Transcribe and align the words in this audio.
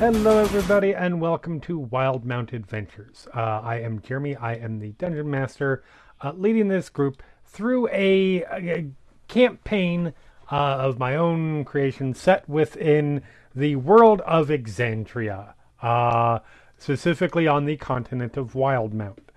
Hello, 0.00 0.38
everybody, 0.38 0.94
and 0.94 1.20
welcome 1.20 1.60
to 1.60 1.78
Wildemount 1.78 2.54
Adventures. 2.54 3.28
Uh, 3.34 3.60
I 3.62 3.80
am 3.80 4.00
Jeremy. 4.00 4.34
I 4.34 4.54
am 4.54 4.78
the 4.78 4.92
dungeon 4.92 5.30
master, 5.30 5.84
uh, 6.22 6.32
leading 6.34 6.68
this 6.68 6.88
group 6.88 7.22
through 7.44 7.86
a, 7.88 8.42
a 8.44 8.86
campaign 9.28 10.14
uh, 10.50 10.54
of 10.54 10.98
my 10.98 11.16
own 11.16 11.66
creation 11.66 12.14
set 12.14 12.48
within 12.48 13.20
the 13.54 13.76
world 13.76 14.22
of 14.22 14.48
Exandria, 14.48 15.52
uh, 15.82 16.40
specifically 16.78 17.46
on 17.46 17.64
the 17.64 17.76
continent 17.76 18.36
of 18.36 18.52
Wildemount. 18.52 19.28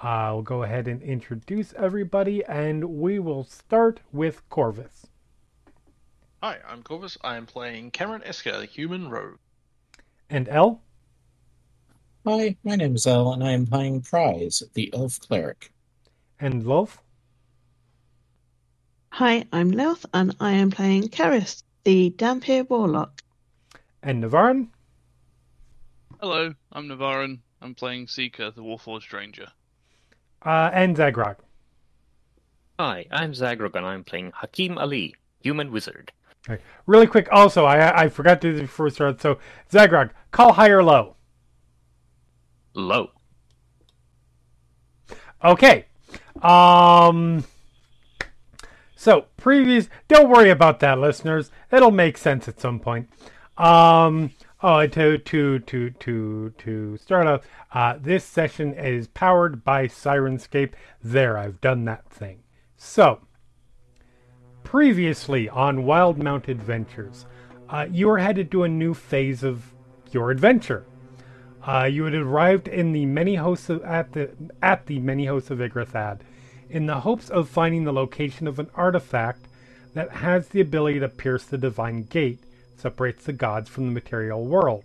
I'll 0.00 0.42
go 0.42 0.62
ahead 0.62 0.88
and 0.88 1.02
introduce 1.02 1.72
everybody, 1.74 2.44
and 2.44 2.84
we 2.84 3.18
will 3.18 3.44
start 3.44 4.00
with 4.12 4.48
korvys. 4.50 5.06
Hi, 6.42 6.58
I'm 6.68 6.82
korvys. 6.82 7.16
I 7.24 7.36
am 7.36 7.46
playing 7.46 7.92
Kamron 7.92 8.22
Esker, 8.24 8.58
the 8.58 8.66
human 8.66 9.08
rogue. 9.08 9.38
And 10.28 10.48
L? 10.48 10.82
Hi, 12.26 12.56
my 12.64 12.76
name 12.76 12.96
is 12.96 13.06
L, 13.06 13.32
and 13.32 13.42
I 13.42 13.52
am 13.52 13.66
playing 13.66 14.02
Prize, 14.02 14.62
the 14.74 14.92
elf 14.92 15.18
cleric. 15.20 15.72
And 16.40 16.64
Lilth? 16.64 16.98
Hi, 19.12 19.46
I'm 19.52 19.70
Lilth, 19.70 20.04
and 20.12 20.36
I 20.40 20.52
am 20.52 20.70
playing 20.70 21.08
Keres, 21.08 21.62
the 21.84 22.10
Dhampir 22.10 22.68
Warlock. 22.68 23.22
And 24.02 24.22
Navarran? 24.22 24.68
Hello, 26.20 26.54
I'm 26.72 26.88
Navarran. 26.88 27.40
I'm 27.60 27.74
playing 27.74 28.08
Seeker, 28.08 28.50
the 28.50 28.62
Warforged 28.62 29.12
Ranger. 29.12 29.48
Uh, 30.40 30.70
and 30.72 30.96
Zaghrog. 30.96 31.36
Hi, 32.78 33.04
I'm 33.10 33.32
Zaghrog 33.32 33.74
and 33.74 33.84
I'm 33.84 34.02
playing 34.02 34.32
Hakim 34.34 34.78
Ali, 34.78 35.14
Human 35.40 35.70
Wizard. 35.70 36.12
Okay. 36.48 36.62
Really 36.86 37.06
quick, 37.06 37.28
also, 37.30 37.66
I 37.66 38.04
I 38.04 38.08
forgot 38.08 38.40
to 38.40 38.50
do 38.50 38.54
this 38.54 38.62
before 38.62 38.84
we 38.84 38.90
start. 38.90 39.20
So, 39.20 39.38
Zaghrog, 39.70 40.10
call 40.30 40.54
high 40.54 40.70
or 40.70 40.82
low. 40.82 41.16
Low. 42.72 43.10
Okay. 45.44 45.84
Um. 46.40 47.44
So 48.94 49.26
previous, 49.36 49.90
don't 50.08 50.30
worry 50.30 50.48
about 50.48 50.80
that, 50.80 50.98
listeners. 50.98 51.50
It'll 51.70 51.90
make 51.90 52.16
sense 52.16 52.48
at 52.48 52.58
some 52.58 52.80
point. 52.80 53.10
Um. 53.58 54.30
Oh, 54.68 54.84
to 54.84 55.16
to 55.16 55.60
to 55.60 55.90
to 55.90 56.50
to 56.58 56.96
start 56.96 57.28
off, 57.28 57.42
uh, 57.72 57.98
this 58.00 58.24
session 58.24 58.74
is 58.74 59.06
powered 59.06 59.62
by 59.62 59.86
Syrinscape. 59.86 60.72
There, 61.00 61.38
I've 61.38 61.60
done 61.60 61.84
that 61.84 62.10
thing. 62.10 62.40
So, 62.76 63.20
previously 64.64 65.48
on 65.48 65.84
Wildemount 65.84 66.48
Adventures, 66.48 67.26
uh, 67.68 67.86
you 67.88 68.08
were 68.08 68.18
headed 68.18 68.50
to 68.50 68.64
a 68.64 68.68
new 68.68 68.92
phase 68.92 69.44
of 69.44 69.72
your 70.10 70.32
adventure. 70.32 70.84
Uh, 71.64 71.84
you 71.84 72.02
had 72.02 72.14
arrived 72.14 72.66
in 72.66 72.90
the 72.90 73.06
many 73.06 73.36
hosts 73.36 73.70
of, 73.70 73.84
at 73.84 74.14
the 74.14 74.32
at 74.60 74.86
the 74.86 74.98
many 74.98 75.26
hosts 75.26 75.52
of 75.52 75.60
Igrathad, 75.60 76.22
in 76.68 76.86
the 76.86 77.02
hopes 77.02 77.30
of 77.30 77.48
finding 77.48 77.84
the 77.84 77.92
location 77.92 78.48
of 78.48 78.58
an 78.58 78.70
artifact 78.74 79.46
that 79.94 80.10
has 80.10 80.48
the 80.48 80.60
ability 80.60 80.98
to 80.98 81.08
pierce 81.08 81.44
the 81.44 81.56
divine 81.56 82.02
gate, 82.02 82.40
separates 82.76 83.24
the 83.24 83.32
gods 83.32 83.68
from 83.68 83.86
the 83.86 83.92
material 83.92 84.44
world. 84.44 84.84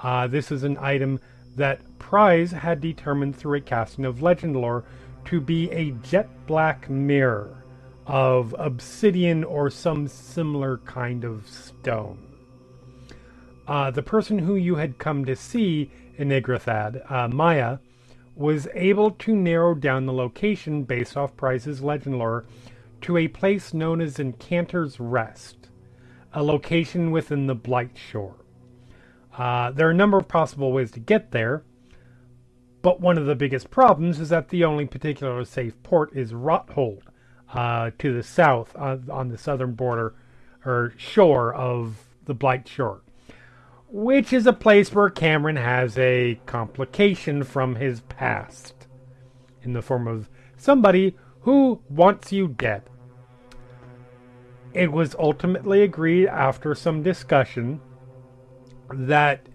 Uh, 0.00 0.26
this 0.26 0.50
is 0.50 0.62
an 0.62 0.76
item 0.78 1.20
that 1.56 1.80
Prize 1.98 2.52
had 2.52 2.80
determined 2.80 3.36
through 3.36 3.58
a 3.58 3.60
casting 3.60 4.04
of 4.04 4.22
legend 4.22 4.56
lore 4.56 4.84
to 5.26 5.40
be 5.40 5.70
a 5.70 5.90
jet 6.02 6.28
black 6.46 6.88
mirror 6.88 7.64
of 8.06 8.54
obsidian 8.58 9.42
or 9.42 9.68
some 9.68 10.06
similar 10.06 10.78
kind 10.78 11.24
of 11.24 11.48
stone. 11.48 12.18
Uh, 13.66 13.90
the 13.90 14.02
person 14.02 14.38
who 14.38 14.54
you 14.54 14.76
had 14.76 14.98
come 14.98 15.24
to 15.24 15.34
see 15.34 15.90
in 16.16 16.28
Igrathad, 16.28 17.10
uh, 17.10 17.28
Maya, 17.28 17.78
was 18.36 18.68
able 18.74 19.10
to 19.10 19.34
narrow 19.34 19.74
down 19.74 20.06
the 20.06 20.12
location 20.12 20.84
based 20.84 21.16
off 21.16 21.36
Prize's 21.36 21.80
legend 21.82 22.18
lore 22.18 22.44
to 23.00 23.16
a 23.16 23.28
place 23.28 23.74
known 23.74 24.00
as 24.00 24.18
Encanter's 24.18 25.00
Rest, 25.00 25.65
a 26.36 26.42
location 26.42 27.10
within 27.10 27.46
the 27.46 27.56
Blightshore. 27.56 28.34
Uh, 29.36 29.72
there 29.72 29.88
are 29.88 29.90
a 29.90 29.94
number 29.94 30.18
of 30.18 30.28
possible 30.28 30.70
ways 30.70 30.90
to 30.92 31.00
get 31.00 31.32
there, 31.32 31.64
but 32.82 33.00
one 33.00 33.18
of 33.18 33.26
the 33.26 33.34
biggest 33.34 33.70
problems 33.70 34.20
is 34.20 34.28
that 34.28 34.50
the 34.50 34.62
only 34.62 34.86
particular 34.86 35.44
safe 35.44 35.82
port 35.82 36.14
is 36.14 36.32
Rothold, 36.32 37.02
uh, 37.52 37.90
to 37.98 38.12
the 38.12 38.22
south 38.22 38.76
uh, 38.76 38.98
on 39.10 39.28
the 39.28 39.38
southern 39.38 39.72
border 39.72 40.14
or 40.64 40.92
shore 40.96 41.54
of 41.54 41.96
the 42.26 42.34
Blightshore 42.34 43.00
which 43.88 44.32
is 44.32 44.46
a 44.46 44.52
place 44.52 44.92
where 44.92 45.08
Kamron 45.08 45.60
has 45.60 45.96
a 45.96 46.40
complication 46.46 47.44
from 47.44 47.76
his 47.76 48.00
past 48.02 48.86
in 49.62 49.72
the 49.72 49.82
form 49.82 50.08
of 50.08 50.28
somebody 50.56 51.16
who 51.42 51.80
wants 51.88 52.32
you 52.32 52.48
dead. 52.48 52.82
It 54.76 54.92
was 54.92 55.16
ultimately 55.18 55.80
agreed 55.80 56.28
after 56.28 56.74
some 56.74 57.02
discussion 57.02 57.80
that 58.92 59.48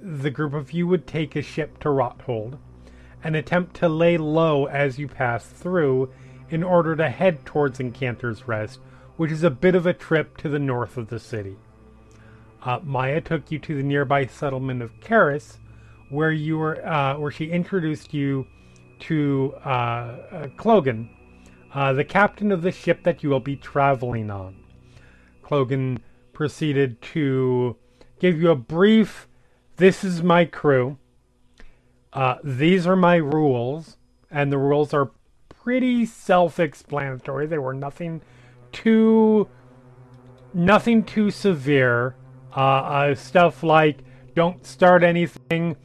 the 0.00 0.30
group 0.30 0.54
of 0.54 0.72
you 0.72 0.86
would 0.86 1.06
take 1.06 1.36
a 1.36 1.42
ship 1.42 1.78
to 1.80 1.90
Rothold 1.90 2.56
and 3.22 3.36
attempt 3.36 3.76
to 3.76 3.88
lay 3.90 4.16
low 4.16 4.64
as 4.64 4.98
you 4.98 5.08
pass 5.08 5.44
through 5.44 6.10
in 6.48 6.62
order 6.62 6.96
to 6.96 7.10
head 7.10 7.44
towards 7.44 7.80
Encanter's 7.80 8.48
Rest, 8.48 8.80
which 9.18 9.30
is 9.30 9.42
a 9.42 9.50
bit 9.50 9.74
of 9.74 9.84
a 9.84 9.92
trip 9.92 10.38
to 10.38 10.48
the 10.48 10.58
north 10.58 10.96
of 10.96 11.08
the 11.08 11.20
city. 11.20 11.56
Uh, 12.62 12.80
Maya 12.82 13.20
took 13.20 13.50
you 13.50 13.58
to 13.58 13.76
the 13.76 13.82
nearby 13.82 14.24
settlement 14.24 14.80
of 14.80 14.98
Karis, 15.00 15.58
where 16.08 16.32
you 16.32 16.56
were, 16.56 16.82
uh, 16.86 17.18
where 17.18 17.30
she 17.30 17.50
introduced 17.50 18.14
you 18.14 18.46
to 19.00 19.52
uh, 19.66 19.68
uh 19.68 20.46
Clogan, 20.56 21.10
uh, 21.74 21.92
the 21.92 22.04
captain 22.04 22.52
of 22.52 22.62
the 22.62 22.72
ship 22.72 23.02
that 23.04 23.22
you 23.22 23.30
will 23.30 23.40
be 23.40 23.56
traveling 23.56 24.30
on. 24.30 24.56
Clogan 25.42 25.98
proceeded 26.32 27.00
to 27.00 27.76
give 28.18 28.40
you 28.40 28.50
a 28.50 28.56
brief. 28.56 29.28
This 29.76 30.02
is 30.04 30.22
my 30.22 30.44
crew. 30.44 30.98
Uh, 32.12 32.36
these 32.42 32.86
are 32.86 32.96
my 32.96 33.16
rules, 33.16 33.96
and 34.30 34.50
the 34.50 34.58
rules 34.58 34.94
are 34.94 35.10
pretty 35.48 36.06
self-explanatory. 36.06 37.46
They 37.46 37.58
were 37.58 37.74
nothing 37.74 38.22
too, 38.72 39.48
nothing 40.54 41.04
too 41.04 41.30
severe 41.30 42.16
uh, 42.56 42.60
uh, 42.60 43.14
stuff 43.14 43.62
like 43.62 43.98
don't 44.34 44.66
start 44.66 45.02
anything, 45.02 45.76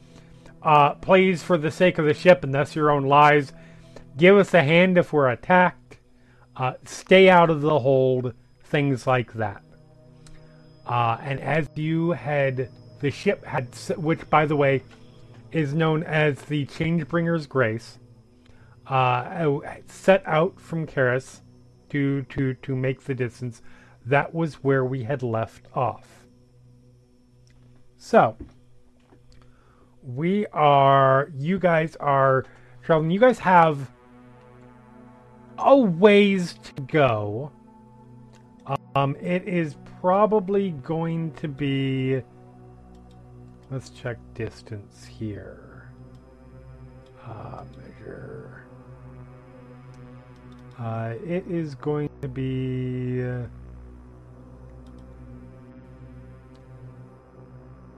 uh, 0.62 0.94
please, 0.94 1.42
for 1.42 1.58
the 1.58 1.70
sake 1.70 1.98
of 1.98 2.04
the 2.04 2.14
ship 2.14 2.44
and 2.44 2.54
thus 2.54 2.74
your 2.76 2.90
own 2.90 3.04
lives, 3.04 3.52
give 4.16 4.36
us 4.36 4.54
a 4.54 4.62
hand 4.62 4.98
if 4.98 5.12
we're 5.12 5.28
attacked, 5.30 5.98
uh, 6.56 6.74
stay 6.84 7.28
out 7.28 7.50
of 7.50 7.60
the 7.60 7.80
hold, 7.80 8.34
things 8.64 9.06
like 9.06 9.32
that. 9.34 9.62
Uh, 10.86 11.18
and 11.22 11.40
as 11.40 11.68
you 11.74 12.10
had, 12.10 12.68
the 13.00 13.10
ship 13.10 13.44
had, 13.44 13.68
which 13.96 14.28
by 14.30 14.46
the 14.46 14.56
way 14.56 14.82
is 15.50 15.74
known 15.74 16.02
as 16.02 16.40
the 16.42 16.66
Changebringer's 16.66 17.46
Grace, 17.46 17.98
uh, 18.86 19.58
set 19.86 20.22
out 20.26 20.60
from 20.60 20.86
Karis 20.86 21.40
to 21.90 22.22
to 22.22 22.54
to 22.54 22.74
make 22.74 23.04
the 23.04 23.14
distance. 23.14 23.62
That 24.04 24.34
was 24.34 24.54
where 24.54 24.84
we 24.84 25.04
had 25.04 25.22
left 25.22 25.66
off. 25.74 26.26
So, 27.96 28.36
we 30.02 30.46
are, 30.48 31.30
you 31.36 31.60
guys 31.60 31.94
are 31.96 32.44
traveling. 32.82 33.12
You 33.12 33.20
guys 33.20 33.38
have 33.38 33.88
a 35.64 35.76
ways 35.76 36.54
to 36.62 36.82
go. 36.82 37.52
Um, 38.94 39.16
it 39.20 39.48
is 39.48 39.76
probably 40.00 40.70
going 40.70 41.32
to 41.34 41.48
be 41.48 42.22
Let's 43.72 43.88
check 43.88 44.18
distance 44.34 45.06
here. 45.06 45.90
Uh, 47.26 47.64
measure. 47.78 48.66
Uh, 50.78 51.14
it 51.24 51.46
is 51.48 51.74
going 51.76 52.10
to 52.20 52.28
be. 52.28 53.24
Uh, 53.24 53.46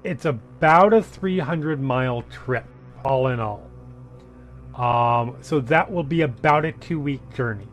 it's 0.05 0.27
about 0.27 0.93
a 0.93 1.03
300 1.03 1.81
mile 1.81 2.23
trip, 2.31 2.67
all 3.05 3.27
in 3.27 3.41
all. 3.41 3.69
Um, 4.75 5.37
so 5.41 5.61
that 5.61 5.91
will 5.91 6.03
be 6.03 6.23
about 6.23 6.65
a 6.65 6.73
two 6.73 6.99
week 6.99 7.21
journey. 7.35 7.69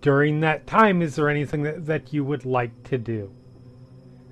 During 0.00 0.40
that 0.40 0.66
time, 0.66 1.02
is 1.02 1.16
there 1.16 1.28
anything 1.28 1.64
that, 1.64 1.86
that 1.86 2.12
you 2.12 2.24
would 2.24 2.44
like 2.44 2.84
to 2.84 2.98
do? 2.98 3.32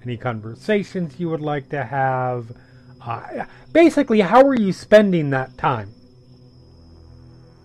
Any 0.02 0.16
conversations 0.16 1.18
you 1.18 1.28
would 1.30 1.40
like 1.40 1.68
to 1.70 1.84
have? 1.84 2.52
Uh, 3.00 3.44
basically, 3.72 4.20
how 4.20 4.46
are 4.46 4.54
you 4.54 4.72
spending 4.72 5.30
that 5.30 5.58
time? 5.58 5.92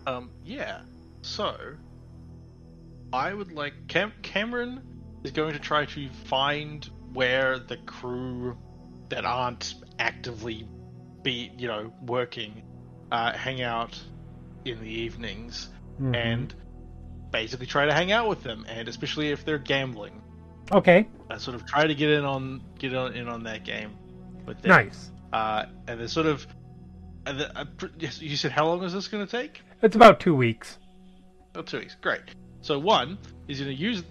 Um, 0.07 0.31
yeah. 0.43 0.81
So, 1.21 1.55
I 3.13 3.33
would 3.33 3.51
like 3.51 3.73
Cam- 3.87 4.13
Kamron 4.23 4.81
is 5.23 5.31
going 5.31 5.53
to 5.53 5.59
try 5.59 5.85
to 5.85 6.09
find 6.25 6.89
where 7.13 7.59
the 7.59 7.77
crew 7.77 8.57
that 9.09 9.25
aren't 9.25 9.75
actively 9.99 10.67
be 11.23 11.51
you 11.57 11.67
know 11.67 11.93
working 12.05 12.63
uh, 13.11 13.33
hang 13.33 13.61
out 13.61 13.99
in 14.65 14.79
the 14.81 14.87
evenings 14.89 15.69
Mhm. 15.99 16.15
and 16.15 16.55
basically 17.31 17.65
try 17.65 17.85
to 17.85 17.93
hang 17.93 18.11
out 18.11 18.27
with 18.29 18.43
them 18.43 18.65
and 18.67 18.87
especially 18.87 19.29
if 19.29 19.45
they're 19.45 19.57
gambling 19.59 20.21
Okay, 20.71 21.05
I 21.29 21.37
sort 21.37 21.55
of 21.55 21.65
try 21.65 21.85
to 21.85 21.93
get 21.93 22.09
in 22.09 22.23
on 22.23 22.61
get 22.79 22.93
on, 22.93 23.13
in 23.13 23.27
on 23.27 23.43
that 23.43 23.63
game 23.65 23.91
with 24.45 24.61
them. 24.61 24.69
nice. 24.69 25.11
uh, 25.33 25.65
and 25.87 25.99
then 25.99 26.07
sort 26.07 26.27
of 26.27 26.47
the, 27.25 27.51
uh, 27.59 27.65
yes, 27.99 28.21
you 28.21 28.35
said 28.37 28.51
how 28.51 28.67
long 28.67 28.81
is 28.83 28.93
this 28.93 29.07
going 29.09 29.25
to 29.25 29.29
take 29.31 29.61
It's 29.81 29.95
about 29.95 30.19
two 30.19 30.33
weeks. 30.35 30.77
Two 31.65 31.79
weeks. 31.79 31.95
Great. 32.01 32.21
So 32.61 32.79
one, 32.79 33.17
is 33.47 33.59
going 33.59 33.75
to 33.75 33.79
use 33.81 34.03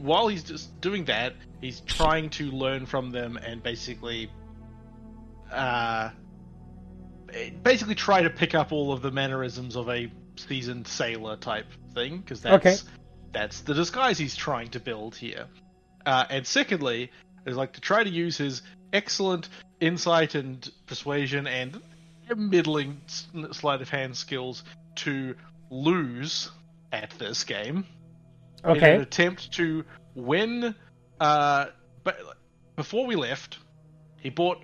while 0.00 0.28
he's 0.28 0.42
just 0.42 0.80
doing 0.80 1.04
that, 1.06 1.34
he's 1.60 1.80
trying 1.80 2.30
to 2.30 2.50
learn 2.50 2.86
from 2.86 3.10
them 3.10 3.36
and 3.36 3.62
basically, 3.62 4.30
uh, 5.52 6.10
basically 7.62 7.94
try 7.94 8.22
to 8.22 8.30
pick 8.30 8.54
up 8.54 8.72
all 8.72 8.92
of 8.92 9.02
the 9.02 9.10
mannerisms 9.10 9.76
of 9.76 9.88
a 9.88 10.10
seasoned 10.36 10.86
sailor 10.86 11.36
type 11.36 11.66
thing 11.94 12.18
because 12.18 12.42
that's 12.42 12.66
Okay. 12.66 12.76
that's 13.32 13.60
the 13.60 13.74
disguise 13.74 14.18
he's 14.18 14.36
trying 14.36 14.68
to 14.70 14.80
build 14.80 15.14
here. 15.16 15.46
Uh, 16.04 16.24
and 16.30 16.46
secondly, 16.46 17.10
is 17.46 17.56
like 17.56 17.72
to 17.72 17.80
try 17.80 18.02
to 18.04 18.10
use 18.10 18.36
his 18.36 18.62
excellent 18.92 19.48
insight 19.80 20.34
and 20.34 20.70
persuasion 20.86 21.46
and 21.46 21.80
middling 22.36 23.00
sleight 23.52 23.80
of 23.82 23.88
hand 23.88 24.16
skills 24.16 24.64
to 24.96 25.34
lose 25.70 26.50
at 26.92 27.10
this 27.18 27.44
game 27.44 27.84
in 28.64 28.70
an 28.94 29.00
attempt 29.00 29.52
to 29.52 29.84
win. 30.14 30.74
Uh, 31.20 31.66
but 32.04 32.18
before 32.76 33.06
we 33.06 33.16
left, 33.16 33.58
he 34.18 34.30
bought 34.30 34.58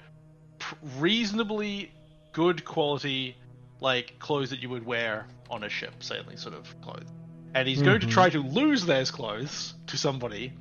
pr- 0.58 0.74
reasonably 0.98 1.92
good 2.32 2.64
quality, 2.64 3.36
like 3.80 4.18
clothes 4.18 4.50
that 4.50 4.60
you 4.60 4.70
would 4.70 4.84
wear 4.86 5.26
on 5.50 5.64
a 5.64 5.68
ship, 5.68 6.02
sailing 6.02 6.36
sort 6.36 6.54
of 6.54 6.80
clothes. 6.80 7.12
And 7.54 7.68
he's 7.68 7.82
going 7.82 8.00
to 8.00 8.06
Mhm. 8.06 8.10
try 8.10 8.30
to 8.30 8.40
lose 8.42 8.86
those 8.86 9.10
clothes 9.10 9.74
to 9.88 9.98
somebody, 9.98 10.52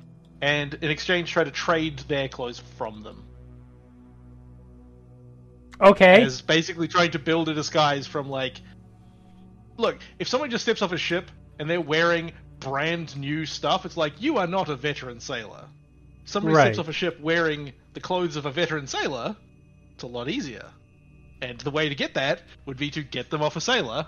and 0.42 0.74
in 0.74 0.90
exchange 0.90 1.30
try 1.30 1.44
to 1.44 1.50
trade 1.50 1.98
their 2.00 2.28
clothes 2.28 2.60
from 2.60 3.02
them. 3.02 3.24
okay, 5.80 6.22
As 6.22 6.42
basically 6.42 6.88
trying 6.88 7.12
to 7.12 7.18
build 7.18 7.48
a 7.48 7.54
disguise 7.54 8.06
from 8.06 8.28
like, 8.28 8.60
look, 9.78 9.98
if 10.18 10.28
someone 10.28 10.50
just 10.50 10.64
steps 10.64 10.82
off 10.82 10.92
a 10.92 10.98
ship 10.98 11.30
and 11.58 11.68
they're 11.68 11.80
wearing 11.80 12.32
brand 12.60 13.16
new 13.16 13.46
stuff, 13.46 13.86
it's 13.86 13.96
like 13.96 14.20
you 14.20 14.38
are 14.38 14.46
not 14.46 14.68
a 14.68 14.76
veteran 14.76 15.20
sailor. 15.20 15.68
Somebody 16.24 16.54
Right. 16.54 16.64
steps 16.74 16.78
off 16.78 16.88
a 16.88 16.92
ship 16.92 17.20
wearing 17.20 17.72
the 17.94 18.00
clothes 18.00 18.36
of 18.36 18.46
a 18.46 18.50
veteran 18.50 18.86
sailor, 18.86 19.36
it's 19.94 20.04
a 20.04 20.06
lot 20.06 20.28
easier. 20.28 20.70
And 21.42 21.58
the 21.60 21.70
way 21.72 21.88
to 21.88 21.94
get 21.94 22.14
that 22.14 22.40
would 22.66 22.76
be 22.78 22.88
to 22.92 23.02
get 23.02 23.28
them 23.28 23.42
off 23.42 23.56
a 23.56 23.60
sailor 23.60 24.06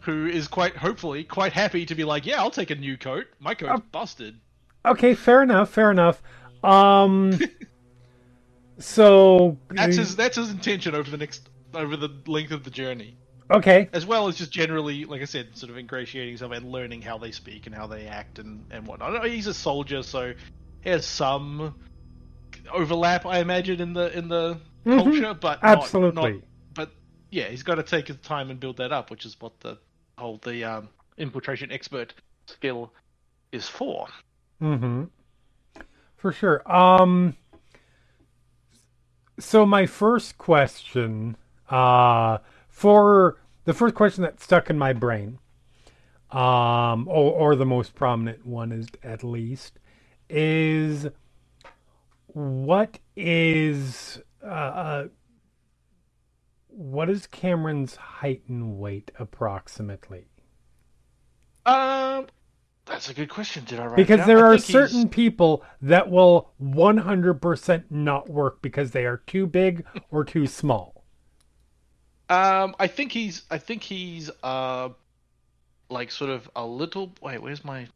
who 0.00 0.26
is 0.26 0.48
quite 0.48 0.76
hopefully 0.76 1.24
quite 1.24 1.52
happy 1.52 1.84
to 1.86 1.94
be 1.94 2.04
like, 2.04 2.24
yeah, 2.24 2.40
I'll 2.40 2.50
take 2.50 2.70
a 2.70 2.74
new 2.76 2.96
coat. 2.96 3.26
My 3.40 3.54
coat's 3.54 3.72
Uh, 3.80 3.84
busted. 3.90 4.36
okay. 4.86 5.14
Fair 5.14 5.42
enough. 5.42 5.70
Fair 5.70 5.90
enough. 5.90 6.22
Um, 6.64 7.38
so 8.78 9.58
That's 9.70 9.96
his 9.96 10.16
that's 10.16 10.36
his 10.36 10.50
intention 10.50 10.94
over 10.94 11.10
the 11.10 11.16
next 11.16 11.48
over 11.74 11.96
the 11.96 12.08
length 12.26 12.52
of 12.52 12.64
the 12.64 12.70
journey. 12.70 13.16
okay. 13.50 13.88
as 13.92 14.06
well 14.06 14.28
as 14.28 14.36
just 14.36 14.50
generally, 14.52 15.04
like 15.04 15.20
I 15.20 15.24
said, 15.26 15.56
sort 15.56 15.70
of 15.70 15.78
ingratiating 15.78 16.30
himself 16.30 16.52
and 16.52 16.70
learning 16.70 17.02
how 17.02 17.18
they 17.18 17.32
speak 17.32 17.66
and 17.66 17.74
how 17.74 17.86
they 17.86 18.06
act 18.06 18.38
and, 18.38 18.64
and 18.70 18.86
whatnot. 18.86 19.26
He's 19.26 19.46
a 19.46 19.54
soldier, 19.54 20.02
so 20.02 20.32
he 20.82 20.90
has 20.90 21.04
some 21.06 21.74
overlap, 22.72 23.26
I 23.26 23.38
imagine, 23.40 23.80
in 23.80 23.92
the 23.94 24.16
in 24.16 24.28
the 24.28 24.58
Mhm. 24.86 24.96
culture, 25.02 25.34
but 25.34 25.58
Absolutely. 25.62 26.22
not- 26.32 26.40
but 26.40 26.48
yeah, 27.32 27.48
he's 27.48 27.62
got 27.62 27.76
to 27.76 27.82
take 27.82 28.06
his 28.06 28.18
time 28.18 28.50
and 28.50 28.60
build 28.60 28.76
that 28.76 28.92
up, 28.92 29.10
which 29.10 29.24
is 29.24 29.36
what 29.40 29.58
the 29.60 29.78
whole 30.18 30.38
the 30.44 30.62
um, 30.62 30.88
infiltration 31.16 31.72
expert 31.72 32.12
skill 32.46 32.92
is 33.50 33.66
for. 33.66 34.06
Mm-hmm. 34.60 35.04
For 36.16 36.30
sure. 36.30 36.62
Um. 36.70 37.34
So 39.40 39.64
my 39.64 39.86
first 39.86 40.36
question, 40.36 41.36
uh, 41.70 42.38
for 42.68 43.38
the 43.64 43.72
first 43.72 43.94
question 43.94 44.22
that 44.22 44.40
stuck 44.40 44.68
in 44.68 44.78
my 44.78 44.92
brain, 44.92 45.38
um, 46.30 47.08
or, 47.08 47.32
or 47.32 47.56
the 47.56 47.64
most 47.64 47.94
prominent 47.94 48.46
one 48.46 48.72
is 48.72 48.88
at 49.02 49.24
least, 49.24 49.78
is 50.28 51.08
what 52.26 52.98
is 53.16 54.20
uh, 54.44 54.46
uh 54.46 55.08
what 56.74 57.08
is 57.10 57.26
Kamron's 57.26 57.96
height 57.96 58.42
and 58.48 58.78
weight 58.78 59.10
approximately? 59.18 60.26
Um, 61.66 62.26
that's 62.86 63.08
a 63.08 63.14
good 63.14 63.28
question. 63.28 63.64
Did 63.64 63.78
I 63.78 63.86
write? 63.86 63.92
it 64.00 64.08
because 64.08 64.26
there 64.26 64.38
I 64.38 64.42
are 64.42 64.58
think 64.58 64.64
he's- 64.66 64.90
certain 64.90 65.08
people 65.08 65.64
that 65.80 66.10
will 66.10 66.52
100% 66.60 67.84
not 67.90 68.28
work 68.28 68.62
because 68.62 68.90
they 68.90 69.04
are 69.06 69.18
too 69.18 69.46
big 69.46 69.84
or 70.10 70.24
too 70.24 70.46
small. 70.46 71.04
Um, 72.28 72.74
I 72.78 72.86
think 72.86 73.12
he's. 73.12 73.42
I 73.50 73.58
think 73.58 73.82
he's. 73.82 74.30
Uh, 74.42 74.90
like 75.90 76.10
sort 76.10 76.30
of 76.30 76.50
a 76.56 76.64
little. 76.64 77.12
Wait, 77.20 77.42
where's 77.42 77.64
my? 77.64 77.86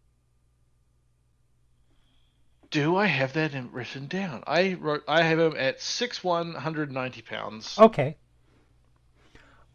Do 2.70 2.96
I 2.96 3.06
have 3.06 3.32
that 3.32 3.54
in, 3.54 3.72
written 3.72 4.06
down? 4.06 4.42
I 4.46 4.74
wrote. 4.74 5.04
I 5.08 5.22
have 5.22 5.38
him 5.38 5.54
at 5.56 5.80
six 5.80 6.22
190 6.22 7.22
pounds. 7.22 7.78
Okay. 7.78 8.16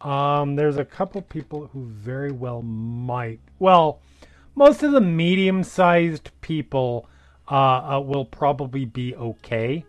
Um, 0.04 0.56
there's 0.56 0.78
a 0.78 0.86
couple 0.86 1.22
people 1.22 1.68
who 1.74 1.86
very 1.86 2.32
well 2.32 2.62
might. 2.62 3.40
Well, 3.60 4.00
most 4.56 4.82
of 4.84 4.92
the 4.94 5.02
medium-sized 5.02 6.32
people 6.42 7.08
uh, 7.50 7.96
uh, 7.98 8.00
will 8.00 8.26
probably 8.26 8.86
be 8.86 9.16
okay. 9.16 9.86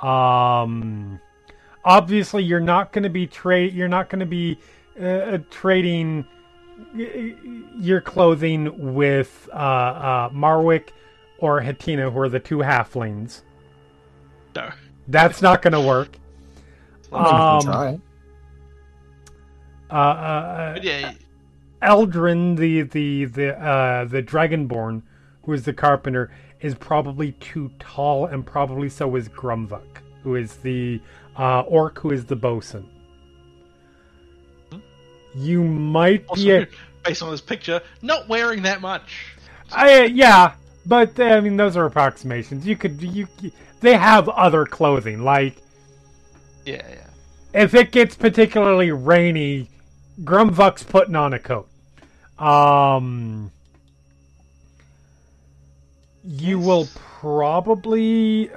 Um, 0.00 1.20
obviously, 1.84 2.42
you're 2.44 2.60
not 2.60 2.92
going 2.92 3.02
to 3.04 3.10
be 3.10 3.26
trade. 3.26 3.74
You're 3.74 3.88
not 3.88 4.08
going 4.08 4.20
to 4.20 4.26
be 4.26 4.58
uh, 5.00 5.38
trading 5.50 6.24
y- 6.94 7.10
y- 7.14 7.34
your 7.78 8.00
clothing 8.00 8.94
with 8.94 9.48
uh, 9.52 9.56
uh, 9.56 10.30
Marwick 10.30 10.88
or 11.38 11.60
Hatina, 11.62 12.12
who 12.12 12.18
are 12.20 12.28
the 12.28 12.40
two 12.40 12.58
halflings. 12.58 13.42
No. 14.54 14.70
That's 15.08 15.40
not 15.42 15.62
going 15.62 15.72
to 15.72 15.80
work. 15.80 16.16
I 17.12 17.16
mean, 17.16 17.24
you 17.24 17.30
can 17.30 17.38
Um, 17.40 17.60
try. 17.62 18.00
Uh, 19.90 19.94
uh, 19.94 20.78
yeah, 20.82 21.12
Eldrin, 21.82 22.56
the 22.56 22.82
the 22.82 23.24
the 23.24 23.58
uh, 23.60 24.04
the 24.04 24.22
Dragonborn, 24.22 25.02
who 25.44 25.52
is 25.52 25.64
the 25.64 25.72
carpenter, 25.72 26.30
is 26.60 26.74
probably 26.74 27.32
too 27.32 27.70
tall, 27.78 28.26
and 28.26 28.44
probably 28.44 28.88
so 28.88 29.16
is 29.16 29.28
Grumvuk, 29.28 29.98
who 30.22 30.36
is 30.36 30.56
the 30.56 31.00
uh, 31.36 31.60
orc, 31.62 31.98
who 31.98 32.10
is 32.10 32.24
the 32.24 32.36
bosun. 32.36 32.86
You 35.34 35.62
might 35.64 36.26
also 36.26 36.42
be, 36.42 36.50
a, 36.50 36.68
based 37.04 37.22
on 37.22 37.30
this 37.30 37.40
picture, 37.40 37.80
not 38.02 38.28
wearing 38.28 38.62
that 38.62 38.80
much. 38.80 39.34
I, 39.72 40.04
yeah, 40.04 40.54
but 40.86 41.18
I 41.18 41.40
mean 41.40 41.56
those 41.56 41.76
are 41.76 41.86
approximations. 41.86 42.66
You 42.66 42.76
could 42.76 43.00
you 43.00 43.26
they 43.80 43.96
have 43.96 44.28
other 44.28 44.66
clothing, 44.66 45.22
like 45.22 45.56
Yeah, 46.64 46.82
yeah. 46.88 47.06
if 47.54 47.74
it 47.74 47.92
gets 47.92 48.14
particularly 48.14 48.90
rainy, 48.92 49.70
Grumvuk's 50.22 50.82
putting 50.82 51.16
on 51.16 51.32
a 51.32 51.38
coat. 51.38 51.68
Um, 52.38 53.50
you 56.24 56.58
will 56.58 56.88
probably. 56.94 58.50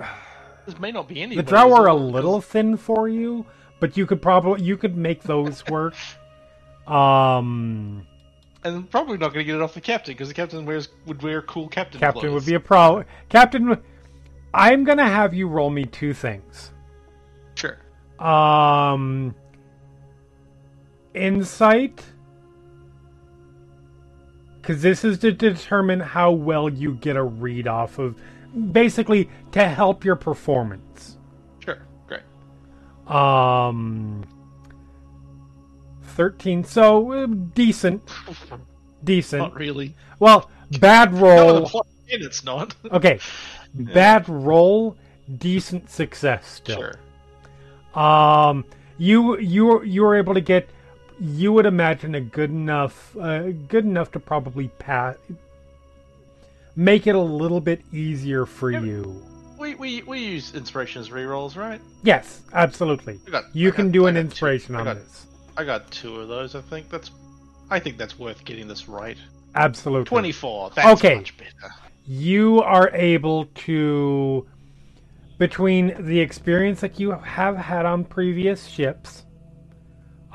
This 0.65 0.79
may 0.79 0.91
not 0.91 1.07
be 1.07 1.22
any. 1.22 1.36
The 1.36 1.43
drow 1.43 1.74
are 1.74 1.88
a 1.88 1.93
little 1.93 2.41
thin 2.41 2.77
for 2.77 3.10
you, 3.10 3.45
but 3.79 3.98
you 3.98 4.05
could 4.05 4.22
probably 4.22 4.63
you 4.63 4.77
could 4.77 4.98
make 4.98 5.24
those 5.24 5.65
work. 5.67 5.95
Um, 6.88 8.05
and 8.63 8.89
probably 8.89 9.17
not 9.17 9.33
going 9.33 9.39
to 9.39 9.43
get 9.43 9.55
it 9.55 9.62
off 9.62 9.74
the 9.74 9.81
captain 9.81 10.13
because 10.13 10.27
the 10.27 10.33
captain 10.33 10.65
wears 10.65 10.89
would 11.05 11.22
wear 11.22 11.41
cool 11.41 11.67
captain. 11.67 12.00
captain 12.00 12.33
would 12.33 12.45
be 12.45 12.55
a 12.55 12.60
pro. 12.60 13.03
Captain, 13.29 13.77
I'm 14.53 14.83
gonna 14.83 15.07
have 15.07 15.33
you 15.33 15.48
roll 15.48 15.69
me 15.69 15.86
two 15.86 16.13
things. 16.13 16.72
sure. 17.55 17.77
Um, 18.19 19.36
insight, 21.13 22.03
because 24.62 24.82
this 24.82 25.03
is 25.03 25.20
to 25.20 25.32
determine 25.32 26.00
how 26.00 26.32
well 26.32 26.70
you 26.70 26.96
get 26.96 27.15
a 27.15 27.24
read 27.24 27.67
off 27.67 28.00
of, 28.00 28.15
basically 28.72 29.29
to 29.51 29.67
help 29.67 30.05
your 30.05 30.15
performance. 30.15 31.17
Sure. 31.60 31.82
Great. 32.08 32.22
Um, 33.13 34.24
thirteen, 36.03 36.63
so 36.63 37.12
uh, 37.12 37.25
decent, 37.27 38.10
decent. 39.03 39.41
Not 39.41 39.55
really. 39.55 39.96
Well, 40.20 40.50
bad 40.79 41.13
roll. 41.13 41.70
in 42.08 42.22
it's 42.22 42.43
not. 42.43 42.75
Okay, 42.91 43.20
bad 43.74 44.29
roll, 44.29 44.96
decent 45.38 45.89
success 45.89 46.48
still. 46.48 46.77
Sure. 46.77 48.01
Um, 48.01 48.65
you 48.98 49.38
you 49.39 49.84
you 49.84 50.03
were 50.03 50.15
able 50.15 50.34
to 50.34 50.41
get, 50.41 50.70
you 51.20 51.53
would 51.53 51.65
imagine 51.65 52.15
a 52.15 52.22
good 52.22 52.50
enough, 52.50 53.15
uh, 53.17 53.43
good 53.67 53.86
enough 53.86 54.12
to 54.12 54.20
probably 54.20 54.67
pass, 54.79 55.15
make 56.75 57.08
it 57.08 57.15
a 57.15 57.20
little 57.22 57.62
bit 57.62 57.82
easier 57.91 58.46
for 58.46 58.72
Yeah. 58.72 58.82
you. 58.82 59.24
We, 59.60 59.75
we 59.75 60.01
we 60.03 60.20
use 60.20 60.53
inspiration 60.55 61.01
as 61.01 61.10
rerolls, 61.10 61.55
right? 61.55 61.79
Yes, 62.03 62.41
absolutely. 62.53 63.20
Got, 63.32 63.46
You 63.55 63.70
I 63.70 63.72
can 63.72 63.86
got- 63.88 63.91
do 63.93 64.05
I 64.05 64.10
an 64.10 64.15
got 64.15 64.20
two- 64.22 64.25
inspiration 64.25 64.75
I 64.75 64.79
on 64.79 64.86
got- 64.86 64.96
this. 64.98 65.25
I 65.55 65.63
got 65.63 65.89
two 65.91 66.15
of 66.20 66.27
those. 66.27 66.55
I 66.55 66.62
think 66.62 66.89
that's. 66.89 67.12
I 67.70 67.79
think 67.79 67.98
that's 67.98 68.17
worth 68.20 68.43
getting 68.43 68.67
this 68.67 68.89
right. 68.89 69.17
Absolutely. 69.55 70.05
Twenty-four. 70.05 70.72
That's 70.72 71.00
Okay. 71.00 71.15
much 71.15 71.38
better. 71.38 71.74
you 72.05 72.60
are 72.62 72.89
able 72.93 73.46
to 73.55 74.46
between 75.38 75.96
the 76.05 76.20
experience 76.20 76.82
that 76.82 77.00
you 77.00 77.12
have 77.12 77.55
had 77.55 77.86
on 77.86 78.03
previous 78.03 78.65
ships 78.67 79.24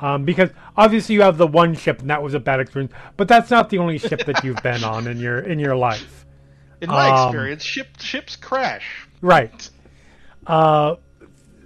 um, 0.01 0.23
because 0.25 0.49
obviously 0.77 1.15
you 1.15 1.21
have 1.21 1.37
the 1.37 1.47
one 1.47 1.73
ship 1.75 1.99
and 2.01 2.09
that 2.09 2.21
was 2.23 2.33
a 2.33 2.39
bad 2.39 2.59
experience 2.59 2.91
but 3.17 3.27
that's 3.27 3.49
not 3.49 3.69
the 3.69 3.77
only 3.77 3.97
ship 3.97 4.25
that 4.25 4.43
you've 4.43 4.61
been 4.63 4.83
on 4.83 5.07
in 5.07 5.19
your 5.19 5.39
in 5.39 5.59
your 5.59 5.75
life 5.75 6.25
In 6.81 6.89
my 6.89 7.09
Um, 7.09 7.27
experience, 7.27 7.63
ship 7.63 7.87
ships 7.99 8.35
crash. 8.35 9.07
right 9.21 9.69
uh, 10.47 10.95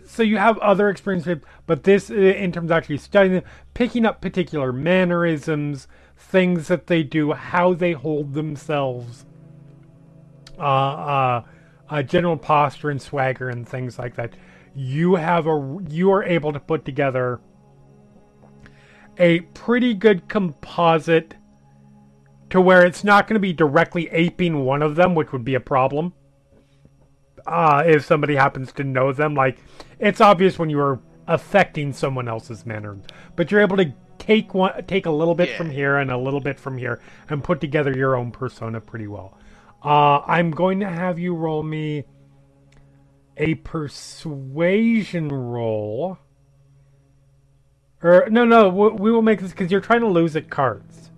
so 0.05 0.23
you 0.23 0.37
have 0.37 0.57
other 0.59 0.89
experiences 0.89 1.37
but 1.67 1.83
this 1.83 2.09
uh, 2.09 2.13
in 2.15 2.51
terms 2.51 2.71
of 2.71 2.77
actually 2.77 2.97
studying 2.97 3.33
them 3.35 3.43
picking 3.73 4.05
up 4.05 4.21
particular 4.21 4.71
mannerisms 4.73 5.87
things 6.17 6.67
that 6.67 6.87
they 6.87 7.03
do 7.03 7.33
how 7.33 7.73
they 7.73 7.91
hold 7.93 8.33
themselves 8.33 9.25
uh, 10.57 10.61
uh, 10.61 11.43
uh, 11.89 12.01
general 12.03 12.37
posture 12.37 12.89
and 12.89 13.01
swagger 13.01 13.49
and 13.49 13.67
things 13.67 13.97
like 13.99 14.15
that. 14.15 14.33
You 14.75 15.15
have 15.15 15.47
a 15.47 15.79
you 15.89 16.11
are 16.11 16.23
able 16.23 16.53
to 16.53 16.59
put 16.59 16.85
together 16.85 17.39
a 19.17 19.41
pretty 19.41 19.93
good 19.93 20.27
composite 20.27 21.35
to 22.49 22.61
where 22.61 22.85
it's 22.85 23.03
not 23.03 23.27
going 23.27 23.35
to 23.35 23.39
be 23.39 23.53
directly 23.53 24.09
aping 24.11 24.63
one 24.63 24.81
of 24.81 24.95
them, 24.95 25.15
which 25.15 25.31
would 25.31 25.43
be 25.43 25.55
a 25.55 25.59
problem. 25.59 26.13
Uh, 27.45 27.83
if 27.85 28.05
somebody 28.05 28.35
happens 28.35 28.71
to 28.73 28.83
know 28.83 29.11
them, 29.11 29.35
like 29.35 29.57
it's 29.99 30.21
obvious 30.21 30.57
when 30.57 30.69
you 30.69 30.79
are 30.79 30.99
affecting 31.27 31.91
someone 31.91 32.27
else's 32.27 32.65
manner, 32.65 32.97
but 33.35 33.51
you're 33.51 33.61
able 33.61 33.77
to 33.77 33.93
take 34.19 34.53
one, 34.53 34.85
take 34.85 35.05
a 35.05 35.11
little 35.11 35.35
bit 35.35 35.49
Yeah. 35.49 35.57
from 35.57 35.69
here 35.69 35.97
and 35.97 36.09
a 36.11 36.17
little 36.17 36.39
bit 36.39 36.59
from 36.59 36.77
here, 36.77 37.01
and 37.29 37.43
put 37.43 37.59
together 37.59 37.91
your 37.95 38.15
own 38.15 38.31
persona 38.31 38.79
pretty 38.79 39.07
well. 39.07 39.37
Uh, 39.83 40.19
I'm 40.21 40.51
going 40.51 40.79
to 40.79 40.89
have 40.89 41.19
you 41.19 41.35
roll 41.35 41.63
me 41.63 42.05
a 43.35 43.55
persuasion 43.55 45.27
roll. 45.29 46.17
Or 48.03 48.27
no, 48.29 48.43
no, 48.45 48.69
we 48.69 48.89
we 48.89 49.11
will 49.11 49.21
make 49.21 49.39
this 49.39 49.51
because 49.51 49.71
you're 49.71 49.81
trying 49.81 50.01
to 50.01 50.07
lose 50.07 50.35
at 50.35 50.49
cards. 50.49 51.09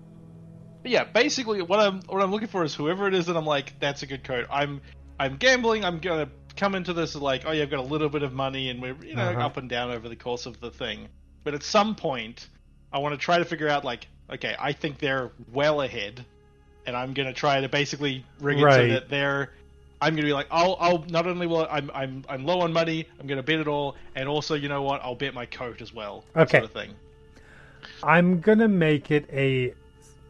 But 0.82 0.92
yeah, 0.92 1.04
basically 1.04 1.60
what 1.62 1.80
I'm 1.80 2.00
what 2.02 2.22
I'm 2.22 2.30
looking 2.30 2.48
for 2.48 2.62
is 2.62 2.74
whoever 2.74 3.08
it 3.08 3.14
is 3.14 3.26
that 3.26 3.36
I'm 3.36 3.44
like, 3.46 3.78
that's 3.80 4.02
a 4.02 4.06
good 4.06 4.22
code. 4.22 4.46
I'm 4.50 4.80
I'm 5.18 5.36
gambling. 5.36 5.84
I'm 5.84 5.98
gonna 5.98 6.28
come 6.56 6.74
into 6.74 6.92
this 6.92 7.16
like, 7.16 7.42
oh 7.44 7.50
yeah, 7.50 7.64
I've 7.64 7.70
got 7.70 7.80
a 7.80 7.82
little 7.82 8.08
bit 8.08 8.22
of 8.22 8.32
money, 8.32 8.70
and 8.70 8.80
we're 8.80 8.96
you 9.04 9.16
know 9.16 9.30
Uh-huh. 9.30 9.40
up 9.46 9.56
and 9.56 9.68
down 9.68 9.90
over 9.90 10.08
the 10.08 10.16
course 10.16 10.46
of 10.46 10.60
the 10.60 10.70
thing. 10.70 11.08
But 11.42 11.54
at 11.54 11.62
some 11.64 11.96
point, 11.96 12.48
I 12.92 12.98
want 13.00 13.14
to 13.14 13.18
try 13.18 13.38
to 13.38 13.44
figure 13.44 13.68
out 13.68 13.84
like, 13.84 14.06
okay, 14.30 14.54
I 14.58 14.72
think 14.72 14.98
they're 14.98 15.32
well 15.52 15.80
ahead, 15.82 16.24
and 16.86 16.96
I'm 16.96 17.14
gonna 17.14 17.32
try 17.32 17.60
to 17.60 17.68
basically 17.68 18.24
rig 18.40 18.58
it 18.58 18.60
so 18.60 18.88
that 18.88 19.08
they're. 19.08 19.50
I'm 20.00 20.14
gonna 20.14 20.26
be 20.26 20.32
like, 20.34 20.48
I'll, 20.50 20.76
I'll 20.80 21.04
not 21.08 21.26
only 21.26 21.46
will 21.46 21.66
I'm, 21.70 21.90
I'm, 21.94 22.24
I'm 22.28 22.44
low 22.44 22.60
on 22.60 22.72
money. 22.72 23.06
I'm 23.20 23.26
gonna 23.26 23.42
bet 23.42 23.60
it 23.60 23.68
all, 23.68 23.96
and 24.14 24.28
also, 24.28 24.54
you 24.54 24.68
know 24.68 24.82
what? 24.82 25.02
I'll 25.02 25.14
bet 25.14 25.34
my 25.34 25.46
coat 25.46 25.80
as 25.82 25.92
well. 25.94 26.24
Okay. 26.36 26.58
Sort 26.58 26.64
of 26.64 26.72
thing. 26.72 26.94
I'm 28.02 28.40
gonna 28.40 28.68
make 28.68 29.10
it 29.10 29.28
a 29.32 29.74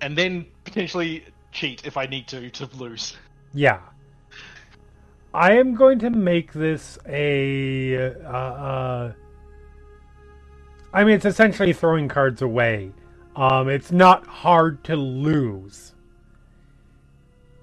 and 0.01 0.17
then 0.17 0.47
potentially 0.65 1.25
cheat 1.53 1.87
if 1.87 1.97
I 1.97 2.07
need 2.07 2.29
to 2.29 2.51
to 2.51 2.67
lose. 2.77 3.17
yeah. 3.55 3.81
I 5.35 5.55
am 5.59 5.75
going 5.75 5.99
to 6.01 6.11
make 6.11 6.53
this 6.53 6.99
a. 7.07 8.15
Uh, 8.25 8.31
uh, 8.31 9.13
I 10.93 11.05
mean, 11.05 11.15
it's 11.17 11.27
essentially 11.27 11.73
throwing 11.75 12.09
cards 12.09 12.43
away. 12.43 12.93
Um, 13.37 13.69
it's 13.69 13.93
not 13.93 14.27
hard 14.27 14.85
to 14.85 14.97
lose. 14.97 15.93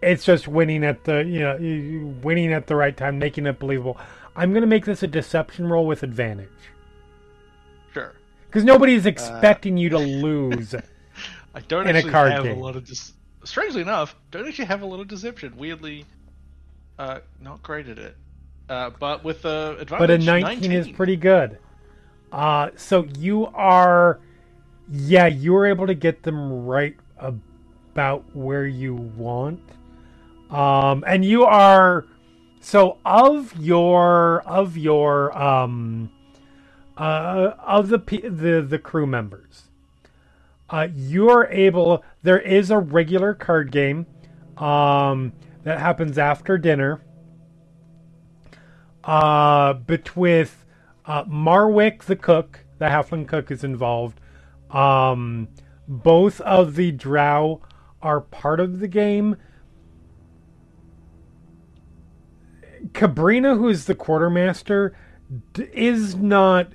It's 0.03 0.23
just 0.25 0.47
winning 0.47 0.83
at 0.83 1.03
the 1.05 1.23
you 1.23 1.39
know 1.39 2.15
winning 2.21 2.53
at 2.53 2.67
the 2.67 2.75
right 2.75 2.95
time, 2.95 3.19
making 3.19 3.45
it 3.45 3.59
believable. 3.59 3.97
I'm 4.35 4.51
going 4.51 4.61
to 4.61 4.67
make 4.67 4.85
this 4.85 5.03
a 5.03 5.07
deception 5.07 5.67
roll 5.67 5.85
with 5.85 6.01
advantage 6.01 6.49
Sure. 7.93 8.13
because 8.47 8.63
nobody's 8.63 9.05
expecting 9.05 9.77
you 9.77 9.89
to 9.89 9.99
lose. 9.99 10.73
I 11.55 11.59
don't 11.67 11.87
In 11.87 11.95
a 11.95 11.99
actually 11.99 12.11
card 12.11 12.31
have 12.31 12.43
game. 12.43 12.57
a 12.57 12.61
lot 12.61 12.75
of 12.75 12.85
dis- 12.85 13.13
strangely 13.43 13.81
enough, 13.81 14.15
don't 14.31 14.47
actually 14.47 14.65
have 14.65 14.81
a 14.81 14.85
lot 14.87 14.99
of 14.99 15.07
deception. 15.07 15.55
Weirdly, 15.55 16.05
uh, 16.97 17.19
not 17.39 17.61
great 17.61 17.87
at 17.87 17.99
it. 17.99 18.17
Uh, 18.67 18.89
but 18.99 19.23
with 19.23 19.43
the 19.43 19.75
advantage, 19.79 19.99
but 19.99 20.09
a 20.09 20.17
19, 20.17 20.71
is 20.71 20.89
pretty 20.89 21.15
good. 21.15 21.59
Uh, 22.31 22.69
so 22.75 23.05
you 23.19 23.45
are, 23.47 24.19
yeah, 24.89 25.27
you 25.27 25.53
were 25.53 25.67
able 25.67 25.85
to 25.85 25.93
get 25.93 26.23
them 26.23 26.65
right 26.65 26.95
about 27.19 28.23
where 28.35 28.65
you 28.65 28.95
want. 28.95 29.59
Um, 30.53 31.03
and 31.07 31.25
you 31.25 31.43
are, 31.43 32.05
so 32.61 32.97
of 33.03 33.55
your 33.59 34.41
of 34.43 34.77
your 34.77 35.37
um, 35.37 36.11
uh, 36.95 37.53
of 37.59 37.89
the 37.89 37.97
the 37.97 38.65
the 38.67 38.79
crew 38.79 39.07
members, 39.07 39.63
uh, 40.69 40.87
you 40.93 41.29
are 41.29 41.47
able. 41.47 42.03
There 42.21 42.39
is 42.39 42.69
a 42.69 42.77
regular 42.79 43.33
card 43.33 43.71
game, 43.71 44.05
um, 44.57 45.33
that 45.63 45.79
happens 45.79 46.17
after 46.17 46.57
dinner 46.57 47.01
uh, 49.03 49.73
but 49.73 50.15
with 50.15 50.65
uh, 51.05 51.25
Marwick 51.25 52.03
the 52.03 52.15
cook, 52.15 52.65
the 52.77 52.85
halfling 52.85 53.27
cook 53.27 53.51
is 53.51 53.63
involved. 53.63 54.19
Um, 54.71 55.49
both 55.87 56.39
of 56.41 56.75
the 56.75 56.91
drow 56.91 57.61
are 58.01 58.21
part 58.21 58.59
of 58.59 58.79
the 58.79 58.87
game. 58.87 59.35
Cabrina, 62.93 63.55
who 63.57 63.69
is 63.69 63.85
the 63.85 63.95
quartermaster, 63.95 64.95
is 65.57 66.15
not 66.15 66.73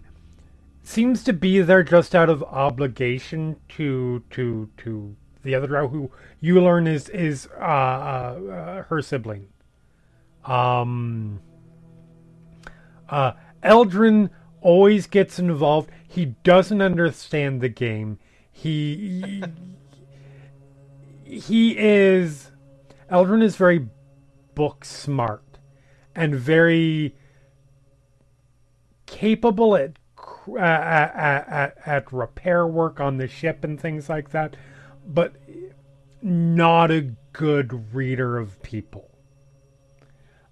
seems 0.82 1.22
to 1.22 1.32
be 1.34 1.60
there 1.60 1.82
just 1.82 2.14
out 2.14 2.30
of 2.30 2.42
obligation 2.44 3.56
to 3.68 4.22
to 4.30 4.70
to 4.78 5.14
the 5.42 5.54
other 5.54 5.66
drow 5.66 5.88
who 5.88 6.10
you 6.40 6.60
learn 6.60 6.86
is 6.86 7.08
is 7.10 7.48
uh, 7.58 7.64
uh, 7.64 8.40
uh, 8.50 8.82
her 8.84 9.02
sibling. 9.02 9.48
Um, 10.44 11.40
uh, 13.08 13.32
Eldrin 13.62 14.30
always 14.60 15.06
gets 15.06 15.38
involved. 15.38 15.90
He 16.06 16.26
doesn't 16.42 16.80
understand 16.80 17.60
the 17.60 17.68
game. 17.68 18.18
He 18.50 19.44
he 21.22 21.78
is 21.78 22.50
Eldrin 23.10 23.42
is 23.42 23.56
very 23.56 23.88
book 24.54 24.84
smart 24.84 25.42
and 26.18 26.34
very 26.34 27.14
capable 29.06 29.76
at 29.76 29.92
cr- 30.16 30.58
at, 30.58 31.14
at, 31.14 31.48
at, 31.48 31.78
at 31.86 32.12
repair 32.12 32.66
work 32.66 33.00
on 33.00 33.16
the 33.16 33.28
ship 33.28 33.64
and 33.64 33.80
things 33.80 34.08
like 34.08 34.30
that, 34.30 34.56
but 35.06 35.34
not 36.22 36.90
a 36.90 37.14
good 37.32 37.94
reader 37.94 38.38
of 38.38 38.62
people. 38.62 39.10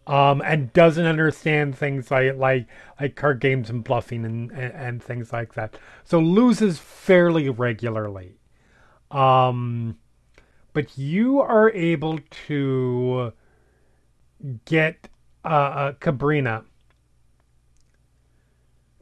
um, 0.06 0.40
and 0.44 0.72
doesn't 0.72 1.06
understand 1.06 1.76
things 1.76 2.10
like 2.10 2.36
like 2.36 2.66
like 3.00 3.16
card 3.16 3.40
games 3.40 3.68
and 3.70 3.82
bluffing 3.84 4.24
and, 4.24 4.50
and, 4.52 4.72
and 4.74 5.02
things 5.02 5.32
like 5.32 5.54
that. 5.54 5.78
So 6.04 6.20
loses 6.20 6.78
fairly 6.78 7.48
regularly. 7.48 8.38
Um, 9.10 9.98
but 10.74 10.98
you 10.98 11.40
are 11.40 11.70
able 11.72 12.20
to 12.48 13.32
get 14.64 15.08
uh, 15.46 15.48
uh, 15.48 15.92
Cabrina 15.94 16.64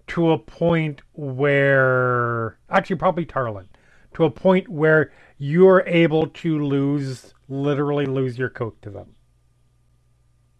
to 0.08 0.32
a 0.32 0.38
point 0.38 1.02
where 1.14 2.58
actually 2.70 2.96
probably 2.96 3.26
Tarlin 3.26 3.66
to 4.14 4.24
a 4.24 4.30
point 4.30 4.68
where 4.68 5.12
you're 5.38 5.82
able 5.86 6.28
to 6.28 6.64
lose 6.64 7.34
literally 7.48 8.06
lose 8.06 8.38
your 8.38 8.50
coat 8.50 8.80
to 8.82 8.90
them. 8.90 9.16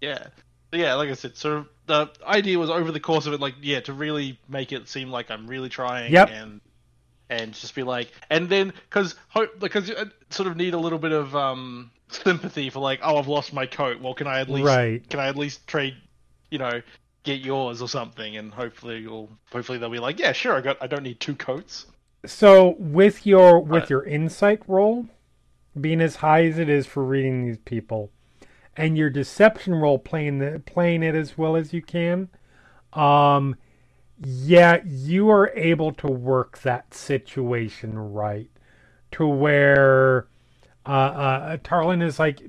Yeah. 0.02 0.28
Yeah, 0.72 0.94
like 0.94 1.10
I 1.10 1.14
said, 1.14 1.36
sort 1.36 1.58
of 1.58 1.68
the 1.86 2.10
idea 2.26 2.58
was 2.58 2.70
over 2.70 2.92
the 2.92 3.00
course 3.00 3.26
of 3.26 3.34
it, 3.34 3.40
like 3.40 3.56
yeah, 3.62 3.80
to 3.82 3.92
really 3.94 4.40
make 4.48 4.72
it 4.72 4.88
seem 4.88 5.10
like 5.10 5.30
I'm 5.30 5.46
really 5.46 5.70
trying, 5.70 6.12
Yep. 6.12 6.30
and 6.30 6.60
and 7.30 7.52
just 7.52 7.74
be 7.74 7.82
like, 7.82 8.10
and 8.30 8.48
then 8.48 8.72
because 8.88 9.14
hope 9.28 9.58
because 9.58 9.88
you 9.88 9.94
uh, 9.94 10.06
sort 10.30 10.48
of 10.48 10.56
need 10.56 10.74
a 10.74 10.78
little 10.78 10.98
bit 10.98 11.12
of 11.12 11.34
um 11.34 11.90
sympathy 12.08 12.70
for 12.70 12.80
like, 12.80 13.00
oh, 13.02 13.16
I've 13.16 13.28
lost 13.28 13.52
my 13.52 13.66
coat. 13.66 14.00
Well, 14.00 14.14
can 14.14 14.26
I 14.26 14.40
at 14.40 14.48
least 14.48 14.66
Right. 14.66 15.08
can 15.08 15.20
I 15.20 15.28
at 15.28 15.36
least 15.36 15.66
trade, 15.66 15.96
you 16.50 16.58
know, 16.58 16.82
get 17.22 17.40
yours 17.40 17.82
or 17.82 17.88
something, 17.88 18.36
and 18.36 18.52
hopefully 18.52 18.98
you'll 18.98 19.30
hopefully 19.50 19.78
they'll 19.78 19.90
be 19.90 19.98
like, 19.98 20.18
yeah, 20.18 20.32
sure, 20.32 20.54
I 20.54 20.60
got 20.60 20.76
I 20.80 20.86
don't 20.86 21.02
need 21.02 21.20
two 21.20 21.34
coats. 21.34 21.86
So 22.26 22.76
with 22.78 23.26
your 23.26 23.60
with 23.60 23.90
your 23.90 24.04
insight 24.04 24.62
roll 24.66 25.06
being 25.78 26.00
as 26.00 26.16
high 26.16 26.44
as 26.44 26.58
it 26.58 26.68
is 26.68 26.86
for 26.86 27.02
reading 27.04 27.46
these 27.46 27.58
people, 27.58 28.10
and 28.76 28.96
your 28.96 29.10
deception 29.10 29.74
roll 29.74 29.98
playing 29.98 30.38
the, 30.38 30.62
playing 30.64 31.02
it 31.02 31.14
as 31.14 31.36
well 31.36 31.56
as 31.56 31.72
you 31.72 31.82
can, 31.82 32.28
um, 32.92 33.56
yeah, 34.22 34.80
you 34.84 35.28
are 35.30 35.50
able 35.54 35.92
to 35.92 36.06
work 36.06 36.60
that 36.60 36.94
situation 36.94 37.98
right 37.98 38.50
to 39.12 39.26
where 39.26 40.28
uh, 40.86 40.90
uh, 40.90 41.56
Tarlin 41.58 42.02
is 42.02 42.18
like 42.18 42.42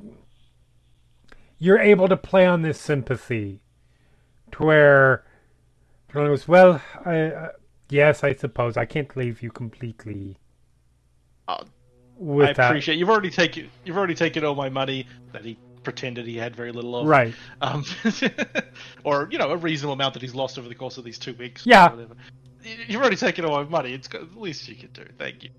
you're 1.57 1.79
able 1.79 2.07
to 2.07 2.17
play 2.17 2.45
on 2.45 2.62
this 2.62 2.79
sympathy 2.79 3.62
to 4.51 4.63
where 4.63 5.25
Tarlin 6.10 6.27
goes, 6.27 6.48
well, 6.48 6.81
I. 7.05 7.22
Uh, 7.22 7.50
Yes, 7.89 8.24
I 8.24 8.34
suppose 8.34 8.77
I 8.77 8.86
can't 8.86 9.15
leave 9.15 9.43
you 9.43 9.51
completely. 9.51 10.38
Uh, 11.48 11.63
with 12.17 12.50
I 12.50 12.53
that, 12.53 12.72
appreciate 12.72 12.98
you've 12.98 13.10
already 13.10 13.29
taken 13.29 13.69
you've 13.84 13.98
already 13.98 14.15
taken 14.15 14.43
all 14.43 14.55
my 14.55 14.69
money 14.69 15.05
that 15.34 15.43
he 15.43 15.57
pretended 15.85 16.25
he 16.27 16.35
had 16.35 16.53
very 16.55 16.71
little 16.73 16.95
of. 16.97 17.07
right? 17.07 17.33
um, 17.61 17.85
or 19.05 19.29
you 19.31 19.37
know 19.37 19.51
a 19.51 19.57
reasonable 19.57 19.93
amount 19.93 20.13
that 20.15 20.21
he's 20.21 20.35
lost 20.35 20.59
over 20.59 20.67
the 20.67 20.75
course 20.75 20.97
of 20.97 21.03
these 21.05 21.17
two 21.17 21.33
weeks. 21.35 21.65
Yeah. 21.65 21.95
You've 22.87 22.99
already 22.99 23.15
taken 23.15 23.45
all 23.45 23.63
my 23.63 23.69
money. 23.69 23.93
It's 23.93 24.07
the 24.07 24.27
least 24.35 24.67
you 24.67 24.75
can 24.75 24.89
do. 24.91 25.05
Thank 25.19 25.43
you. 25.43 25.51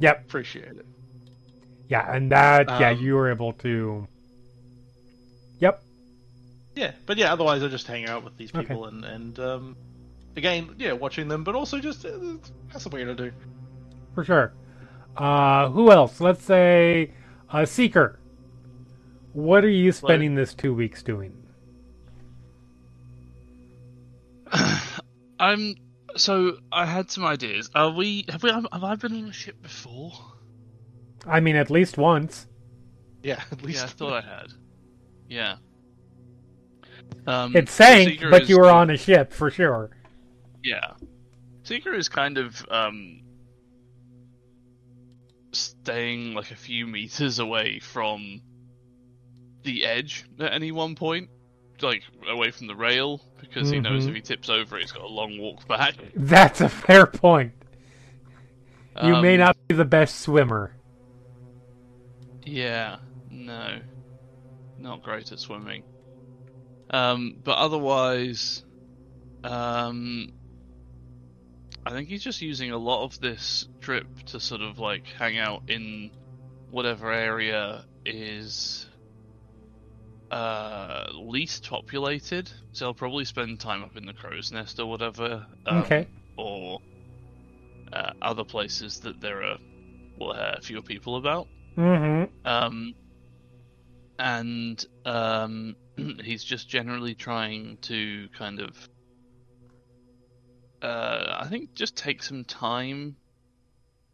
Yep, 0.00 0.24
Appreciate 0.26 0.64
it. 0.72 0.86
yeah, 1.88 2.12
and 2.14 2.30
that, 2.32 2.66
yeah, 2.68 2.90
Um, 2.90 2.98
you 3.00 3.14
were 3.14 3.30
able 3.30 3.52
to. 3.54 4.06
Yep, 5.60 5.80
Yeah, 6.74 6.90
but 7.06 7.16
yeah. 7.16 7.32
Otherwise, 7.32 7.62
I 7.62 7.68
just 7.68 7.86
hang 7.86 8.06
out 8.08 8.24
with 8.24 8.36
these 8.36 8.52
Okay. 8.52 8.62
people 8.66 8.86
and 8.86 9.04
and 9.04 9.38
um, 9.38 9.76
again, 10.36 10.74
yeah, 10.78 10.92
watching 10.92 11.28
them, 11.28 11.44
but 11.44 11.54
also 11.54 11.78
just 11.78 12.04
uh, 12.04 12.10
that's 12.72 12.84
what 12.84 12.92
we're 12.94 13.00
gonna 13.06 13.14
do. 13.14 13.30
for 14.14 14.24
sure. 14.24 14.52
Uh, 15.16 15.68
who 15.68 15.92
else? 15.92 16.20
Let's 16.20 16.42
say, 16.42 17.12
uh, 17.50 17.64
Seeker. 17.66 18.18
What 19.32 19.64
are 19.64 19.70
you 19.70 19.92
spending 19.92 20.34
this 20.34 20.54
two 20.54 20.74
weeks 20.74 21.02
doing? 21.02 21.32
I'm 25.38 25.74
so 26.16 26.58
I 26.70 26.84
had 26.86 27.10
some 27.10 27.24
ideas. 27.24 27.70
Are 27.74 27.90
we 27.90 28.26
have 28.28 28.42
we 28.42 28.50
have 28.50 28.66
I 28.72 28.94
been 28.96 29.16
on 29.16 29.28
a 29.28 29.32
ship 29.32 29.62
before? 29.62 30.12
I 31.26 31.40
mean, 31.40 31.56
at 31.56 31.70
least 31.70 31.96
once. 31.96 32.46
Yeah, 33.22 33.42
at 33.50 33.62
least 33.62 33.78
Yeah, 33.78 33.84
I 33.84 33.88
thought 33.88 34.12
I 34.12 34.20
had. 34.20 34.52
Yeah. 35.28 35.56
Um, 37.26 37.54
It 37.56 37.68
sank, 37.68 38.10
Seeker 38.10 38.30
but 38.30 38.42
is 38.42 38.48
you 38.48 38.58
were 38.58 38.70
on 38.70 38.90
a 38.90 38.96
ship 38.96 39.32
for 39.32 39.50
sure. 39.50 39.90
Yeah. 40.62 40.94
Seeker 41.62 41.94
is 41.94 42.08
kind 42.08 42.36
of 42.38 42.64
um 42.70 43.22
staying 45.52 46.34
like 46.34 46.50
a 46.50 46.56
few 46.56 46.86
meters 46.86 47.38
away 47.38 47.78
from 47.78 48.42
the 49.62 49.84
edge 49.84 50.24
at 50.38 50.52
any 50.52 50.72
one 50.72 50.94
point. 50.94 51.28
Like 51.80 52.02
away 52.28 52.52
from 52.52 52.68
the 52.68 52.76
rail, 52.76 53.20
because 53.40 53.68
he 53.68 53.80
knows 53.80 54.04
Mhm. 54.06 54.10
if 54.10 54.14
he 54.14 54.20
tips 54.20 54.48
over 54.48 54.76
he's 54.78 54.92
got 54.92 55.02
a 55.02 55.08
long 55.08 55.36
walk 55.38 55.66
back. 55.66 55.94
That's 56.14 56.60
a 56.60 56.68
fair 56.68 57.06
point. 57.06 57.52
You 59.02 59.20
may 59.20 59.34
Um, 59.34 59.40
not 59.40 59.56
be 59.66 59.74
the 59.74 59.84
best 59.84 60.20
swimmer. 60.20 60.76
Yeah, 62.44 62.98
no. 63.30 63.80
Not 64.78 65.02
great 65.02 65.32
at 65.32 65.38
swimming. 65.40 65.82
Um, 66.90 67.36
but 67.42 67.56
otherwise, 67.58 68.64
um, 69.42 70.32
I 71.84 71.90
think 71.90 72.08
he's 72.08 72.22
just 72.22 72.42
using 72.42 72.70
a 72.70 72.78
lot 72.78 73.04
of 73.04 73.18
this 73.20 73.66
trip 73.80 74.06
to 74.26 74.38
sort 74.38 74.60
of 74.60 74.78
like 74.78 75.06
hang 75.18 75.38
out 75.38 75.62
in 75.68 76.10
whatever 76.70 77.10
area 77.10 77.86
is 78.04 78.86
uh, 80.32 81.04
least 81.12 81.68
populated. 81.68 82.50
So 82.72 82.86
he'll 82.86 82.94
probably 82.94 83.24
spend 83.24 83.60
time 83.60 83.82
up 83.82 83.96
in 83.96 84.06
the 84.06 84.14
crow's 84.14 84.50
nest 84.50 84.80
or 84.80 84.86
whatever. 84.86 85.46
um, 85.66 85.78
Okay. 85.82 86.08
Or 86.36 86.80
uh, 87.92 88.12
other 88.22 88.44
places 88.44 89.00
that 89.00 89.20
there 89.20 89.42
are 89.42 89.58
well, 90.18 90.32
uh, 90.32 90.60
fewer 90.62 90.82
people 90.82 91.16
about. 91.16 91.48
Mm-hmm. 91.76 92.46
Um, 92.46 92.94
and 94.18 94.84
um, 95.04 95.76
he's 96.24 96.42
just 96.42 96.68
generally 96.68 97.14
trying 97.14 97.76
to 97.82 98.28
kind 98.36 98.60
of, 98.60 98.88
uh, 100.80 101.36
I 101.40 101.46
think, 101.48 101.74
just 101.74 101.94
take 101.94 102.22
some 102.22 102.44
time, 102.44 103.16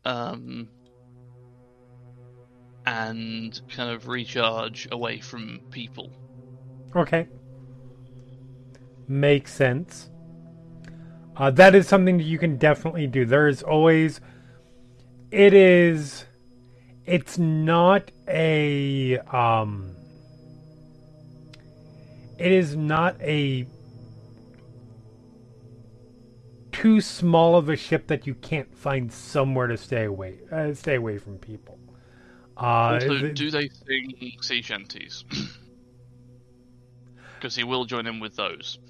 um, 0.04 0.68
and 2.88 3.60
kind 3.68 3.90
of 3.90 4.08
recharge 4.08 4.88
away 4.90 5.20
from 5.20 5.60
people. 5.70 6.10
Okay. 6.96 7.28
Makes 9.06 9.52
sense. 9.52 10.08
Uh, 11.36 11.50
that 11.50 11.74
is 11.74 11.86
something 11.86 12.16
that 12.16 12.24
you 12.24 12.38
can 12.38 12.56
definitely 12.56 13.06
do. 13.06 13.26
There 13.26 13.46
is 13.46 13.62
always. 13.62 14.20
It 15.30 15.52
is. 15.52 16.24
It's 17.04 17.36
not 17.38 18.10
a. 18.26 19.18
Um, 19.18 19.94
it 22.38 22.52
is 22.52 22.74
not 22.74 23.20
a. 23.20 23.66
Too 26.72 27.00
small 27.00 27.56
of 27.56 27.68
a 27.68 27.76
ship 27.76 28.06
that 28.06 28.26
you 28.26 28.34
can't 28.34 28.74
find 28.74 29.12
somewhere 29.12 29.66
to 29.66 29.76
stay 29.76 30.04
away. 30.04 30.38
Uh, 30.50 30.72
stay 30.74 30.94
away 30.94 31.18
from 31.18 31.36
people. 31.38 31.77
Uh, 32.58 32.94
also, 32.94 33.18
th- 33.18 33.36
do 33.36 33.50
they 33.50 33.68
sing 33.68 34.32
sea 34.40 34.62
shanties? 34.62 35.24
Because 37.36 37.54
he 37.54 37.62
will 37.62 37.84
join 37.84 38.08
in 38.08 38.18
with 38.18 38.34
those. 38.34 38.80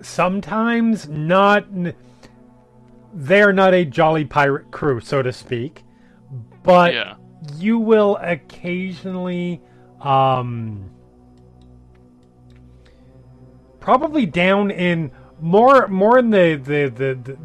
sometimes 0.00 1.08
not 1.08 1.66
they're 3.14 3.52
not 3.52 3.72
a 3.74 3.84
jolly 3.84 4.24
pirate 4.24 4.70
crew 4.70 5.00
so 5.00 5.22
to 5.22 5.32
speak 5.32 5.82
but 6.62 6.92
yeah. 6.92 7.14
you 7.56 7.78
will 7.78 8.18
occasionally 8.20 9.60
um 10.02 10.90
probably 13.80 14.26
down 14.26 14.70
in 14.70 15.10
more 15.40 15.88
more 15.88 16.18
in 16.18 16.30
the 16.30 16.56
the 16.56 16.88
the, 16.88 17.14
the, 17.14 17.38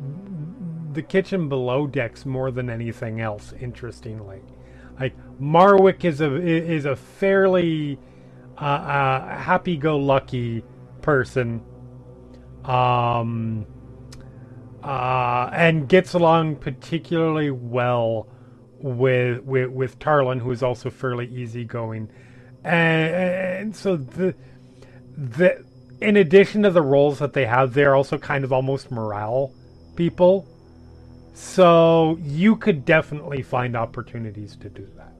the 0.93 1.02
kitchen 1.02 1.49
below 1.49 1.88
decks 1.88 2.25
more 2.25 2.52
than 2.52 2.69
anything 2.69 3.21
else 3.21 3.54
interestingly 3.60 4.41
like 4.99 5.13
marwick 5.39 6.04
is 6.04 6.21
a 6.21 6.36
is 6.36 6.86
a 6.86 6.95
fairly 6.95 7.97
uh, 8.58 8.63
uh 8.63 9.38
happy-go-lucky 9.38 10.63
person 11.02 11.62
um, 12.65 13.65
uh, 14.84 15.49
and 15.52 15.88
gets 15.89 16.13
along 16.13 16.56
particularly 16.56 17.52
well 17.52 18.28
with 18.82 19.43
with 19.43 19.69
with 19.69 19.99
Tarlin, 19.99 20.39
who 20.39 20.52
is 20.52 20.63
also 20.63 20.89
fairly 20.89 21.28
easygoing, 21.28 22.10
and, 22.63 23.15
and 23.15 23.75
so 23.75 23.97
the 23.97 24.36
the 25.17 25.63
in 25.99 26.15
addition 26.15 26.63
to 26.63 26.69
the 26.69 26.82
roles 26.82 27.19
that 27.19 27.34
they 27.34 27.45
have, 27.45 27.73
they're 27.73 27.95
also 27.95 28.17
kind 28.17 28.43
of 28.43 28.54
almost 28.54 28.89
morale 28.89 29.54
people. 29.95 30.47
So 31.33 32.17
you 32.21 32.55
could 32.55 32.85
definitely 32.85 33.41
find 33.41 33.75
opportunities 33.75 34.55
to 34.57 34.69
do 34.69 34.87
that. 34.97 35.13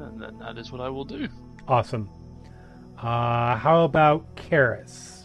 and 0.00 0.20
then 0.20 0.38
that 0.38 0.58
is 0.58 0.72
what 0.72 0.80
I 0.80 0.88
will 0.88 1.04
do. 1.04 1.28
Awesome. 1.68 2.08
Uh, 2.98 3.56
how 3.56 3.84
about 3.84 4.36
Keres? 4.36 5.22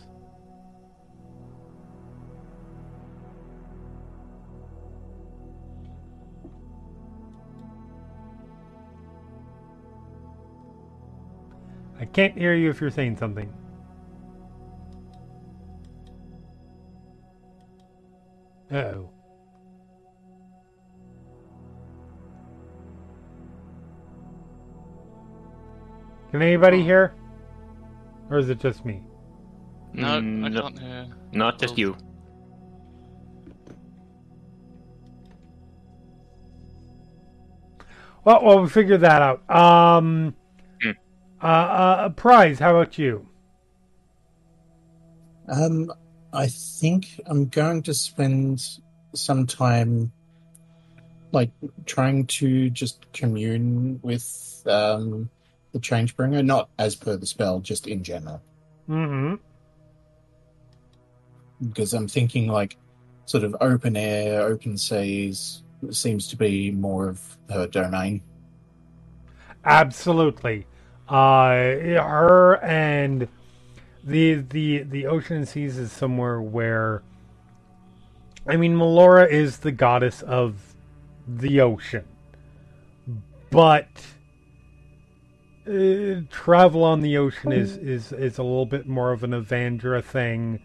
I 11.99 12.05
can't 12.05 12.37
hear 12.37 12.53
you 12.53 12.69
if 12.69 12.79
you're 12.79 12.91
saying 12.91 13.17
something. 13.17 13.51
Uh-oh. 18.71 19.09
Can 26.31 26.41
anybody 26.41 26.83
hear? 26.83 27.13
Or 28.29 28.37
is 28.37 28.49
it 28.49 28.59
just 28.59 28.85
me? 28.85 29.01
No, 29.93 30.19
Mm, 30.19 30.45
I 30.45 30.61
can't 30.61 30.79
hear. 30.79 31.07
Not 31.31 31.59
just 31.59 31.77
you. 31.77 31.95
Well, 38.23 38.43
well, 38.43 38.61
we 38.61 38.69
figured 38.69 39.01
that 39.01 39.21
out. 39.21 39.49
Um, 39.49 40.35
Hmm. 40.81 40.91
uh, 41.41 41.45
uh, 41.45 42.09
prize. 42.09 42.59
How 42.59 42.71
about 42.75 42.97
you? 42.97 43.27
Um, 45.47 45.91
I 46.33 46.47
think 46.47 47.21
I'm 47.25 47.47
going 47.47 47.81
to 47.83 47.93
spend 47.93 48.61
some 49.15 49.47
time, 49.47 50.11
like, 51.31 51.51
trying 51.85 52.27
to 52.27 52.69
just 52.69 53.05
commune 53.13 53.99
with 54.03 54.61
um, 54.65 55.29
the 55.71 55.79
Changebringer, 55.79 56.45
not 56.45 56.69
as 56.79 56.95
per 56.95 57.17
the 57.17 57.25
spell, 57.25 57.59
just 57.59 57.87
in 57.87 58.03
general. 58.03 58.41
Mm-hmm. 58.89 59.35
Because 61.67 61.93
I'm 61.93 62.07
thinking, 62.07 62.47
like, 62.47 62.77
sort 63.25 63.43
of 63.43 63.55
open 63.61 63.97
air, 63.97 64.41
open 64.41 64.77
seas 64.77 65.63
seems 65.91 66.27
to 66.29 66.35
be 66.35 66.71
more 66.71 67.09
of 67.09 67.37
her 67.49 67.67
domain. 67.67 68.21
Absolutely. 69.65 70.65
Uh, 71.07 71.49
her 71.49 72.57
and 72.63 73.27
the 74.03 74.35
the 74.35 74.83
the 74.83 75.05
ocean 75.05 75.37
and 75.37 75.47
seas 75.47 75.77
is 75.77 75.91
somewhere 75.91 76.41
where. 76.41 77.03
I 78.47 78.55
mean, 78.55 78.75
Melora 78.75 79.29
is 79.29 79.57
the 79.57 79.73
goddess 79.73 80.21
of 80.21 80.73
the 81.27 81.59
ocean, 81.59 82.05
but 83.49 83.87
uh, 85.67 86.21
travel 86.29 86.83
on 86.83 87.01
the 87.01 87.17
ocean 87.17 87.51
is 87.51 87.77
is 87.77 88.11
is 88.11 88.37
a 88.37 88.43
little 88.43 88.65
bit 88.65 88.87
more 88.87 89.11
of 89.11 89.23
an 89.23 89.31
Avandra 89.31 90.03
thing, 90.03 90.61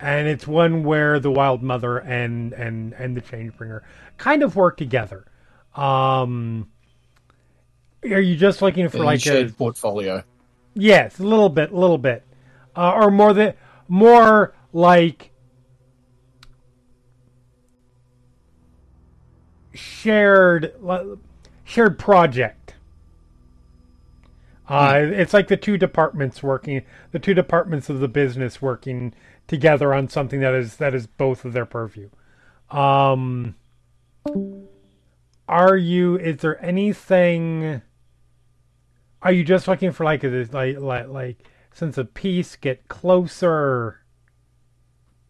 and 0.00 0.26
it's 0.28 0.46
one 0.46 0.84
where 0.84 1.20
the 1.20 1.30
Wild 1.30 1.62
Mother 1.62 1.98
and 1.98 2.52
and 2.52 2.92
and 2.94 3.16
the 3.16 3.22
Changebringer 3.22 3.82
kind 4.16 4.42
of 4.42 4.56
work 4.56 4.76
together. 4.76 5.26
Um, 5.74 6.68
are 8.04 8.20
you 8.20 8.36
just 8.36 8.62
looking 8.62 8.88
for 8.88 8.98
In 8.98 9.04
like 9.04 9.26
a 9.26 9.48
portfolio. 9.48 10.24
Yes, 10.74 11.18
a 11.18 11.24
little 11.24 11.48
bit, 11.48 11.72
a 11.72 11.76
little 11.76 11.98
bit, 11.98 12.24
uh, 12.76 12.92
or 12.92 13.10
more 13.10 13.32
than 13.32 13.54
more 13.88 14.54
like 14.72 15.30
shared 19.74 20.72
shared 21.64 21.98
project. 21.98 22.59
Uh, 24.70 25.00
It's 25.02 25.34
like 25.34 25.48
the 25.48 25.56
two 25.56 25.76
departments 25.76 26.42
working, 26.42 26.82
the 27.10 27.18
two 27.18 27.34
departments 27.34 27.90
of 27.90 28.00
the 28.00 28.08
business 28.08 28.62
working 28.62 29.14
together 29.46 29.92
on 29.92 30.08
something 30.08 30.40
that 30.40 30.54
is 30.54 30.76
that 30.76 30.94
is 30.94 31.06
both 31.06 31.44
of 31.44 31.52
their 31.52 31.66
purview. 31.66 32.08
Um, 32.70 33.56
are 35.48 35.76
you? 35.76 36.16
Is 36.16 36.38
there 36.38 36.64
anything? 36.64 37.82
Are 39.22 39.32
you 39.32 39.44
just 39.44 39.66
looking 39.66 39.92
for 39.92 40.04
like 40.04 40.22
a 40.24 40.28
like 40.52 40.78
like 40.78 41.08
like 41.08 41.44
sense 41.74 41.98
of 41.98 42.14
peace? 42.14 42.56
Get 42.56 42.88
closer. 42.88 43.98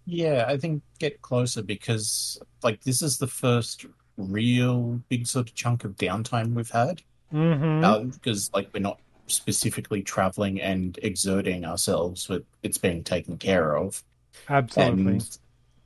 Yeah, 0.05 0.45
I 0.49 0.59
think 0.59 0.83
get 0.99 1.23
closer 1.23 1.63
because, 1.63 2.41
like, 2.63 2.83
this 2.83 3.01
is 3.01 3.19
the 3.19 3.27
first 3.29 3.87
real 4.17 5.01
big 5.09 5.27
sort 5.27 5.49
of 5.49 5.55
chunk 5.55 5.85
of 5.85 5.97
downtime 5.97 6.55
we've 6.55 6.71
had. 6.71 7.03
Mm-hmm. 7.33 7.85
Uh, 7.85 7.99
because 8.01 8.51
like 8.53 8.69
we're 8.75 8.81
not 8.81 8.99
specifically 9.31 10.03
traveling 10.03 10.61
and 10.61 10.99
exerting 11.03 11.65
ourselves, 11.65 12.27
but 12.27 12.45
it's 12.63 12.79
being 12.79 13.03
taken 13.03 13.39
care 13.39 13.77
of. 13.77 14.03
Absolutely. 14.49 15.13
And 15.13 15.39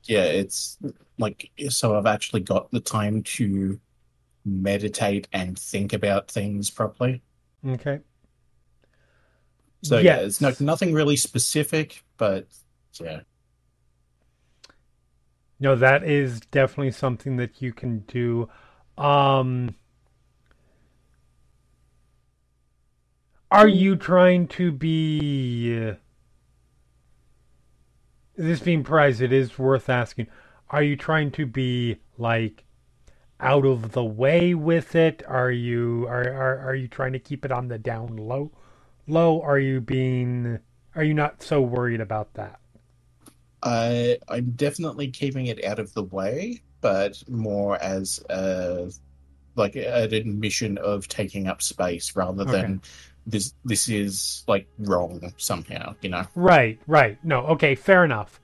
yeah, 0.03 0.23
it's 0.23 0.77
like 1.17 1.51
so 1.69 1.97
I've 1.97 2.05
actually 2.05 2.41
got 2.41 2.69
the 2.71 2.79
time 2.79 3.23
to 3.23 3.79
meditate 4.45 5.27
and 5.33 5.57
think 5.57 5.93
about 5.93 6.29
things 6.29 6.69
properly. 6.69 7.21
okay. 7.67 7.99
So 9.83 9.99
yeah, 9.99 10.17
it's 10.17 10.41
no, 10.41 10.51
nothing 10.59 10.93
really 10.93 11.15
specific, 11.15 12.03
but 12.17 12.47
yeah. 12.99 13.21
No, 15.59 15.75
that 15.75 16.03
is 16.03 16.39
definitely 16.51 16.91
something 16.91 17.37
that 17.37 17.61
you 17.61 17.71
can 17.71 17.99
do. 17.99 18.49
Um, 18.97 19.75
are 23.51 23.67
you 23.67 23.95
trying 23.95 24.47
to 24.49 24.71
be? 24.71 25.87
Uh, 25.89 25.95
this 28.35 28.59
being 28.59 28.83
prized, 28.83 29.21
it 29.21 29.31
is 29.31 29.57
worth 29.57 29.89
asking. 29.89 30.27
Are 30.69 30.83
you 30.83 30.95
trying 30.95 31.31
to 31.31 31.45
be 31.45 31.97
like 32.17 32.65
out 33.39 33.65
of 33.65 33.91
the 33.93 34.03
way 34.03 34.53
with 34.53 34.95
it? 34.95 35.23
Are 35.27 35.51
you 35.51 36.05
are 36.07 36.23
are, 36.23 36.59
are 36.69 36.75
you 36.75 36.87
trying 36.87 37.13
to 37.13 37.19
keep 37.19 37.45
it 37.45 37.51
on 37.51 37.67
the 37.67 37.77
down 37.77 38.17
low? 38.17 38.51
Low? 39.07 39.41
Are 39.41 39.59
you 39.59 39.81
being? 39.81 40.59
Are 40.95 41.03
you 41.03 41.13
not 41.13 41.43
so 41.43 41.61
worried 41.61 42.01
about 42.01 42.33
that? 42.33 42.59
I 43.63 44.17
I'm 44.27 44.51
definitely 44.51 45.09
keeping 45.09 45.47
it 45.47 45.63
out 45.65 45.79
of 45.79 45.93
the 45.93 46.03
way, 46.03 46.61
but 46.81 47.21
more 47.29 47.81
as 47.81 48.19
a 48.29 48.91
like 49.55 49.75
an 49.75 50.13
admission 50.13 50.77
of 50.79 51.07
taking 51.07 51.47
up 51.47 51.61
space 51.61 52.15
rather 52.15 52.45
Okay. 52.45 52.51
than 52.61 52.81
this 53.25 53.53
this 53.63 53.89
is 53.89 54.43
like 54.47 54.67
wrong 54.79 55.33
somehow, 55.37 55.95
you 56.01 56.09
know. 56.09 56.25
Right, 56.35 56.79
right. 56.87 57.17
No, 57.23 57.45
okay, 57.47 57.75
fair 57.75 58.03
enough. 58.05 58.39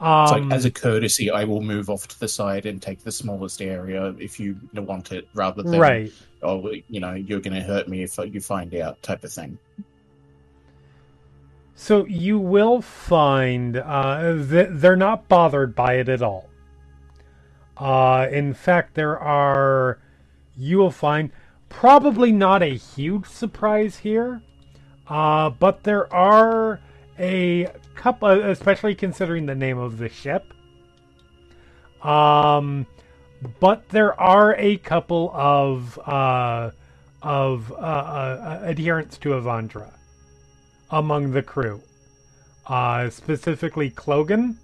Um, 0.00 0.22
It's 0.22 0.32
like 0.32 0.52
as 0.52 0.64
a 0.64 0.70
courtesy, 0.70 1.30
I 1.30 1.44
will 1.44 1.62
move 1.62 1.88
off 1.88 2.08
to 2.08 2.18
the 2.18 2.28
side 2.28 2.66
and 2.66 2.82
take 2.82 3.04
the 3.04 3.12
smallest 3.12 3.62
area 3.62 4.14
if 4.18 4.40
you 4.40 4.56
want 4.74 5.12
it, 5.12 5.28
rather 5.34 5.62
than 5.62 5.78
right. 5.78 6.12
oh, 6.42 6.68
you 6.88 7.00
know, 7.00 7.14
you're 7.14 7.40
going 7.40 7.54
to 7.54 7.62
hurt 7.62 7.88
me 7.88 8.02
if 8.02 8.18
you 8.18 8.40
find 8.40 8.74
out, 8.74 9.02
type 9.02 9.24
of 9.24 9.32
thing. 9.32 9.58
So 11.76 12.06
you 12.06 12.38
will 12.38 12.80
find 12.82 13.76
uh, 13.76 14.34
that 14.34 14.80
they're 14.80 14.96
not 14.96 15.28
bothered 15.28 15.74
by 15.74 15.94
it 15.94 16.08
at 16.08 16.22
all. 16.22 16.48
Uh, 17.76 18.28
in 18.30 18.54
fact, 18.54 18.94
there 18.94 19.18
are. 19.18 19.98
You 20.56 20.78
will 20.78 20.92
find 20.92 21.32
probably 21.74 22.32
not 22.32 22.62
a 22.62 22.76
huge 22.76 23.26
surprise 23.26 23.98
here, 23.98 24.40
uh, 25.08 25.50
but 25.50 25.82
there 25.82 26.12
are 26.14 26.80
a 27.18 27.68
couple, 27.96 28.28
especially 28.28 28.94
considering 28.94 29.46
the 29.46 29.54
name 29.54 29.78
of 29.78 29.98
the 29.98 30.08
ship. 30.08 30.54
Um, 32.02 32.86
but 33.60 33.88
there 33.88 34.18
are 34.20 34.54
a 34.56 34.76
couple 34.78 35.30
of 35.34 35.98
uh, 35.98 36.70
of 37.22 37.72
uh, 37.72 37.74
uh, 37.74 38.60
adherents 38.64 39.18
to 39.18 39.30
Avandra 39.30 39.92
among 40.90 41.32
the 41.32 41.42
crew. 41.42 41.82
Uh, 42.66 43.10
specifically, 43.10 43.90
Clogan 43.90 44.56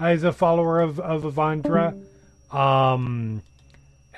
is 0.00 0.22
a 0.22 0.32
follower 0.32 0.80
of, 0.80 1.00
of 1.00 1.22
Avandra. 1.22 2.00
Um, 2.54 3.42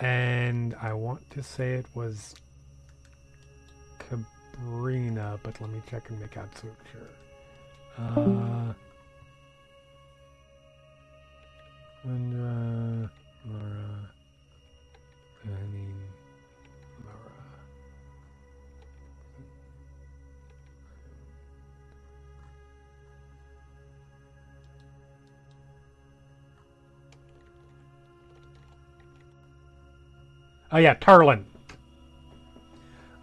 and 0.00 0.74
I 0.80 0.92
want 0.92 1.28
to 1.30 1.42
say 1.42 1.74
it 1.74 1.86
was 1.94 2.34
Cabrina, 3.98 5.38
but 5.42 5.60
let 5.60 5.70
me 5.70 5.80
check 5.88 6.10
and 6.10 6.20
make 6.20 6.36
absolute 6.36 6.74
sure. 6.92 7.08
Uh, 7.98 8.72
Avandra, 12.06 13.10
Laura, 13.46 14.10
I 15.44 15.48
Oh 30.74 30.78
yeah, 30.78 30.96
Tarlin. 30.96 31.44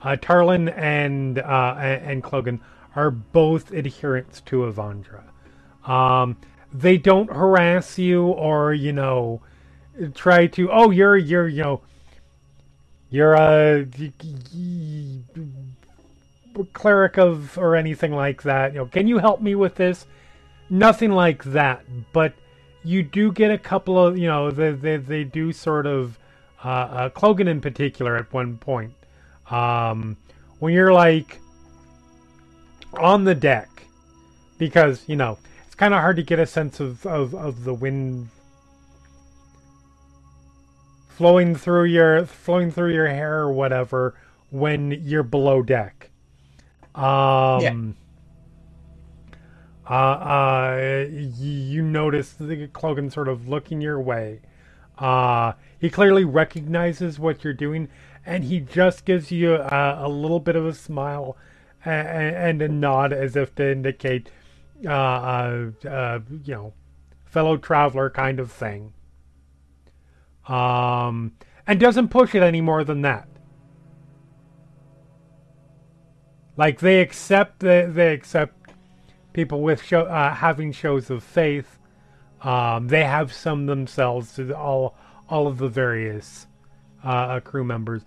uh, 0.04 0.16
Tarlin 0.16 0.74
and 0.78 1.40
uh, 1.40 1.76
and 1.78 2.24
Clogan 2.24 2.62
are 2.96 3.12
both 3.12 3.74
adherents 3.74 4.42
to 4.42 4.60
Avandra. 4.62 5.24
Um, 5.90 6.38
they 6.74 6.98
don't 6.98 7.32
harass 7.32 8.00
you 8.00 8.26
or 8.28 8.74
you 8.74 8.94
know 8.94 9.42
try 10.16 10.48
to 10.48 10.72
oh 10.72 10.92
you're 10.92 11.18
you're 11.18 11.50
you 11.50 11.64
know 11.64 11.82
you're 13.10 13.34
a 13.36 13.86
cleric 16.74 17.18
of 17.18 17.58
or 17.58 17.76
anything 17.76 18.14
like 18.14 18.44
that. 18.44 18.74
You 18.74 18.80
know, 18.80 18.86
can 18.86 19.08
you 19.08 19.20
help 19.20 19.42
me 19.42 19.56
with 19.56 19.76
this? 19.76 20.08
Nothing 20.70 21.12
like 21.12 21.44
that, 21.46 21.84
but 22.14 22.34
you 22.84 23.04
do 23.04 23.34
get 23.34 23.52
a 23.52 23.58
couple 23.58 24.04
of 24.04 24.18
you 24.18 24.28
know 24.28 24.52
they 24.52 24.72
they, 24.72 24.98
they 24.98 25.24
do 25.26 25.52
sort 25.52 25.86
of 25.86 26.18
uh, 26.63 26.67
uh, 26.67 27.10
Clogan 27.10 27.47
in 27.47 27.62
particular 27.62 28.15
at 28.17 28.32
one 28.34 28.58
point 28.58 28.93
um, 29.50 30.17
when 30.60 30.74
you're 30.74 30.93
like 30.93 31.39
on 33.00 33.24
the 33.24 33.36
deck 33.36 33.69
because 34.58 35.04
you 35.08 35.15
know 35.15 35.38
it's 35.65 35.76
kind 35.76 35.93
of 35.93 36.02
hard 36.02 36.17
to 36.17 36.24
get 36.24 36.39
a 36.39 36.45
sense 36.45 36.80
of, 36.80 37.06
of, 37.06 37.34
of 37.34 37.63
the 37.63 37.74
wind 37.74 38.30
flowing 41.10 41.56
through 41.56 41.86
your 41.86 42.26
flowing 42.26 42.71
through 42.71 42.93
your 42.93 43.08
hair 43.08 43.39
or 43.39 43.52
whatever 43.54 44.15
when 44.50 44.91
you're 45.04 45.24
below 45.24 45.62
deck. 45.62 46.10
Um, 46.95 47.62
Yeah. 47.62 47.76
uh, 49.89 49.93
uh, 49.93 51.06
you 51.10 51.82
notice 51.82 52.34
the 52.34 52.67
Clogan 52.67 53.12
sort 53.12 53.28
of 53.28 53.47
looking 53.47 53.82
your 53.82 54.02
way. 54.02 54.41
Uh, 55.02 55.54
he 55.80 55.90
clearly 55.90 56.24
recognizes 56.24 57.18
what 57.18 57.44
you're 57.44 57.54
doing, 57.54 57.90
and 58.24 58.44
he 58.44 58.60
just 58.60 59.04
gives 59.04 59.32
you 59.32 59.56
a, 59.56 59.98
a 60.02 60.08
little 60.08 60.40
bit 60.40 60.56
of 60.56 60.64
a 60.66 60.74
smile 60.74 61.36
and, 61.84 62.36
and 62.36 62.62
a 62.62 62.68
nod 62.68 63.12
as 63.12 63.36
if 63.36 63.56
to 63.56 63.72
indicate, 63.72 64.30
uh, 64.86 64.90
uh, 64.92 65.72
uh, 65.90 66.20
you 66.44 66.54
know, 66.54 66.74
fellow 67.26 67.58
traveler 67.58 68.12
kind 68.12 68.40
of 68.40 68.52
thing. 68.52 68.94
Um, 70.48 71.34
and 71.66 71.80
doesn't 71.80 72.10
push 72.10 72.36
it 72.36 72.44
any 72.44 72.62
more 72.62 72.84
than 72.84 73.02
that. 73.02 73.28
Like 76.58 76.80
they 76.80 77.02
accept 77.02 77.62
they, 77.62 77.86
they 77.86 78.14
accept 78.14 78.74
people 79.34 79.62
with 79.62 79.82
show, 79.82 80.02
uh, 80.02 80.36
having 80.36 80.72
shows 80.72 81.10
of 81.10 81.24
faith. 81.24 81.80
Um, 82.42 82.88
they 82.88 83.04
have 83.04 83.32
some 83.32 83.66
themselves 83.68 84.36
to 84.36 84.56
all 84.58 84.96
all 85.30 85.48
of 85.48 85.58
the 85.58 85.68
various 85.68 86.48
uh, 87.04 87.40
crew 87.40 87.64
members, 87.64 88.04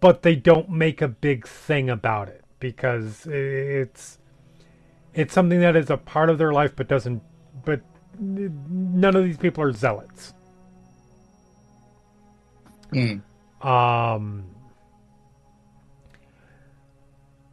but 0.00 0.22
they 0.22 0.36
don't 0.36 0.70
make 0.70 1.02
a 1.02 1.08
big 1.08 1.46
thing 1.46 1.90
about 1.90 2.28
it 2.28 2.44
because 2.60 3.26
it's 3.26 4.18
it's 5.14 5.32
something 5.32 5.60
that 5.60 5.76
is 5.76 5.90
a 5.90 5.96
part 5.96 6.28
of 6.28 6.38
their 6.38 6.52
life, 6.52 6.74
but 6.76 6.88
doesn't. 6.88 7.22
But 7.64 7.80
none 8.18 9.16
of 9.16 9.24
these 9.24 9.36
people 9.36 9.62
are 9.64 9.72
zealots. 9.72 10.34
Hmm. 12.92 13.66
Um, 13.66 14.44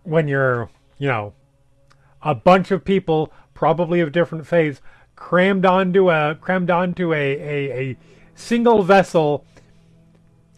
when 0.03 0.27
you're, 0.27 0.69
you 0.97 1.07
know, 1.07 1.33
a 2.21 2.35
bunch 2.35 2.71
of 2.71 2.83
people, 2.83 3.31
probably 3.61 3.99
of 3.99 4.11
different 4.11 4.47
faiths, 4.47 4.81
crammed 5.15 5.67
onto 5.67 6.09
a 6.09 6.33
crammed 6.33 6.71
onto 6.71 7.13
a, 7.13 7.17
a, 7.17 7.79
a 7.91 7.97
single 8.33 8.81
vessel 8.81 9.45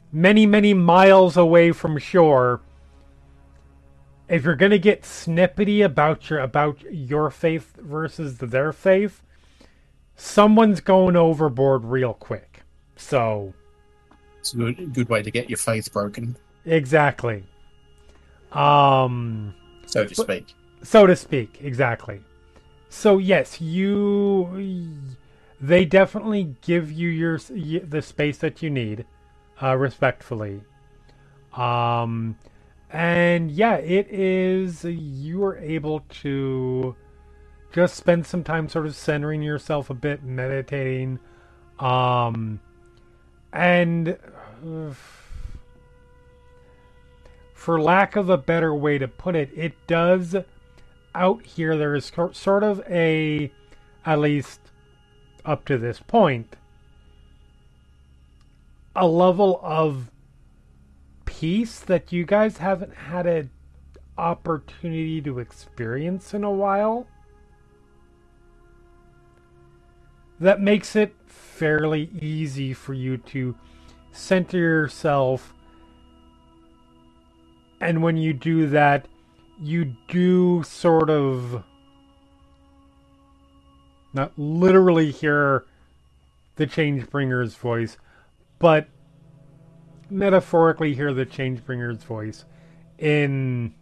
many, 0.09 0.45
many 0.45 0.73
miles 0.73 1.35
away 1.35 1.73
from 1.73 1.97
shore. 1.97 2.61
If 4.29 4.45
you're 4.45 4.55
gonna 4.55 4.77
get 4.77 5.01
snippety 5.01 5.83
about 5.83 6.29
your 6.29 6.39
about 6.39 6.81
your 6.89 7.29
faith 7.29 7.75
versus 7.75 8.37
their 8.37 8.71
faith, 8.71 9.21
someone's 10.15 10.79
going 10.79 11.17
overboard 11.17 11.83
real 11.83 12.13
quick. 12.13 12.61
So 12.95 13.53
It's 14.39 14.53
a 14.53 14.57
good, 14.57 14.93
good 14.93 15.09
way 15.09 15.21
to 15.23 15.29
get 15.29 15.49
your 15.49 15.57
faith 15.57 15.91
broken, 15.91 16.37
exactly. 16.65 17.43
Um 18.53 19.53
so 19.87 20.05
to 20.05 20.15
speak. 20.15 20.55
so 20.83 21.05
to 21.05 21.17
speak 21.17 21.59
exactly 21.61 22.21
so 22.93 23.17
yes 23.17 23.59
you 23.59 24.77
they 25.59 25.85
definitely 25.85 26.55
give 26.61 26.91
you 26.91 27.09
your 27.09 27.39
the 27.39 28.01
space 28.01 28.37
that 28.39 28.61
you 28.61 28.69
need 28.69 29.05
uh, 29.61 29.75
respectfully. 29.77 30.61
Um 31.53 32.37
and 32.91 33.51
yeah 33.51 33.75
it 33.77 34.07
is 34.11 34.83
you 34.85 35.43
are 35.43 35.57
able 35.57 36.01
to 36.09 36.95
just 37.73 37.95
spend 37.95 38.25
some 38.27 38.43
time 38.43 38.69
sort 38.69 38.85
of 38.85 38.95
centering 38.95 39.41
yourself 39.41 39.89
a 39.89 39.95
bit 39.95 40.23
meditating 40.23 41.19
um 41.79 42.59
and 43.53 44.17
for 47.53 47.81
lack 47.81 48.15
of 48.15 48.29
a 48.29 48.37
better 48.37 48.75
way 48.75 48.97
to 48.99 49.07
put 49.07 49.35
it 49.35 49.49
it 49.55 49.73
does 49.87 50.35
out 51.15 51.45
here 51.45 51.77
there 51.77 51.95
is 51.95 52.11
sort 52.31 52.63
of 52.63 52.81
a 52.89 53.51
at 54.05 54.19
least 54.19 54.59
up 55.45 55.65
to 55.65 55.77
this 55.77 55.99
point 55.99 56.55
a 58.95 59.07
level 59.07 59.59
of 59.63 60.09
peace 61.25 61.79
that 61.79 62.11
you 62.11 62.25
guys 62.25 62.57
haven't 62.57 62.93
had 62.93 63.25
an 63.25 63.49
opportunity 64.17 65.21
to 65.21 65.39
experience 65.39 66.33
in 66.33 66.43
a 66.43 66.51
while 66.51 67.07
that 70.39 70.59
makes 70.59 70.95
it 70.95 71.15
fairly 71.25 72.09
easy 72.19 72.73
for 72.73 72.93
you 72.93 73.17
to 73.17 73.55
center 74.11 74.57
yourself. 74.57 75.53
And 77.79 78.03
when 78.03 78.17
you 78.17 78.33
do 78.33 78.67
that 78.67 79.07
you 79.63 79.95
do 80.09 80.61
sort 80.63 81.09
of 81.09 81.63
not 84.13 84.37
literally 84.37 85.09
hear 85.09 85.65
the 86.57 86.67
changebringer's 86.67 87.55
voice, 87.55 87.97
but 88.59 88.87
metaphorically 90.09 90.93
hear 90.93 91.13
the 91.13 91.25
changebringer's 91.25 92.03
voice 92.03 92.43
in 92.97 93.73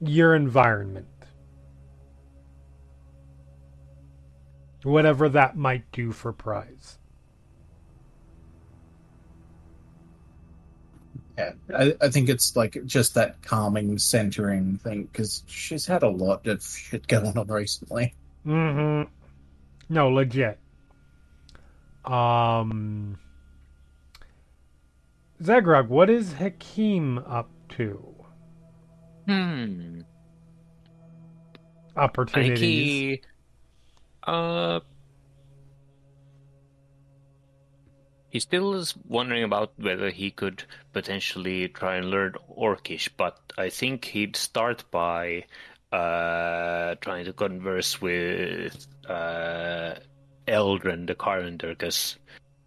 your 0.00 0.34
environment. 0.34 1.06
Whatever 4.84 5.28
that 5.28 5.56
might 5.56 5.90
do 5.92 6.12
for 6.12 6.32
prize. 6.32 6.99
Yeah, 11.40 11.52
I, 11.74 11.94
I 12.02 12.08
think 12.10 12.28
it's 12.28 12.54
like 12.54 12.76
just 12.84 13.14
that 13.14 13.42
calming, 13.42 13.98
centering 13.98 14.78
thing 14.78 15.04
because 15.04 15.42
she's 15.46 15.86
had 15.86 16.02
a 16.02 16.08
lot 16.08 16.46
of 16.46 16.62
shit 16.62 17.06
going 17.06 17.36
on 17.36 17.46
recently. 17.46 18.14
Mm-hmm. 18.46 19.10
No, 19.88 20.08
legit. 20.10 20.58
Um, 22.04 23.18
Zaghrog, 25.42 25.88
what 25.88 26.10
is 26.10 26.34
Hakim 26.34 27.18
up 27.18 27.48
to? 27.70 28.14
Hmm. 29.26 30.00
Opportunities. 31.96 32.60
He, 32.60 33.22
uh, 34.26 34.80
he 38.30 38.38
still 38.38 38.74
is 38.74 38.94
wondering 39.08 39.42
about 39.42 39.72
whether 39.76 40.10
he 40.10 40.30
could 40.30 40.62
potentially 40.92 41.68
try 41.68 41.96
and 41.96 42.10
learn 42.10 42.34
Orcish, 42.56 43.08
but 43.16 43.38
I 43.58 43.68
think 43.68 44.04
he'd 44.04 44.36
start 44.36 44.84
by 44.92 45.44
uh, 45.92 46.94
trying 47.00 47.24
to 47.24 47.32
converse 47.32 48.00
with 48.00 48.86
uh, 49.08 49.94
Eldrin, 50.46 51.08
the 51.08 51.16
carpenter, 51.16 51.70
because 51.70 52.16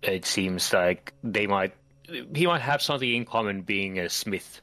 it 0.01 0.25
seems 0.25 0.73
like 0.73 1.13
they 1.23 1.47
might 1.47 1.73
he 2.35 2.45
might 2.45 2.61
have 2.61 2.81
something 2.81 3.09
in 3.09 3.25
common 3.25 3.61
being 3.61 3.97
a 3.97 4.09
smith. 4.09 4.61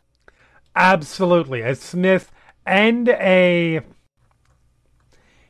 Absolutely. 0.76 1.62
A 1.62 1.74
smith 1.74 2.30
and 2.66 3.08
a 3.08 3.80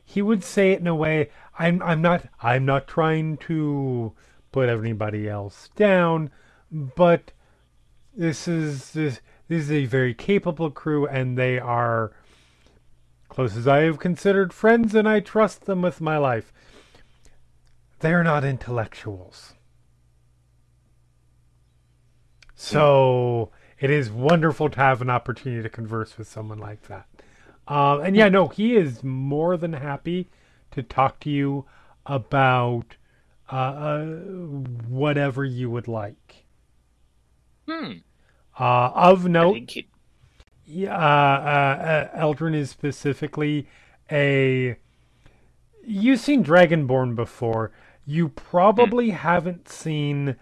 he 0.05 0.21
would 0.21 0.43
say 0.43 0.71
it 0.71 0.79
in 0.79 0.87
a 0.87 0.95
way 0.95 1.29
I'm 1.59 1.81
I'm 1.83 2.01
not 2.01 2.25
I'm 2.41 2.65
not 2.65 2.87
trying 2.87 3.37
to 3.37 4.13
put 4.51 4.69
anybody 4.69 5.27
else 5.27 5.69
down, 5.75 6.31
but 6.71 7.31
this 8.13 8.47
is 8.47 8.91
this 8.91 9.21
this 9.47 9.63
is 9.63 9.71
a 9.71 9.85
very 9.85 10.13
capable 10.13 10.71
crew 10.71 11.07
and 11.07 11.37
they 11.37 11.59
are 11.59 12.11
close 13.29 13.55
as 13.55 13.67
I 13.67 13.81
have 13.81 13.99
considered 13.99 14.53
friends 14.53 14.93
and 14.95 15.07
I 15.07 15.19
trust 15.19 15.65
them 15.65 15.81
with 15.81 16.01
my 16.01 16.17
life. 16.17 16.53
They're 17.99 18.23
not 18.23 18.43
intellectuals. 18.43 19.53
So 22.55 23.51
it 23.79 23.89
is 23.89 24.11
wonderful 24.11 24.69
to 24.69 24.77
have 24.77 25.01
an 25.01 25.09
opportunity 25.09 25.63
to 25.63 25.69
converse 25.69 26.17
with 26.17 26.27
someone 26.27 26.59
like 26.59 26.83
that. 26.83 27.07
Um, 27.67 28.01
and 28.01 28.15
yeah, 28.15 28.29
no, 28.29 28.47
he 28.47 28.75
is 28.75 29.03
more 29.03 29.57
than 29.57 29.73
happy 29.73 30.29
to 30.71 30.83
talk 30.83 31.19
to 31.21 31.29
you 31.29 31.65
about 32.05 32.95
uh, 33.51 33.55
uh, 33.55 34.05
whatever 34.87 35.43
you 35.43 35.69
would 35.69 35.87
like. 35.87 36.45
Hmm. 37.67 37.91
Uh, 38.59 38.91
of 38.93 39.27
note, 39.27 39.71
he- 39.71 39.87
yeah, 40.65 40.95
uh, 40.95 42.09
uh, 42.13 42.17
Eldrin 42.19 42.55
is 42.55 42.69
specifically 42.69 43.67
a. 44.11 44.77
You've 45.83 46.19
seen 46.19 46.43
Dragonborn 46.43 47.15
before. 47.15 47.71
You 48.05 48.29
probably 48.29 49.11
haven't 49.11 49.67
seen 49.67 50.35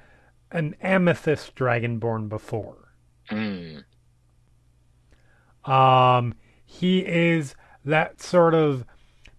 an 0.51 0.75
Amethyst 0.81 1.55
Dragonborn 1.55 2.29
before. 2.29 2.93
Hmm. 3.29 3.79
Um, 5.65 6.35
he 6.65 6.99
is 7.05 7.55
that 7.85 8.21
sort 8.21 8.53
of 8.53 8.85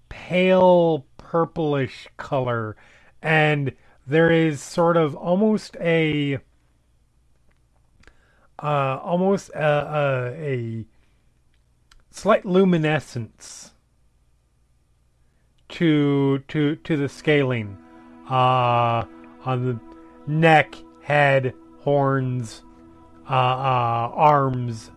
pale 0.08 1.06
purplish 1.18 2.08
color, 2.16 2.76
and 3.22 3.72
there 4.06 4.30
is 4.30 4.62
sort 4.62 4.96
of 4.96 5.14
almost 5.16 5.76
a 5.80 6.38
uh, 8.62 8.98
almost 9.02 9.50
a, 9.50 9.64
a, 9.64 10.44
a 10.44 10.86
slight 12.10 12.44
luminescence 12.46 13.72
to 15.68 16.40
to 16.48 16.76
to 16.76 16.96
the 16.96 17.08
scaling 17.08 17.78
uh, 18.30 19.04
on 19.44 19.66
the 19.66 19.80
neck, 20.30 20.76
head, 21.02 21.54
horns, 21.80 22.62
uh, 23.28 23.34
uh, 23.34 24.12
arms. 24.14 24.90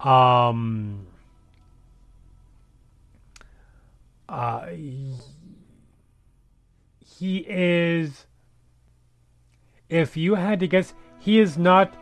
Um, 0.00 1.06
uh, 4.28 4.66
he- 7.20 7.44
is. 7.48 8.26
If 9.88 10.16
you 10.16 10.34
had 10.36 10.60
to 10.60 10.66
guess, 10.68 10.94
he 11.18 11.38
is 11.38 11.56
not. 11.58 11.94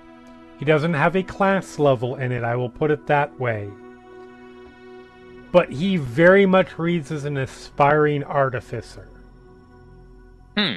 He 0.59 0.65
doesn't 0.65 0.95
have 0.95 1.15
a 1.17 1.23
class 1.23 1.79
level 1.79 2.17
in 2.17 2.33
it. 2.33 2.43
I 2.45 2.57
will 2.57 2.69
put 2.71 2.91
it 2.91 3.07
that 3.07 3.39
way. 3.39 3.69
But 5.53 5.71
he 5.73 5.97
very 5.97 6.47
much 6.47 6.79
reads 6.79 7.11
as 7.11 7.25
an 7.25 7.37
aspiring 7.37 8.25
artificer. 8.25 9.09
Hmm. 10.57 10.75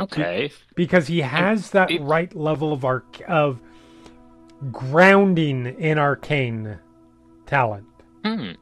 Okay. 0.00 0.50
because 0.74 1.06
he 1.06 1.20
has 1.20 1.70
that 1.70 1.90
it- 1.90 2.00
right 2.02 2.34
level 2.34 2.72
of 2.72 2.84
arc 2.84 3.20
of 3.28 3.60
grounding 4.72 5.66
in 5.66 5.98
arcane 5.98 6.78
talent. 7.46 7.86
Hmm. 8.24 8.52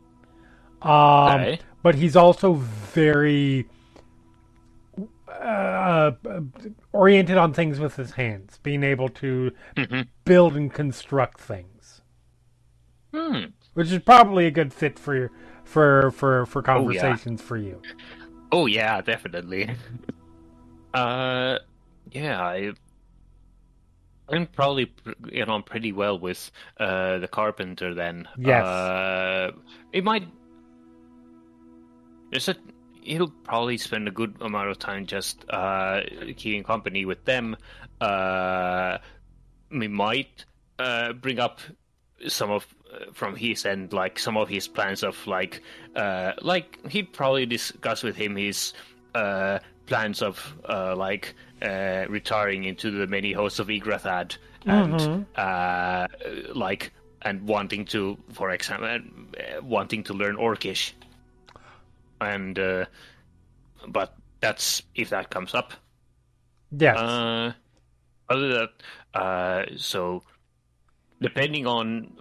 Um, 0.82 1.40
Okay. 1.40 1.60
But 1.82 1.94
he's 1.94 2.16
also 2.16 2.54
very 2.54 3.66
uh, 5.28 6.12
oriented 6.92 7.38
on 7.38 7.54
things 7.54 7.78
with 7.78 7.96
his 7.96 8.10
hands, 8.12 8.58
being 8.62 8.82
able 8.82 9.08
to 9.08 9.52
Mhm. 9.76 10.08
build 10.24 10.54
and 10.56 10.72
construct 10.72 11.40
things, 11.40 12.02
Hmm. 13.14 13.44
which 13.74 13.90
is 13.90 14.00
probably 14.00 14.46
a 14.46 14.50
good 14.50 14.72
fit 14.74 14.98
for 14.98 15.30
for 15.64 16.10
for 16.10 16.44
for 16.46 16.58
Oh, 16.68 16.90
yeah. 16.90 17.00
conversations 17.00 17.40
for 17.40 17.56
you. 17.56 17.80
Oh 18.52 18.66
yeah, 18.66 19.00
definitely. 19.00 19.70
uh, 20.94 21.58
yeah, 22.10 22.42
I. 22.42 22.72
I'm 24.28 24.46
probably 24.46 24.86
pr- 24.86 25.10
get 25.32 25.48
on 25.48 25.62
pretty 25.64 25.90
well 25.92 26.16
with 26.18 26.52
uh, 26.78 27.18
the 27.18 27.26
carpenter 27.28 27.94
then. 27.94 28.28
Yes. 28.36 28.64
Uh, 28.64 29.52
it 29.92 30.04
might. 30.04 30.28
There's 32.30 32.48
a. 32.48 32.56
He'll 33.02 33.28
probably 33.28 33.78
spend 33.78 34.06
a 34.08 34.10
good 34.10 34.36
amount 34.40 34.68
of 34.68 34.78
time 34.78 35.06
just 35.06 35.44
uh, 35.48 36.02
keeping 36.36 36.62
company 36.62 37.04
with 37.06 37.24
them. 37.24 37.56
Uh, 38.00 38.98
we 39.70 39.88
might 39.88 40.44
uh, 40.78 41.14
bring 41.14 41.38
up 41.38 41.60
some 42.28 42.50
of 42.50 42.66
uh, 42.92 43.06
from 43.12 43.36
his 43.36 43.64
end, 43.64 43.92
like 43.92 44.18
some 44.18 44.36
of 44.36 44.48
his 44.48 44.68
plans 44.68 45.02
of 45.02 45.26
like, 45.26 45.62
uh, 45.96 46.32
like 46.42 46.78
he'd 46.90 47.12
probably 47.12 47.46
discuss 47.46 48.02
with 48.02 48.16
him 48.16 48.36
his 48.36 48.74
uh, 49.14 49.58
plans 49.86 50.22
of 50.22 50.54
uh, 50.68 50.94
like 50.94 51.34
uh, 51.62 52.04
retiring 52.08 52.64
into 52.64 52.90
the 52.90 53.06
many 53.06 53.32
hosts 53.32 53.58
of 53.58 53.68
Igrathad 53.68 54.36
and 54.66 55.26
uh, 55.36 56.06
like 56.54 56.92
and 57.22 57.46
wanting 57.46 57.84
to, 57.86 58.16
for 58.32 58.50
example, 58.50 58.88
uh, 58.88 59.62
wanting 59.62 60.02
to 60.04 60.14
learn 60.14 60.36
Orcish, 60.36 60.92
and 62.20 62.59
uh, 62.59 62.85
but 63.88 64.14
that's 64.40 64.83
if 64.94 65.11
that 65.11 65.30
comes 65.30 65.54
up. 65.54 65.72
Yes. 66.76 66.96
Uh, 66.96 67.52
other 68.28 68.48
than 68.48 68.68
that, 69.12 69.20
uh, 69.20 69.64
so 69.76 70.22
depending 71.20 71.66
on 71.66 72.12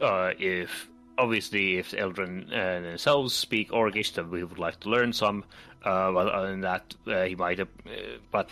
uh, 0.00 0.32
if 0.38 0.88
obviously 1.18 1.78
if 1.78 1.90
Eldrin 1.92 2.46
uh, 2.52 2.80
themselves 2.80 3.34
speak 3.34 3.70
Orcish, 3.70 4.14
then 4.14 4.30
we 4.30 4.44
would 4.44 4.58
like 4.58 4.80
to 4.80 4.88
learn 4.88 5.12
some. 5.12 5.44
Uh, 5.84 6.10
but 6.12 6.28
other 6.28 6.50
than 6.50 6.60
that, 6.62 6.94
uh, 7.06 7.24
he 7.24 7.34
might 7.34 7.58
have. 7.58 7.68
Uh, 7.86 8.18
but 8.30 8.48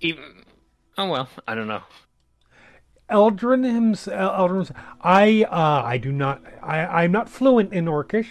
even 0.00 0.44
oh 0.98 1.08
well, 1.08 1.28
I 1.46 1.54
don't 1.54 1.68
know. 1.68 1.82
Eldrin 3.10 3.64
himself, 3.64 4.38
Eldrin, 4.38 4.74
I 5.00 5.44
uh, 5.44 5.82
I 5.84 5.98
do 5.98 6.12
not 6.12 6.42
I 6.62 7.04
I'm 7.04 7.12
not 7.12 7.28
fluent 7.28 7.72
in 7.72 7.86
Orcish. 7.86 8.28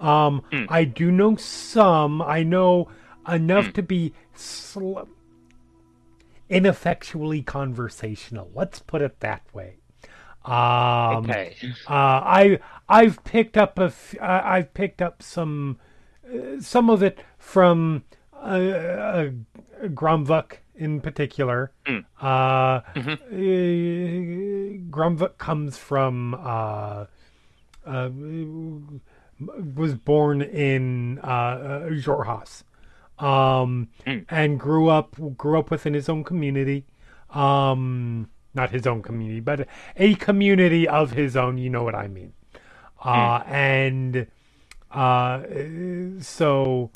Um, 0.00 0.42
Hmm. 0.50 0.64
I 0.68 0.84
do 0.84 1.10
know 1.12 1.36
some. 1.36 2.22
I 2.22 2.42
know 2.42 2.88
enough 3.28 3.72
to 3.74 3.82
be 3.82 4.14
sl- 4.34 5.00
ineffectually 6.48 7.42
conversational. 7.42 8.50
Let's 8.54 8.80
put 8.80 9.02
it 9.02 9.20
that 9.20 9.42
way. 9.52 9.76
Um, 10.44 11.24
Okay. 11.28 11.54
uh, 11.86 11.92
I 12.24 12.58
I've 12.88 13.22
picked 13.24 13.56
up 13.58 13.78
a 13.78 13.84
f- 13.84 14.14
I- 14.20 14.56
I've 14.56 14.72
picked 14.74 15.02
up 15.02 15.22
some 15.22 15.78
uh, 16.26 16.60
some 16.60 16.88
of 16.88 17.02
it 17.02 17.22
from 17.38 18.04
uh, 18.34 18.38
uh, 18.38 19.30
Gromvuk 19.88 20.54
in 20.76 21.00
particular. 21.02 21.72
Mm. 21.84 22.04
Uh, 22.20 22.80
Mhm. 22.94 23.20
uh, 23.20 24.90
Gromvuk 24.90 25.36
comes 25.36 25.76
from 25.76 26.34
uh, 26.34 27.04
uh, 27.86 28.08
was 29.76 29.94
born 29.94 30.42
in 30.42 31.18
uh, 31.20 31.26
uh, 31.26 31.88
Jorhas, 31.90 32.62
um, 33.18 33.88
Mm. 34.06 34.24
and 34.28 34.60
grew 34.60 34.88
up 34.88 35.16
grew 35.36 35.58
up 35.58 35.70
within 35.70 35.94
his 35.94 36.08
own 36.08 36.24
community. 36.24 36.84
Um, 37.30 38.28
not 38.54 38.70
his 38.70 38.86
own 38.86 39.02
community, 39.02 39.40
but 39.40 39.66
a 39.96 40.14
community 40.16 40.88
of 40.88 41.12
his 41.12 41.36
own. 41.36 41.58
You 41.58 41.70
know 41.70 41.82
what 41.84 41.94
I 41.94 42.08
mean. 42.08 42.32
Uh, 43.02 43.42
and 43.46 44.26
uh, 44.90 45.42
so, 46.20 46.90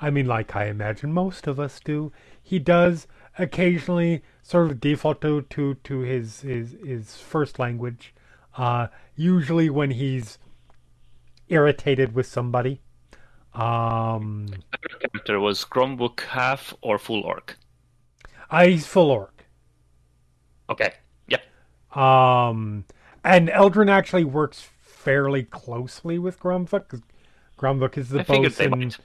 I 0.00 0.10
mean, 0.10 0.26
like 0.26 0.54
I 0.56 0.66
imagine 0.66 1.12
most 1.12 1.46
of 1.46 1.58
us 1.60 1.80
do, 1.80 2.12
he 2.42 2.58
does 2.58 3.06
occasionally 3.38 4.22
sort 4.42 4.70
of 4.70 4.80
default 4.80 5.20
to 5.22 5.42
to, 5.42 5.74
to 5.74 6.00
his, 6.00 6.40
his 6.40 6.76
his 6.84 7.16
first 7.16 7.58
language. 7.58 8.14
Uh, 8.56 8.86
usually 9.16 9.68
when 9.70 9.90
he's 9.92 10.38
irritated 11.52 12.14
with 12.14 12.26
somebody. 12.26 12.80
Um, 13.54 14.48
There 15.26 15.38
was 15.40 15.64
Gromvuk 15.64 16.20
half 16.20 16.72
or 16.80 16.98
full 16.98 17.20
orc. 17.22 17.58
uh, 18.50 18.64
he's 18.66 18.86
full 18.86 19.10
orc. 19.10 19.44
Okay. 20.70 20.94
Yeah. 21.28 21.38
Um, 21.94 22.86
and 23.22 23.48
Eldrin 23.48 23.90
actually 23.90 24.24
works 24.24 24.68
fairly 24.80 25.42
closely 25.44 26.18
with 26.18 26.40
Gromvuk 26.40 26.70
because 26.88 27.02
Gromvuk 27.58 27.98
is 27.98 28.08
the 28.08 28.20
I 28.20 28.22
bosun. 28.24 28.96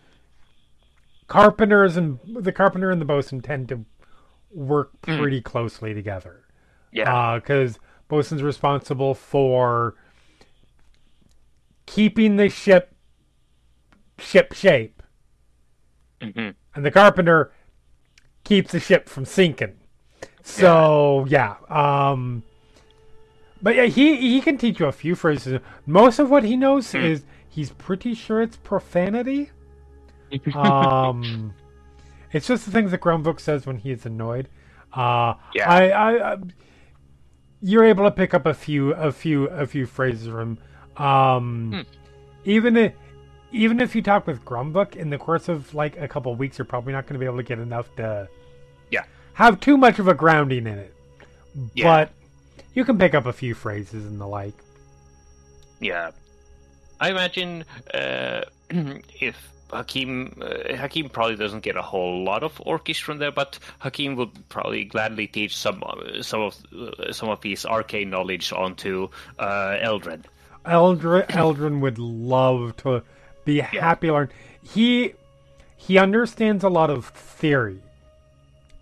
Carpenters 1.28 1.98
and 1.98 2.20
the 2.26 2.54
carpenter 2.54 2.90
and 2.90 3.02
the 3.02 3.06
bosun 3.06 3.42
tend 3.42 3.68
to 3.70 3.84
work 4.52 4.92
Mm. 5.02 5.20
pretty 5.20 5.42
closely 5.42 5.94
together. 5.94 6.44
Yeah. 6.94 7.36
because 7.36 7.80
bosun's 8.08 8.42
responsible 8.42 9.14
for 9.14 9.96
keeping 11.88 12.36
the 12.36 12.50
ship 12.50 12.94
ship 14.20 14.54
shape, 14.54 15.02
hmm 16.22 16.50
and 16.76 16.86
the 16.86 16.92
carpenter 16.92 17.52
keeps 18.44 18.72
the 18.72 18.80
ship 18.80 19.10
from 19.10 19.26
sinking. 19.26 19.76
So 20.44 21.26
yeah, 21.28 21.56
um, 21.70 22.44
but 23.62 23.76
yeah, 23.76 23.86
he 23.86 24.16
he 24.18 24.42
can 24.42 24.58
teach 24.58 24.80
you 24.80 24.86
a 24.86 24.92
few 24.92 25.16
phrases. 25.16 25.60
Most 25.86 26.20
of 26.20 26.30
what 26.30 26.44
he 26.44 26.56
knows 26.56 26.94
is 26.94 27.24
he's 27.50 27.72
pretty 27.72 28.14
sure 28.14 28.42
it's 28.42 28.58
profanity. 28.58 29.50
Um, 30.54 31.54
It's 32.34 32.48
just 32.48 32.66
the 32.66 32.72
things 32.72 32.92
that 32.92 33.02
Gromvuk 33.02 33.40
says 33.40 33.66
when 33.66 33.78
he's 33.78 34.06
annoyed. 34.06 34.50
Uh, 34.94 35.34
Yeah. 35.54 35.70
I, 35.70 35.90
I, 35.90 36.34
I, 36.34 36.38
you're 37.62 37.86
able 37.86 38.04
to 38.04 38.12
pick 38.12 38.34
up 38.34 38.46
a 38.46 38.54
few, 38.54 38.92
a 38.94 39.12
few, 39.12 39.46
a 39.48 39.66
few 39.66 39.86
phrases 39.86 40.28
from. 40.28 40.60
Um, 41.00 41.72
Hmm. 41.72 41.82
Even 42.46 42.78
if, 42.78 42.94
even 43.52 43.80
if 43.82 43.96
you 43.96 44.02
talk 44.02 44.26
with 44.26 44.44
Gromvuk 44.46 44.96
in 44.96 45.10
the 45.10 45.18
course 45.18 45.50
of 45.50 45.74
like 45.74 45.98
a 46.00 46.08
couple 46.08 46.32
of 46.32 46.40
weeks, 46.40 46.58
you're 46.58 46.66
probably 46.66 46.94
not 46.94 47.06
going 47.06 47.14
to 47.16 47.20
be 47.20 47.26
able 47.26 47.38
to 47.38 47.44
get 47.44 47.60
enough 47.60 47.94
to 47.98 48.28
Yeah. 48.90 49.04
have 49.34 49.60
too 49.60 49.76
much 49.78 50.00
of 50.00 50.08
a 50.08 50.14
grounding 50.14 50.66
in 50.68 50.78
it. 50.80 50.94
Yeah. 51.74 51.84
But 51.84 52.12
you 52.74 52.86
can 52.86 52.98
pick 52.98 53.14
up 53.16 53.26
a 53.26 53.34
few 53.34 53.54
phrases 53.54 54.06
and 54.06 54.20
the 54.22 54.28
like. 54.28 54.54
Yeah, 55.80 56.12
I 57.00 57.10
imagine 57.12 57.66
uh, 57.94 58.42
if 59.20 59.36
Hakim 59.72 60.42
uh, 60.42 60.76
Hakim 60.76 61.10
probably 61.10 61.36
doesn't 61.36 61.60
get 61.62 61.76
a 61.76 61.82
whole 61.82 62.24
lot 62.24 62.44
of 62.44 62.56
Orcish 62.66 63.02
from 63.02 63.18
there, 63.18 63.32
but 63.32 63.60
Hakim 63.80 64.16
would 64.16 64.32
probably 64.50 64.86
gladly 64.86 65.28
teach 65.28 65.56
some 65.58 65.84
uh, 65.86 66.22
some 66.24 66.42
of 66.42 66.56
uh, 66.74 67.12
some 67.12 67.30
of 67.30 67.44
his 67.44 67.66
arcane 67.66 68.10
knowledge 68.10 68.54
onto 68.54 69.10
uh, 69.38 69.78
Eldrin. 69.84 70.24
Eldrin, 70.68 71.28
Eldrin 71.28 71.80
would 71.80 71.98
love 71.98 72.76
to 72.78 73.04
be 73.46 73.60
happy 73.62 74.08
to 74.08 74.14
learn. 74.14 74.30
He 74.62 75.14
he 75.76 75.98
understands 75.98 76.64
a 76.64 76.70
lot 76.70 76.90
of 76.90 77.06
theory. 77.08 77.80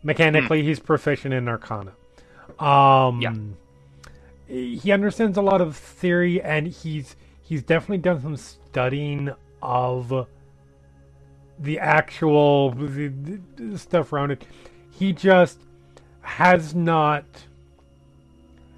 Mechanically, 0.03 0.63
he's 0.63 0.79
proficient 0.79 1.33
in 1.33 1.47
Arcana. 1.47 1.93
Um, 2.59 3.21
Yeah. 3.21 3.33
He 4.47 4.91
understands 4.91 5.38
a 5.38 5.41
lot 5.41 5.61
of 5.61 5.75
theory, 5.75 6.41
and 6.41 6.67
he's 6.67 7.15
he's 7.41 7.63
definitely 7.63 7.97
done 7.99 8.21
some 8.21 8.38
studying 8.38 9.31
of 9.61 10.27
the 11.57 11.79
actual 11.79 12.71
the, 12.71 13.07
the 13.55 13.77
stuff 13.77 14.13
around 14.13 14.31
it. 14.31 14.45
He 14.91 15.13
just 15.13 15.59
has 16.21 16.75
not. 16.75 17.25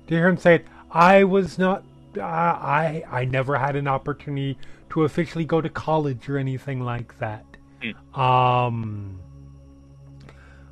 To 0.07 0.15
hear 0.15 0.27
him 0.29 0.37
say 0.37 0.55
it, 0.55 0.65
I 0.89 1.25
was 1.25 1.57
not. 1.57 1.83
I 2.19 3.03
I 3.09 3.25
never 3.25 3.57
had 3.57 3.75
an 3.75 3.87
opportunity 3.87 4.57
to 4.91 5.03
officially 5.03 5.45
go 5.45 5.61
to 5.61 5.69
college 5.69 6.29
or 6.29 6.37
anything 6.37 6.81
like 6.81 7.17
that. 7.19 7.45
Um, 8.19 9.19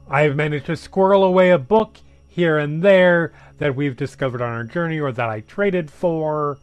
I've 0.10 0.36
managed 0.36 0.68
to 0.68 0.76
squirrel 0.76 1.24
away 1.24 1.52
a 1.52 1.58
book 1.58 1.98
here 2.28 2.58
and 2.58 2.82
there 2.82 3.34
that 3.58 3.76
we've 3.76 3.96
discovered 3.96 4.42
on 4.42 4.52
our 4.52 4.64
journey 4.64 5.00
or 5.00 5.12
that 5.12 5.30
I 5.30 5.42
traded 5.42 5.90
for. 5.92 6.58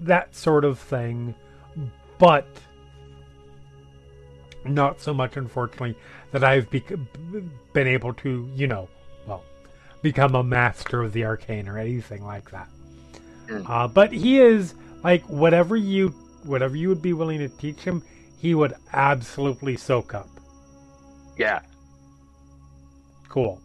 That 0.00 0.34
sort 0.34 0.64
of 0.64 0.78
thing, 0.78 1.34
but 2.18 2.46
not 4.64 5.00
so 5.00 5.14
much, 5.14 5.36
unfortunately, 5.36 5.96
that 6.32 6.42
I've 6.44 6.70
bec- 6.70 6.92
been 7.72 7.86
able 7.86 8.12
to, 8.14 8.50
you 8.54 8.66
know, 8.66 8.88
well, 9.26 9.44
become 10.02 10.34
a 10.34 10.42
master 10.42 11.02
of 11.02 11.12
the 11.12 11.24
arcane 11.24 11.68
or 11.68 11.78
anything 11.78 12.24
like 12.24 12.50
that. 12.50 12.68
Uh, 13.66 13.88
but 13.88 14.12
he 14.12 14.40
is 14.40 14.74
like 15.04 15.22
whatever 15.28 15.76
you 15.76 16.08
whatever 16.44 16.76
you 16.76 16.88
would 16.88 17.02
be 17.02 17.12
willing 17.12 17.38
to 17.38 17.48
teach 17.48 17.80
him, 17.80 18.02
he 18.38 18.54
would 18.54 18.74
absolutely 18.92 19.76
soak 19.76 20.14
up. 20.14 20.28
Yeah, 21.38 21.60
Cool. 23.32 23.62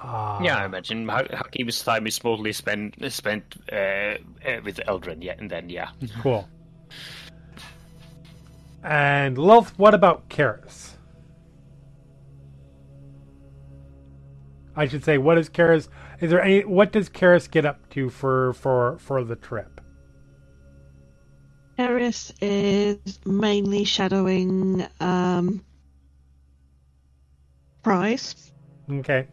Uh, 0.00 0.40
yeah. 0.42 0.56
I 0.56 0.64
imagine 0.64 1.06
Ha- 1.08 1.24
Hakim's 1.30 1.82
time 1.84 2.06
is 2.06 2.24
mostly 2.24 2.52
spent 2.54 2.94
spent 3.12 3.44
uh, 3.70 3.76
uh, 3.76 4.16
with 4.64 4.80
Eldrin. 4.88 5.22
Yeah, 5.22 5.34
and 5.38 5.50
then 5.50 5.68
yeah. 5.68 5.90
Cool. 6.22 6.48
And 8.82 9.36
Lilth, 9.36 9.74
what 9.76 9.92
about 9.92 10.28
Keres? 10.30 10.92
I 14.74 14.88
should 14.88 15.04
say, 15.04 15.18
what 15.18 15.36
is 15.36 15.50
Keres? 15.50 15.88
Is 16.22 16.30
there 16.30 16.40
any? 16.40 16.64
What 16.64 16.92
does 16.92 17.08
Keres 17.10 17.50
get 17.50 17.66
up 17.66 17.90
to 17.90 18.08
for 18.08 18.52
for 18.52 18.96
for 18.98 19.24
the 19.24 19.34
trip? 19.34 19.80
Keres 21.76 22.32
is 22.40 23.18
mainly 23.26 23.82
shadowing 23.82 24.86
um, 25.00 25.64
Prize. 27.82 28.52
Okay. 28.88 29.26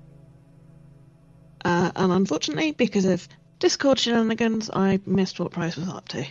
Uh, 1.63 1.91
and 1.95 2.11
unfortunately, 2.11 2.71
because 2.71 3.05
of 3.05 3.27
Discord 3.59 3.99
shenanigans, 3.99 4.71
I 4.73 4.99
missed 5.05 5.39
what 5.39 5.51
Prize 5.51 5.77
was 5.77 5.89
up 5.89 6.07
to. 6.09 6.25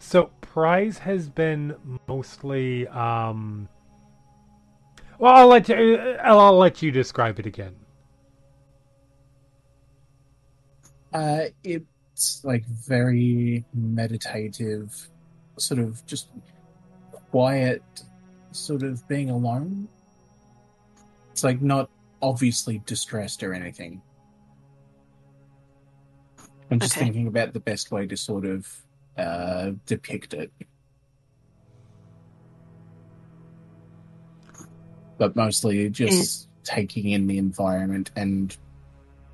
So 0.00 0.32
Prize 0.40 0.98
has 0.98 1.28
been 1.28 1.76
mostly. 2.08 2.88
um 2.88 3.68
Well, 5.20 5.36
I'll 5.36 5.46
let 5.46 5.68
you. 5.68 5.98
I'll, 6.20 6.40
I'll 6.40 6.58
let 6.58 6.82
you 6.82 6.90
describe 6.90 7.38
it 7.38 7.46
again. 7.46 7.76
Uh, 11.12 11.44
it's 11.62 12.40
like 12.44 12.64
very 12.66 13.64
meditative, 13.74 15.08
sort 15.58 15.80
of 15.80 16.04
just 16.06 16.28
quiet, 17.30 17.82
sort 18.52 18.82
of 18.82 19.06
being 19.08 19.30
alone. 19.30 19.88
It's 21.32 21.44
like 21.44 21.60
not 21.60 21.90
obviously 22.20 22.80
distressed 22.86 23.42
or 23.42 23.52
anything. 23.52 24.00
I'm 26.70 26.80
just 26.80 26.94
Okay. 26.94 27.04
thinking 27.04 27.26
about 27.26 27.52
the 27.52 27.60
best 27.60 27.90
way 27.90 28.06
to 28.06 28.16
sort 28.16 28.46
of 28.46 28.66
uh, 29.18 29.72
depict 29.86 30.32
it. 30.32 30.50
But 35.18 35.36
mostly 35.36 35.90
just 35.90 36.48
taking 36.64 37.10
in 37.10 37.26
the 37.26 37.38
environment 37.38 38.10
and 38.16 38.56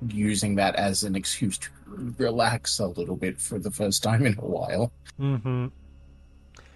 using 0.07 0.55
that 0.55 0.75
as 0.75 1.03
an 1.03 1.15
excuse 1.15 1.57
to 1.57 1.69
relax 2.17 2.79
a 2.79 2.87
little 2.87 3.15
bit 3.15 3.39
for 3.39 3.59
the 3.59 3.71
first 3.71 4.03
time 4.03 4.25
in 4.25 4.37
a 4.37 4.45
while. 4.45 4.91
Mm-hmm. 5.19 5.67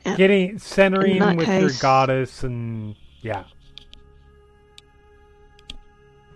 Yeah. 0.05 0.15
Getting 0.17 0.59
centering 0.59 1.13
In 1.13 1.19
that 1.19 1.37
with 1.37 1.47
your 1.47 1.71
goddess 1.79 2.43
and 2.43 2.95
yeah. 3.21 3.45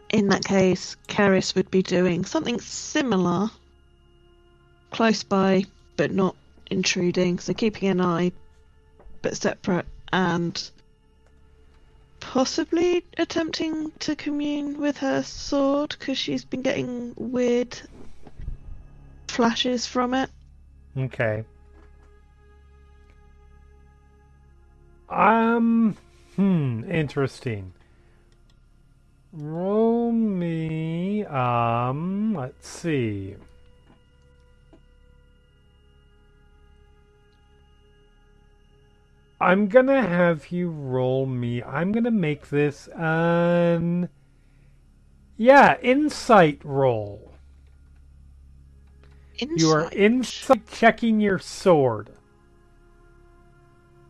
In 0.09 0.29
that 0.29 0.45
case, 0.45 0.95
Keres 1.09 1.53
would 1.55 1.69
be 1.69 1.83
doing 1.83 2.23
something 2.23 2.61
similar, 2.61 3.49
close 4.91 5.21
by, 5.23 5.65
but 5.97 6.11
not 6.11 6.35
intruding. 6.71 7.39
So 7.39 7.53
keeping 7.53 7.89
an 7.89 7.99
eye, 7.99 8.31
but 9.21 9.35
separate, 9.35 9.85
and 10.13 10.71
possibly 12.19 13.05
attempting 13.17 13.91
to 13.99 14.15
commune 14.15 14.79
with 14.79 14.97
her 14.97 15.23
sword 15.23 15.95
because 15.97 16.17
she's 16.17 16.45
been 16.45 16.61
getting 16.61 17.13
weird 17.17 17.79
flashes 19.27 19.85
from 19.85 20.13
it. 20.13 20.29
Okay. 20.97 21.43
Um. 25.09 25.95
Hmm. 26.35 26.83
Interesting. 26.89 27.73
Roll 29.31 30.11
me. 30.11 31.25
Um. 31.25 32.33
Let's 32.35 32.67
see. 32.67 33.35
I'm 39.39 39.67
gonna 39.67 40.01
have 40.01 40.51
you 40.51 40.69
roll 40.69 41.25
me. 41.25 41.61
I'm 41.63 41.91
gonna 41.91 42.11
make 42.11 42.49
this 42.49 42.87
an. 42.95 44.09
Yeah, 45.37 45.77
insight 45.81 46.61
roll. 46.63 47.33
Insight. 49.37 49.57
You 49.57 49.71
are 49.71 49.89
Insight. 49.91 50.67
checking 50.71 51.19
your 51.19 51.37
sword. 51.39 52.09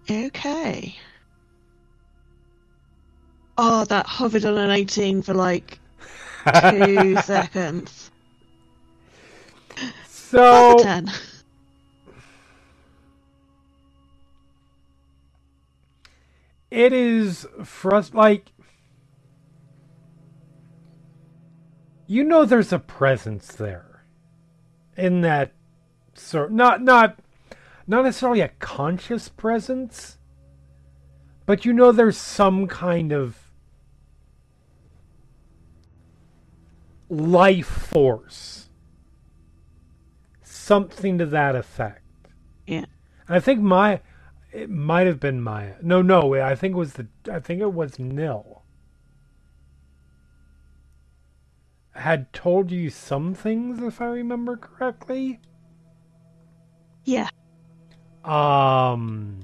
Okay. 0.10 0.96
Oh, 3.58 3.86
that 3.86 4.06
hovered 4.06 4.46
on 4.46 4.58
an 4.58 4.70
18 4.72 5.22
for 5.24 5.34
like 5.34 5.80
two 6.72 7.16
seconds. 7.24 8.12
So 10.08 10.78
it 16.70 16.92
is 16.94 17.48
frust 17.62 18.14
like 18.14 18.52
you 22.08 22.24
know 22.24 22.46
there's 22.46 22.74
a 22.74 22.80
presence 22.80 23.48
there 23.48 24.04
in 24.96 25.22
that 25.22 25.52
sort 26.14 26.52
not 26.52 26.82
not 26.82 27.20
not 27.86 28.04
necessarily 28.04 28.42
a 28.42 28.50
conscious 28.60 29.30
presence 29.30 30.18
but 31.46 31.64
you 31.66 31.72
know 31.72 31.92
there's 31.92 32.18
some 32.18 32.68
kind 32.68 33.12
of 33.14 33.38
life 37.10 37.68
force 37.68 38.70
something 40.44 41.18
to 41.18 41.26
that 41.26 41.56
effect 41.56 42.02
Yeah. 42.66 42.80
and 43.28 43.38
I 43.38 43.40
think 43.40 43.62
my 43.62 44.02
it 44.52 44.70
might 44.70 45.08
have 45.08 45.20
been 45.20 45.42
Maya. 45.42 45.76
No, 45.82 46.02
no, 46.02 46.36
I 46.36 46.56
think 46.56 46.74
it 46.74 46.78
was 46.78 46.94
the. 46.94 47.08
I 47.32 47.40
think 47.40 47.62
it 47.62 47.74
was 47.74 48.00
Nil. 48.00 48.64
Had 51.92 52.32
told 52.32 52.72
you 52.72 52.90
some 52.90 53.34
things, 53.34 53.82
if 53.82 54.02
I 54.02 54.06
remember 54.06 54.56
correctly. 54.56 55.40
Yeah. 57.04 57.30
Um. 58.24 59.40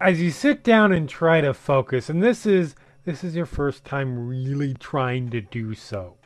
As 0.00 0.20
you 0.20 0.30
sit 0.30 0.62
down 0.62 0.92
and 0.92 1.08
try 1.08 1.40
to 1.40 1.54
focus, 1.54 2.08
and 2.08 2.22
this 2.22 2.46
is 2.46 2.74
this 3.04 3.22
is 3.22 3.36
your 3.36 3.46
first 3.46 3.84
time 3.84 4.26
really 4.26 4.74
trying 4.74 5.30
to 5.30 5.40
do 5.40 5.74
so 5.74 6.16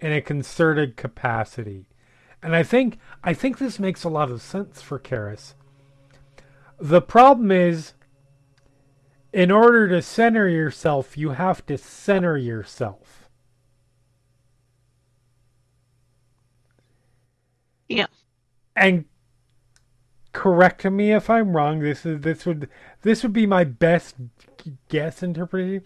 in 0.00 0.12
a 0.12 0.20
concerted 0.20 0.96
capacity. 0.96 1.88
And 2.46 2.54
I 2.54 2.62
think 2.62 2.98
I 3.24 3.34
think 3.34 3.58
this 3.58 3.80
makes 3.80 4.04
a 4.04 4.08
lot 4.08 4.30
of 4.30 4.40
sense 4.40 4.80
for 4.80 5.00
Keres. 5.00 5.54
The 6.78 7.02
problem 7.02 7.50
is 7.50 7.94
in 9.32 9.50
order 9.50 9.88
to 9.88 10.00
center 10.00 10.48
yourself, 10.48 11.18
you 11.18 11.30
have 11.30 11.66
to 11.66 11.76
center 11.76 12.36
yourself. 12.36 13.28
Yeah. 17.88 18.06
And 18.76 19.06
correct 20.32 20.84
me 20.84 21.10
if 21.10 21.28
I'm 21.28 21.56
wrong. 21.56 21.80
This 21.80 22.06
is 22.06 22.20
this 22.20 22.46
would 22.46 22.68
this 23.02 23.24
would 23.24 23.32
be 23.32 23.46
my 23.46 23.64
best 23.64 24.14
guess 24.88 25.20
interpretation. 25.20 25.84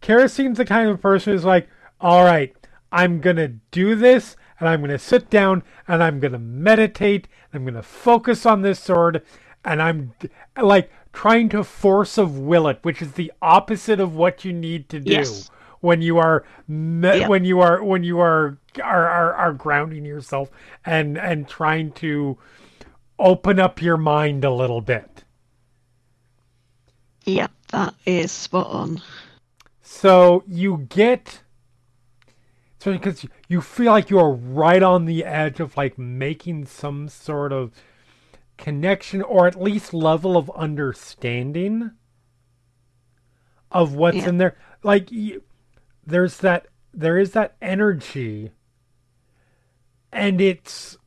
Keres 0.00 0.30
seems 0.30 0.56
the 0.56 0.64
kind 0.64 0.88
of 0.88 1.02
person 1.02 1.34
who's 1.34 1.44
like, 1.44 1.68
all 2.00 2.24
right, 2.24 2.56
I'm 2.90 3.20
gonna 3.20 3.48
do 3.70 3.94
this, 3.94 4.34
and 4.60 4.68
I'm 4.68 4.80
gonna 4.80 4.98
sit 4.98 5.30
down 5.30 5.62
and 5.88 6.02
I'm 6.02 6.20
gonna 6.20 6.38
meditate. 6.38 7.28
I'm 7.52 7.64
gonna 7.64 7.82
focus 7.82 8.46
on 8.46 8.62
this 8.62 8.80
sword, 8.80 9.22
and 9.64 9.80
I'm 9.82 10.12
like 10.60 10.90
trying 11.12 11.48
to 11.50 11.64
force 11.64 12.18
of 12.18 12.38
will 12.38 12.66
it, 12.68 12.78
which 12.82 13.00
is 13.02 13.12
the 13.12 13.32
opposite 13.42 14.00
of 14.00 14.14
what 14.16 14.44
you 14.44 14.52
need 14.52 14.88
to 14.90 15.00
do 15.00 15.12
Yes. 15.12 15.50
when 15.80 16.02
you 16.02 16.18
are 16.18 16.44
me- 16.68 17.26
when 17.26 17.44
you 17.44 17.60
are 17.60 17.82
when 17.82 18.02
you 18.04 18.18
are 18.20 18.58
are, 18.82 19.08
are 19.08 19.34
are 19.34 19.52
grounding 19.52 20.04
yourself 20.04 20.50
and 20.84 21.16
and 21.18 21.46
trying 21.48 21.92
to 21.92 22.36
open 23.18 23.60
up 23.60 23.80
your 23.80 23.96
mind 23.96 24.44
a 24.44 24.50
little 24.50 24.80
bit. 24.80 25.24
Yeah, 27.24 27.46
that 27.70 27.94
is 28.04 28.32
spot 28.32 28.66
on. 28.66 29.00
So 29.82 30.42
you 30.46 30.86
get, 30.88 31.40
so 32.84 32.92
because 32.92 33.24
you 33.48 33.62
feel 33.62 33.92
like 33.92 34.10
you're 34.10 34.32
right 34.32 34.82
on 34.82 35.06
the 35.06 35.24
edge 35.24 35.58
of 35.58 35.74
like 35.74 35.98
making 35.98 36.66
some 36.66 37.08
sort 37.08 37.50
of 37.50 37.72
connection 38.58 39.22
or 39.22 39.46
at 39.46 39.58
least 39.58 39.94
level 39.94 40.36
of 40.36 40.50
understanding 40.50 41.92
of 43.72 43.94
what's 43.94 44.18
Yeah. 44.18 44.28
in 44.28 44.36
there. 44.36 44.58
Like 44.82 45.10
you, 45.10 45.44
there's 46.06 46.36
that, 46.38 46.66
there 46.92 47.16
is 47.16 47.32
that 47.32 47.56
energy, 47.62 48.50
and 50.12 50.38
it's. 50.42 50.98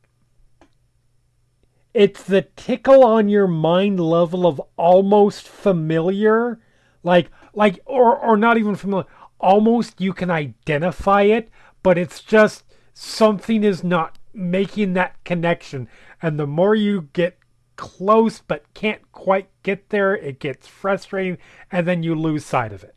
It's 1.94 2.22
the 2.22 2.42
tickle 2.42 3.02
on 3.02 3.28
your 3.28 3.48
mind 3.48 3.98
level 3.98 4.46
of 4.46 4.60
almost 4.76 5.48
familiar, 5.48 6.60
like 7.02 7.30
like 7.54 7.80
or 7.86 8.16
or 8.16 8.36
not 8.36 8.56
even 8.58 8.76
familiar 8.76 9.06
almost 9.40 10.00
you 10.00 10.12
can 10.12 10.30
identify 10.30 11.22
it 11.22 11.48
but 11.88 11.96
it's 11.96 12.20
just 12.20 12.64
something 12.92 13.64
is 13.64 13.82
not 13.82 14.18
making 14.34 14.92
that 14.92 15.16
connection 15.24 15.88
and 16.20 16.38
the 16.38 16.46
more 16.46 16.74
you 16.74 17.08
get 17.14 17.38
close 17.76 18.42
but 18.46 18.62
can't 18.74 19.10
quite 19.10 19.48
get 19.62 19.88
there 19.88 20.14
it 20.14 20.38
gets 20.38 20.66
frustrating 20.66 21.38
and 21.72 21.88
then 21.88 22.02
you 22.02 22.14
lose 22.14 22.44
sight 22.44 22.74
of 22.74 22.84
it 22.84 22.94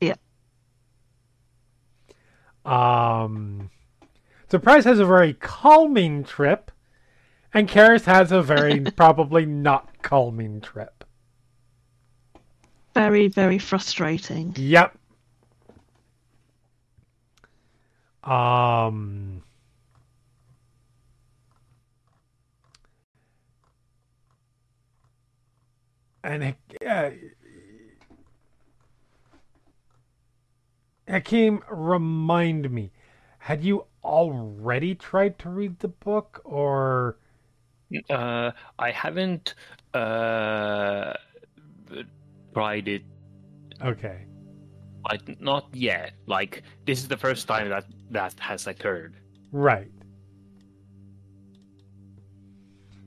Yeah. 0.00 0.14
um 2.64 3.68
surprise 4.48 4.86
has 4.86 4.98
a 4.98 5.04
very 5.04 5.34
calming 5.34 6.24
trip 6.24 6.70
and 7.52 7.68
Keres 7.68 8.06
has 8.06 8.32
a 8.32 8.40
very 8.40 8.80
probably 8.96 9.44
not 9.44 9.90
calming 10.00 10.62
trip 10.62 11.04
Very, 12.94 13.28
very 13.28 13.58
frustrating. 13.58 14.54
Yep. 14.56 14.96
Um. 18.24 19.42
And 26.24 26.54
uh, 26.86 27.10
Hakim, 31.08 31.62
remind 31.70 32.70
me, 32.70 32.92
had 33.38 33.62
you 33.62 33.86
already 34.02 34.94
tried 34.94 35.38
to 35.40 35.48
read 35.48 35.78
the 35.78 35.88
book, 35.88 36.40
or 36.44 37.16
Uh, 38.10 38.52
I 38.78 38.90
haven't 38.92 39.54
uh, 39.94 41.14
tried 42.52 42.88
it, 42.88 43.04
okay? 43.82 44.26
Like 45.08 45.40
not 45.40 45.68
yet. 45.72 46.12
Like 46.26 46.62
this 46.86 46.98
is 47.00 47.08
the 47.08 47.16
first 47.16 47.46
time 47.48 47.68
that 47.68 47.84
that 48.10 48.38
has 48.40 48.66
occurred. 48.66 49.14
Right. 49.52 49.90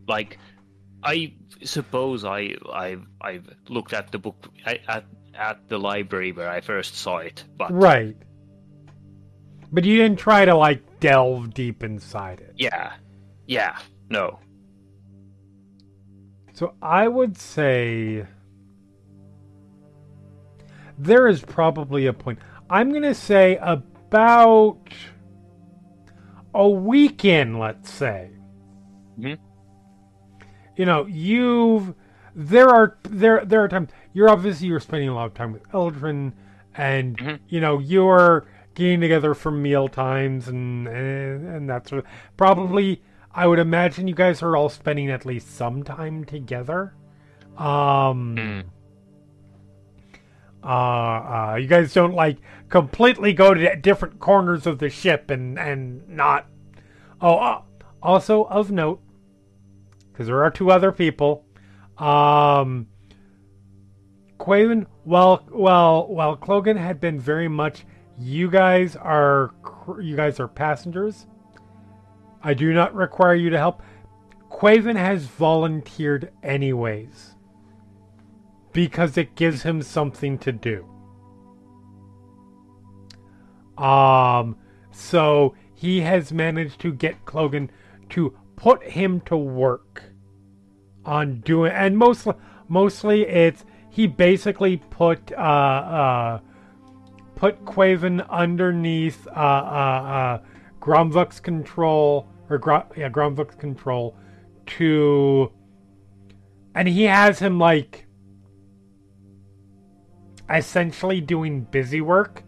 Like, 0.07 0.37
I 1.03 1.33
suppose 1.63 2.23
I 2.23 2.55
I've 2.71 3.05
I've 3.21 3.49
looked 3.69 3.93
at 3.93 4.11
the 4.11 4.19
book 4.19 4.47
at 4.65 5.05
at 5.33 5.67
the 5.67 5.77
library 5.77 6.31
where 6.31 6.49
I 6.49 6.61
first 6.61 6.95
saw 6.95 7.17
it, 7.17 7.43
but 7.57 7.71
Right. 7.71 8.15
But 9.71 9.83
you 9.83 9.97
didn't 9.97 10.17
try 10.17 10.45
to 10.45 10.55
like 10.55 10.99
delve 11.01 11.53
deep 11.53 11.83
inside 11.83 12.39
it. 12.39 12.53
yeah, 12.57 12.93
yeah, 13.47 13.77
no, 14.09 14.39
So 16.53 16.73
I 16.81 17.07
would 17.07 17.37
say 17.37 18.25
there 20.97 21.27
is 21.27 21.41
probably 21.41 22.05
a 22.07 22.13
point. 22.13 22.39
I'm 22.69 22.89
going 22.89 23.03
to 23.03 23.13
say 23.13 23.57
about 23.61 24.77
a 26.53 26.67
weekend, 26.67 27.59
let's 27.59 27.89
say. 27.89 28.31
Mhm. 29.19 29.37
You 30.75 30.85
know, 30.85 31.05
you've 31.05 31.93
there 32.35 32.69
are 32.69 32.97
there 33.03 33.43
there 33.45 33.63
are 33.63 33.67
times 33.67 33.89
you're 34.13 34.29
obviously 34.29 34.67
you're 34.67 34.79
spending 34.79 35.09
a 35.09 35.15
lot 35.15 35.25
of 35.25 35.33
time 35.33 35.51
with 35.51 35.63
Eldrin 35.71 36.33
and 36.75 37.17
Mhm. 37.17 37.39
you 37.47 37.59
know 37.59 37.79
you're 37.79 38.45
getting 38.75 39.01
together 39.01 39.33
for 39.33 39.49
meal 39.49 39.87
times 39.87 40.47
and 40.47 40.87
and, 40.87 41.47
and 41.47 41.67
that 41.69 41.87
sort 41.87 42.03
of 42.03 42.05
probably 42.37 43.01
I 43.33 43.47
would 43.47 43.57
imagine 43.57 44.07
you 44.07 44.13
guys 44.13 44.43
are 44.43 44.55
all 44.55 44.69
spending 44.69 45.09
at 45.09 45.25
least 45.25 45.55
some 45.55 45.81
time 45.83 46.25
together. 46.25 46.93
Um 47.57 48.35
Mm. 48.37 48.63
Uh, 50.67 51.51
uh, 51.51 51.55
you 51.55 51.65
guys 51.65 51.93
don't 51.93 52.13
like 52.13 52.39
completely 52.67 53.31
go 53.31 53.53
to 53.53 53.75
different 53.77 54.19
corners 54.19 54.67
of 54.67 54.79
the 54.79 54.89
ship 54.89 55.31
and 55.31 55.57
and 55.57 56.07
not. 56.09 56.47
Oh, 57.21 57.37
uh, 57.37 57.61
also 58.03 58.43
of 58.43 58.69
note, 58.69 59.01
because 60.11 60.27
there 60.27 60.43
are 60.43 60.51
two 60.51 60.69
other 60.69 60.91
people. 60.91 61.45
Um, 61.97 62.87
Quaven, 64.37 64.85
well, 65.05 65.43
well, 65.49 66.07
well, 66.09 66.35
Clogan 66.35 66.77
had 66.77 66.99
been 66.99 67.19
very 67.19 67.47
much. 67.47 67.85
You 68.19 68.51
guys 68.51 68.97
are 68.97 69.53
you 70.01 70.17
guys 70.17 70.39
are 70.39 70.49
passengers. 70.49 71.27
I 72.43 72.53
do 72.53 72.73
not 72.73 72.93
require 72.93 73.35
you 73.35 73.49
to 73.51 73.57
help. 73.57 73.81
Quaven 74.51 74.95
has 74.95 75.25
volunteered 75.25 76.31
anyways 76.43 77.26
because 78.77 79.17
it 79.17 79.33
gives 79.33 79.63
him 79.63 79.81
something 79.81 80.37
to 80.37 80.51
do. 80.51 80.85
Um, 83.75 84.55
so 84.91 85.55
he 85.73 86.01
has 86.01 86.31
managed 86.31 86.79
to 86.81 86.93
get 86.93 87.25
Clogan 87.25 87.69
to 88.09 88.37
put 88.55 88.83
him 88.83 89.21
to 89.21 89.35
work 89.35 90.03
on 91.05 91.39
doing, 91.39 91.71
and 91.71 91.97
mostly, 91.97 92.35
mostly 92.67 93.25
it's 93.25 93.65
he 93.89 94.05
basically 94.05 94.77
put 94.77 95.31
uh 95.31 95.35
uh 95.35 96.39
put 97.33 97.65
Quaven 97.65 98.29
underneath 98.29 99.25
uh 99.25 99.31
uh 99.31 100.01
uh 100.19 100.41
Gromvuk's 100.79 101.39
control 101.39 102.27
or 102.47 102.59
Gro- 102.59 102.85
yeah 102.95 103.09
Gromvuk's 103.09 103.55
control 103.55 104.15
to, 104.77 105.51
and 106.75 106.87
he 106.87 107.05
has 107.05 107.39
him 107.39 107.57
like 107.57 108.06
essentially 110.49 111.21
doing 111.21 111.61
busy 111.61 112.01
work 112.01 112.43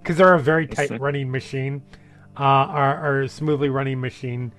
because 0.00 0.16
they're 0.16 0.34
a 0.34 0.40
very 0.40 0.66
tight 0.66 1.00
running 1.00 1.30
machine. 1.30 1.82
uh, 2.38 2.42
are, 2.42 2.96
are 2.96 3.22
a 3.22 3.28
smoothly 3.28 3.68
running 3.68 4.00
machine. 4.00 4.52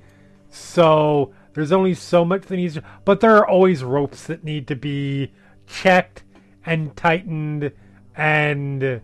So 0.50 1.34
there's 1.54 1.72
only 1.72 1.94
so 1.94 2.26
much 2.26 2.44
that 2.44 2.56
needs 2.56 2.76
to, 2.76 2.84
but 3.06 3.20
there 3.20 3.36
are 3.38 3.48
always 3.48 3.84
ropes 3.84 4.24
that 4.28 4.44
need 4.44 4.68
to 4.68 4.76
be 4.76 5.32
checked 5.68 6.24
and 6.66 6.96
tightened 6.96 7.72
and, 8.16 9.02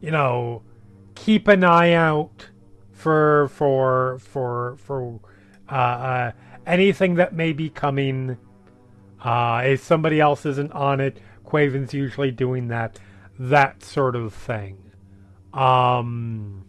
you 0.00 0.10
know, 0.10 0.62
keep 1.14 1.48
an 1.48 1.64
eye 1.64 1.92
out 1.92 2.48
for, 2.92 3.48
for, 3.48 4.18
for, 4.20 4.76
for, 4.78 5.20
uh, 5.68 5.74
uh, 5.74 6.32
anything 6.66 7.14
that 7.16 7.34
may 7.34 7.52
be 7.52 7.68
coming. 7.68 8.38
Uh, 9.22 9.62
if 9.66 9.82
somebody 9.82 10.20
else 10.20 10.46
isn't 10.46 10.72
on 10.72 11.00
it, 11.00 11.18
Quaven's 11.44 11.92
usually 11.92 12.30
doing 12.30 12.68
that, 12.68 12.98
that 13.38 13.82
sort 13.82 14.16
of 14.16 14.32
thing. 14.32 14.78
Um, 15.52 16.64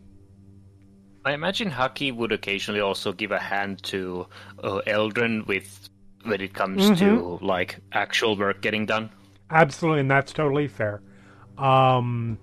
I 1.23 1.33
imagine 1.33 1.69
Haki 1.71 2.13
would 2.15 2.31
occasionally 2.31 2.81
also 2.81 3.13
give 3.13 3.31
a 3.31 3.39
hand 3.39 3.83
to 3.83 4.27
uh, 4.63 4.81
Eldrin 4.87 5.45
with 5.47 5.89
when 6.23 6.41
it 6.41 6.53
comes 6.53 6.83
Mm-hmm. 6.91 6.95
to 6.95 7.45
like 7.45 7.79
actual 7.91 8.35
work 8.37 8.61
getting 8.61 8.85
done. 8.85 9.09
Absolutely, 9.49 10.01
and 10.01 10.11
that's 10.11 10.33
totally 10.33 10.67
fair. 10.67 11.01
Um, 11.57 12.39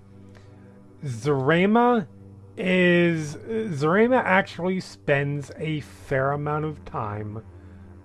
Zarema 1.03 2.07
is 2.57 3.35
Zarema 3.35 4.21
actually 4.23 4.79
spends 4.79 5.51
a 5.57 5.79
fair 5.81 6.31
amount 6.31 6.65
of 6.65 6.83
time. 6.85 7.43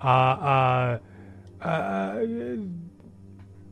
Uh, 0.03 0.07
uh, 0.07 0.99
uh, 1.65 2.25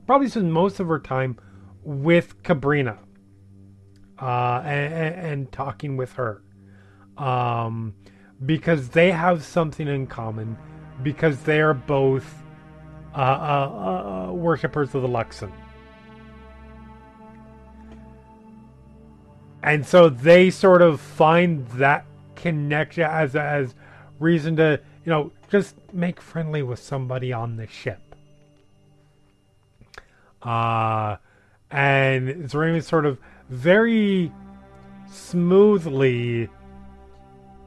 probably 0.07 0.29
spends 0.29 0.51
most 0.51 0.81
of 0.81 0.89
her 0.89 0.99
time 0.99 1.39
with 1.85 2.43
Cabrina, 2.43 2.99
uh, 4.21 4.63
and, 4.65 5.15
and 5.15 5.53
talking 5.53 5.97
with 5.97 6.13
her, 6.15 6.43
um, 7.19 7.95
because 8.47 8.89
they 8.91 9.11
have 9.11 9.45
something 9.45 9.89
in 9.89 10.07
common, 10.07 10.57
because 11.03 11.43
they 11.43 11.61
are 11.61 11.75
both 11.75 12.43
uh, 13.15 13.19
uh, 13.19 14.29
uh, 14.29 14.33
worshippers 14.33 14.95
of 14.95 15.03
the 15.03 15.09
Luxon. 15.09 15.53
And 19.65 19.87
so 19.87 20.09
they 20.09 20.51
sort 20.51 20.83
of 20.83 21.01
find 21.01 21.67
that 21.69 22.05
connection 22.35 23.05
as 23.05 23.37
as 23.37 23.75
reason 24.19 24.57
to, 24.57 24.81
you 25.05 25.11
know, 25.11 25.31
just 25.53 25.77
make 25.93 26.19
friendly 26.19 26.63
with 26.63 26.79
somebody 26.79 27.31
on 27.31 27.57
the 27.57 27.67
ship. 27.67 28.01
Uh 30.41 31.17
and 31.71 32.51
Zarema 32.51 32.83
sort 32.83 33.05
of 33.05 33.19
very 33.51 34.33
smoothly 35.11 36.49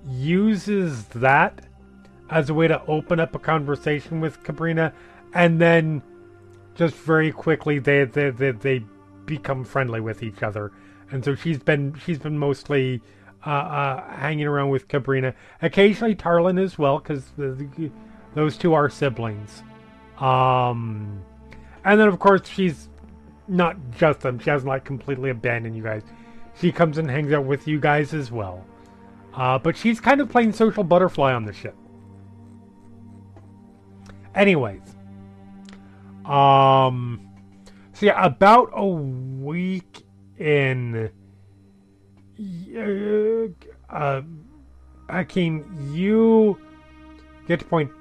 uses 0.07 1.05
that 1.05 1.63
as 2.31 2.49
a 2.49 2.55
way 2.55 2.67
to 2.67 2.83
open 2.87 3.19
up 3.19 3.35
a 3.35 3.39
conversation 3.39 4.19
with 4.19 4.43
Cabrina, 4.43 4.91
and 5.35 5.61
then 5.61 6.01
just 6.73 6.95
very 6.95 7.31
quickly 7.31 7.77
they 7.77 8.03
they 8.05 8.31
they, 8.31 8.51
they 8.51 8.83
become 9.27 9.63
friendly 9.63 10.01
with 10.01 10.23
each 10.23 10.41
other. 10.41 10.71
And 11.11 11.23
so 11.23 11.35
she's 11.35 11.59
been 11.59 11.93
she's 12.03 12.17
been 12.17 12.39
mostly 12.39 13.01
uh, 13.45 13.49
uh, 13.49 14.15
hanging 14.15 14.47
around 14.47 14.69
with 14.69 14.87
Cabrina, 14.87 15.33
occasionally 15.61 16.15
Tarlin 16.15 16.61
as 16.61 16.77
well, 16.77 16.99
because 16.99 17.31
those 18.33 18.57
two 18.57 18.73
are 18.73 18.89
siblings. 18.89 19.63
Um, 20.19 21.21
and 21.83 21.99
then 21.99 22.07
of 22.07 22.19
course 22.19 22.47
she's 22.47 22.89
not 23.47 23.77
just 23.91 24.21
them; 24.21 24.39
she 24.39 24.49
hasn't 24.49 24.67
like 24.67 24.85
completely 24.85 25.29
abandoned 25.29 25.75
you 25.75 25.83
guys. 25.83 26.03
She 26.59 26.71
comes 26.71 26.97
and 26.97 27.09
hangs 27.09 27.33
out 27.33 27.45
with 27.45 27.67
you 27.67 27.79
guys 27.79 28.13
as 28.13 28.31
well. 28.31 28.65
Uh, 29.33 29.59
but 29.59 29.75
she's 29.75 29.99
kind 29.99 30.21
of 30.21 30.29
playing 30.29 30.53
social 30.53 30.83
butterfly 30.83 31.33
on 31.33 31.43
the 31.43 31.51
ship. 31.51 31.75
Anyways, 34.33 34.95
um, 36.25 37.29
so 37.93 38.05
yeah, 38.05 38.25
about 38.25 38.71
a 38.73 38.85
week 38.85 40.03
in, 40.37 41.09
uh, 43.89 44.21
Hakim, 45.09 45.91
you 45.93 46.59
get 47.47 47.59
to 47.59 47.65
point. 47.65 47.91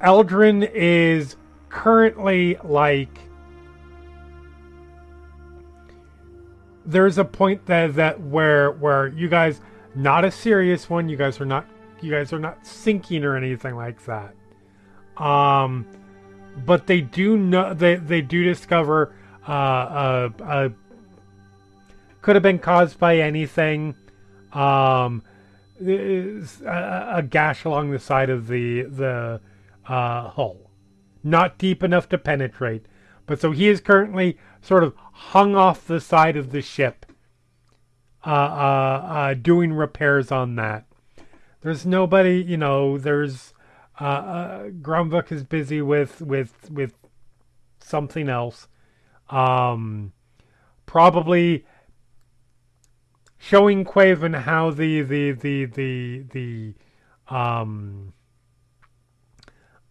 Eldrin 0.00 0.68
is 0.72 1.36
currently 1.68 2.56
like. 2.64 3.18
There's 6.84 7.18
a 7.18 7.24
point 7.24 7.66
that 7.66 7.94
that 7.94 8.20
where 8.20 8.72
where 8.72 9.08
you 9.08 9.28
guys 9.28 9.60
not 9.94 10.24
a 10.24 10.30
serious 10.30 10.90
one. 10.90 11.08
You 11.08 11.16
guys 11.16 11.40
are 11.40 11.46
not 11.46 11.66
you 12.00 12.10
guys 12.10 12.32
are 12.32 12.38
not 12.38 12.66
sinking 12.66 13.24
or 13.24 13.36
anything 13.36 13.76
like 13.76 14.04
that. 14.06 14.34
Um, 15.16 15.86
but 16.64 16.86
they 16.86 17.00
do 17.00 17.36
know 17.36 17.72
they 17.74 17.96
they 17.96 18.20
do 18.20 18.42
discover 18.42 19.14
uh, 19.46 19.52
uh, 19.52 20.30
uh 20.42 20.68
could 22.22 22.36
have 22.36 22.42
been 22.42 22.58
caused 22.58 22.98
by 22.98 23.18
anything. 23.18 23.94
Um, 24.52 25.22
a, 25.80 27.14
a 27.14 27.22
gash 27.22 27.64
along 27.64 27.90
the 27.90 27.98
side 27.98 28.30
of 28.30 28.46
the 28.46 28.82
the 28.82 29.40
uh, 29.86 30.28
hull, 30.28 30.70
not 31.22 31.58
deep 31.58 31.82
enough 31.82 32.08
to 32.10 32.18
penetrate. 32.18 32.86
But 33.26 33.40
so 33.40 33.52
he 33.52 33.68
is 33.68 33.80
currently 33.80 34.38
sort 34.60 34.84
of 34.84 34.94
hung 35.12 35.54
off 35.54 35.86
the 35.86 36.00
side 36.00 36.36
of 36.36 36.52
the 36.52 36.62
ship, 36.62 37.06
uh, 38.26 38.30
uh, 38.30 39.06
uh, 39.08 39.34
doing 39.34 39.72
repairs 39.72 40.30
on 40.30 40.56
that. 40.56 40.86
There's 41.62 41.86
nobody, 41.86 42.42
you 42.42 42.56
know. 42.56 42.98
There's 42.98 43.54
uh, 44.00 44.04
uh, 44.04 44.62
Gromvuk 44.68 45.30
is 45.30 45.44
busy 45.44 45.80
with 45.80 46.20
with 46.20 46.70
with 46.70 46.94
something 47.78 48.28
else. 48.28 48.68
Um, 49.30 50.12
probably 50.86 51.64
showing 53.42 53.84
Quaven 53.84 54.42
how 54.42 54.70
the 54.70 55.02
the 55.02 55.32
the 55.32 55.64
the 55.64 56.24
the 56.30 56.74
um 57.26 58.12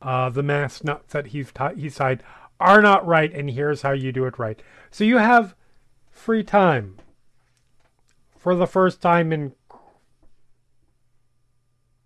uh 0.02 0.30
the 0.30 0.42
mass 0.42 0.86
nuts 0.86 1.12
that 1.12 1.28
he's 1.28 1.52
he's 1.76 1.96
tied 1.96 2.24
are 2.62 2.82
not 2.82 3.06
right, 3.06 3.34
and 3.34 3.50
here's 3.50 3.82
how 3.82 3.92
you 3.92 4.14
do 4.14 4.26
it 4.26 4.40
right. 4.40 4.62
So 4.90 5.04
you 5.04 5.18
have 5.18 5.54
free 6.10 6.44
time 6.44 6.98
for 8.38 8.56
the 8.56 8.68
first 8.68 9.02
time 9.02 9.34
in 9.34 9.52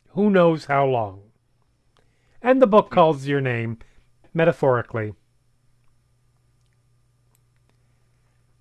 who 0.10 0.32
knows 0.32 0.66
how 0.66 0.88
long. 0.88 1.22
And 2.42 2.60
the 2.60 2.68
book 2.68 2.90
calls 2.90 3.28
your 3.28 3.42
name, 3.42 3.78
metaphorically. 4.34 5.14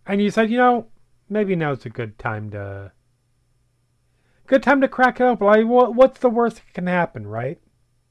And 0.07 0.20
you 0.20 0.30
said, 0.30 0.51
you 0.51 0.59
know, 0.59 0.89
maybe 1.35 1.55
now's 1.57 1.85
a 1.85 1.91
good 1.91 2.18
time 2.18 2.51
to. 2.53 2.93
Good 4.47 4.62
time 4.62 4.80
to 4.80 4.89
crack 4.89 5.20
it 5.20 5.24
open. 5.24 5.47
Like, 5.47 5.66
what, 5.66 5.95
what's 5.95 6.20
the 6.20 6.28
worst 6.30 6.57
that 6.57 6.74
can 6.74 6.87
happen, 6.87 7.26
right? 7.26 7.59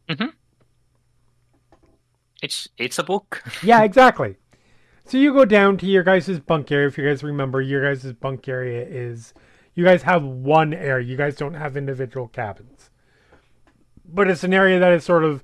Mm-hmm. 0.09 0.29
It's 2.41 2.67
it's 2.77 2.99
a 2.99 3.03
book. 3.03 3.41
Yeah, 3.63 3.83
exactly. 3.83 4.35
So 5.05 5.17
you 5.17 5.33
go 5.33 5.45
down 5.45 5.77
to 5.77 5.85
your 5.85 6.03
guys' 6.03 6.39
bunk 6.39 6.71
area. 6.71 6.87
If 6.87 6.97
you 6.97 7.05
guys 7.05 7.23
remember, 7.23 7.61
your 7.61 7.81
guys' 7.83 8.13
bunk 8.13 8.47
area 8.47 8.85
is. 8.85 9.33
You 9.75 9.83
guys 9.83 10.03
have 10.03 10.23
one 10.23 10.71
area. 10.71 11.07
You 11.07 11.17
guys 11.17 11.35
don't 11.35 11.55
have 11.55 11.75
individual 11.75 12.27
cabins. 12.27 12.91
But 14.05 14.29
it's 14.29 14.43
an 14.43 14.53
area 14.53 14.79
that 14.79 14.91
is 14.91 15.03
sort 15.03 15.23
of 15.23 15.43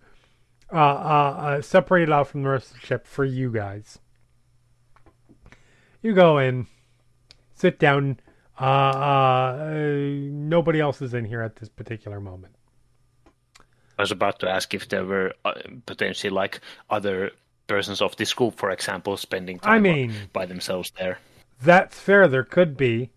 uh, 0.72 0.76
uh, 0.76 1.36
uh, 1.40 1.62
separated 1.62 2.12
out 2.12 2.28
from 2.28 2.44
the 2.44 2.50
rest 2.50 2.70
of 2.72 2.80
the 2.80 2.86
ship 2.86 3.08
for 3.08 3.26
you 3.26 3.52
guys. 3.52 3.98
You 6.04 6.14
go 6.14 6.38
in, 6.38 6.68
sit 7.60 7.80
down. 7.80 8.20
Uh, 8.60 8.64
uh, 8.64 9.72
nobody 9.72 10.80
else 10.80 11.02
is 11.02 11.14
in 11.14 11.26
here 11.26 11.42
at 11.42 11.56
this 11.58 11.70
particular 11.70 12.20
moment. 12.20 12.56
I 13.98 14.02
was 14.02 14.12
about 14.12 14.40
to 14.40 14.50
ask 14.50 14.74
if 14.74 14.88
there 14.90 15.06
were 15.06 15.34
uh, 15.46 15.54
potentially 15.86 16.30
like 16.30 16.62
other 16.90 17.32
persons 17.68 18.02
of 18.02 18.16
this 18.16 18.34
group, 18.34 18.58
for 18.58 18.72
example, 18.72 19.18
spending 19.18 19.60
time 19.60 19.74
I 19.74 19.80
mean- 19.80 20.14
by 20.34 20.46
themselves 20.46 20.92
there. 20.98 21.20
That's 21.62 22.00
fair. 22.00 22.28
There 22.30 22.46
could 22.46 22.78
be. 22.78 23.12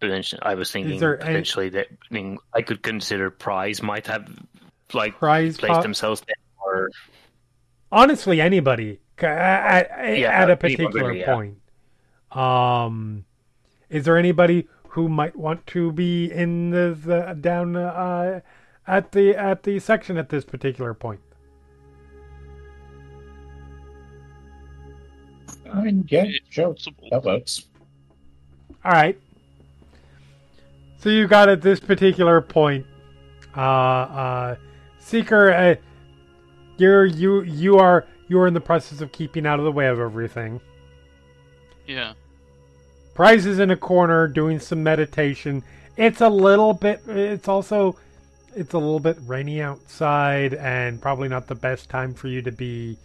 Potentially, 0.00 0.42
I 0.42 0.54
was 0.54 0.70
thinking 0.70 0.98
there 0.98 1.16
potentially 1.16 1.70
that 1.70 1.88
I 1.90 2.14
mean 2.14 2.38
I 2.54 2.60
could 2.62 2.82
consider 2.82 3.30
Prize 3.30 3.82
might 3.82 4.06
have 4.06 4.30
like 4.92 5.18
Prize 5.18 5.56
placed 5.56 5.74
po- 5.74 5.82
themselves 5.82 6.22
there, 6.26 6.36
or 6.64 6.90
honestly 7.90 8.40
anybody 8.40 9.00
at, 9.22 9.90
at, 9.90 10.18
Yeah, 10.18 10.30
at 10.30 10.50
a 10.50 10.56
particular 10.56 11.12
yeah. 11.12 11.34
point 11.34 11.58
um 12.32 13.24
is 13.88 14.04
there 14.04 14.16
anybody 14.16 14.68
who 14.90 15.08
might 15.08 15.36
want 15.36 15.66
to 15.68 15.92
be 15.92 16.30
in 16.30 16.70
the, 16.70 16.96
the 17.00 17.34
down 17.40 17.76
uh 17.76 18.40
at 18.86 19.12
the 19.12 19.34
at 19.34 19.62
the 19.62 19.78
section 19.78 20.16
at 20.16 20.28
this 20.28 20.44
particular 20.44 20.92
point 20.94 21.20
I 25.72 25.82
mean, 25.82 26.06
yeah, 26.08 26.24
It's 26.24 26.38
sure, 26.50 26.72
possible. 26.72 27.08
that 27.10 27.24
works. 27.24 27.66
All 28.84 28.92
right. 28.92 29.18
So 30.98 31.08
you 31.10 31.26
got 31.26 31.48
at 31.48 31.60
this 31.60 31.80
particular 31.80 32.40
point, 32.40 32.86
uh, 33.56 33.60
uh, 33.60 34.56
Seeker, 34.98 35.52
uh, 35.52 35.74
you're 36.78 37.04
you 37.04 37.42
you 37.42 37.78
are 37.78 38.06
you 38.28 38.38
are 38.40 38.46
in 38.46 38.54
the 38.54 38.60
process 38.60 39.00
of 39.00 39.12
keeping 39.12 39.46
out 39.46 39.58
of 39.58 39.64
the 39.64 39.72
way 39.72 39.86
of 39.86 40.00
everything. 40.00 40.60
Yeah. 41.86 42.14
Prize 43.14 43.46
is 43.46 43.58
in 43.58 43.70
a 43.70 43.76
corner 43.76 44.28
doing 44.28 44.58
some 44.58 44.82
meditation. 44.82 45.62
It's 45.96 46.20
a 46.20 46.28
little 46.28 46.74
bit. 46.74 47.00
It's 47.06 47.48
also, 47.48 47.96
it's 48.54 48.74
a 48.74 48.78
little 48.78 49.00
bit 49.00 49.16
rainy 49.24 49.62
outside, 49.62 50.52
and 50.54 51.00
probably 51.00 51.28
not 51.28 51.46
the 51.46 51.54
best 51.54 51.88
time 51.88 52.12
for 52.12 52.28
you 52.28 52.42
to 52.42 52.52
be. 52.52 52.98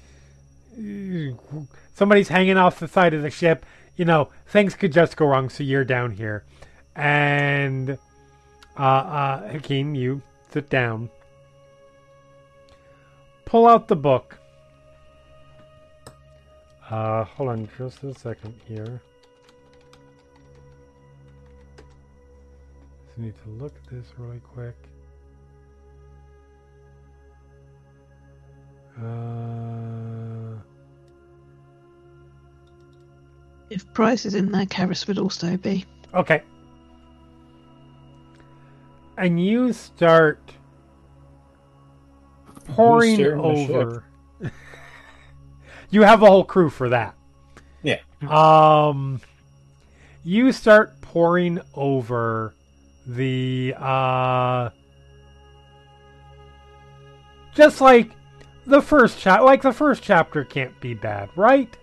Somebody's 1.94 2.28
hanging 2.28 2.58
off 2.58 2.80
the 2.80 2.88
side 2.88 3.14
of 3.14 3.22
the 3.22 3.30
ship. 3.30 3.66
You 3.96 4.06
know, 4.06 4.30
things 4.48 4.76
could 4.76 4.92
just 4.92 5.16
go 5.16 5.28
wrong. 5.28 5.50
So 5.50 5.64
you're 5.64 5.86
down 5.86 6.12
here, 6.12 6.44
and 6.96 7.98
uh, 8.78 8.82
uh, 8.82 9.50
Hakim, 9.50 9.96
you 9.96 10.22
sit 10.50 10.70
down. 10.70 11.10
Pull 13.46 13.68
out 13.68 13.88
the 13.88 13.96
book. 13.96 14.41
Uh, 16.92 17.24
hold 17.24 17.48
on 17.50 17.70
just 17.78 18.04
a 18.04 18.14
second 18.14 18.54
here. 18.68 19.02
Just 23.08 23.18
need 23.18 23.34
to 23.44 23.50
look 23.64 23.74
at 23.86 23.90
this 23.90 24.08
really 24.18 24.42
quick. 24.54 24.76
Uh, 29.02 30.60
If 33.70 33.92
Prize 33.94 34.26
is 34.26 34.36
in 34.36 34.52
there, 34.52 34.66
Keres 34.66 35.08
would 35.08 35.18
also 35.18 35.56
be. 35.56 35.86
okay. 36.14 36.44
And 39.18 39.42
you 39.44 39.72
start 39.72 40.40
pouring 42.68 43.16
steering 43.16 43.42
the 43.42 43.48
over. 43.74 44.04
You 45.92 46.02
have 46.04 46.24
a 46.24 46.26
whole 46.26 46.44
crew 46.44 46.70
for 46.70 46.90
that. 46.90 47.16
Yeah. 47.84 48.00
Um, 48.28 49.22
you 50.24 50.52
start 50.52 51.00
pouring 51.02 51.60
over 51.74 52.54
the 53.06 53.74
uh, 53.78 54.70
just 57.56 57.82
like 57.82 58.12
the 58.66 58.82
first 58.82 59.20
chap, 59.20 59.42
like 59.42 59.62
the 59.62 59.74
first 59.74 60.04
chapter 60.04 60.44
can't 60.44 60.80
be 60.80 60.94
bad, 60.94 61.30
right? 61.36 61.76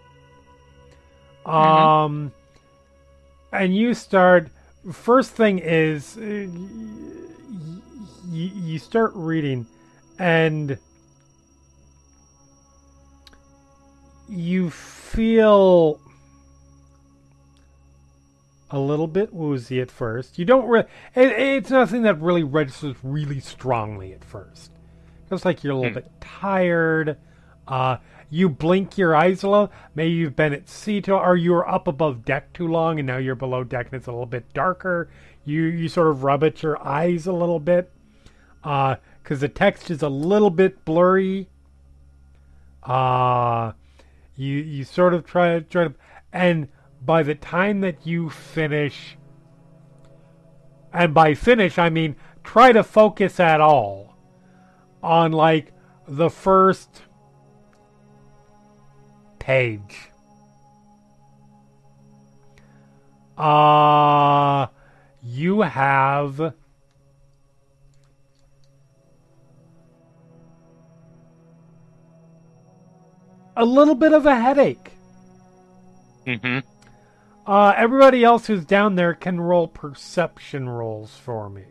Um, 1.44 2.32
and 3.52 3.74
you 3.76 3.94
start. 3.94 4.48
First 4.92 5.32
thing 5.32 5.58
is, 5.58 6.16
uh, 6.16 6.20
y- 6.20 7.80
y- 8.26 8.52
you 8.54 8.78
start 8.78 9.12
reading, 9.14 9.66
and 10.18 10.78
you 14.28 14.70
feel 14.70 16.00
a 18.70 18.78
little 18.78 19.06
bit 19.06 19.32
woozy 19.32 19.80
at 19.80 19.90
first. 19.90 20.38
You 20.38 20.44
don't 20.44 20.68
really. 20.68 20.86
It, 21.14 21.32
it's 21.32 21.70
nothing 21.70 22.02
that 22.02 22.20
really 22.20 22.42
registers 22.42 22.96
really 23.02 23.40
strongly 23.40 24.12
at 24.12 24.24
first. 24.24 24.72
Just 25.30 25.44
like 25.44 25.64
you're 25.64 25.72
a 25.72 25.76
little 25.76 25.94
bit 25.94 26.10
tired. 26.20 27.16
Uh, 27.66 27.98
you 28.30 28.48
blink 28.48 28.98
your 28.98 29.16
eyes 29.16 29.42
a 29.42 29.48
little. 29.48 29.72
Maybe 29.94 30.12
you've 30.12 30.36
been 30.36 30.52
at 30.52 30.68
sea 30.68 31.00
too, 31.00 31.14
or 31.14 31.36
you 31.36 31.52
were 31.52 31.68
up 31.68 31.88
above 31.88 32.24
deck 32.24 32.52
too 32.52 32.68
long, 32.68 32.98
and 32.98 33.06
now 33.06 33.16
you're 33.16 33.34
below 33.34 33.64
deck 33.64 33.86
and 33.86 33.94
it's 33.94 34.06
a 34.06 34.10
little 34.10 34.26
bit 34.26 34.52
darker. 34.52 35.10
You 35.44 35.62
you 35.62 35.88
sort 35.88 36.08
of 36.08 36.24
rub 36.24 36.44
at 36.44 36.62
your 36.62 36.82
eyes 36.86 37.26
a 37.26 37.32
little 37.32 37.60
bit, 37.60 37.90
because 38.62 39.40
the 39.40 39.48
text 39.48 39.90
is 39.90 40.02
a 40.02 40.08
little 40.08 40.50
bit 40.50 40.84
blurry. 40.84 41.48
Uh 42.82 43.72
you 44.38 44.58
you 44.58 44.84
sort 44.84 45.14
of 45.14 45.26
try 45.26 45.58
try 45.60 45.88
to, 45.88 45.94
and 46.32 46.68
by 47.04 47.22
the 47.24 47.34
time 47.34 47.80
that 47.80 48.06
you 48.06 48.30
finish, 48.30 49.18
and 50.92 51.12
by 51.12 51.34
finish 51.34 51.76
I 51.76 51.90
mean 51.90 52.14
try 52.44 52.72
to 52.72 52.84
focus 52.84 53.40
at 53.40 53.60
all 53.60 54.16
on 55.02 55.32
like 55.32 55.72
the 56.06 56.30
first 56.30 57.02
page. 59.40 60.10
Uh 63.36 64.68
you 65.22 65.62
have 65.62 66.54
a 73.58 73.64
little 73.64 73.96
bit 73.96 74.12
of 74.12 74.24
a 74.24 74.36
headache. 74.36 74.92
Mm-hmm. 76.26 76.60
Uh, 77.44 77.74
everybody 77.76 78.22
else 78.22 78.46
who's 78.46 78.64
down 78.64 78.94
there 78.94 79.14
can 79.14 79.40
roll 79.40 79.66
perception 79.66 80.68
rolls 80.68 81.16
for 81.16 81.50
me. 81.50 81.64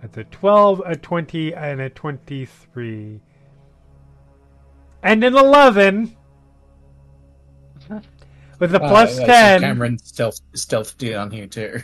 That's 0.00 0.18
a 0.18 0.24
12, 0.24 0.82
a 0.84 0.96
20, 0.96 1.54
and 1.54 1.80
a 1.80 1.90
23. 1.90 3.20
And 5.02 5.24
an 5.24 5.34
11. 5.36 6.16
With 8.60 8.74
a 8.74 8.78
plus 8.78 9.18
yeah, 9.18 9.58
so 9.58 9.60
10. 9.60 9.62
Kamron 9.62 10.00
stealth 10.00 10.40
stealth 10.54 10.96
down 10.98 11.30
here 11.32 11.46
too. 11.48 11.80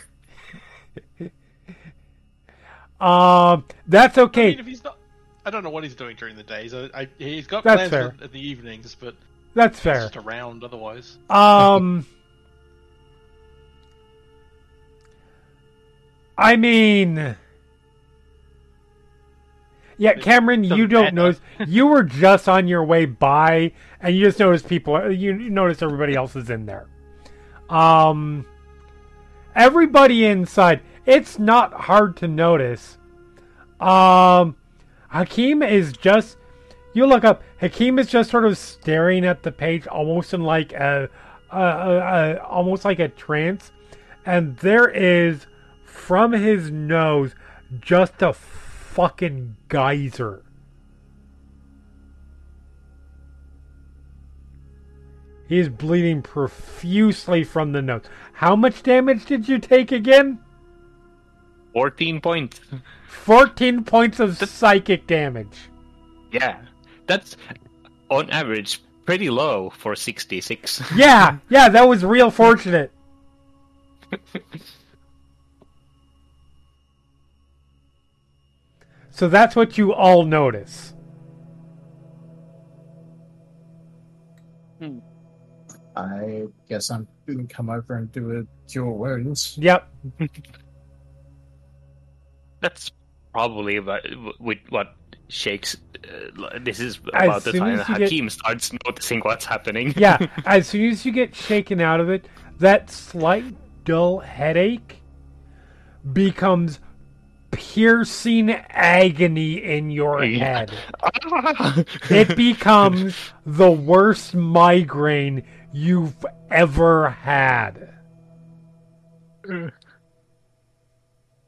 Um, 3.01 3.65
that's 3.87 4.17
I 4.17 4.21
okay. 4.23 4.49
mean, 4.51 4.59
if 4.59 4.65
he's 4.67 4.83
not, 4.83 4.97
I 5.45 5.49
don't 5.49 5.63
know 5.63 5.71
what 5.71 5.83
he's 5.83 5.95
doing 5.95 6.15
during 6.15 6.35
the 6.35 6.43
days. 6.43 6.73
I, 6.73 6.89
I, 6.93 7.07
he's 7.17 7.47
got 7.47 7.63
That's 7.63 7.89
plans 7.89 7.89
fair. 7.89 8.15
at 8.23 8.31
the 8.31 8.39
evenings, 8.39 8.95
but 8.99 9.15
That's 9.55 9.77
he's 9.79 9.83
fair. 9.83 10.01
just 10.01 10.17
around 10.17 10.63
otherwise. 10.63 11.17
Um, 11.29 12.05
I 16.37 16.55
mean, 16.55 17.35
yeah, 19.97 20.13
Kamron, 20.15 20.75
you 20.75 20.87
don't 20.87 21.13
notice. 21.13 21.41
You 21.67 21.85
were 21.87 22.03
just 22.03 22.49
on 22.49 22.67
your 22.67 22.83
way 22.83 23.05
by, 23.05 23.73
and 23.99 24.15
you 24.15 24.25
just 24.25 24.39
noticed 24.39 24.67
people. 24.67 25.11
You 25.11 25.33
notice 25.33 25.81
everybody 25.83 26.15
else 26.15 26.35
is 26.35 26.49
in 26.49 26.65
there. 26.65 26.87
Um, 27.69 28.45
everybody 29.55 30.25
inside. 30.25 30.81
It's 31.05 31.39
not 31.39 31.73
hard 31.73 32.17
to 32.17 32.27
notice. 32.27 32.97
Um, 33.79 34.55
Hakim 35.09 35.63
is 35.63 35.93
just. 35.93 36.37
You 36.93 37.05
look 37.05 37.23
up. 37.23 37.41
Hakim 37.59 37.97
is 37.99 38.07
just 38.07 38.29
sort 38.29 38.45
of 38.45 38.57
staring 38.57 39.25
at 39.25 39.43
the 39.43 39.51
page, 39.51 39.87
almost 39.87 40.33
in 40.33 40.43
like 40.43 40.73
a, 40.73 41.09
a, 41.51 41.57
a, 41.57 41.97
a 41.97 42.43
almost 42.43 42.85
like 42.85 42.99
a 42.99 43.07
trance, 43.07 43.71
and 44.25 44.57
there 44.57 44.89
is 44.89 45.47
from 45.85 46.33
his 46.33 46.69
nose 46.69 47.33
just 47.79 48.21
a 48.21 48.33
fucking 48.33 49.55
geyser. 49.69 50.43
He 55.47 55.59
is 55.59 55.69
bleeding 55.69 56.21
profusely 56.21 57.43
from 57.43 57.71
the 57.73 57.81
nose. 57.81 58.03
How 58.33 58.55
much 58.55 58.83
damage 58.83 59.25
did 59.25 59.49
you 59.49 59.59
take 59.59 59.91
again? 59.91 60.39
14 61.73 62.21
points. 62.21 62.59
14 63.07 63.83
points 63.83 64.19
of 64.19 64.37
psychic 64.37 65.07
damage. 65.07 65.69
Yeah. 66.31 66.61
That's, 67.07 67.37
on 68.09 68.29
average, 68.29 68.81
pretty 69.05 69.29
low 69.29 69.69
for 69.69 69.95
66. 69.95 70.81
Yeah, 70.95 71.37
yeah, 71.49 71.69
that 71.69 71.87
was 71.87 72.03
real 72.03 72.31
fortunate. 72.31 72.91
So 79.21 79.27
that's 79.27 79.55
what 79.55 79.77
you 79.77 79.93
all 79.93 80.25
notice. 80.25 80.95
Hmm. 84.79 84.97
I 85.95 86.47
guess 86.67 86.89
I'm 86.89 87.07
gonna 87.27 87.43
come 87.43 87.69
over 87.69 87.97
and 87.97 88.11
do 88.11 88.39
a 88.39 88.71
cure 88.71 88.89
wounds. 88.89 89.57
Yep. 89.59 89.87
That's 92.61 92.91
probably 93.33 93.75
about, 93.77 94.01
with 94.39 94.59
what 94.69 94.95
shakes. 95.27 95.75
Uh, 96.03 96.59
this 96.59 96.79
is 96.79 96.99
As 97.13 97.23
about 97.23 97.43
the 97.43 97.53
time 97.53 97.79
as 97.79 97.89
you 97.89 97.95
get- 97.97 98.09
Hakim 98.09 98.29
starts 98.29 98.71
noticing 98.85 99.19
what's 99.21 99.45
happening. 99.45 99.93
Yeah, 99.97 100.17
as 100.45 100.67
soon 100.67 100.89
as 100.91 101.05
you 101.05 101.11
get 101.11 101.35
shaken 101.35 101.81
out 101.81 101.99
of 101.99 102.09
it, 102.09 102.27
that 102.59 102.89
slight 102.89 103.55
dull 103.85 104.19
headache 104.19 105.01
becomes 106.13 106.79
piercing 107.51 108.49
agony 108.51 109.63
in 109.63 109.91
your 109.91 110.23
head. 110.23 110.71
It 112.09 112.35
becomes 112.35 113.15
the 113.45 113.69
worst 113.71 114.33
migraine 114.35 115.43
you've 115.73 116.25
ever 116.49 117.09
had. 117.09 117.89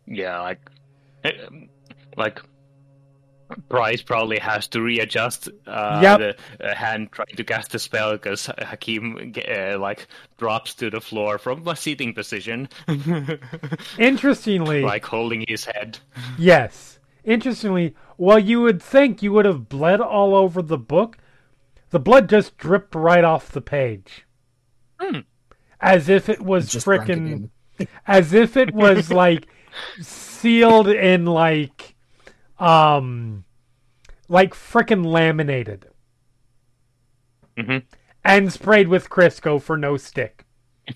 Yeah, 0.06 0.42
like, 0.42 0.60
like 2.18 2.42
Prize 3.70 4.02
probably 4.02 4.40
has 4.40 4.68
to 4.70 4.82
readjust 4.82 5.48
uh, 5.68 6.00
Yep. 6.02 6.20
the 6.60 6.66
uh, 6.72 6.74
hand 6.76 7.10
trying 7.12 7.36
to 7.36 7.44
cast 7.44 7.72
the 7.72 7.78
spell 7.80 8.14
because 8.14 8.48
Hakim 8.58 9.34
uh, 9.48 9.78
like 9.78 10.08
drops 10.38 10.74
to 10.76 10.90
the 10.90 11.00
floor 11.02 11.38
from 11.38 11.68
a 11.68 11.76
seating 11.76 12.14
position, 12.16 12.68
Interestingly, 14.00 14.82
like 14.82 15.06
holding 15.06 15.46
his 15.48 15.66
head. 15.66 16.00
yes. 16.38 17.00
Interestingly, 17.24 17.96
while 18.18 18.40
you 18.40 18.60
would 18.62 18.82
think 18.82 19.24
you 19.24 19.32
would 19.32 19.46
have 19.46 19.70
bled 19.70 20.02
all 20.02 20.36
over 20.36 20.62
the 20.62 20.78
book, 20.78 21.18
the 21.92 22.00
blood 22.00 22.28
just 22.28 22.58
dripped 22.58 22.96
right 22.96 23.24
off 23.24 23.50
the 23.52 23.62
page. 23.62 24.26
Hmm. 25.00 25.20
As 25.80 26.10
if 26.10 26.28
it 26.28 26.42
was 26.42 26.70
Just 26.70 26.86
frickin' 26.86 27.50
as 28.06 28.34
if 28.34 28.58
it 28.58 28.74
was 28.74 29.10
like 29.24 29.48
sealed 30.44 30.90
in 30.90 31.26
like 31.26 31.96
um 32.60 33.46
like 34.28 34.54
frickin' 34.54 35.06
laminated 35.06 35.88
hmm 37.58 37.78
and 38.26 38.52
sprayed 38.52 38.88
with 38.90 39.10
Crisco 39.10 39.62
for 39.62 39.78
no 39.78 39.96
stick. 39.98 40.46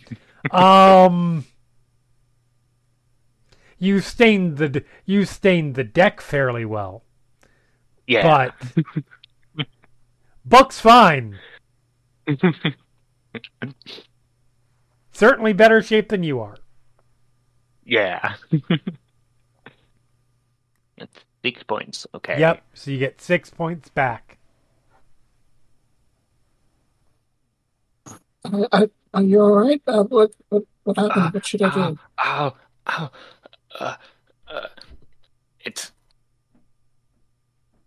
um 0.52 1.46
you 3.78 4.02
stained 4.02 4.58
the 4.58 4.84
you 5.06 5.24
stained 5.24 5.76
the 5.76 5.84
deck 5.86 6.20
fairly 6.20 6.66
well, 6.66 7.04
Yeah. 8.06 8.52
but 8.54 8.56
book's 10.46 10.80
fine. 10.82 11.40
Certainly 15.12 15.54
better 15.54 15.82
shape 15.82 16.10
than 16.10 16.24
you 16.24 16.40
are. 16.42 16.58
yeah. 17.86 18.36
That's 21.48 21.56
six 21.56 21.64
points. 21.64 22.08
Okay. 22.16 22.40
Yep. 22.40 22.64
So 22.74 22.92
you 22.92 22.98
get 22.98 23.22
six 23.22 23.50
points 23.50 23.90
back. 23.90 24.38
Uh, 28.44 28.68
uh, 28.72 28.88
are 29.14 29.24
you 29.24 29.42
all 29.42 29.52
right? 29.52 29.82
Uh, 29.88 30.04
what, 30.04 30.32
what 30.50 30.64
what 30.84 30.98
happened? 30.98 31.34
What 31.34 31.46
should 31.46 31.62
I 31.62 31.74
do? 31.74 32.00
Ow, 32.20 32.54
ow, 32.88 33.12
uh, 33.80 33.96
uh, 34.48 34.68
it's. 35.62 35.92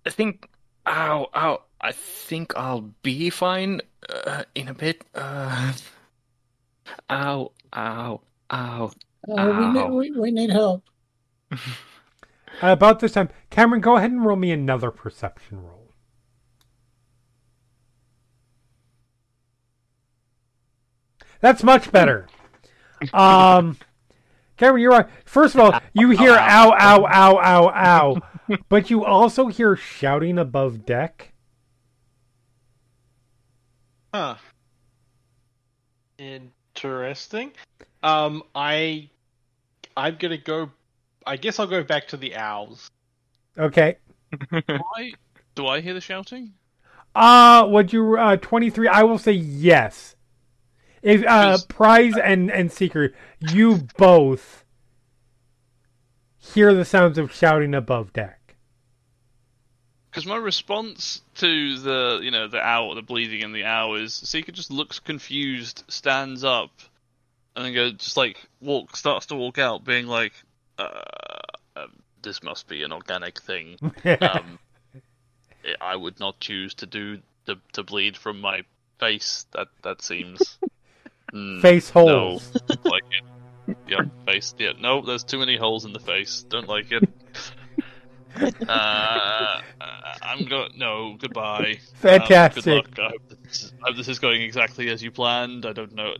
I 0.05 0.11
think. 0.11 0.49
Ow, 0.87 1.29
ow. 1.35 1.63
I 1.81 1.93
think 1.93 2.53
I'll 2.57 2.93
be 3.03 3.31
fine 3.31 3.81
uh, 4.09 4.45
in 4.55 4.69
a 4.69 4.75
bit. 4.75 5.05
Uh, 5.15 5.73
ow, 7.11 7.53
ow, 7.75 8.21
ow. 8.53 8.91
Uh, 9.29 9.55
we, 9.59 9.67
need, 9.69 9.91
we, 9.91 10.21
we 10.21 10.31
need 10.31 10.51
help. 10.51 10.83
about 12.63 13.01
this 13.01 13.13
time, 13.13 13.31
Kamron, 13.51 13.81
go 13.81 13.97
ahead 13.97 14.11
and 14.11 14.25
roll 14.25 14.37
me 14.37 14.51
another 14.51 14.91
perception 14.91 15.63
roll. 15.63 15.93
That's 21.41 21.63
much 21.63 21.91
better. 21.91 22.27
Um, 23.15 23.79
Kamron, 24.59 24.81
you're 24.81 24.91
right. 24.91 25.07
First 25.25 25.55
of 25.55 25.61
all, 25.61 25.81
you 25.95 26.11
hear 26.11 26.33
ow, 26.39 26.75
ow, 26.79 27.07
ow, 27.07 27.39
ow, 27.39 27.69
ow, 27.69 28.57
but 28.69 28.91
you 28.91 29.05
also 29.05 29.47
hear 29.47 29.75
shouting 29.75 30.39
above 30.39 30.85
deck. 30.85 31.33
Huh. 34.13 34.37
Interesting. 36.19 37.53
Um, 38.03 38.43
I, 38.55 39.09
I'm 39.97 40.17
gonna 40.17 40.37
go. 40.37 40.71
I 41.27 41.37
guess 41.37 41.59
I'll 41.59 41.67
go 41.67 41.83
back 41.83 42.09
to 42.09 42.17
the 42.17 42.37
owls. 42.37 42.91
Okay. 43.59 43.97
Do 44.51 44.63
I, 44.97 45.13
do 45.57 45.67
I 45.67 45.81
hear 45.81 45.93
the 45.93 46.01
shouting? 46.01 46.53
Uh, 47.15 47.67
would 47.69 47.93
you, 47.93 48.17
uh, 48.17 48.37
23? 48.37 48.87
I 48.87 49.03
will 49.03 49.19
say 49.19 49.33
yes. 49.33 50.15
If, 51.03 51.27
uh, 51.27 51.59
Prize 51.69 52.17
and, 52.17 52.51
and 52.51 52.71
Seeker, 52.71 53.13
you 53.41 53.89
both 53.97 54.65
hear 56.39 56.73
the 56.75 56.85
sounds 56.85 57.19
of 57.19 57.33
shouting 57.33 57.75
above 57.75 58.13
deck. 58.13 58.57
Because 60.11 60.27
my 60.27 60.37
response 60.37 61.23
to 61.37 61.79
the, 61.79 62.21
you 62.23 62.31
know, 62.31 62.49
the 62.49 62.61
owl, 62.61 62.95
the 62.95 63.03
bleeding 63.03 63.45
and 63.45 63.55
the 63.55 63.65
owl 63.65 63.95
is 63.95 64.15
Seeker 64.15 64.53
just 64.53 64.71
looks 64.71 64.99
confused, 64.99 65.85
stands 65.89 66.43
up, 66.43 66.71
and 67.55 67.65
then 67.65 67.75
goes 67.75 67.93
just 67.95 68.17
like 68.17 68.37
walk, 68.61 68.97
starts 68.97 69.27
to 69.27 69.37
walk 69.37 69.59
out, 69.59 69.85
being 69.85 70.07
like, 70.07 70.33
uh, 70.81 71.41
um, 71.77 72.03
"This 72.23 72.43
must 72.43 72.69
be 72.69 72.83
an 72.83 72.93
organic 72.93 73.41
thing." 73.41 73.77
um, 74.21 74.59
I 75.81 75.95
would 75.97 76.19
not 76.21 76.41
choose 76.41 76.75
to 76.75 76.87
do 76.87 77.19
the 77.45 77.57
to 77.73 77.83
bleed 77.83 78.17
from 78.17 78.41
my 78.41 78.63
face. 78.99 79.47
That 79.53 79.69
that 79.83 80.03
seems 80.03 80.59
Mm, 81.33 81.61
Face 81.61 81.91
holes. 81.91 82.51
don't 82.67 82.85
like 82.87 83.05
it. 83.69 83.77
Yeah, 83.87 84.03
face. 84.27 84.55
Yeah, 84.59 84.73
no, 84.81 85.01
there's 85.01 85.23
too 85.25 85.39
many 85.39 85.57
holes 85.57 85.85
in 85.85 85.93
the 85.93 86.01
face. 86.01 86.45
Don't 86.49 86.69
like 86.69 86.91
it. 86.93 87.09
Uh, 88.69 89.61
I'm 90.23 90.45
going. 90.45 90.71
No, 90.77 91.17
goodbye. 91.19 91.81
Fantastic. 91.95 92.65
Um, 92.65 92.83
good 92.85 92.99
luck. 92.99 92.99
I 92.99 93.09
hope 93.11 93.23
this, 93.43 93.63
is, 93.65 93.73
I 93.83 93.89
hope 93.89 93.97
this 93.97 94.09
is 94.09 94.19
going 94.21 94.43
exactly 94.43 94.89
as 94.89 95.03
you 95.03 95.11
planned. 95.11 95.67
I 95.67 95.73
don't 95.73 95.93
know. 95.93 96.15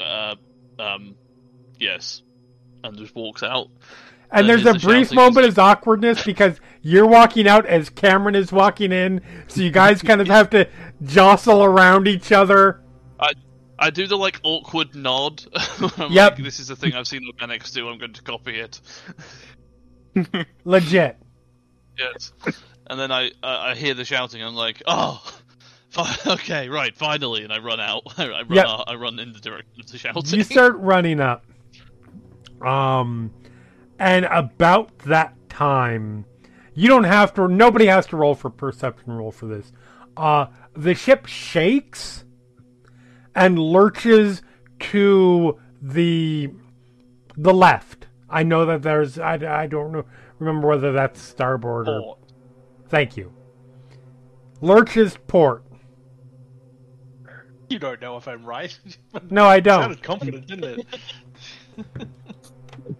Uh, 0.00 0.36
um, 0.78 1.16
yes, 1.80 2.22
and 2.84 2.96
just 2.96 3.14
walks 3.14 3.42
out. 3.42 3.68
And 4.32 4.40
And 4.40 4.48
there's 4.48 4.66
a 4.66 4.74
brief 4.78 5.12
moment 5.12 5.46
of 5.46 5.58
awkwardness 5.58 6.24
because 6.24 6.60
you're 6.82 7.06
walking 7.06 7.48
out 7.48 7.66
as 7.66 7.90
Kamron 7.90 8.36
is 8.36 8.52
walking 8.52 8.92
in, 8.92 9.20
so 9.48 9.60
you 9.60 9.70
guys 9.70 10.02
kind 10.02 10.20
of 10.20 10.28
have 10.28 10.50
to 10.50 10.68
jostle 11.02 11.64
around 11.64 12.06
each 12.08 12.30
other. 12.32 12.80
I 13.18 13.32
I 13.78 13.90
do 13.90 14.06
the 14.06 14.16
like 14.16 14.38
awkward 14.44 14.94
nod. 14.94 15.42
I'm 15.96 16.12
Yep. 16.12 16.34
like, 16.34 16.44
this 16.44 16.60
is 16.60 16.68
the 16.68 16.76
thing 16.76 16.94
I've 16.94 17.08
seen 17.08 17.22
organics 17.32 17.72
do. 17.72 17.88
I'm 17.88 17.98
going 17.98 18.12
to 18.12 18.22
copy 18.22 18.60
it. 18.60 18.80
Legit. 20.64 21.16
Yes. 21.98 22.32
And 22.88 22.98
then 22.98 23.10
I 23.12 23.30
I 23.42 23.74
hear 23.74 23.94
the 23.94 24.04
shouting. 24.04 24.42
I'm 24.42 24.54
like, 24.54 24.82
oh, 24.86 25.22
fi- 25.90 26.16
okay, 26.34 26.68
right, 26.68 26.96
finally. 26.96 27.42
And 27.44 27.52
I 27.52 27.58
run 27.58 27.80
out. 27.80 28.02
I, 28.18 28.28
run. 28.28 28.46
Yep. 28.50 28.66
out, 28.66 28.84
I 28.88 28.94
run 28.94 29.18
in 29.18 29.32
the 29.32 29.38
direction 29.40 29.72
of 29.80 29.90
the 29.90 29.98
shouting. 29.98 30.38
You 30.38 30.44
start 30.44 30.76
running 30.78 31.20
up. 31.20 31.44
Um, 32.62 33.32
and 33.98 34.24
about 34.26 34.98
that 35.00 35.34
time, 35.48 36.24
you 36.74 36.88
don't 36.88 37.04
have 37.04 37.34
to. 37.34 37.48
Nobody 37.48 37.86
has 37.86 38.06
to 38.06 38.16
roll 38.16 38.34
for 38.34 38.50
perception 38.50 39.12
roll 39.12 39.32
for 39.32 39.46
this. 39.46 39.72
Uh, 40.16 40.46
the 40.74 40.94
ship 40.94 41.26
shakes 41.26 42.24
and 43.34 43.58
lurches 43.58 44.42
to 44.78 45.58
the 45.82 46.50
the 47.36 47.52
left. 47.52 48.06
I 48.28 48.42
know 48.42 48.64
that 48.66 48.82
there's. 48.82 49.18
I, 49.18 49.34
I 49.62 49.66
don't 49.66 49.92
know. 49.92 50.04
Remember 50.38 50.68
whether 50.68 50.92
that's 50.92 51.20
starboard 51.20 51.88
or. 51.88 52.00
Port. 52.00 52.18
Thank 52.88 53.16
you. 53.16 53.32
Lurches 54.60 55.16
port. 55.26 55.64
You 57.68 57.78
don't 57.78 58.00
know 58.00 58.16
if 58.16 58.26
I'm 58.26 58.44
right. 58.44 58.76
No, 59.30 59.46
I 59.46 59.60
don't. 59.60 59.82
Sounded 59.82 60.02
confident, 60.02 60.46
didn't 60.46 60.80
it? 60.80 62.08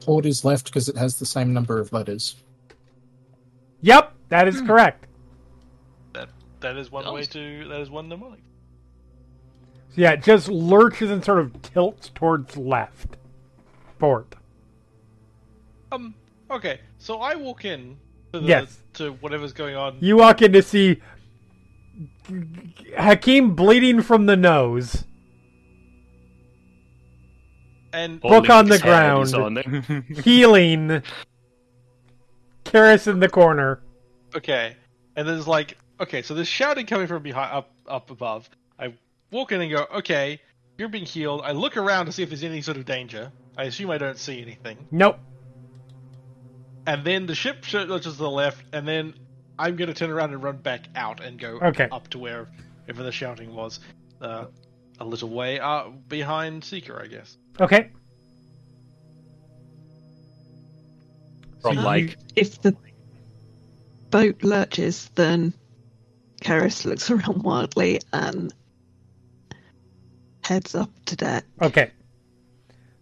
Port 0.01 0.27
is 0.27 0.45
left 0.45 0.67
because 0.67 0.89
it 0.89 0.97
has 0.97 1.19
the 1.19 1.27
same 1.27 1.53
number 1.53 1.79
of 1.79 1.93
letters. 1.93 2.37
Yep, 3.83 4.13
that 4.29 4.47
is 4.49 4.61
correct. 4.61 5.07
That 6.13 6.29
that 6.61 6.77
is 6.77 6.91
one 6.93 7.05
That 7.05 7.13
way 7.13 7.25
to. 7.25 7.69
That 7.69 7.81
is 7.81 7.91
one 7.91 8.09
mnemonic. 8.09 8.41
So 9.91 10.03
yeah, 10.03 10.13
it 10.13 10.23
just 10.23 10.49
lurches 10.49 11.11
and 11.11 11.25
sort 11.25 11.39
of 11.39 11.63
tilts 11.63 12.11
towards 12.11 12.57
left. 12.57 13.17
Port. 13.99 14.35
Um. 15.93 16.15
Okay. 16.51 16.81
So 16.99 17.21
I 17.21 17.35
walk 17.35 17.65
in 17.65 17.97
to 18.33 18.41
the, 18.41 18.47
Yes. 18.47 18.79
to 18.95 19.13
whatever's 19.15 19.53
going 19.53 19.77
on. 19.77 19.97
You 20.01 20.17
walk 20.19 20.43
in 20.43 20.53
to 20.53 20.63
see 20.63 21.01
Hakim 22.97 23.55
bleeding 23.55 24.03
from 24.03 24.27
the 24.27 24.37
nose. 24.37 25.05
And 27.93 28.21
Book 28.21 28.49
on 28.51 28.67
the 28.67 28.79
Holding 28.79 28.79
his 28.79 28.81
head 28.83 29.21
is 29.23 29.33
ground. 29.33 29.59
on- 29.59 30.05
Healing. 30.25 31.03
Keres 32.65 33.07
in 33.09 33.21
the 33.21 33.29
corner. 33.29 33.81
okay, 34.37 34.77
and 35.17 35.27
there's 35.29 35.49
like 35.49 35.77
okay, 35.99 36.23
so 36.23 36.35
there's 36.35 36.49
shouting 36.49 36.87
coming 36.87 37.07
from 37.07 37.23
behind 37.23 37.53
up 37.53 37.71
up 37.87 38.11
above. 38.11 38.49
I 38.79 38.95
walk 39.33 39.53
in 39.53 39.61
and 39.61 39.71
go, 39.71 39.87
okay, 39.97 40.41
you're 40.79 40.89
being 40.89 41.05
healed. 41.05 41.43
I 41.45 41.53
look 41.53 41.77
around 41.77 42.07
to 42.07 42.13
see 42.13 42.23
if 42.23 42.29
there's 42.31 42.45
any 42.45 42.63
sort 42.63 42.77
of 42.77 42.85
danger. 42.85 43.31
I 43.59 43.65
assume 43.65 43.91
I 43.91 43.99
don't 43.99 44.19
see 44.19 44.41
anything. 44.41 44.79
Nope. 44.91 45.19
and 46.87 47.05
then 47.05 47.27
the 47.27 47.35
ship 47.35 47.65
lurches 47.73 48.15
to 48.15 48.19
the 48.23 48.31
left, 48.31 48.63
and 48.73 48.87
then 48.87 49.15
I'm 49.59 49.77
going 49.77 49.89
to 49.89 49.95
turn 49.95 50.11
around 50.11 50.33
and 50.33 50.43
run 50.43 50.57
back 50.59 50.87
out 50.97 51.21
and 51.23 51.39
go 51.39 51.59
Okay. 51.63 51.89
up 51.91 52.09
to 52.09 52.19
where 52.19 52.49
wherever 52.85 53.03
the 53.03 53.13
shouting 53.13 53.55
was, 53.55 53.81
uh, 54.23 54.47
a 55.01 55.05
little 55.05 55.31
way 55.31 55.59
uh, 55.59 55.89
behind 56.09 56.63
Seeker, 56.63 57.01
I 57.03 57.07
guess. 57.07 57.37
Okay. 57.59 57.91
From 61.63 61.79
Um, 61.79 61.85
like 61.85 62.17
If 62.37 62.61
the 62.63 62.77
boat 64.11 64.43
lurches, 64.43 65.11
then 65.15 65.53
Keres 66.43 66.85
looks 66.85 67.11
around 67.11 67.43
wildly 67.43 68.01
and 68.13 68.53
heads 70.43 70.75
up 70.75 70.91
to 71.07 71.17
deck. 71.17 71.45
Okay. 71.63 71.91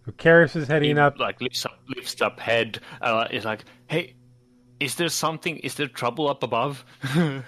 So 0.04 0.12
Keres 0.12 0.56
is 0.56 0.68
heading 0.68 0.96
he, 0.96 1.00
up. 1.00 1.18
like 1.18 1.40
lifts 1.40 1.66
up 1.66 1.78
lifts 1.88 2.20
up 2.22 2.40
head 2.40 2.80
uh 3.02 3.28
is 3.30 3.44
like 3.44 3.64
hey 3.88 4.14
is 4.80 4.94
there 4.94 5.08
something 5.08 5.58
is 5.58 5.74
there 5.74 5.86
trouble 5.86 6.28
up 6.28 6.42
above 6.42 6.84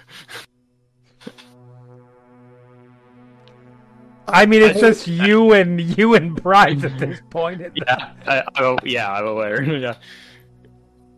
I 4.27 4.45
mean, 4.45 4.61
it's 4.61 4.77
I- 4.77 4.81
just 4.89 5.07
you 5.07 5.53
and 5.53 5.79
you 5.97 6.13
and 6.15 6.35
Bryce 6.41 6.83
at 6.83 6.97
this 6.99 7.19
point. 7.29 7.61
yeah 7.75 8.13
I, 8.27 8.43
I, 8.55 8.77
yeah 8.83 9.11
i'm 9.11 9.27
aware 9.27 9.61
yeah 9.79 9.95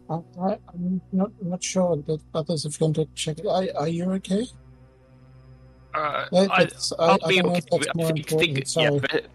I, 0.09 0.15
I, 0.41 0.57
I'm 0.73 1.01
not 1.11 1.31
not 1.41 1.63
sure 1.63 1.95
that 2.07 2.19
others 2.33 2.63
have 2.63 2.77
gone 2.77 2.93
to 2.95 3.05
check 3.15 3.39
it. 3.39 3.45
Are, 3.47 3.65
are 3.81 3.87
you 3.87 4.11
okay? 4.13 4.45
uh, 5.95 6.25
That- 6.31 6.51
I, 6.51 6.63
that's- 6.65 6.91
I, 6.99 7.03
I'll 7.05 7.19
I 7.23 7.27
be 7.29 7.35
don't 7.37 7.45
know 7.45 7.51
okay. 7.51 7.59
if 7.59 7.65
that's 7.71 7.87
I 7.87 7.91
more 7.95 8.07
think, 8.07 8.19
important. 8.31 8.55
think- 8.55 8.67
Sorry. 8.67 8.85
yeah, 8.93 8.99
be- 8.99 9.27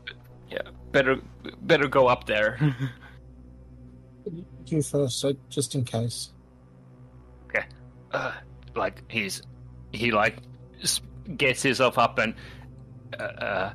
yeah 0.51 0.63
better 0.93 1.21
better 1.63 1.89
go 1.89 2.07
up 2.07 2.27
there 2.27 2.59
You 4.67 4.83
first, 4.83 5.21
so 5.21 5.33
just 5.49 5.75
in 5.75 5.85
case. 5.85 6.33
uh, 8.13 8.33
like 8.75 9.03
he's 9.11 9.43
he 9.93 10.11
like 10.13 10.39
gets 11.37 11.63
himself 11.63 11.99
up 11.99 12.19
and 12.19 12.35
uh, 13.19 13.23
uh 13.23 13.73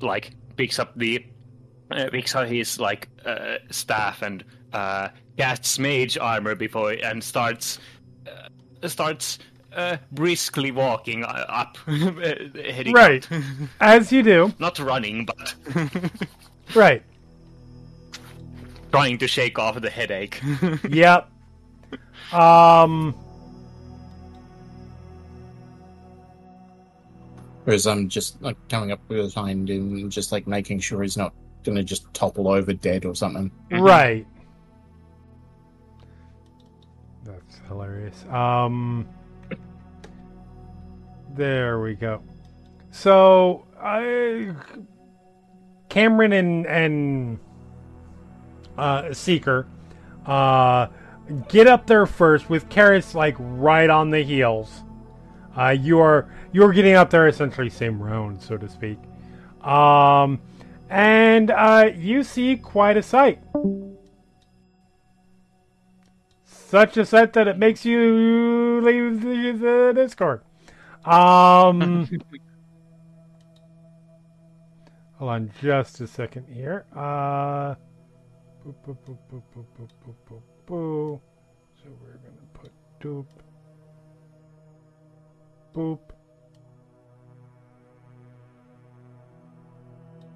like 0.00 0.32
picks 0.56 0.78
up 0.78 0.92
the 0.96 1.24
uh, 1.90 2.08
picks 2.10 2.34
up 2.34 2.46
his 2.48 2.78
like 2.78 3.08
uh, 3.24 3.56
staff 3.70 4.22
and 4.22 4.44
uh 4.72 5.08
casts 5.36 5.78
mage 5.78 6.18
armor 6.18 6.54
before 6.54 6.92
and 6.92 7.22
starts 7.22 7.78
uh, 8.26 8.88
starts 8.88 9.38
uh, 9.76 9.96
briskly 10.12 10.70
walking 10.70 11.24
up 11.24 11.76
heading 11.86 12.92
Right. 12.92 13.26
As 13.80 14.10
you 14.10 14.22
do. 14.22 14.52
not 14.58 14.78
running 14.78 15.24
but 15.26 15.54
Right. 16.74 17.02
trying 18.90 19.18
to 19.18 19.26
shake 19.28 19.58
off 19.58 19.80
the 19.80 19.90
headache 19.90 20.40
Yep. 20.88 21.30
Um. 22.32 23.14
Whereas 27.68 27.86
I'm 27.86 28.08
just 28.08 28.40
like 28.40 28.56
coming 28.70 28.92
up 28.92 29.08
behind 29.08 29.68
him, 29.68 29.92
and 29.96 30.10
just 30.10 30.32
like 30.32 30.46
making 30.46 30.80
sure 30.80 31.02
he's 31.02 31.18
not 31.18 31.34
going 31.64 31.76
to 31.76 31.84
just 31.84 32.06
topple 32.14 32.48
over 32.48 32.72
dead 32.72 33.04
or 33.04 33.14
something. 33.14 33.50
Right. 33.70 34.26
That's 37.24 37.60
hilarious. 37.68 38.24
Um. 38.30 39.06
There 41.34 41.82
we 41.82 41.94
go. 41.94 42.22
So, 42.90 43.66
I, 43.78 44.54
Kamron 45.90 46.32
and 46.32 46.66
and 46.66 47.38
uh, 48.78 49.12
Seeker 49.12 49.68
uh, 50.24 50.86
get 51.50 51.66
up 51.66 51.86
there 51.86 52.06
first 52.06 52.48
with 52.48 52.70
Keres 52.70 53.12
like 53.12 53.36
right 53.38 53.90
on 53.90 54.08
the 54.08 54.22
heels. 54.22 54.84
Uh, 55.54 55.76
you 55.78 55.98
are 55.98 56.32
you're 56.52 56.72
getting 56.72 56.94
up 56.94 57.10
there 57.10 57.26
essentially 57.26 57.70
same 57.70 58.02
round, 58.02 58.42
so 58.42 58.56
to 58.56 58.68
speak. 58.68 58.98
Um, 59.62 60.40
and 60.88 61.50
uh, 61.50 61.90
you 61.94 62.22
see 62.22 62.56
quite 62.56 62.96
a 62.96 63.02
sight. 63.02 63.40
Such 66.44 66.96
a 66.96 67.06
sight 67.06 67.32
that 67.32 67.48
it 67.48 67.58
makes 67.58 67.84
you 67.84 68.80
leave 68.82 69.22
the, 69.22 69.52
the 69.52 69.92
Discord. 69.94 70.42
Um, 71.04 72.06
hold 75.14 75.30
on 75.30 75.50
just 75.60 76.00
a 76.00 76.06
second 76.06 76.46
here. 76.48 76.84
Uh, 76.94 77.74
boop, 78.64 78.74
boop, 78.86 78.96
boop, 79.06 79.18
boop, 79.32 79.42
boop, 79.54 79.64
boop, 79.78 79.88
boop, 80.06 80.14
boop, 80.28 80.42
boop. 80.66 81.20
So 81.82 81.88
we're 82.02 82.18
gonna 82.18 82.46
put 82.52 82.72
doop, 83.00 83.26
boop, 85.74 86.00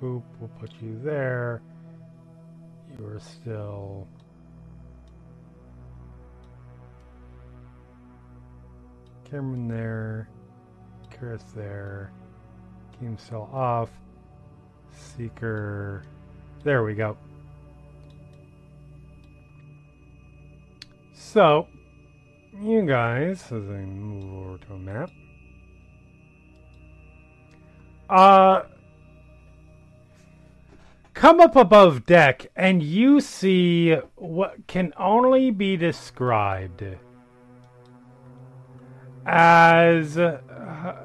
boop. 0.02 0.22
We'll 0.40 0.50
put 0.58 0.70
you 0.82 0.98
there. 1.02 1.62
You 2.98 3.06
are 3.06 3.20
still. 3.20 4.08
Kamron 9.30 9.68
there. 9.68 10.28
Keres 11.10 11.42
there. 11.54 12.10
Game 13.00 13.16
still 13.16 13.48
off. 13.52 13.90
Seeker. 14.90 16.02
There 16.64 16.82
we 16.84 16.94
go. 16.94 17.16
So, 21.14 21.66
you 22.60 22.84
guys, 22.84 23.44
as 23.46 23.52
I 23.52 23.84
move 23.86 24.34
over 24.34 24.58
to 24.58 24.74
a 24.74 24.78
map, 24.78 25.10
uh, 28.10 28.62
come 31.22 31.38
up 31.38 31.54
above 31.54 32.04
deck 32.04 32.48
and 32.56 32.82
you 32.82 33.20
see 33.20 33.92
what 34.16 34.56
can 34.66 34.92
only 34.98 35.52
be 35.52 35.76
described 35.76 36.82
as 39.24 40.18
uh, 40.18 40.96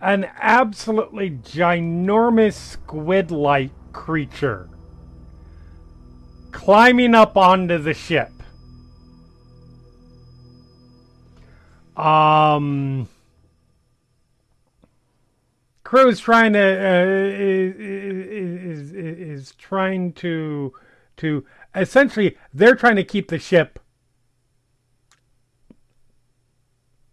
an 0.00 0.24
absolutely 0.38 1.28
ginormous 1.28 2.52
squid 2.52 3.32
like 3.32 3.72
creature 3.92 4.68
climbing 6.52 7.16
up 7.16 7.36
onto 7.36 7.76
the 7.76 7.92
ship. 7.92 8.30
Um, 11.96 13.08
Crow's 15.90 16.20
trying 16.20 16.52
to 16.52 16.60
uh, 16.60 17.04
is, 17.04 18.92
is 18.92 18.92
is 18.92 19.54
trying 19.56 20.12
to 20.12 20.72
to 21.16 21.44
essentially 21.74 22.36
they're 22.54 22.76
trying 22.76 22.94
to 22.94 23.02
keep 23.02 23.26
the 23.26 23.40
ship 23.40 23.80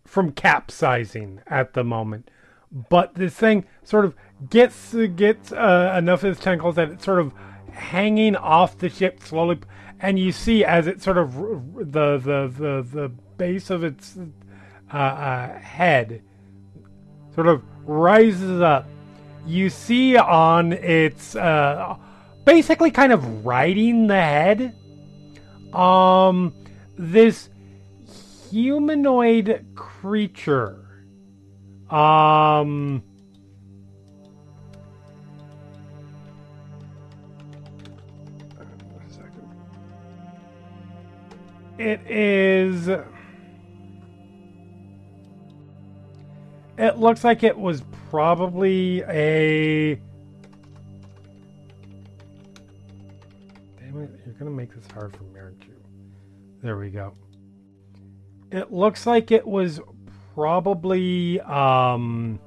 from 0.05 0.31
capsizing 0.31 1.41
at 1.47 1.73
the 1.73 1.83
moment. 1.83 2.29
But 2.71 3.15
this 3.15 3.33
thing 3.33 3.65
sort 3.83 4.05
of 4.05 4.13
gets 4.47 4.93
gets 4.93 5.51
uh, 5.51 5.95
enough 5.97 6.23
of 6.23 6.33
its 6.33 6.39
tentacles 6.39 6.75
that 6.75 6.91
it's 6.91 7.05
sort 7.05 7.17
of 7.17 7.33
hanging 7.71 8.35
off 8.35 8.77
the 8.77 8.89
ship 8.89 9.23
slowly, 9.23 9.57
and 9.99 10.19
you 10.19 10.31
see 10.31 10.63
as 10.63 10.85
it 10.85 11.01
sort 11.01 11.17
of 11.17 11.33
the 11.33 12.19
the 12.19 12.53
the 12.55 12.87
the 12.87 13.11
base 13.39 13.71
of 13.71 13.83
its 13.83 14.19
uh, 14.93 14.97
uh, 14.97 15.57
head 15.57 16.21
sort 17.33 17.47
of 17.47 17.63
rises 17.87 18.61
up. 18.61 18.87
You 19.45 19.69
see 19.69 20.17
on 20.17 20.73
its 20.73 21.35
uh, 21.35 21.95
basically 22.45 22.91
kind 22.91 23.13
of 23.13 23.45
riding 23.45 24.07
the 24.07 24.15
head, 24.15 24.75
um, 25.73 26.53
this 26.97 27.49
humanoid 28.51 29.65
creature. 29.75 30.83
Um. 31.89 33.03
It 41.79 42.01
is. 42.09 42.89
It 46.77 46.97
looks 46.97 47.23
like 47.23 47.43
it 47.43 47.57
was 47.57 47.83
probably 48.09 49.01
a. 49.07 49.95
Damn 53.79 54.03
it, 54.03 54.11
you're 54.25 54.35
gonna 54.37 54.51
make 54.51 54.73
this 54.75 54.85
hard 54.91 55.15
for 55.15 55.23
me, 55.23 55.39
aren't 55.39 55.63
you? 55.63 55.73
There 56.61 56.77
we 56.77 56.89
go. 56.89 57.13
It 58.51 58.71
looks 58.71 59.05
like 59.07 59.31
it 59.31 59.45
was 59.45 59.79
probably 60.35 61.41
um 61.41 62.39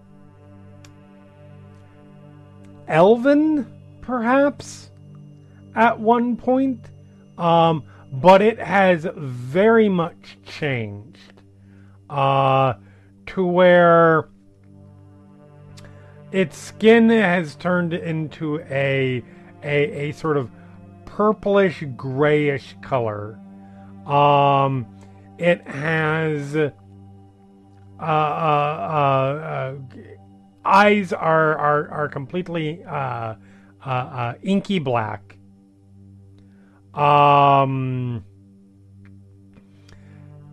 Elven, 2.87 3.67
perhaps, 4.01 4.91
at 5.75 5.99
one 5.99 6.37
point. 6.37 6.87
um, 7.39 7.85
but 8.13 8.43
it 8.43 8.59
has 8.59 9.07
very 9.17 9.89
much 9.89 10.37
changed 10.45 11.43
uh, 12.11 12.75
to 13.31 13.47
where 13.47 14.29
its 16.33 16.57
skin 16.57 17.09
has 17.11 17.55
turned 17.57 17.93
into 17.93 18.61
a 18.71 19.23
a, 19.63 20.09
a 20.09 20.13
sort 20.13 20.37
of 20.37 20.51
purplish 21.05 21.85
grayish 21.97 22.77
color. 22.83 23.39
Um, 24.07 24.87
it 25.39 25.67
has 25.67 26.57
uh, 26.57 26.71
uh, 28.01 28.03
uh, 28.03 28.07
uh, 28.07 29.75
eyes 30.65 31.13
are 31.13 31.57
are 31.57 31.89
are 31.91 32.09
completely 32.09 32.83
uh, 32.85 33.35
uh, 33.85 34.35
inky 34.43 34.79
black. 34.79 35.37
Um, 36.95 38.25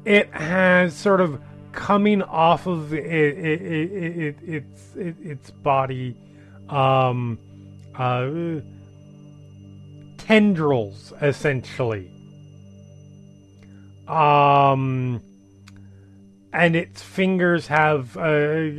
it 0.05 0.31
has 0.33 0.95
sort 0.95 1.21
of 1.21 1.41
coming 1.77 2.23
off 2.23 2.65
of 2.65 2.91
it, 2.91 3.05
it, 3.05 3.61
it, 3.61 3.91
it, 3.91 4.35
its 4.41 4.95
it, 4.95 5.15
its 5.21 5.51
body 5.51 6.17
um, 6.69 7.37
uh, 7.95 8.27
tendrils 10.17 11.13
essentially. 11.21 12.11
Um 14.07 15.21
and 16.51 16.75
its 16.75 17.03
fingers 17.03 17.67
have 17.67 18.17
uh, 18.17 18.71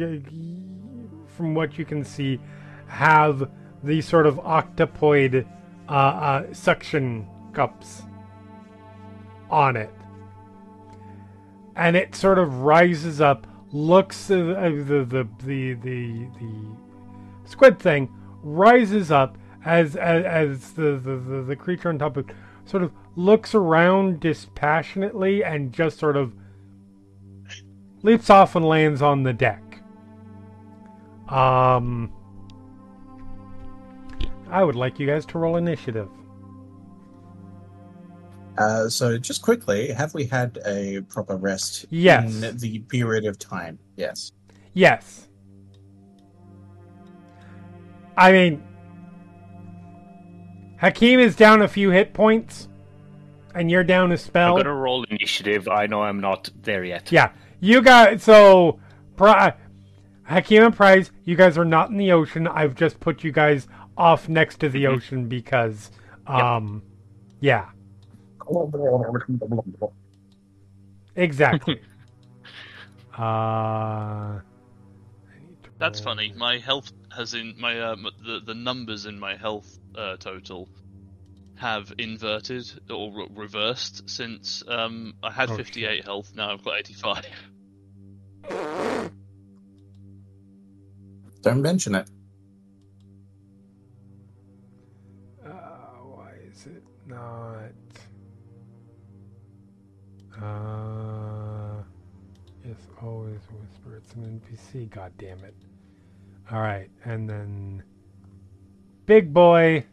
from 1.37 1.55
what 1.55 1.79
you 1.79 1.85
can 1.85 2.03
see 2.03 2.41
have 2.89 3.49
these 3.85 4.09
sort 4.09 4.27
of 4.27 4.37
octopoid 4.37 5.47
uh, 5.89 5.93
uh, 5.93 6.53
suction 6.53 7.29
cups 7.53 8.03
on 9.51 9.77
it 9.77 9.98
and 11.79 11.97
it 11.97 12.15
sort 12.15 12.39
of 12.39 12.63
rises 12.63 13.21
up 13.21 13.47
looks 13.71 14.31
uh, 14.31 14.37
the, 14.37 15.07
the 15.09 15.29
the 15.45 15.75
the 15.75 16.29
the 16.41 16.67
squid 17.45 17.79
thing 17.79 18.13
rises 18.43 19.11
up 19.11 19.39
as 19.65 19.97
as, 19.97 20.25
as 20.25 20.73
the, 20.73 20.99
the, 20.99 21.17
the, 21.17 21.43
the 21.43 21.57
creature 21.57 21.89
on 21.89 21.99
top 21.99 22.17
of 22.17 22.29
it 22.29 22.35
sort 22.65 22.83
of 22.83 22.93
looks 23.17 23.55
around 23.55 24.21
dispassionately 24.21 25.43
and 25.43 25.73
just 25.73 25.99
sort 25.99 26.17
of 26.17 26.35
leaps 28.03 28.29
off 28.29 28.55
and 28.55 28.65
lands 28.65 29.01
on 29.01 29.23
the 29.23 29.33
deck. 29.33 29.63
Um, 31.29 32.13
I 34.51 34.63
would 34.65 34.77
like 34.77 34.99
you 34.99 35.07
guys 35.07 35.27
to 35.27 35.39
roll 35.39 35.57
initiative. 35.57 36.09
Uh, 38.59 38.89
so, 38.89 39.17
just 39.19 39.41
quickly, 39.43 39.93
have 39.93 40.13
we 40.15 40.25
had 40.25 40.59
a 40.67 41.01
proper 41.03 41.37
rest 41.37 41.87
Yes. 41.91 42.43
in 42.43 42.57
the 42.59 42.81
period 42.81 43.25
of 43.25 43.39
time? 43.39 43.79
Yes. 43.97 44.33
Yes. 44.75 45.29
I 48.17 48.33
mean, 48.33 48.63
Hakim 50.81 51.21
is 51.21 51.37
down 51.37 51.63
a 51.63 51.69
few 51.69 51.91
hit 51.91 52.13
points, 52.15 52.69
and 53.55 53.71
you're 53.71 53.85
down 53.85 54.11
a 54.11 54.15
I'm 54.15 54.19
spell. 54.19 54.57
gonna 54.57 54.75
roll 54.75 55.05
initiative. 55.05 55.69
I 55.69 55.87
know 55.87 56.03
I'm 56.03 56.21
not 56.21 56.51
there 56.63 56.85
yet. 56.85 57.11
Yeah, 57.13 57.31
you 57.61 57.81
got 57.83 58.21
so 58.21 58.79
Pri- 59.17 59.55
Hakim 60.25 60.65
and 60.65 60.77
Prize, 60.77 61.11
you 61.25 61.37
guys 61.37 61.57
are 61.59 61.65
not 61.65 61.91
in 61.91 61.97
the 61.97 62.13
ocean. 62.13 62.47
I've 62.47 62.75
just 62.75 63.01
put 63.01 63.25
you 63.25 63.33
guys 63.33 63.67
off 63.97 64.29
next 64.29 64.59
to 64.61 64.69
the 64.69 64.85
Mhm. 64.85 64.97
ocean 64.97 65.29
because, 65.29 65.91
um, 66.27 66.83
yeah, 67.41 67.67
exactly. 71.17 71.81
uh, 73.19 73.21
I 73.21 74.41
need 75.41 75.63
to 75.63 75.71
That's 75.79 76.01
funny. 76.01 76.33
My 76.37 76.59
health 76.59 76.93
has 77.13 77.35
in 77.35 77.55
my 77.59 77.81
um, 77.81 78.07
the 78.25 78.41
the 78.45 78.55
numbers 78.55 79.07
in 79.07 79.19
my 79.19 79.37
health 79.37 79.79
uh, 79.95 80.17
total 80.17 80.69
have 81.57 81.93
inverted 81.99 82.71
or 82.89 83.13
re- 83.13 83.29
reversed 83.31 84.09
since 84.09 84.63
um, 84.69 85.13
I 85.23 85.31
had 85.31 85.51
Oh, 85.51 85.57
58 85.57 86.05
health. 86.05 86.31
Now 86.35 86.53
I've 86.53 86.63
got 86.63 86.79
85. 86.79 87.25
Don't 91.43 91.63
mention 91.63 91.95
it. 91.95 92.09
Uh, 100.41 101.83
yes, 102.65 102.77
always 103.03 103.41
whisper. 103.61 103.97
It's 103.97 104.13
an 104.15 104.41
NPC. 104.41 104.89
God 104.91 105.13
damn 105.19 105.39
it! 105.45 105.55
All 106.53 106.61
right, 106.61 106.89
and 107.05 107.29
then 107.29 107.83
big 109.07 109.33
boy. 109.35 109.85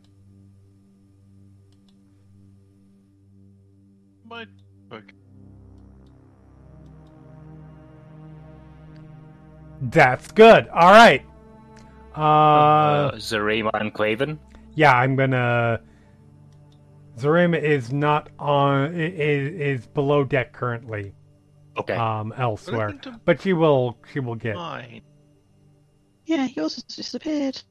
My 4.28 4.46
book. 4.90 5.14
That's 9.82 10.32
good. 10.32 10.68
All 10.70 10.92
right. 10.92 11.24
Uh, 12.16 12.22
Uh, 12.22 13.12
Zarema 13.16 13.72
and 13.74 13.94
Quaven. 13.94 14.38
yeah, 14.76 14.94
I'm 14.96 15.16
gonna. 15.16 15.82
Zarema 17.18 17.62
is 17.62 17.94
not 17.94 18.30
on. 18.40 18.94
Is 18.94 19.80
is 19.82 19.88
below 19.88 20.24
deck 20.24 20.54
currently. 20.54 21.14
Okay. 21.78 21.96
Um, 21.96 22.34
elsewhere, 22.38 22.92
Looking 22.92 23.20
but 23.26 23.42
she 23.42 23.54
will. 23.54 23.98
She 24.14 24.20
will 24.20 24.36
get. 24.36 24.56
mine. 24.56 25.02
Yeah, 26.26 26.48
yours 26.56 26.76
has 26.76 26.84
disappeared. 26.84 27.62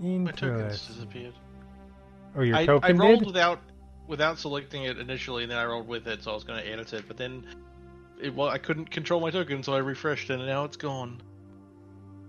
My 0.00 0.32
token's 0.32 0.86
disappeared. 0.86 1.34
Oh, 2.36 2.42
your 2.42 2.56
I, 2.56 2.64
I 2.64 2.90
rolled 2.92 3.20
did? 3.20 3.26
without 3.26 3.60
without 4.06 4.38
selecting 4.38 4.84
it 4.84 4.98
initially, 4.98 5.44
and 5.44 5.52
then 5.52 5.58
I 5.58 5.64
rolled 5.64 5.86
with 5.86 6.06
it, 6.08 6.22
so 6.22 6.32
I 6.32 6.34
was 6.34 6.44
going 6.44 6.62
to 6.62 6.68
edit 6.68 6.92
it. 6.92 7.04
But 7.06 7.16
then, 7.16 7.46
it 8.20 8.34
well, 8.34 8.48
I 8.48 8.58
couldn't 8.58 8.90
control 8.90 9.20
my 9.20 9.30
token, 9.30 9.62
so 9.62 9.72
I 9.74 9.78
refreshed 9.78 10.30
it, 10.30 10.34
and 10.34 10.46
now 10.46 10.64
it's 10.64 10.76
gone. 10.76 11.22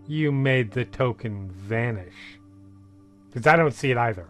You 0.08 0.32
made 0.32 0.72
the 0.72 0.86
token 0.86 1.50
vanish. 1.50 2.14
Because 3.36 3.48
I 3.48 3.58
don't 3.58 3.74
see 3.74 3.92
it 3.92 3.98
either. 3.98 4.30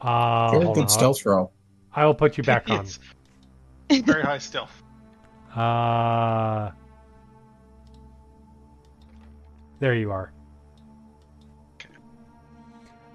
Uh, 0.00 0.52
Very 0.52 0.66
good 0.66 0.82
on. 0.82 0.88
stealth 0.88 1.26
roll. 1.26 1.52
I 1.92 2.06
will 2.06 2.14
put 2.14 2.38
you 2.38 2.44
back 2.44 2.70
on. 2.70 2.86
Very 3.90 4.22
high 4.22 4.38
stealth. 4.38 4.82
Uh, 5.56 6.70
there 9.80 9.94
you 9.94 10.12
are. 10.12 10.30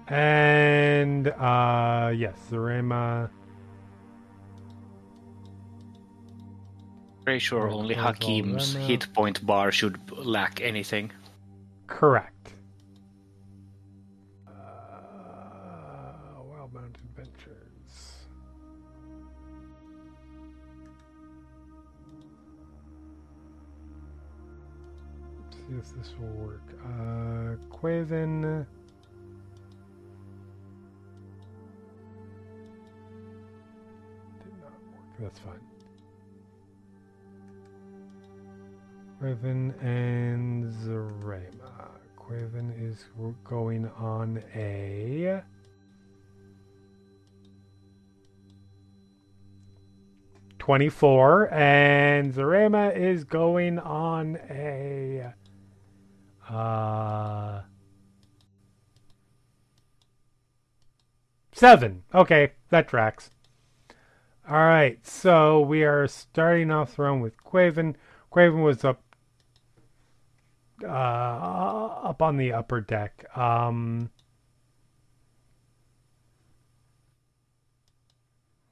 And 0.08 1.28
uh, 1.28 2.12
yes, 2.14 2.36
Zarema. 2.50 3.30
Pretty 7.24 7.38
sure 7.38 7.70
only 7.70 7.94
there's 7.94 8.04
Hakim's 8.04 8.74
hit 8.74 9.10
point 9.14 9.46
bar 9.46 9.72
should 9.72 9.98
lack 10.10 10.60
anything. 10.60 11.10
Correct. 11.86 12.33
If 25.76 25.92
this 25.96 26.14
will 26.20 26.28
work. 26.28 26.62
Uh, 26.84 27.56
Quaven. 27.74 28.64
Did 34.38 34.54
not 34.60 34.70
work. 34.70 35.18
That's 35.18 35.38
fine. 35.40 35.60
Quaven 39.20 39.74
and 39.82 40.72
Zarema. 40.72 41.88
Quaven 42.18 42.70
is 42.80 43.06
going 43.42 43.90
on 43.98 44.42
a. 44.54 45.42
Twenty-four, 50.58 51.52
and 51.52 52.32
Zarema 52.32 52.96
is 52.96 53.24
going 53.24 53.78
on 53.80 54.38
a. 54.48 55.34
Uh. 56.48 57.62
Seven. 61.52 62.02
Okay, 62.12 62.52
that 62.70 62.88
tracks. 62.88 63.30
All 64.48 64.56
right, 64.56 64.98
so 65.06 65.60
we 65.60 65.84
are 65.84 66.06
starting 66.06 66.70
off 66.70 66.96
the 66.96 67.02
round 67.02 67.22
with 67.22 67.36
Quaven. 67.42 67.94
Quaven 68.30 68.62
was 68.62 68.84
up 68.84 69.00
uh, 70.82 70.88
up 70.88 72.20
on 72.20 72.36
the 72.36 72.52
upper 72.52 72.80
deck. 72.80 73.24
Um, 73.36 74.10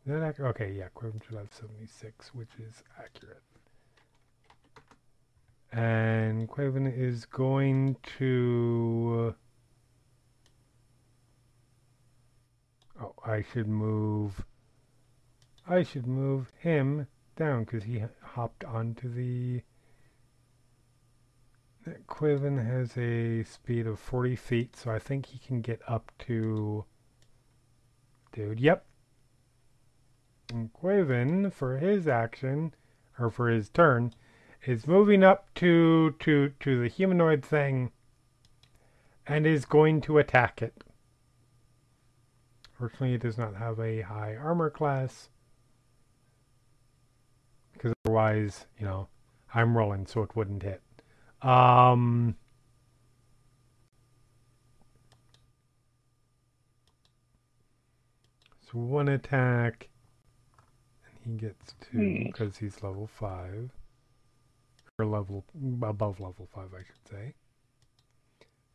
that 0.05 0.40
okay, 0.40 0.73
yeah, 0.73 0.89
Quiven 0.94 1.23
should 1.24 1.39
have 1.39 1.53
76, 1.53 2.35
which 2.35 2.51
is 2.59 2.82
accurate. 2.99 3.43
And 5.73 6.49
Quaven 6.49 6.86
is 6.86 7.24
going 7.24 7.97
to. 8.19 9.35
Uh, 13.01 13.05
oh, 13.05 13.15
I 13.24 13.43
should 13.43 13.69
move. 13.69 14.44
I 15.66 15.82
should 15.82 16.07
move 16.07 16.53
him 16.59 17.07
down 17.36 17.65
because 17.65 17.85
he 17.85 18.05
hopped 18.20 18.65
onto 18.65 19.09
the. 19.09 19.62
Quiven 22.07 22.59
has 22.59 22.97
a 22.97 23.43
speed 23.43 23.86
of 23.86 23.99
40 23.99 24.36
feet, 24.36 24.77
so 24.77 24.93
I 24.93 24.99
think 24.99 25.27
he 25.27 25.39
can 25.39 25.62
get 25.62 25.81
up 25.89 26.12
to. 26.27 26.85
Dude, 28.32 28.61
yep. 28.61 28.85
And 30.53 30.70
Quiven, 30.73 31.51
for 31.51 31.78
his 31.78 32.07
action, 32.07 32.74
or 33.19 33.31
for 33.31 33.49
his 33.49 33.70
turn, 33.70 34.15
is 34.64 34.86
moving 34.86 35.24
up 35.24 35.52
to 35.55 36.14
to 36.20 36.52
to 36.60 36.80
the 36.82 36.89
humanoid 36.89 37.44
thing 37.44 37.90
and 39.26 39.47
is 39.47 39.64
going 39.64 40.01
to 40.02 40.18
attack 40.18 40.62
it. 40.62 40.84
Fortunately, 42.78 43.14
it 43.14 43.22
does 43.22 43.39
not 43.39 43.55
have 43.56 43.78
a 43.78 44.02
high 44.02 44.34
armor 44.36 44.70
class. 44.70 45.28
Because 47.72 47.93
otherwise, 48.05 48.66
you 48.78 48.84
know, 48.84 49.09
I'm 49.55 49.76
rolling 49.76 50.06
so 50.06 50.22
it 50.22 50.34
wouldn't 50.36 50.62
hit. 50.62 50.82
Um 51.43 52.36
So 58.60 58.78
one 58.78 59.09
attack 59.09 59.90
and 61.05 61.34
he 61.34 61.47
gets 61.47 61.74
two 61.80 61.98
Hmm. 61.98 62.22
because 62.24 62.56
he's 62.56 62.82
level 62.82 63.06
5 63.06 63.70
or 65.02 65.06
level 65.06 65.44
above 65.82 66.20
level 66.20 66.48
five, 66.54 66.68
I 66.74 66.78
should 66.78 67.08
say. 67.10 67.34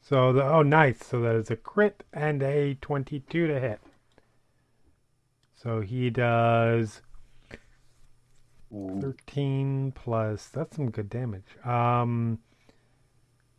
So 0.01 0.31
the 0.33 0.43
oh 0.43 0.63
nice, 0.63 1.05
so 1.05 1.21
that 1.21 1.35
is 1.35 1.51
a 1.51 1.55
crit 1.55 2.03
and 2.13 2.43
a 2.43 2.75
twenty-two 2.75 3.47
to 3.47 3.59
hit. 3.59 3.79
So 5.55 5.81
he 5.81 6.09
does 6.09 7.01
thirteen 8.71 9.91
plus. 9.93 10.47
That's 10.49 10.75
some 10.75 10.91
good 10.91 11.09
damage. 11.09 11.57
Um, 11.65 12.39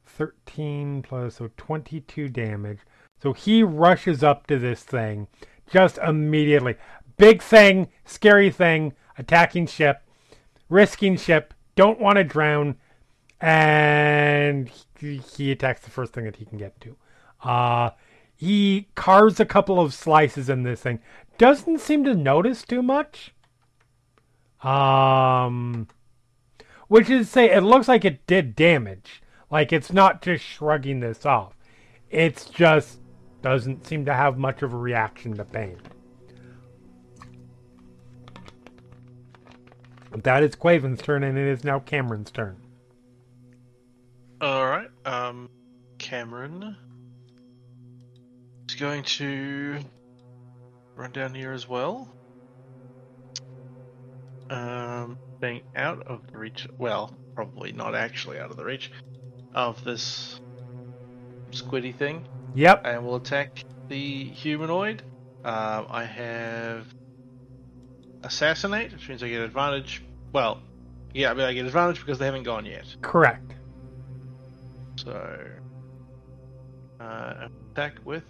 thirteen 0.07 1.03
plus 1.03 1.37
so 1.37 1.51
twenty-two 1.57 2.29
damage. 2.29 2.81
So 3.21 3.33
he 3.33 3.63
rushes 3.63 4.23
up 4.23 4.47
to 4.47 4.59
this 4.59 4.83
thing 4.85 5.27
just 5.71 5.99
immediately. 5.99 6.77
Big 7.17 7.43
thing, 7.43 7.89
scary 8.05 8.51
thing, 8.51 8.95
attacking 9.19 9.67
ship, 9.67 10.03
risking 10.69 11.17
ship 11.17 11.53
don't 11.79 12.01
want 12.01 12.17
to 12.17 12.25
drown, 12.25 12.75
and 13.41 14.69
he, 14.99 15.53
attacks 15.53 15.83
the 15.83 15.91
first 15.91 16.13
thing 16.13 16.25
that 16.25 16.35
he 16.35 16.45
can 16.45 16.59
get 16.59 16.81
to. 16.81 16.97
Uh, 17.45 17.91
he 18.35 18.89
carves 18.97 19.39
a 19.39 19.45
couple 19.45 19.79
of 19.79 19.95
slices 19.95 20.49
in 20.51 20.65
this 20.65 20.81
thing. 20.81 20.99
Doesn't 21.39 21.79
seem 21.79 22.03
to 22.03 22.15
notice 22.15 22.63
too 22.63 22.83
much. 22.83 23.33
Um, 24.61 25.87
which 26.89 27.09
is 27.09 27.31
say, 27.31 27.49
it 27.49 27.61
looks 27.61 27.87
like 27.87 28.05
it 28.05 28.27
did 28.27 28.57
damage. 28.57 29.23
Like 29.49 29.73
it's 29.73 29.93
not 29.93 30.21
just 30.21 30.43
shrugging 30.43 30.99
this 30.99 31.25
off. 31.25 31.55
It's 32.11 32.47
just 32.47 32.99
doesn't 33.41 33.87
seem 33.87 34.05
to 34.07 34.15
have 34.15 34.37
much 34.37 34.63
of 34.63 34.73
a 34.73 34.77
reaction 34.77 35.37
to 35.37 35.45
pain. 35.45 35.79
That 40.13 40.43
is 40.43 40.55
Quaven's 40.57 41.03
turn, 41.03 41.23
and 41.23 41.37
it 41.39 41.47
is 41.47 41.65
now 41.65 41.81
Kamron's 41.81 42.31
turn. 42.31 42.57
All 44.41 44.67
right. 44.67 44.89
Um, 45.05 45.51
Kamron 45.99 46.77
is 48.69 48.75
going 48.77 49.03
to 49.03 49.79
run 50.97 51.13
down 51.13 51.35
here 51.35 51.53
as 51.53 51.69
well. 51.69 52.09
Um, 54.51 55.19
being 55.41 55.63
out 55.77 56.07
of 56.07 56.27
the 56.31 56.39
reach. 56.39 56.67
Well, 56.79 57.15
probably 57.35 57.73
not 57.73 57.95
actually 57.95 58.39
out 58.39 58.51
of 58.51 58.57
the 58.57 58.65
reach 58.65 58.91
of 59.55 59.83
this 59.85 60.41
squiddy 61.51 61.95
thing, 61.95 62.27
Yep. 62.55 62.83
and 62.85 63.05
we'll 63.05 63.17
attack 63.17 63.65
the 63.89 64.25
humanoid. 64.25 65.03
Um, 65.45 65.87
I 65.91 66.05
have 66.05 66.87
assassinate, 68.23 68.93
which 68.93 69.09
means 69.09 69.23
I 69.23 69.29
get 69.29 69.41
advantage. 69.43 70.03
Well, 70.33 70.61
yeah, 71.15 71.31
I 71.31 71.35
mean 71.35 71.45
I 71.45 71.53
get 71.53 71.67
advantage 71.67 72.01
because 72.01 72.19
they 72.19 72.27
haven't 72.27 72.43
gone 72.43 72.67
yet. 72.67 72.85
Correct. 73.03 73.55
So, 74.97 75.39
uh, 77.01 77.49
attack 77.73 77.95
with. 78.05 78.25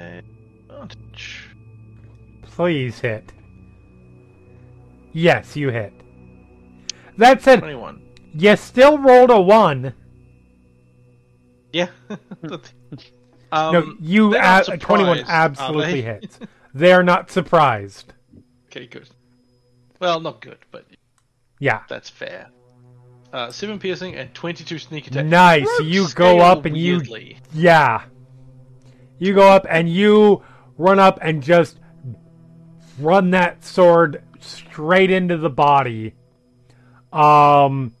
And 0.00 0.24
advantage. 0.70 1.50
Please 2.42 2.98
hit. 2.98 3.32
Yes, 5.12 5.56
you 5.56 5.70
hit. 5.70 5.92
That 7.18 7.42
said, 7.42 7.58
21. 7.58 8.02
you 8.32 8.56
still 8.56 8.98
rolled 8.98 9.30
a 9.30 9.40
one. 9.40 9.94
Yeah. 11.72 11.88
um, 13.52 13.72
no, 13.72 13.94
you 14.00 14.30
they're 14.30 14.40
a- 14.40 14.64
not 14.68 14.80
21 14.80 15.24
absolutely 15.26 15.92
they? 15.94 16.00
hits. 16.02 16.38
They 16.74 16.92
are 16.92 17.02
not 17.02 17.30
surprised. 17.30 18.12
Okay, 18.66 18.86
good. 18.86 19.08
Well, 19.98 20.20
not 20.20 20.40
good, 20.40 20.58
but 20.70 20.86
Yeah. 21.58 21.80
that's 21.88 22.08
fair. 22.08 22.48
Uh, 23.32 23.50
7 23.50 23.78
piercing 23.78 24.14
and 24.16 24.32
22 24.34 24.78
sneak 24.78 25.06
attack. 25.08 25.26
Nice. 25.26 25.66
Rogues 25.78 25.84
You 25.94 26.08
go 26.14 26.40
up 26.40 26.64
and 26.64 26.76
you. 26.76 27.02
Yeah. 27.52 28.02
You 29.18 29.34
go 29.34 29.48
up 29.48 29.66
and 29.68 29.88
you 29.88 30.42
run 30.78 30.98
up 30.98 31.18
and 31.22 31.42
just 31.42 31.78
run 32.98 33.30
that 33.30 33.64
sword 33.64 34.22
straight 34.40 35.10
into 35.10 35.36
the 35.36 35.50
body. 35.50 36.14
Um 37.12 37.92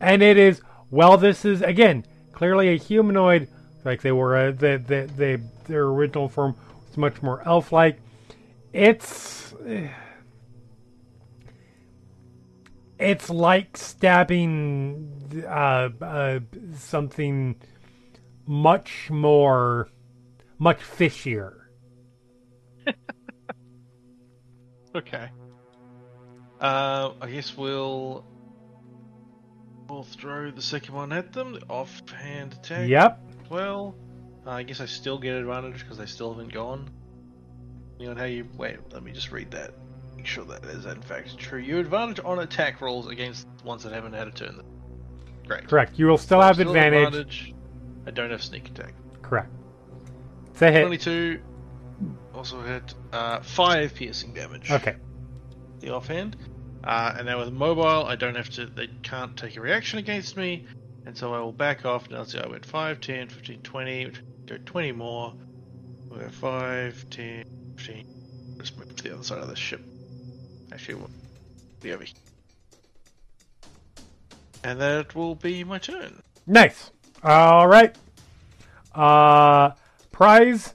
and 0.00 0.22
it 0.22 0.36
is 0.36 0.60
well 0.90 1.16
this 1.16 1.44
is 1.44 1.62
again 1.62 2.04
clearly 2.32 2.68
a 2.68 2.76
humanoid 2.76 3.48
like 3.84 4.02
they 4.02 4.12
were 4.12 4.36
uh, 4.36 4.52
they, 4.52 4.76
they, 4.76 5.06
they 5.06 5.36
their 5.66 5.84
original 5.84 6.28
form 6.28 6.56
was 6.88 6.96
much 6.96 7.22
more 7.22 7.42
elf-like. 7.46 8.00
It's 8.72 9.54
it's 12.98 13.30
like 13.30 13.76
stabbing 13.76 15.44
uh, 15.46 15.88
uh, 16.00 16.40
something 16.76 17.56
much 18.46 19.10
more, 19.10 19.88
much 20.58 20.80
fishier. 20.80 21.54
Okay. 24.94 25.30
Uh, 26.60 27.12
I 27.20 27.30
guess 27.30 27.56
we'll 27.56 28.24
we'll 29.88 30.02
throw 30.02 30.50
the 30.50 30.62
second 30.62 30.94
one 30.94 31.12
at 31.12 31.32
them. 31.32 31.52
The 31.52 31.62
offhand 31.68 32.54
attack. 32.54 32.88
Yep. 32.88 33.29
Well, 33.50 33.94
uh, 34.46 34.50
I 34.52 34.62
guess 34.62 34.80
I 34.80 34.86
still 34.86 35.18
get 35.18 35.34
advantage 35.34 35.80
because 35.80 35.98
they 35.98 36.06
still 36.06 36.32
haven't 36.32 36.52
gone. 36.52 36.88
You 37.98 38.08
know 38.08 38.14
how 38.14 38.24
you 38.24 38.48
wait? 38.56 38.78
Let 38.92 39.02
me 39.02 39.12
just 39.12 39.30
read 39.30 39.50
that. 39.50 39.72
Make 40.16 40.26
sure 40.26 40.44
that 40.44 40.64
is 40.64 40.86
in 40.86 41.02
fact 41.02 41.36
true. 41.36 41.58
You 41.58 41.78
advantage 41.78 42.20
on 42.24 42.38
attack 42.38 42.80
rolls 42.80 43.08
against 43.08 43.46
ones 43.64 43.82
that 43.82 43.92
haven't 43.92 44.14
had 44.14 44.28
a 44.28 44.30
turn. 44.30 44.62
Great. 45.46 45.68
Correct. 45.68 45.98
You 45.98 46.06
will 46.06 46.16
still 46.16 46.40
have 46.40 46.60
advantage. 46.60 47.52
I 48.06 48.10
don't 48.12 48.30
have 48.30 48.42
sneak 48.42 48.68
attack. 48.68 48.94
Correct. 49.20 49.50
It's 50.52 50.62
a 50.62 50.70
hit. 50.70 50.80
Twenty-two. 50.82 51.40
Also 52.34 52.62
hit 52.62 52.94
uh, 53.12 53.40
five 53.40 53.94
piercing 53.94 54.32
damage. 54.32 54.70
Okay. 54.70 54.96
the 55.80 55.90
offhand. 55.90 56.36
Uh, 56.84 57.14
and 57.18 57.26
now 57.26 57.38
with 57.38 57.52
mobile, 57.52 58.06
I 58.06 58.16
don't 58.16 58.36
have 58.36 58.48
to, 58.50 58.66
they 58.66 58.88
can't 59.02 59.36
take 59.36 59.56
a 59.56 59.60
reaction 59.60 59.98
against 59.98 60.36
me, 60.36 60.66
and 61.06 61.16
so 61.16 61.34
I 61.34 61.40
will 61.40 61.52
back 61.52 61.84
off. 61.84 62.10
Now 62.10 62.18
let's 62.18 62.32
see, 62.32 62.38
I 62.38 62.46
went 62.46 62.64
5, 62.64 63.00
10, 63.00 63.28
15, 63.28 63.62
20, 63.62 64.06
which- 64.06 64.22
go 64.46 64.56
20 64.64 64.92
more. 64.92 65.34
We'll 66.08 66.20
go 66.20 66.28
5, 66.28 67.06
10, 67.10 67.44
15. 67.76 68.06
Let's 68.56 68.76
move 68.76 68.94
to 68.96 69.02
the 69.04 69.14
other 69.14 69.22
side 69.22 69.38
of 69.38 69.48
the 69.48 69.56
ship. 69.56 69.80
Actually, 70.72 70.94
we'll 70.96 71.10
be 71.80 71.92
over 71.92 72.04
here. 72.04 72.14
And 74.62 74.80
that 74.80 75.14
will 75.14 75.34
be 75.34 75.64
my 75.64 75.78
turn. 75.78 76.22
Nice. 76.46 76.90
All 77.22 77.66
right. 77.66 77.96
Uh, 78.94 79.70
Prize. 80.12 80.74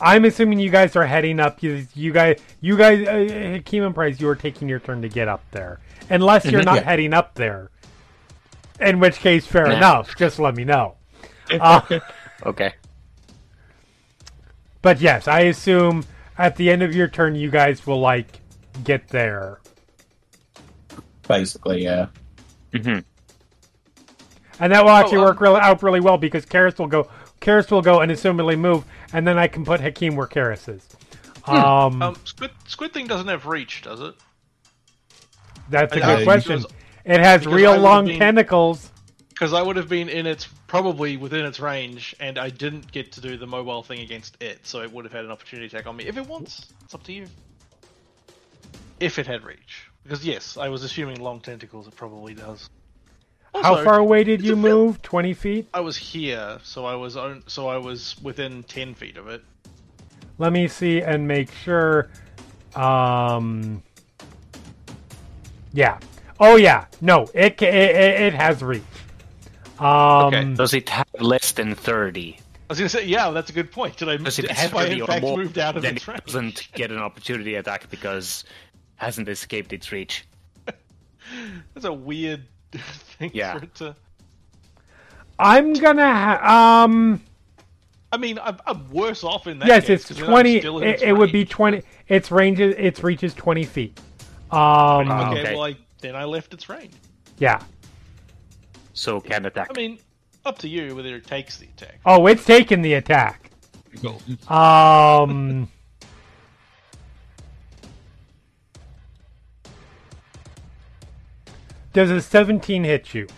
I'm 0.00 0.24
assuming 0.26 0.58
you 0.58 0.68
guys 0.70 0.96
are 0.96 1.06
heading 1.06 1.40
up. 1.40 1.62
You, 1.62 1.86
you 1.94 2.12
guys, 2.12 2.38
you 2.60 2.76
guys, 2.76 3.06
uh, 3.06 3.52
Hakim 3.54 3.84
and 3.84 3.94
Prize, 3.94 4.20
you 4.20 4.28
are 4.28 4.34
taking 4.36 4.68
your 4.68 4.80
turn 4.80 5.00
to 5.02 5.08
get 5.08 5.28
up 5.28 5.42
there, 5.52 5.78
unless 6.10 6.44
you're 6.44 6.60
Mhm. 6.60 6.66
not 6.66 6.74
Yeah. 6.76 6.82
heading 6.82 7.14
up 7.14 7.34
there. 7.36 7.70
In 8.80 9.00
which 9.00 9.16
case, 9.18 9.46
fair 9.46 9.68
Yeah. 9.70 9.76
enough. 9.76 10.16
Just 10.16 10.38
let 10.38 10.56
me 10.56 10.64
know. 10.64 10.96
Uh, 11.60 11.80
Okay. 12.46 12.72
But 14.82 15.00
yes, 15.00 15.28
I 15.28 15.40
assume 15.40 16.04
at 16.36 16.56
the 16.56 16.70
end 16.70 16.82
of 16.82 16.94
your 16.94 17.08
turn, 17.08 17.34
you 17.34 17.50
guys 17.50 17.86
will 17.86 18.00
like 18.00 18.40
get 18.82 19.08
there. 19.08 19.60
Basically, 21.28 21.82
yeah. 21.84 22.06
hmm 22.72 22.98
And 24.60 24.72
that 24.72 24.84
will 24.84 24.90
actually 24.90 25.18
Oh, 25.18 25.20
um, 25.22 25.26
work 25.26 25.40
really, 25.40 25.60
out 25.60 25.82
really 25.82 26.00
well 26.00 26.18
because 26.18 26.44
Keres 26.44 26.78
will 26.78 26.86
go. 26.86 27.08
Keres 27.40 27.70
will 27.70 27.82
go 27.82 28.00
and 28.00 28.10
assumedly 28.12 28.58
move, 28.58 28.84
and 29.12 29.26
then 29.26 29.38
I 29.38 29.46
can 29.48 29.64
put 29.64 29.80
Hakim 29.80 30.16
where 30.16 30.26
Keres 30.26 30.68
is. 30.68 30.86
Um, 31.46 32.02
Um, 32.02 32.16
squid 32.24 32.50
squid 32.66 32.92
thing 32.92 33.06
doesn't 33.06 33.28
have 33.28 33.46
reach, 33.46 33.82
does 33.82 34.00
it? 34.00 34.14
that's 35.70 35.94
a 35.94 35.96
I- 35.96 36.06
good 36.06 36.18
I- 36.20 36.24
question. 36.24 36.64
It 37.04 37.20
has 37.20 37.40
because 37.40 37.54
real 37.54 37.76
long 37.78 38.06
been- 38.06 38.18
tentacles. 38.18 38.90
Because 39.28 39.52
I 39.52 39.62
would 39.62 39.74
have 39.76 39.88
been 39.88 40.08
in 40.08 40.26
its 40.26 40.46
probably 40.68 41.16
within 41.16 41.44
its 41.44 41.58
range, 41.58 42.14
and 42.20 42.38
I 42.38 42.50
didn't 42.50 42.92
get 42.92 43.10
to 43.12 43.20
do 43.20 43.36
the 43.36 43.48
mobile 43.48 43.82
thing 43.82 43.98
against 43.98 44.40
it, 44.40 44.60
so 44.64 44.80
it 44.80 44.92
would 44.92 45.04
have 45.04 45.12
had 45.12 45.24
an 45.24 45.32
opportunity 45.32 45.66
attack 45.66 45.88
on 45.88 45.96
me 45.96 46.04
if 46.06 46.16
it 46.16 46.24
wants. 46.24 46.70
It's 46.84 46.94
up 46.94 47.02
to 47.04 47.12
you. 47.12 47.26
If 49.00 49.18
it 49.18 49.26
had 49.26 49.42
reach, 49.44 49.90
because 50.04 50.24
yes, 50.24 50.56
I 50.56 50.68
was 50.68 50.84
assuming 50.84 51.20
long 51.20 51.40
tentacles. 51.40 51.88
It 51.88 51.96
probably 51.96 52.32
does. 52.34 52.70
How 53.52 53.82
far 53.82 53.98
away 53.98 54.22
did 54.22 54.40
you 54.42 54.54
move? 54.54 55.02
Twenty 55.02 55.34
feet. 55.34 55.68
I 55.74 55.80
was 55.80 55.96
here, 55.96 56.60
so 56.62 56.86
I 56.86 56.94
was 56.94 57.16
on, 57.16 57.42
so 57.48 57.66
I 57.66 57.76
was 57.76 58.14
within 58.22 58.62
ten 58.62 58.94
feet 58.94 59.16
of 59.16 59.26
it. 59.28 59.42
Let 60.38 60.52
me 60.52 60.68
see 60.68 61.02
and 61.02 61.26
make 61.26 61.50
sure. 61.52 62.08
Um. 62.76 63.82
Yeah. 65.72 65.98
Oh 66.40 66.56
yeah. 66.56 66.86
No, 67.00 67.22
it 67.34 67.60
it, 67.62 67.74
it, 67.74 68.20
it 68.22 68.34
has 68.34 68.62
reach. 68.62 68.82
Um, 69.78 69.88
Okay. 70.34 70.54
Does 70.54 70.74
it 70.74 70.88
have 70.88 71.06
less 71.20 71.52
than 71.52 71.74
30? 71.74 72.36
I 72.38 72.42
was 72.68 72.78
gonna 72.78 72.88
say, 72.88 73.04
yeah, 73.06 73.30
that's 73.30 73.50
a 73.50 73.52
good 73.52 73.70
point. 73.70 73.96
Did 73.96 74.08
I? 74.08 74.16
Does 74.16 74.38
it 74.38 74.42
Did, 74.42 74.50
have 74.52 74.70
have 74.72 74.76
I 74.76 74.88
30 74.88 74.94
in 74.94 75.02
or 75.02 75.20
more? 75.20 75.36
moved 75.38 75.58
out 75.58 75.76
of 75.76 75.82
then 75.82 75.96
its 75.96 76.04
it 76.08 76.08
range? 76.08 76.24
doesn't 76.26 76.68
get 76.74 76.90
an 76.90 76.98
opportunity 76.98 77.54
attack 77.56 77.90
because 77.90 78.44
hasn't 78.96 79.28
escaped 79.28 79.72
its 79.72 79.90
reach. 79.92 80.24
That's 81.74 81.84
a 81.84 81.92
weird 81.92 82.44
thing 83.18 83.30
Yeah. 83.34 83.58
for 83.58 83.64
it 83.64 83.74
to. 83.76 83.96
I'm 85.38 85.72
gonna 85.74 86.12
ha- 86.12 86.84
um. 86.84 87.20
I 88.12 88.16
mean, 88.16 88.38
I'm, 88.40 88.58
I'm 88.66 88.88
worse 88.90 89.24
off 89.24 89.48
in 89.48 89.58
that. 89.58 89.66
Yes, 89.66 89.86
case, 89.86 90.08
it's 90.08 90.20
'cause 90.20 90.28
twenty. 90.28 90.56
It, 90.58 90.64
its 90.84 91.02
it 91.02 91.12
would 91.12 91.32
be 91.32 91.44
twenty. 91.44 91.82
Its 92.08 92.30
range. 92.30 92.60
is- 92.60 92.74
Its 92.78 93.02
reach 93.02 93.24
is 93.24 93.34
twenty 93.34 93.64
feet. 93.64 93.98
Um. 94.52 95.10
Okay, 95.10 95.40
Okay. 95.40 95.54
well, 95.54 95.64
I, 95.64 95.76
then 96.04 96.14
I 96.14 96.24
left 96.24 96.52
its 96.52 96.68
range. 96.68 96.92
Yeah. 97.38 97.62
So 98.92 99.20
can 99.20 99.46
attack. 99.46 99.68
I 99.70 99.72
mean, 99.72 99.98
up 100.44 100.58
to 100.58 100.68
you 100.68 100.94
whether 100.94 101.16
it 101.16 101.26
takes 101.26 101.56
the 101.56 101.64
attack. 101.66 101.98
Oh, 102.04 102.26
it's 102.26 102.44
taking 102.44 102.82
the 102.82 102.92
attack. 102.94 103.50
Um. 104.48 105.68
Does 111.94 112.10
a 112.10 112.20
17 112.20 112.82
hit 112.84 113.14
you? 113.14 113.28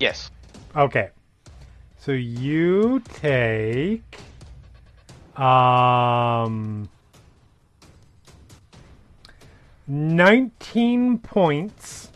Yes. 0.00 0.30
Okay. 0.76 1.10
So 1.98 2.12
you 2.12 3.00
take 3.00 4.18
um 5.36 6.90
19 9.88 11.18
points 11.18 12.10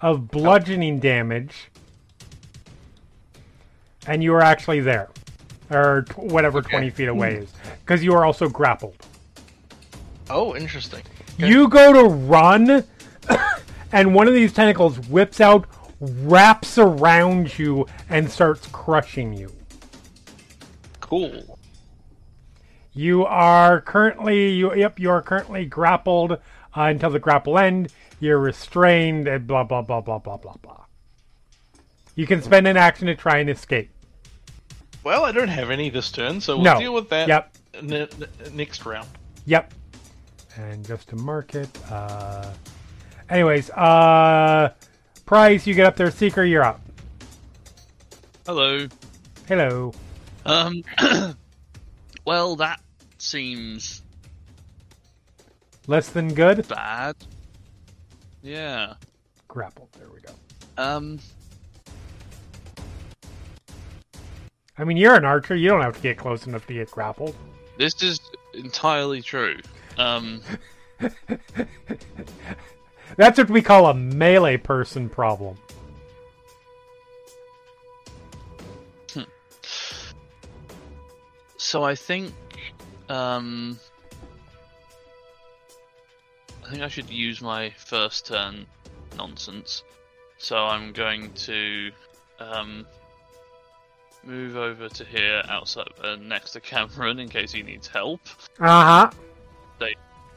of 0.00 0.28
bludgeoning 0.28 1.00
damage 1.00 1.70
and 4.06 4.22
you 4.22 4.32
are 4.34 4.42
actually 4.42 4.80
there 4.80 5.10
or 5.70 6.02
t- 6.02 6.14
whatever 6.14 6.62
20 6.62 6.90
feet 6.90 7.08
away 7.08 7.36
hmm. 7.36 7.42
is 7.42 7.52
because 7.80 8.04
you 8.04 8.14
are 8.14 8.24
also 8.24 8.48
grappled. 8.48 8.94
Oh, 10.30 10.54
interesting. 10.54 11.02
Okay. 11.34 11.48
You 11.48 11.68
go 11.68 11.92
to 11.92 12.08
run, 12.08 12.84
and 13.92 14.14
one 14.14 14.28
of 14.28 14.34
these 14.34 14.52
tentacles 14.52 14.98
whips 15.08 15.40
out, 15.40 15.66
wraps 16.00 16.78
around 16.78 17.58
you, 17.58 17.86
and 18.08 18.30
starts 18.30 18.66
crushing 18.68 19.34
you. 19.34 19.52
Cool. 21.00 21.53
You 22.94 23.24
are 23.26 23.80
currently, 23.80 24.50
you, 24.50 24.74
yep, 24.74 24.98
you 25.00 25.10
are 25.10 25.20
currently 25.20 25.64
grappled 25.66 26.32
uh, 26.32 26.38
until 26.76 27.10
the 27.10 27.18
grapple 27.18 27.58
end. 27.58 27.92
You're 28.20 28.38
restrained, 28.38 29.26
and 29.26 29.46
blah 29.46 29.64
blah 29.64 29.82
blah 29.82 30.00
blah 30.00 30.18
blah 30.18 30.36
blah 30.36 30.54
blah. 30.62 30.84
You 32.14 32.26
can 32.26 32.40
spend 32.40 32.68
an 32.68 32.76
action 32.76 33.08
to 33.08 33.16
try 33.16 33.38
and 33.38 33.50
escape. 33.50 33.90
Well, 35.02 35.24
I 35.24 35.32
don't 35.32 35.48
have 35.48 35.70
any 35.70 35.90
this 35.90 36.10
turn, 36.12 36.40
so 36.40 36.56
we'll 36.56 36.64
No. 36.64 36.78
deal 36.78 36.94
with 36.94 37.08
that 37.10 37.26
Yep, 37.28 37.54
n- 37.74 37.92
n- 37.92 38.08
next 38.52 38.86
round. 38.86 39.08
yep. 39.44 39.74
And 40.56 40.86
just 40.86 41.08
to 41.08 41.16
mark 41.16 41.56
it, 41.56 41.68
uh, 41.90 42.52
anyways, 43.28 43.70
uh, 43.70 44.72
Prize, 45.26 45.66
you 45.66 45.74
get 45.74 45.86
up 45.86 45.96
there. 45.96 46.10
Seeker, 46.12 46.44
you're 46.44 46.62
up. 46.62 46.80
Hello. 48.46 48.86
Hello. 49.48 49.92
Um. 50.46 50.82
well, 52.24 52.56
that 52.56 52.80
seems 53.24 54.02
Less 55.86 56.08
than 56.10 56.32
good. 56.32 56.66
bad. 56.68 57.16
Yeah. 58.42 58.94
Grappled. 59.48 59.88
There 59.98 60.08
we 60.12 60.20
go. 60.20 60.32
Um. 60.78 61.18
I 64.78 64.84
mean, 64.84 64.96
you're 64.96 65.14
an 65.14 65.24
archer. 65.24 65.54
You 65.54 65.68
don't 65.68 65.82
have 65.82 65.96
to 65.96 66.02
get 66.02 66.16
close 66.16 66.46
enough 66.46 66.66
to 66.66 66.74
get 66.74 66.90
grappled. 66.90 67.36
This 67.78 68.02
is 68.02 68.20
entirely 68.54 69.20
true. 69.20 69.58
Um. 69.98 70.40
That's 73.16 73.38
what 73.38 73.50
we 73.50 73.62
call 73.62 73.86
a 73.86 73.94
melee 73.94 74.56
person 74.56 75.08
problem. 75.08 75.58
So 81.56 81.82
I 81.82 81.94
think. 81.94 82.32
Um. 83.08 83.78
I 86.64 86.70
think 86.70 86.82
I 86.82 86.88
should 86.88 87.10
use 87.10 87.42
my 87.42 87.70
first 87.76 88.26
turn 88.26 88.66
nonsense. 89.18 89.84
So 90.38 90.56
I'm 90.56 90.92
going 90.92 91.30
to 91.32 91.90
um, 92.38 92.86
move 94.24 94.56
over 94.56 94.88
to 94.88 95.04
here 95.04 95.42
outside 95.48 95.88
uh, 96.02 96.16
next 96.16 96.52
to 96.52 96.60
Kamron 96.60 97.20
in 97.20 97.28
case 97.28 97.52
he 97.52 97.62
needs 97.62 97.86
help. 97.86 98.20
Uh 98.58 99.10
huh. 99.10 99.10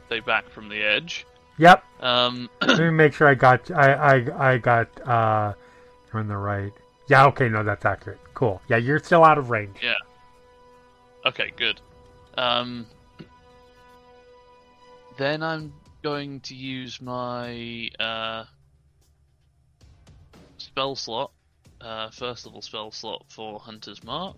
Stay 0.08 0.20
back 0.20 0.48
from 0.48 0.70
the 0.70 0.82
edge. 0.82 1.26
Yep. 1.58 1.84
Um, 2.00 2.48
Let 2.62 2.78
me 2.78 2.90
make 2.90 3.12
sure 3.12 3.28
I 3.28 3.34
got. 3.34 3.70
I 3.70 3.92
I 3.92 4.52
I 4.52 4.58
got. 4.58 4.88
Uh, 5.06 5.52
you're 6.10 6.20
on 6.20 6.28
the 6.28 6.36
right. 6.36 6.72
Yeah. 7.08 7.26
Okay. 7.26 7.50
No, 7.50 7.62
that's 7.62 7.84
accurate. 7.84 8.18
Cool. 8.32 8.62
Yeah, 8.68 8.78
you're 8.78 9.00
still 9.00 9.22
out 9.22 9.36
of 9.36 9.50
range. 9.50 9.76
Yeah. 9.82 9.94
Okay, 11.26 11.52
good. 11.56 11.80
Um, 12.38 12.86
then 15.16 15.42
I'm 15.42 15.72
going 16.04 16.38
to 16.42 16.54
use 16.54 17.02
my 17.02 17.90
uh, 17.98 18.44
spell 20.58 20.94
slot, 20.94 21.32
uh, 21.80 22.10
first 22.10 22.46
level 22.46 22.62
spell 22.62 22.92
slot 22.92 23.24
for 23.28 23.58
Hunter's 23.58 24.04
Mark. 24.04 24.36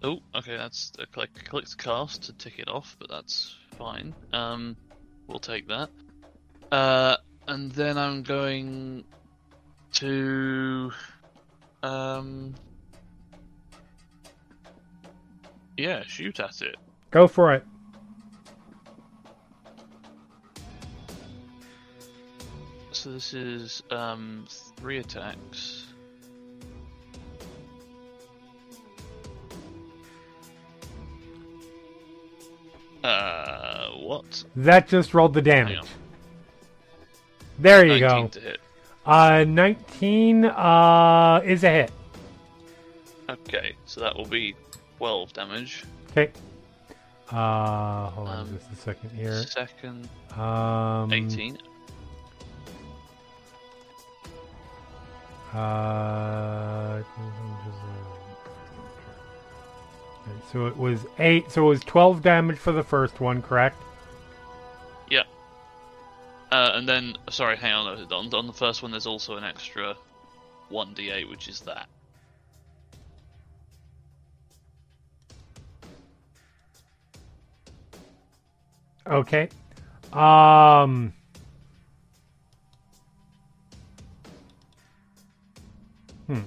Oh, 0.00 0.20
okay, 0.32 0.56
that's 0.56 0.92
a 1.00 1.06
click, 1.06 1.30
click 1.48 1.64
to 1.64 1.76
cast 1.76 2.22
to 2.24 2.32
tick 2.34 2.60
it 2.60 2.68
off, 2.68 2.96
but 3.00 3.08
that's 3.10 3.56
fine. 3.76 4.14
Um, 4.32 4.76
we'll 5.26 5.40
take 5.40 5.66
that. 5.66 5.90
Uh, 6.70 7.16
and 7.48 7.72
then 7.72 7.98
I'm 7.98 8.22
going 8.22 9.02
to 9.94 10.92
um 11.82 12.54
yeah, 15.76 16.02
shoot 16.06 16.40
at 16.40 16.60
it. 16.62 16.76
Go 17.10 17.26
for 17.28 17.54
it. 17.54 17.64
So 22.92 23.12
this 23.12 23.34
is 23.34 23.82
um 23.90 24.46
three 24.76 24.98
attacks. 24.98 25.86
Uh, 33.04 33.90
what? 34.00 34.42
That 34.56 34.88
just 34.88 35.14
rolled 35.14 35.34
the 35.34 35.42
damage. 35.42 35.78
There 37.58 37.84
you 37.86 38.00
19 38.00 38.08
go. 38.08 38.28
to 38.28 38.40
hit. 38.40 38.60
Uh, 39.04 39.44
19 39.46 40.44
uh 40.46 41.40
is 41.44 41.62
a 41.62 41.70
hit. 41.70 41.92
Okay, 43.28 43.74
so 43.84 44.00
that 44.00 44.16
will 44.16 44.26
be 44.26 44.56
12 44.98 45.32
damage. 45.32 45.84
Okay. 46.10 46.30
Uh, 47.30 48.08
hold 48.10 48.28
on 48.28 48.38
Um, 48.40 48.58
just 48.58 48.70
a 48.72 48.76
second 48.76 49.10
here. 49.10 49.42
Second, 49.44 50.08
Um, 50.38 51.12
18. 51.12 51.58
Uh, 55.52 57.02
So 60.52 60.66
it 60.66 60.76
was 60.76 61.00
eight. 61.18 61.50
So 61.50 61.64
it 61.66 61.68
was 61.68 61.80
twelve 61.82 62.22
damage 62.22 62.56
for 62.58 62.72
the 62.72 62.82
first 62.82 63.20
one, 63.20 63.42
correct? 63.42 63.76
Yeah. 65.10 65.22
Uh, 66.50 66.72
and 66.74 66.88
then, 66.88 67.16
sorry, 67.30 67.56
hang 67.56 67.72
on. 67.74 68.12
On, 68.12 68.34
on 68.34 68.46
the 68.46 68.52
first 68.52 68.82
one, 68.82 68.90
there's 68.92 69.06
also 69.06 69.36
an 69.36 69.44
extra 69.44 69.96
1d8, 70.70 71.28
which 71.28 71.48
is 71.48 71.60
that. 71.60 71.88
Okay. 79.08 79.48
Um. 80.12 81.12
Hmm. 86.26 86.40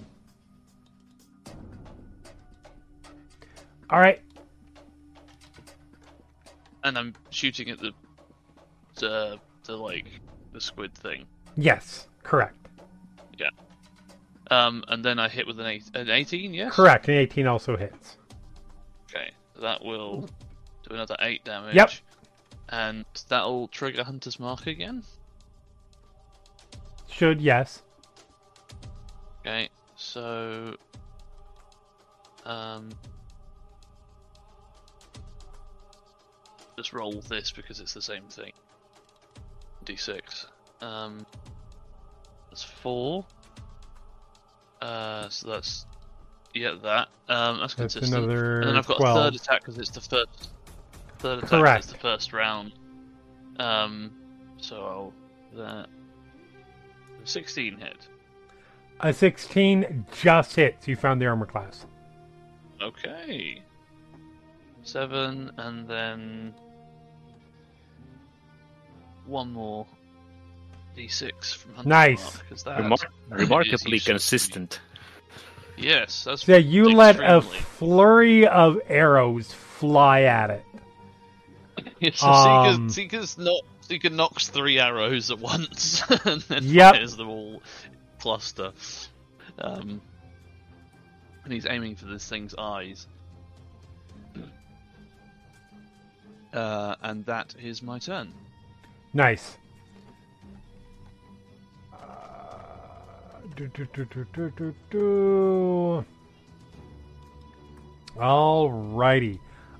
All 3.90 4.00
right. 4.00 4.22
And 6.84 6.98
I'm 6.98 7.14
shooting 7.30 7.70
at 7.70 7.80
the, 7.80 7.92
the, 8.96 9.40
the 9.66 9.76
like, 9.76 10.06
the 10.54 10.62
squid 10.62 10.94
thing. 10.96 11.26
Yes, 11.56 12.08
correct. 12.24 12.56
Yeah. 13.38 13.50
Um, 14.50 14.84
and 14.88 15.04
then 15.04 15.20
I 15.20 15.28
hit 15.28 15.46
with 15.46 15.60
an, 15.60 15.66
eight, 15.66 15.84
an 15.94 16.10
18, 16.10 16.54
yes? 16.54 16.74
Correct. 16.74 17.08
And 17.08 17.18
18 17.18 17.48
also 17.48 17.76
hits. 17.76 18.18
Okay, 19.10 19.32
that 19.62 19.84
will 19.84 20.30
do 20.88 20.96
another 20.96 21.16
8 21.20 21.44
damage. 21.44 21.76
Yep. 21.76 21.92
And 22.72 23.06
that'll 23.30 23.68
trigger 23.68 24.04
Hunter's 24.04 24.40
Mark 24.40 24.68
again. 24.68 25.04
Should, 27.10 27.42
yes. 27.42 27.82
Okay, 29.42 29.70
so. 29.96 30.76
Um. 32.46 32.90
Just 36.78 36.94
roll 36.94 37.22
this 37.28 37.52
because 37.52 37.80
it's 37.80 37.94
the 37.94 38.02
same 38.02 38.24
thing. 38.30 38.54
D6. 39.86 40.46
Um. 40.82 41.26
That's 42.50 42.64
4. 42.64 43.26
Uh, 44.82 45.30
so 45.30 45.50
that's. 45.50 45.86
Yeah, 46.54 46.76
that. 46.84 47.10
Um, 47.28 47.60
that's 47.60 47.76
That's 47.76 47.94
consistent. 47.94 48.24
another 48.24 48.62
and 48.62 48.70
then 48.70 48.78
I've 48.78 48.88
got 48.88 48.98
12. 48.98 49.18
a 49.18 49.22
third 49.24 49.36
attack 49.36 49.62
because 49.62 49.78
it's 49.78 49.90
the 49.90 50.02
first. 50.02 50.50
Third 51.20 51.40
attack 51.40 51.50
Correct. 51.50 51.86
is 51.86 51.92
the 51.92 51.98
first 51.98 52.34
round. 52.34 52.72
Um, 53.60 54.12
so 54.58 54.84
I'll. 54.86 55.14
That. 55.56 55.88
16 57.26 57.78
hit. 57.78 58.08
A 59.02 59.12
16 59.14 60.06
just 60.22 60.56
hits. 60.56 60.88
You 60.88 60.96
found 60.96 61.22
the 61.22 61.26
armor 61.26 61.46
class. 61.46 61.86
Okay. 62.82 63.62
Seven, 64.84 65.52
and 65.58 65.88
then 65.88 66.54
one 69.26 69.52
more 69.52 69.86
d6 70.98 71.56
from 71.56 71.72
Hunter's 71.76 71.86
Nice. 71.88 72.24
Mark, 72.36 72.50
'cause 72.50 72.64
Remar- 72.64 73.10
remarkably 73.30 74.00
consistent. 74.00 74.80
Yes, 75.78 76.24
that's 76.24 76.48
yeah. 76.48 76.58
you 76.58 76.90
let 76.92 77.20
a 77.22 77.42
flurry 77.42 78.48
of 78.48 78.80
arrows 78.88 79.52
fly 79.54 80.22
at 80.24 80.50
it. 80.50 80.66
Yeah, 82.00 82.12
so 82.14 82.28
Um, 82.28 82.90
Seeker's, 82.90 82.96
Seeker's 82.96 83.38
not, 83.38 83.62
Seeker 83.82 84.10
knocks 84.10 84.48
three 84.50 84.80
arrows 84.80 85.32
at 85.32 85.40
once 85.40 86.02
and 86.26 86.42
then 86.44 86.64
Yep. 86.64 86.96
fires 86.96 87.16
them 87.18 87.30
all 87.30 87.62
cluster. 88.20 88.72
Um, 89.58 90.02
and 91.44 91.54
he's 91.54 91.66
aiming 91.68 91.96
for 91.96 92.06
this 92.06 92.28
thing's 92.28 92.56
eyes. 92.58 93.08
Uh, 96.52 96.96
and 97.04 97.24
that 97.28 97.54
is 97.62 97.84
my 97.84 98.00
turn. 98.00 98.34
Nice. 99.14 99.56
Uh, 101.94 101.98
do, 103.56 103.68
do, 103.68 103.86
do, 103.94 104.06
do, 104.06 104.26
do, 104.34 104.52
do, 104.58 104.76
do. 104.90 106.06
Alrighty. 108.18 109.38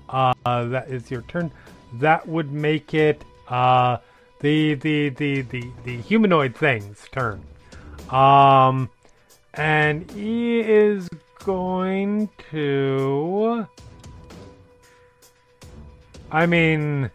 Uh, 0.08 0.32
that 0.44 0.88
is 0.88 1.10
your 1.10 1.22
turn. 1.22 1.50
That 1.94 2.26
would 2.28 2.52
make 2.52 2.94
it 2.94 3.24
uh, 3.48 3.98
the, 4.40 4.74
the 4.74 5.10
the 5.10 5.42
the 5.42 5.64
the 5.84 5.96
humanoid 5.98 6.54
thing's 6.54 7.04
turn. 7.12 7.42
Um, 8.10 8.90
and 9.54 10.10
he 10.10 10.60
is 10.60 11.08
going 11.44 12.28
to. 12.50 13.66
I 16.32 16.46
mean, 16.46 17.10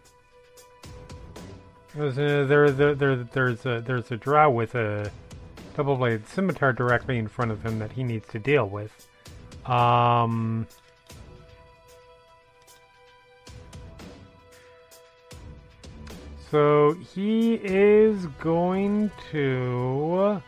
there's 1.95 2.17
a, 2.17 2.45
there, 2.45 2.69
there, 2.71 2.95
there, 2.95 3.15
there's 3.15 3.65
a 3.65 3.81
there's 3.81 4.11
a 4.11 4.17
drow 4.17 4.49
with 4.49 4.75
a 4.75 5.09
double 5.75 5.95
bladed 5.95 6.27
scimitar 6.27 6.73
directly 6.73 7.17
in 7.17 7.27
front 7.27 7.51
of 7.51 7.65
him 7.65 7.79
that 7.79 7.93
he 7.93 8.03
needs 8.03 8.27
to 8.29 8.39
deal 8.39 8.67
with. 8.67 9.07
Um. 9.65 10.67
So 16.51 16.93
he 17.13 17.55
is 17.55 18.27
going 18.39 19.11
to. 19.31 20.41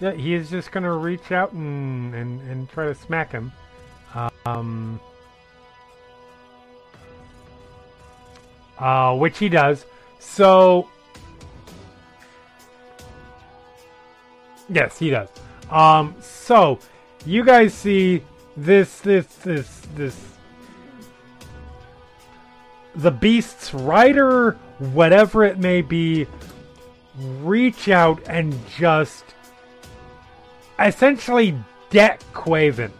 Yeah, 0.00 0.12
he 0.12 0.34
is 0.34 0.50
just 0.50 0.70
going 0.70 0.84
to 0.84 0.92
reach 0.92 1.32
out 1.32 1.52
and, 1.52 2.14
and, 2.14 2.40
and 2.48 2.68
try 2.70 2.86
to 2.86 2.94
smack 2.94 3.32
him. 3.32 3.50
Um. 4.46 5.00
uh, 8.78 9.16
which 9.16 9.38
he 9.38 9.48
does. 9.48 9.84
So, 10.18 10.88
yes, 14.68 14.98
he 14.98 15.10
does. 15.10 15.28
Um, 15.70 16.14
so 16.20 16.78
you 17.26 17.44
guys 17.44 17.74
see 17.74 18.22
this, 18.56 19.00
this, 19.00 19.26
this, 19.36 19.82
this, 19.94 20.16
the 22.98 23.10
beast's 23.12 23.72
rider, 23.72 24.58
whatever 24.78 25.44
it 25.44 25.58
may 25.58 25.80
be, 25.82 26.26
reach 27.16 27.88
out 27.88 28.20
and 28.28 28.54
just 28.68 29.24
essentially 30.80 31.56
deck 31.90 32.20
Quaven. 32.34 32.90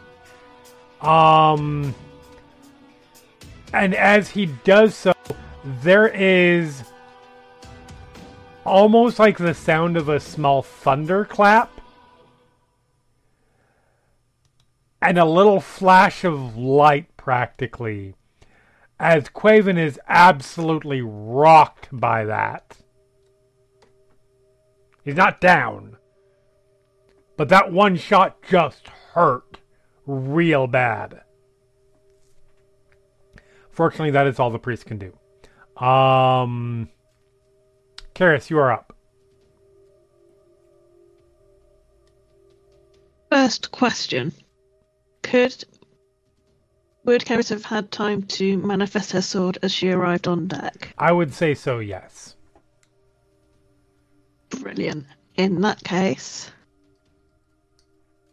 Um, 1.00 1.94
and 3.72 3.92
as 3.94 4.30
he 4.30 4.46
does 4.46 4.94
so, 4.94 5.12
there 5.82 6.08
is 6.08 6.84
almost 8.64 9.18
like 9.18 9.36
the 9.36 9.54
sound 9.54 9.96
of 9.96 10.08
a 10.08 10.20
small 10.20 10.62
thunderclap 10.62 11.72
and 15.02 15.18
a 15.18 15.24
little 15.24 15.60
flash 15.60 16.22
of 16.22 16.56
light 16.56 17.16
practically 17.16 18.14
as 19.00 19.28
Quaven 19.28 19.78
is 19.78 20.00
absolutely 20.08 21.00
rocked 21.02 21.88
by 21.92 22.24
that. 22.24 22.78
He's 25.04 25.16
not 25.16 25.40
down. 25.40 25.96
But 27.36 27.48
that 27.50 27.72
one 27.72 27.96
shot 27.96 28.42
just 28.42 28.88
hurt 29.12 29.58
real 30.06 30.66
bad. 30.66 31.22
Fortunately, 33.70 34.10
that 34.10 34.26
is 34.26 34.40
all 34.40 34.50
the 34.50 34.58
priest 34.58 34.86
can 34.86 34.98
do. 34.98 35.16
Um, 35.84 36.88
Keres, 38.14 38.50
you 38.50 38.58
are 38.58 38.72
up. 38.72 38.96
First 43.30 43.70
question. 43.70 44.32
Could 45.22 45.64
would 47.08 47.24
Keres 47.24 47.48
have 47.48 47.64
had 47.64 47.90
time 47.90 48.22
to 48.24 48.58
manifest 48.58 49.12
her 49.12 49.22
sword 49.22 49.56
as 49.62 49.72
she 49.72 49.90
arrived 49.90 50.28
on 50.28 50.46
deck? 50.46 50.92
I 50.98 51.10
would 51.10 51.32
say 51.32 51.54
so, 51.54 51.78
yes. 51.78 52.36
Brilliant. 54.50 55.06
In 55.34 55.62
that 55.62 55.82
case, 55.82 56.50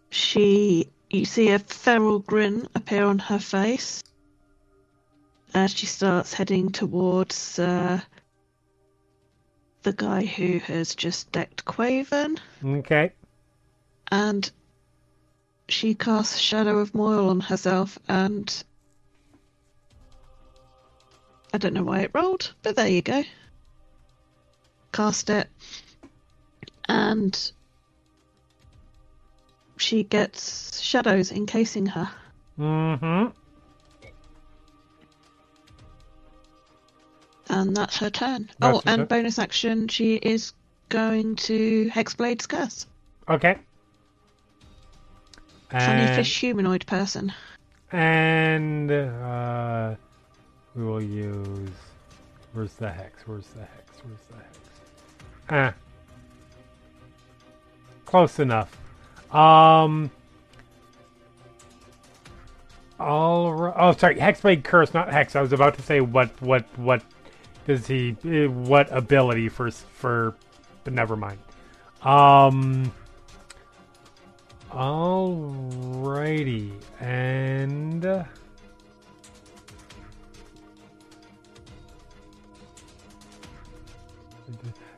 she 0.09 0.89
you 1.09 1.23
see 1.23 1.51
a 1.51 1.59
feral 1.59 2.19
grin 2.19 2.67
appear 2.75 3.05
on 3.05 3.19
her 3.19 3.39
face 3.39 4.03
as 5.53 5.71
she 5.71 5.85
starts 5.85 6.33
heading 6.33 6.69
towards 6.69 7.57
uh, 7.57 8.01
the 9.83 9.93
guy 9.93 10.25
who 10.25 10.59
has 10.59 10.95
just 10.95 11.31
decked 11.31 11.63
Quaven, 11.63 12.37
Okay. 12.65 13.13
and 14.11 14.51
she 15.67 15.95
casts 15.95 16.37
Shadow 16.37 16.79
of 16.79 16.93
Moil 16.93 17.29
on 17.29 17.39
herself, 17.39 17.97
and 18.07 18.63
I 21.53 21.57
don't 21.57 21.73
know 21.73 21.83
why 21.83 22.01
it 22.01 22.11
rolled, 22.13 22.53
but 22.63 22.75
there 22.75 22.87
you 22.87 23.01
go. 23.01 23.23
Cast 24.91 25.29
it, 25.29 25.49
and 26.87 27.51
she 29.77 30.03
gets 30.03 30.79
shadows 30.79 31.31
encasing 31.31 31.85
her 31.87 32.09
Mm-hmm. 32.59 33.27
And 37.49 37.75
that's 37.77 37.97
her 37.97 38.09
turn. 38.09 38.49
That's 38.59 38.77
oh, 38.77 38.81
and 38.85 39.01
turn. 39.01 39.05
bonus 39.07 39.39
action, 39.39 39.87
she 39.87 40.15
is 40.15 40.53
going 40.89 41.35
to 41.35 41.89
Hexblade's 41.89 42.47
Curse. 42.47 42.87
Okay. 43.29 43.57
Funny 45.79 46.15
fish 46.15 46.39
humanoid 46.39 46.85
person. 46.87 47.33
and 47.91 48.91
uh, 48.91 49.95
we 50.75 50.83
will 50.83 51.01
use. 51.03 51.69
Where's 52.53 52.73
the 52.73 52.89
hex? 52.89 53.23
Where's 53.27 53.47
the 53.47 53.61
hex? 53.61 53.91
Where's 54.03 54.19
the 54.29 54.35
hex? 54.37 54.57
Ah. 55.49 55.73
Close 58.05 58.39
enough. 58.39 58.77
Um. 59.33 60.09
All 62.99 63.53
right. 63.53 63.73
Oh, 63.77 63.91
sorry. 63.93 64.15
Hexblade 64.15 64.63
curse, 64.63 64.93
not 64.93 65.11
hex. 65.11 65.35
I 65.35 65.41
was 65.41 65.51
about 65.51 65.75
to 65.75 65.81
say 65.81 65.99
what 66.01 66.29
what 66.41 66.65
what 66.77 67.01
does 67.67 67.87
he 67.87 68.15
eh, 68.25 68.45
what 68.45 68.89
ability 68.95 69.49
for 69.49 69.69
for, 69.71 70.35
but 70.85 70.93
never 70.93 71.15
mind. 71.17 71.39
Um. 72.03 72.91
Alrighty, 74.75 76.69
and 76.99 78.05
uh, 78.05 78.25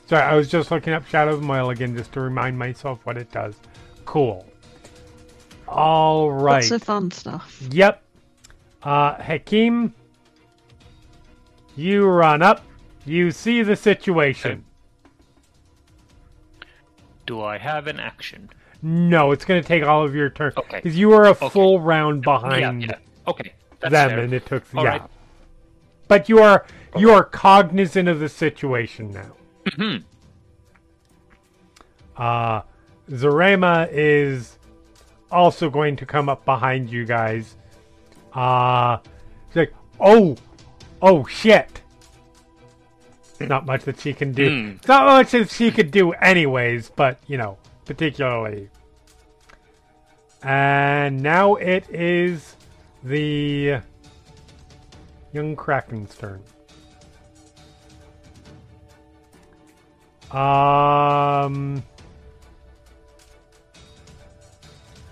sorry, 0.07 0.23
I 0.23 0.35
was 0.35 0.49
just 0.49 0.71
looking 0.71 0.93
up 0.93 1.05
Shadow 1.05 1.35
of 1.35 1.43
Moil 1.43 1.69
again 1.69 1.95
just 1.95 2.11
to 2.13 2.21
remind 2.21 2.57
myself 2.57 3.05
what 3.05 3.17
it 3.17 3.31
does. 3.31 3.53
Cool. 4.05 4.47
All 5.67 6.31
right. 6.31 6.63
Lots 6.63 6.71
of 6.71 6.81
fun 6.81 7.11
stuff. 7.11 7.61
Yep. 7.69 8.01
Uh, 8.81 9.13
Hakim, 9.21 9.93
you 11.75 12.07
run 12.07 12.41
up. 12.41 12.63
You 13.05 13.29
see 13.29 13.61
the 13.61 13.75
situation. 13.75 14.65
Do 17.27 17.43
I 17.43 17.59
have 17.59 17.85
an 17.85 17.99
action? 17.99 18.49
No, 18.81 19.31
it's 19.31 19.45
going 19.45 19.61
to 19.61 19.67
take 19.67 19.83
all 19.83 20.03
of 20.03 20.15
your 20.15 20.29
turn. 20.29 20.53
Okay. 20.57 20.77
Because 20.77 20.97
you 20.97 21.11
are 21.13 21.25
a 21.25 21.35
full 21.35 21.79
round 21.79 22.21
behind 22.23 22.83
Yeah, 22.83 22.89
yeah. 22.89 22.97
Okay. 23.27 23.53
That's 23.79 23.91
them, 23.91 24.09
fair. 24.09 24.19
and 24.19 24.33
it 24.33 24.45
took 24.45 24.63
All 24.75 24.83
yeah. 24.83 24.89
right. 24.89 25.01
But 26.07 26.29
you 26.29 26.39
are 26.39 26.65
you 26.97 27.11
are 27.11 27.23
cognizant 27.23 28.07
of 28.07 28.19
the 28.19 28.29
situation 28.29 29.11
now. 29.11 29.35
Mm-hmm. 29.65 30.03
Uh, 32.15 32.61
Zarema 33.09 33.87
is 33.91 34.57
also 35.31 35.69
going 35.69 35.95
to 35.97 36.05
come 36.05 36.29
up 36.29 36.45
behind 36.45 36.89
you 36.89 37.05
guys. 37.05 37.55
Uh, 38.33 38.97
like, 39.53 39.73
oh, 39.99 40.35
oh 41.01 41.25
shit. 41.25 41.81
Not 43.39 43.65
much 43.65 43.83
that 43.83 43.99
she 43.99 44.13
can 44.13 44.31
do. 44.31 44.75
It's 44.77 44.87
not 44.87 45.05
much 45.05 45.31
that 45.31 45.51
she 45.51 45.69
could 45.69 45.91
do, 45.91 46.11
anyways, 46.13 46.89
but, 46.95 47.19
you 47.27 47.37
know, 47.37 47.57
particularly. 47.87 48.69
And 50.43 51.21
now 51.23 51.55
it 51.55 51.89
is 51.89 52.55
the 53.03 53.79
young 55.33 55.55
Kraken's 55.55 56.15
turn. 56.15 56.43
Um, 60.31 61.81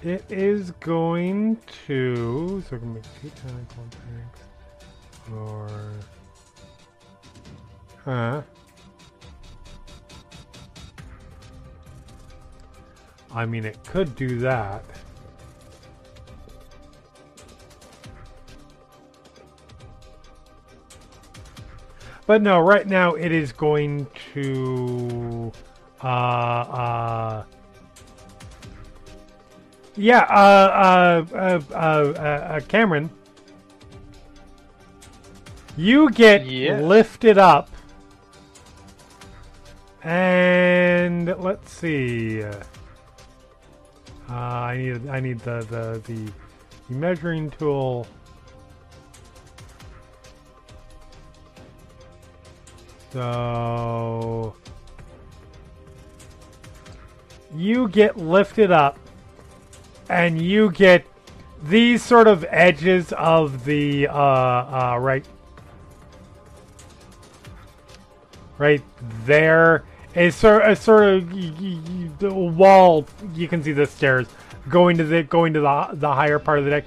it 0.04 0.26
is 0.30 0.72
going 0.72 1.58
to. 1.88 2.62
So, 2.68 2.76
we're 2.76 2.78
gonna 2.80 2.94
make 2.96 3.04
two 3.22 3.32
tentacle 3.42 3.84
attacks. 3.88 4.42
Or. 5.34 5.92
Huh. 8.04 8.42
I 13.34 13.46
mean, 13.46 13.66
it 13.66 13.78
could 13.84 14.16
do 14.16 14.40
that. 14.40 14.84
But 22.28 22.42
no, 22.42 22.60
right 22.60 22.88
now 22.88 23.14
it 23.14 23.32
is 23.32 23.52
going 23.52 24.08
to 24.34 25.52
uh 26.02 26.08
uh 26.08 27.44
yeah, 29.96 30.20
uh 30.20 31.26
uh 31.32 31.36
uh 31.36 31.38
uh, 31.38 31.76
uh, 31.76 31.76
uh 31.76 32.60
Kamron 32.62 33.10
you 35.78 36.10
get 36.10 36.46
lifted 36.48 37.38
up. 37.38 37.70
And 40.04 41.36
let's 41.40 41.72
see 41.72 42.44
uh, 44.30 44.34
I 44.34 44.78
need 44.78 45.08
I 45.08 45.20
need 45.20 45.40
the 45.40 45.60
the 45.70 46.02
the, 46.06 46.32
the 46.88 46.94
measuring 46.94 47.52
tool. 47.52 48.08
So 53.12 54.56
you 57.56 57.88
get 57.88 58.18
lifted 58.18 58.72
up 58.72 58.98
and 60.10 60.42
you 60.42 60.72
get 60.72 61.06
these 61.64 62.04
sort 62.04 62.28
of 62.28 62.46
edges 62.50 63.14
of 63.14 63.64
the 63.66 64.08
uh, 64.08 64.14
uh, 64.14 64.98
right 65.00 65.26
right 68.58 68.82
there 69.26 69.84
is 70.16 70.36
sort 70.36 70.64
of, 70.64 70.78
sort 70.78 71.04
of 71.04 71.32
y- 71.32 71.52
y- 71.60 71.80
y- 72.22 72.28
wall 72.30 73.06
you 73.34 73.48
can 73.48 73.62
see 73.64 73.72
the 73.74 73.86
stairs 73.86 74.28
going 74.70 74.98
to 74.98 75.04
the 75.04 75.24
going 75.24 75.54
to 75.54 75.60
the 75.60 75.90
the 75.94 76.12
higher 76.14 76.40
part 76.40 76.58
of 76.60 76.66
the 76.66 76.72
deck 76.72 76.86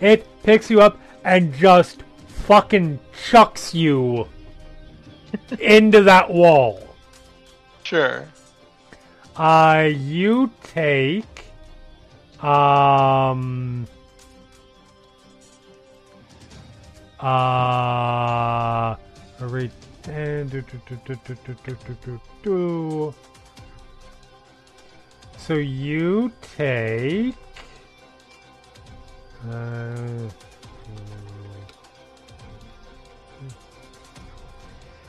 it 0.00 0.26
picks 0.42 0.68
you 0.70 0.80
up 0.80 0.98
and 1.24 1.54
just 1.54 2.02
fucking 2.26 2.98
chucks 3.30 3.74
you 3.74 4.26
into 5.60 6.02
that 6.02 6.30
wall 6.30 6.80
Sure. 7.84 8.26
uh, 9.36 9.88
you 9.94 10.50
take 10.62 11.44
um 12.42 13.86
uh 17.20 18.96
and 20.08 20.50
do, 20.50 20.62
do, 20.62 21.16
do, 22.42 23.14
So 25.38 25.54
you 25.54 26.30
take 26.56 27.34
uh, 29.50 30.28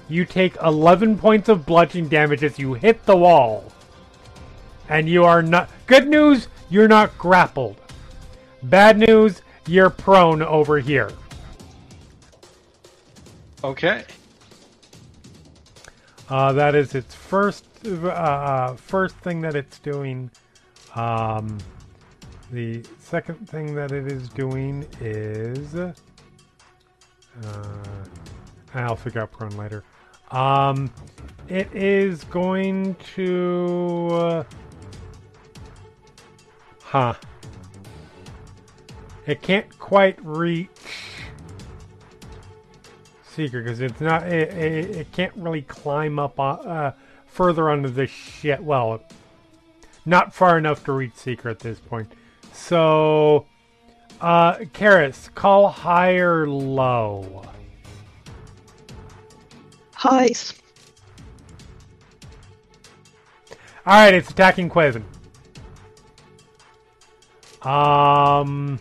you 0.07 0.25
take 0.25 0.55
11 0.57 1.17
points 1.17 1.49
of 1.49 1.65
bludgeoning 1.65 2.09
damage 2.09 2.43
as 2.43 2.59
you 2.59 2.73
hit 2.73 3.05
the 3.05 3.15
wall. 3.15 3.71
And 4.87 5.09
you 5.09 5.23
are 5.23 5.41
not. 5.41 5.69
Good 5.87 6.07
news, 6.07 6.47
you're 6.69 6.87
not 6.87 7.17
grappled. 7.17 7.77
Bad 8.61 8.97
news, 8.97 9.41
you're 9.67 9.89
prone 9.89 10.41
over 10.41 10.79
here. 10.79 11.11
Okay. 13.63 14.03
Uh, 16.29 16.51
that 16.53 16.73
is 16.73 16.95
its 16.95 17.13
first 17.13 17.65
uh, 17.85 18.07
uh, 18.07 18.75
first 18.75 19.15
thing 19.17 19.41
that 19.41 19.55
it's 19.55 19.79
doing. 19.79 20.31
Um, 20.95 21.57
the 22.51 22.83
second 22.99 23.47
thing 23.49 23.75
that 23.75 23.91
it 23.91 24.11
is 24.11 24.29
doing 24.29 24.85
is. 25.01 25.75
Uh, 25.75 25.93
I'll 28.73 28.95
figure 28.95 29.21
out 29.21 29.31
prone 29.31 29.55
later. 29.55 29.83
Um, 30.31 30.91
it 31.47 31.73
is 31.73 32.23
going 32.25 32.95
to. 33.15 34.07
Uh, 34.11 34.43
huh. 36.81 37.13
It 39.25 39.41
can't 39.41 39.77
quite 39.79 40.23
reach 40.23 40.69
Seeker 43.35 43.61
because 43.61 43.81
it's 43.81 43.99
not. 43.99 44.27
It, 44.27 44.53
it, 44.53 44.95
it 44.95 45.11
can't 45.11 45.33
really 45.35 45.61
climb 45.63 46.19
up 46.19 46.39
uh, 46.39 46.53
uh, 46.53 46.91
further 47.25 47.69
onto 47.69 47.89
the 47.89 48.07
shit. 48.07 48.63
Well, 48.63 49.03
not 50.05 50.33
far 50.33 50.57
enough 50.57 50.83
to 50.85 50.93
reach 50.93 51.15
Seeker 51.15 51.49
at 51.49 51.59
this 51.59 51.79
point. 51.79 52.11
So, 52.53 53.45
uh, 54.21 54.55
Keres, 54.73 55.33
call 55.35 55.69
high 55.69 56.15
or 56.15 56.47
low. 56.47 57.43
Highs. 59.93 60.53
All 63.85 63.93
right, 63.93 64.13
it's 64.13 64.29
attacking 64.29 64.69
Quaven. 64.69 65.03
Um, 67.65 68.79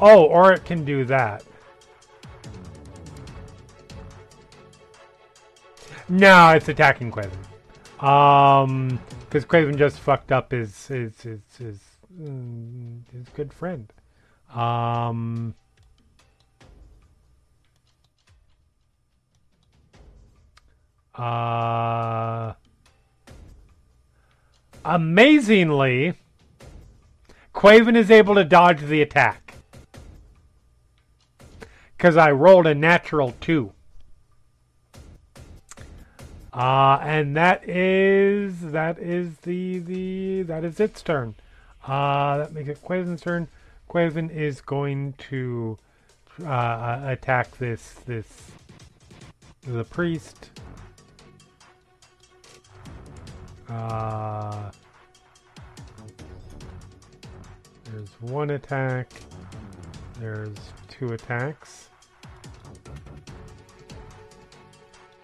Oh, 0.00 0.24
or 0.24 0.52
it 0.52 0.64
can 0.64 0.84
do 0.84 1.04
that. 1.06 1.42
No, 6.08 6.50
it's 6.50 6.68
attacking 6.68 7.10
Quaven. 7.10 8.04
Um, 8.04 9.00
because 9.20 9.44
Quaven 9.44 9.76
just 9.76 9.98
fucked 9.98 10.30
up 10.30 10.52
his 10.52 10.86
his 10.86 11.20
his 11.20 11.40
his, 11.58 11.80
mm, 12.20 13.00
his 13.12 13.28
good 13.30 13.52
friend. 13.52 13.92
Um. 14.54 15.54
Uh, 21.14 22.52
amazingly, 24.84 26.12
Quaven 27.54 27.96
is 27.96 28.10
able 28.10 28.34
to 28.34 28.44
dodge 28.44 28.82
the 28.82 29.00
attack. 29.00 29.54
Because 31.96 32.16
I 32.16 32.30
rolled 32.30 32.66
a 32.66 32.74
natural 32.74 33.34
2. 33.40 33.72
Uh, 36.52 36.98
and 37.02 37.36
that 37.36 37.68
is 37.68 38.72
that 38.72 38.98
is 38.98 39.36
the 39.40 39.78
the 39.80 40.42
that 40.42 40.64
is 40.64 40.80
its 40.80 41.02
turn. 41.02 41.34
Uh, 41.86 42.38
that 42.38 42.52
makes 42.54 42.70
it 42.70 42.82
Quaven's 42.82 43.20
turn. 43.20 43.46
Quaven 43.90 44.30
is 44.30 44.62
going 44.62 45.12
to 45.28 45.76
uh, 46.42 47.00
attack 47.04 47.58
this 47.58 47.96
this 48.06 48.50
the 49.66 49.84
priest. 49.84 50.48
Uh, 53.68 54.70
there's 57.84 58.08
one 58.20 58.50
attack. 58.50 59.10
There's 60.20 60.56
two 60.98 61.12
attacks. 61.12 61.90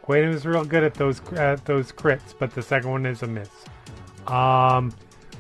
Quaven 0.04 0.34
is 0.34 0.44
real 0.44 0.64
good 0.64 0.82
at 0.82 0.94
those 0.94 1.20
at 1.32 1.64
those 1.64 1.92
crits, 1.92 2.34
but 2.38 2.54
the 2.54 2.62
second 2.62 2.90
one 2.90 3.06
is 3.06 3.22
a 3.22 3.26
miss. 3.26 3.48
Um, 4.26 4.92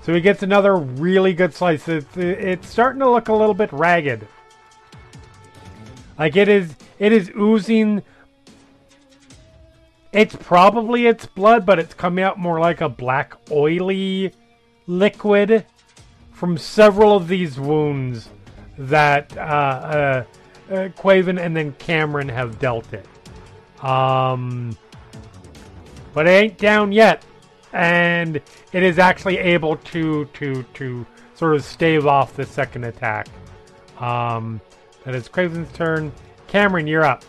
so 0.02 0.14
he 0.14 0.20
gets 0.20 0.42
another 0.42 0.76
really 0.76 1.32
good 1.32 1.54
slice. 1.54 1.86
It's, 1.88 2.16
it's 2.16 2.68
starting 2.68 3.00
to 3.00 3.10
look 3.10 3.28
a 3.28 3.32
little 3.32 3.54
bit 3.54 3.72
ragged. 3.72 4.26
Like 6.18 6.36
it 6.36 6.48
is, 6.48 6.74
it 6.98 7.12
is 7.12 7.30
oozing. 7.36 8.02
It's 10.12 10.36
probably 10.36 11.06
its 11.06 11.26
blood, 11.26 11.64
but 11.64 11.78
it's 11.78 11.94
coming 11.94 12.22
out 12.22 12.38
more 12.38 12.60
like 12.60 12.80
a 12.80 12.88
black, 12.88 13.34
oily 13.50 14.32
liquid 14.86 15.64
from 16.32 16.58
several 16.58 17.16
of 17.16 17.28
these 17.28 17.58
wounds 17.58 18.28
that 18.78 19.36
uh, 19.36 19.40
uh, 19.40 20.24
uh, 20.70 20.88
Quaven 20.96 21.38
and 21.38 21.56
then 21.56 21.72
Kamron 21.74 22.30
have 22.30 22.58
dealt 22.58 22.92
it. 22.92 23.06
Um, 23.84 24.76
but 26.14 26.26
it 26.26 26.30
ain't 26.30 26.58
down 26.58 26.92
yet, 26.92 27.24
and 27.72 28.36
it 28.36 28.82
is 28.82 28.98
actually 28.98 29.38
able 29.38 29.76
to 29.76 30.26
to 30.26 30.62
to 30.74 31.06
sort 31.34 31.54
of 31.54 31.64
stave 31.64 32.06
off 32.06 32.34
the 32.34 32.46
second 32.46 32.84
attack. 32.84 33.28
Um, 33.98 34.60
that 35.04 35.14
is 35.14 35.28
Quaven's 35.28 35.72
turn. 35.76 36.12
Kamron, 36.48 36.88
you're 36.88 37.04
up. 37.04 37.24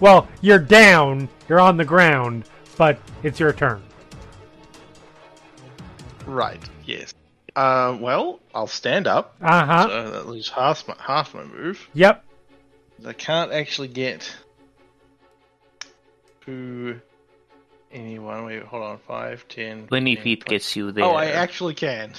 Well, 0.00 0.28
you're 0.40 0.58
down. 0.58 1.28
You're 1.48 1.60
on 1.60 1.76
the 1.76 1.84
ground, 1.84 2.44
but 2.76 2.98
it's 3.22 3.40
your 3.40 3.52
turn. 3.52 3.82
Right. 6.26 6.62
Yes. 6.84 7.14
Uh, 7.58 7.98
well, 8.00 8.38
I'll 8.54 8.68
stand 8.68 9.08
up. 9.08 9.34
Uh 9.42 9.66
huh. 9.66 9.88
So 9.88 10.10
that 10.12 10.28
leaves 10.28 10.48
half 10.48 10.86
my 10.86 10.94
half 10.96 11.34
my 11.34 11.42
move. 11.42 11.88
Yep. 11.92 12.24
I 13.04 13.12
can't 13.12 13.50
actually 13.50 13.88
get 13.88 14.32
to 16.46 17.00
anyone. 17.90 18.44
Wait, 18.44 18.62
hold 18.62 18.84
on. 18.84 18.98
Five, 18.98 19.44
ten. 19.48 19.88
20 19.88 20.14
10, 20.14 20.22
feet 20.24 20.40
20. 20.42 20.54
gets 20.54 20.76
you 20.76 20.92
there. 20.92 21.02
Oh, 21.02 21.14
I 21.14 21.30
actually 21.30 21.74
can. 21.74 22.12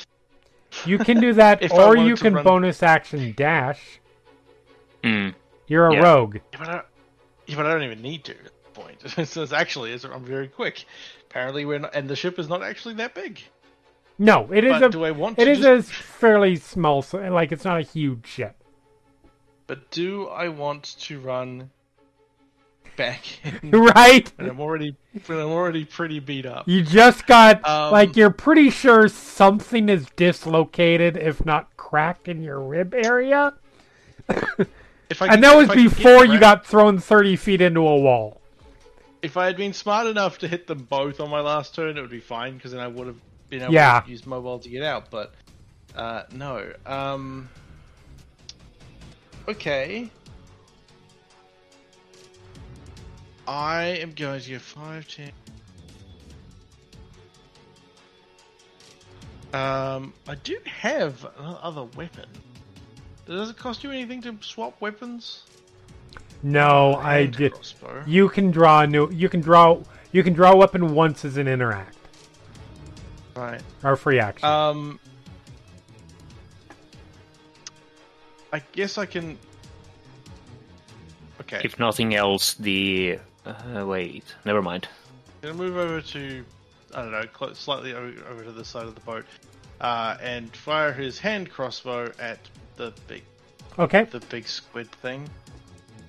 You 0.86 1.00
can 1.00 1.22
do 1.22 1.32
that, 1.32 1.72
or 1.72 1.96
you 1.96 2.18
can 2.18 2.34
run- 2.34 2.44
bonus 2.44 2.84
action 2.84 3.34
dash. 3.38 4.02
Hmm. 5.06 5.30
You're 5.68 5.88
a 5.88 5.94
Yeah. 5.94 6.02
rogue. 6.02 6.36
Yeah, 6.36 6.60
but 6.60 6.68
I, 6.68 6.82
yeah, 7.48 7.56
but 7.56 7.66
I 7.66 7.72
don't 7.72 7.84
even 7.84 8.02
need 8.02 8.26
to 8.26 8.34
at 8.34 8.44
this 8.44 8.52
point. 8.74 9.28
so 9.30 9.44
it's 9.44 9.54
actually, 9.54 9.94
it's, 9.94 10.04
I'm 10.04 10.26
very 10.26 10.50
quick. 10.50 10.84
Apparently, 11.30 11.64
we're 11.64 11.80
not, 11.80 11.96
and 11.96 12.10
the 12.10 12.18
ship 12.18 12.40
is 12.40 12.50
not 12.50 12.62
actually 12.62 12.96
that 12.96 13.16
big. 13.16 13.42
No, 14.22 14.52
it 14.52 14.66
is 14.66 14.74
But 14.74 14.84
a. 14.84 14.90
do 14.90 15.06
I 15.06 15.12
want 15.12 15.40
It 15.40 15.48
is 15.48 15.60
just- 15.60 15.90
a 15.90 15.94
fairly 15.94 16.58
small, 16.58 17.04
like 17.14 17.52
it's 17.54 17.64
not 17.64 17.80
a 17.80 17.84
huge 17.84 18.28
ship. 18.28 18.56
But 19.66 19.90
do 19.92 20.28
I 20.28 20.50
want 20.50 20.84
to 21.00 21.20
run 21.20 21.70
back? 22.98 23.24
in- 23.64 23.72
right? 23.80 24.32
and 24.38 24.50
I'm 24.50 24.60
already, 24.60 24.96
I'm 25.30 25.36
already 25.38 25.86
pretty 25.86 26.20
beat 26.20 26.46
up. 26.46 26.68
You 26.68 26.82
just 26.82 27.26
got 27.28 27.66
Um, 27.68 27.92
like 27.94 28.18
you're 28.18 28.30
pretty 28.32 28.70
sure 28.72 29.08
something 29.08 29.88
is 29.88 30.08
dislocated, 30.16 31.16
if 31.16 31.46
not 31.46 31.76
cracked 31.78 32.28
in 32.28 32.44
your 32.44 32.60
rib 32.60 32.94
area, 32.94 33.54
If 35.10 35.24
I 35.24 35.28
and 35.34 35.44
that 35.44 35.56
was 35.56 35.66
if 35.66 35.72
I 35.72 35.74
could 35.76 35.84
get 35.90 35.96
before 35.96 36.26
you 36.26 36.40
got 36.40 36.66
thrown 36.68 37.00
thirty 37.00 37.36
feet 37.36 37.62
into 37.62 37.80
a 37.80 37.98
wall. 37.98 38.40
If 39.24 39.38
I 39.38 39.46
had 39.48 39.58
been 39.58 39.74
smart 39.74 40.06
enough 40.08 40.38
to 40.40 40.48
hit 40.48 40.68
them 40.68 40.84
both 40.90 41.20
on 41.20 41.30
my 41.32 41.40
last 41.42 41.74
turn, 41.74 41.98
it 41.98 42.02
would 42.02 42.12
be 42.12 42.20
fine 42.20 42.56
because 42.56 42.74
then 42.74 42.80
I 42.82 42.88
would 42.88 43.08
have 43.08 43.18
been 43.50 43.64
able 43.64 43.74
Yeah. 43.74 44.02
to 44.02 44.10
use 44.12 44.26
mobile 44.26 44.60
to 44.60 44.70
get 44.70 44.84
out. 44.84 45.10
But 45.10 45.34
uh, 45.96 46.24
no. 46.32 46.72
Um, 46.86 47.50
okay. 49.48 50.10
I 53.48 53.84
am 53.84 54.12
going 54.14 54.40
to 54.42 54.50
get 54.50 54.62
5, 54.62 55.08
10. 55.08 55.32
Um, 59.52 60.14
I 60.28 60.36
do 60.44 60.60
have 60.66 61.26
another 61.40 61.86
weapon. 61.96 62.26
Does 63.26 63.50
it 63.50 63.58
cost 63.58 63.84
you 63.84 63.90
anything 63.92 64.22
to 64.22 64.38
swap 64.42 64.80
weapons? 64.80 65.44
No, 66.44 66.96
I 66.96 67.26
did. 67.26 67.54
crossbow. 67.54 68.04
You 68.06 68.30
can 68.30 68.52
draw 68.52 68.82
a 68.82 68.88
new. 68.88 69.10
You 69.12 69.28
can 69.28 69.42
draw. 69.42 69.82
You 70.12 70.24
can 70.24 70.34
draw 70.34 70.52
a 70.52 70.56
weapon 70.56 70.94
once 70.94 71.26
as 71.26 71.38
an 71.38 71.48
interact 71.48 71.96
Right. 73.40 73.62
or 73.84 73.96
free 73.96 74.20
action. 74.20 74.48
Um, 74.48 75.00
I 78.52 78.62
guess 78.74 78.98
I 78.98 79.06
can. 79.06 79.38
Okay, 81.42 81.62
If 81.64 81.80
nothing 81.80 82.16
else, 82.16 82.56
the. 82.56 83.20
Uh, 83.46 83.86
wait, 83.86 84.36
never 84.46 84.62
mind. 84.62 84.88
gonna 85.42 85.54
move 85.54 85.78
over 85.78 86.02
to 86.02 86.46
I 86.94 87.02
don't 87.02 87.12
know, 87.12 87.54
slightly 87.54 87.94
over, 87.94 88.14
over 88.30 88.44
to 88.44 88.52
the 88.52 88.66
side 88.66 88.86
of 88.86 88.96
the 88.96 89.02
boat, 89.02 89.26
uh, 89.82 90.18
and 90.22 90.54
fire 90.56 90.92
his 90.92 91.20
hand 91.20 91.50
crossbow 91.50 92.12
at 92.20 92.40
the 92.76 92.94
big 93.08 93.24
okay. 93.78 94.04
the 94.06 94.20
big 94.22 94.48
squid 94.48 94.92
thing. 94.92 95.30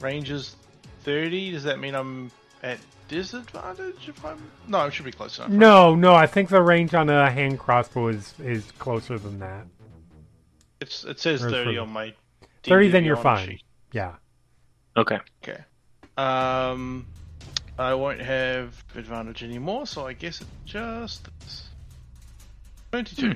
Range 0.01 0.31
is 0.31 0.57
thirty. 1.02 1.51
Does 1.52 1.65
that 1.65 1.78
mean 1.78 1.94
I'm 1.94 2.31
at 2.62 2.78
disadvantage 3.11 4.09
if 4.09 4.24
I'm? 4.24 4.39
No, 4.69 4.78
I 4.78 4.91
should 4.91 5.05
be 5.05 5.12
close 5.12 5.37
enough. 5.39 5.51
right? 5.51 5.59
No, 5.59 5.95
no. 5.95 6.15
I 6.15 6.27
think 6.27 6.49
the 6.49 6.62
range 6.62 6.95
on 6.95 7.11
a 7.11 7.31
hand 7.31 7.59
crossbow 7.59 8.09
is 8.09 8.32
is 8.39 8.70
closer 8.78 9.19
than 9.19 9.39
that. 9.41 9.66
It's 10.81 11.05
it 11.05 11.20
says 11.20 11.45
Or 11.45 11.51
thirty 11.51 11.70
further. 11.73 11.81
on 11.81 11.91
my. 11.91 12.15
Thirty, 12.62 12.87
D&D 12.87 12.93
then 12.93 13.05
you're 13.05 13.16
Beyond 13.16 13.39
fine. 13.39 13.49
sheet. 13.49 13.62
Yeah. 13.93 14.15
Okay. 14.97 15.19
Okay. 15.43 15.59
Um, 16.16 17.07
I 17.78 17.95
won't 17.95 18.20
have 18.20 18.82
advantage 18.95 19.43
anymore, 19.43 19.87
so 19.87 20.07
I 20.07 20.12
guess 20.12 20.41
it's 20.41 20.51
just 20.65 21.28
twenty-two. 22.93 23.35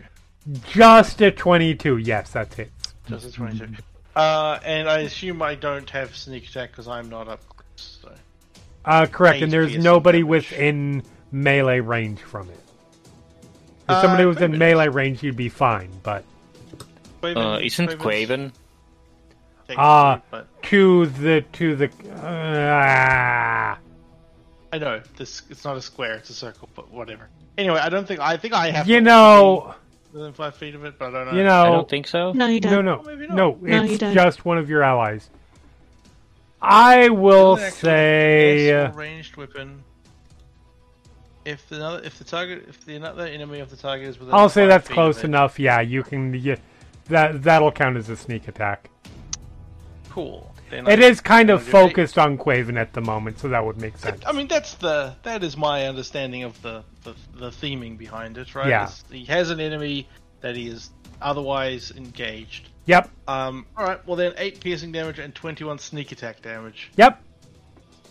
Just 0.70 1.20
a 1.22 1.30
twenty-two. 1.30 1.98
Yes, 1.98 2.30
that's 2.32 2.58
it. 2.58 2.70
Just 3.08 3.26
a 3.26 3.32
twenty-two. 3.32 3.74
Uh, 4.14 4.58
and 4.64 4.88
I 4.88 5.00
assume 5.00 5.42
I 5.42 5.54
don't 5.54 5.88
have 5.90 6.14
sneak 6.14 6.48
attack 6.48 6.70
because 6.70 6.86
I'm 6.86 7.08
not 7.08 7.28
up 7.28 7.40
close. 7.48 7.98
So. 8.02 8.12
Uh, 8.84 9.06
correct. 9.06 9.42
And 9.42 9.52
there's 9.52 9.76
nobody 9.76 10.18
damage. 10.18 10.50
within 10.50 11.02
melee 11.32 11.80
range 11.80 12.20
from 12.20 12.48
it. 12.50 12.58
If 13.84 13.90
Uh, 13.90 14.02
somebody 14.02 14.24
was 14.24 14.40
in 14.40 14.56
melee 14.58 14.88
range, 14.88 15.22
you'd 15.22 15.36
be 15.36 15.48
fine. 15.48 15.90
But 16.02 16.24
Uh, 17.22 17.58
isn't 17.62 17.88
Quaven's 17.90 18.02
Quaven? 18.02 18.52
technically, 19.66 19.76
Ah. 19.78 20.20
but 20.30 20.46
to 20.64 21.06
the 21.06 21.42
to 21.54 21.74
the 21.76 21.90
uh, 22.22 23.76
I 24.72 24.78
know 24.78 25.00
this. 25.16 25.42
It's 25.50 25.64
not 25.64 25.76
a 25.76 25.80
square; 25.82 26.14
it's 26.16 26.30
a 26.30 26.34
circle. 26.34 26.68
But 26.74 26.90
whatever. 26.90 27.28
Anyway, 27.56 27.78
I 27.78 27.88
don't 27.88 28.06
think 28.06 28.20
I 28.20 28.36
think 28.36 28.52
I 28.54 28.70
have. 28.70 28.88
you 28.88 28.96
to 28.96 29.00
know, 29.00 29.74
within 30.12 30.32
five 30.32 30.54
feet 30.56 30.74
of 30.74 30.84
it, 30.84 30.98
but 30.98 31.08
I 31.08 31.10
don't 31.24 31.26
know. 31.32 31.38
you 31.38 31.44
know. 31.44 31.62
I 31.62 31.66
don't 31.70 31.88
think 31.88 32.06
so. 32.08 32.32
No, 32.32 32.46
you 32.46 32.60
don't. 32.60 32.72
no, 32.72 32.82
no, 32.82 33.00
Oh, 33.00 33.06
maybe 33.06 33.26
not. 33.26 33.36
no. 33.36 33.58
No, 33.60 33.82
you 33.84 33.90
It's 33.92 33.98
don't. 33.98 34.12
just 34.14 34.44
one 34.44 34.58
of 34.58 34.68
your 34.68 34.82
allies. 34.82 35.30
I 36.64 37.08
will 37.10 37.56
say. 37.56 38.72
uh, 38.72 38.92
ranged 38.92 39.36
weapon. 39.36 39.82
If 41.44 41.68
the 41.68 41.76
another, 41.76 42.00
if 42.02 42.18
the 42.18 42.24
target, 42.24 42.64
if 42.68 42.84
the 42.86 42.96
another 42.96 43.26
enemy 43.26 43.60
of 43.60 43.68
the 43.70 43.76
target 43.76 44.08
is 44.08 44.18
within, 44.18 44.34
I'll 44.34 44.48
say 44.48 44.66
that's 44.66 44.88
close 44.88 45.24
enough. 45.24 45.58
Yeah, 45.58 45.80
you 45.82 46.02
can. 46.02 46.32
You, 46.32 46.56
that 47.08 47.42
that'll 47.42 47.70
count 47.72 47.98
as 47.98 48.08
a 48.08 48.16
sneak 48.16 48.48
attack. 48.48 48.88
Cool. 50.08 50.50
Then 50.70 50.86
It 50.86 51.00
I- 51.00 51.04
is 51.06 51.20
kind 51.20 51.50
of 51.50 51.66
eight. 51.68 51.70
focused 51.70 52.18
on 52.18 52.38
Quaven 52.38 52.78
at 52.78 52.94
the 52.94 53.02
moment, 53.02 53.38
so 53.40 53.48
that 53.48 53.62
would 53.62 53.78
make 53.78 53.98
sense. 53.98 54.22
I 54.26 54.32
mean, 54.32 54.48
that's 54.48 54.74
the 54.76 55.14
that 55.22 55.42
is 55.44 55.54
my 55.56 55.86
understanding 55.86 56.44
of 56.44 56.60
the 56.62 56.82
the, 57.02 57.14
the 57.34 57.50
theming 57.50 57.98
behind 57.98 58.38
it, 58.38 58.54
right? 58.54 58.68
Yeah. 58.68 58.90
He 59.10 59.26
has 59.26 59.50
an 59.50 59.60
enemy 59.60 60.08
that 60.40 60.56
he 60.56 60.68
is 60.68 60.90
otherwise 61.22 61.92
engaged. 61.96 62.68
Yep, 62.86 63.08
Um. 63.28 63.64
All 63.76 63.84
right. 63.86 64.06
Well, 64.06 64.16
then 64.16 64.34
eight 64.36 64.60
piercing 64.60 64.92
damage 64.92 65.18
and 65.18 65.34
twenty-one 65.34 65.78
sneak 65.78 66.12
attack 66.12 66.42
damage. 66.42 66.90
yep. 66.96 67.22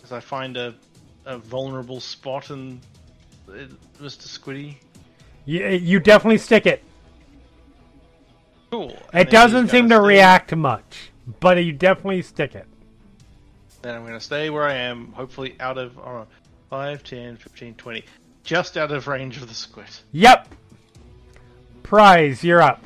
As 0.02 0.10
I 0.12 0.20
find 0.20 0.56
a 0.56 0.74
a 1.26 1.38
vulnerable 1.38 2.00
spot 2.00 2.50
in 2.50 2.80
uh, 3.48 3.52
Mr. 4.00 4.26
Squiddy. 4.28 4.74
You, 5.46 5.66
you 5.68 6.00
definitely 6.00 6.38
stick 6.38 6.66
it. 6.66 6.82
Cool. 8.70 8.96
And 9.12 9.26
It 9.28 9.30
doesn't 9.30 9.68
seem 9.68 9.88
to 9.90 9.94
stay- 9.96 10.04
react 10.06 10.54
much, 10.54 11.10
but 11.40 11.62
you 11.64 11.72
definitely 11.72 12.22
stick 12.22 12.54
it. 12.54 12.66
Then 13.82 13.94
I'm 13.94 14.02
going 14.02 14.14
to 14.14 14.20
stay 14.20 14.50
where 14.50 14.64
I 14.64 14.74
am, 14.74 15.12
hopefully 15.12 15.54
out 15.60 15.78
of 15.78 15.98
uh, 15.98 16.24
5, 16.70 17.04
10, 17.04 17.36
15, 17.36 17.74
20. 17.74 18.04
Just 18.42 18.76
out 18.76 18.90
of 18.90 19.06
range 19.06 19.36
of 19.38 19.48
the 19.48 19.54
squid. 19.54 19.86
Yep. 20.12 20.48
Prize, 21.82 22.42
you're 22.42 22.62
up. 22.62 22.82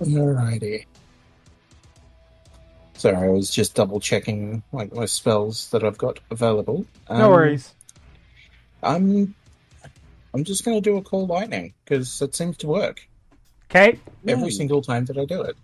Alrighty. 0.00 0.86
Sorry, 2.96 3.16
I 3.16 3.28
was 3.28 3.50
just 3.50 3.74
double 3.74 4.00
checking 4.00 4.62
like 4.72 4.92
my 4.94 5.04
spells 5.06 5.70
that 5.70 5.84
I've 5.84 5.98
got 5.98 6.20
available. 6.30 6.86
No 7.10 7.26
Um, 7.26 7.30
worries. 7.30 7.74
I'm 8.82 9.34
I'm 10.32 10.44
just 10.44 10.64
going 10.64 10.76
to 10.76 10.80
do 10.80 10.96
a 10.96 11.02
call 11.02 11.26
lightning 11.26 11.74
because 11.84 12.20
it 12.22 12.34
seems 12.34 12.56
to 12.58 12.66
work 12.66 13.06
Okay. 13.70 13.98
every 14.26 14.50
single 14.50 14.82
time 14.82 15.04
that 15.06 15.16
I 15.18 15.24
do 15.24 15.42
it. 15.42 15.56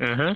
Uh-huh. 0.00 0.34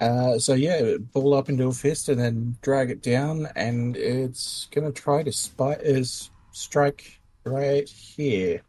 Uh, 0.00 0.38
so 0.38 0.54
yeah, 0.54 0.96
ball 1.12 1.34
up 1.34 1.48
into 1.48 1.66
a 1.68 1.72
fist 1.72 2.08
and 2.08 2.18
then 2.20 2.56
drag 2.62 2.90
it 2.90 3.02
down, 3.02 3.46
and 3.54 3.96
it's 3.96 4.66
going 4.72 4.90
to 4.90 4.92
try 5.00 5.22
to 5.22 5.30
spy 5.32 5.74
is 5.74 6.30
strike 6.52 7.20
right 7.44 7.88
here. 7.88 8.62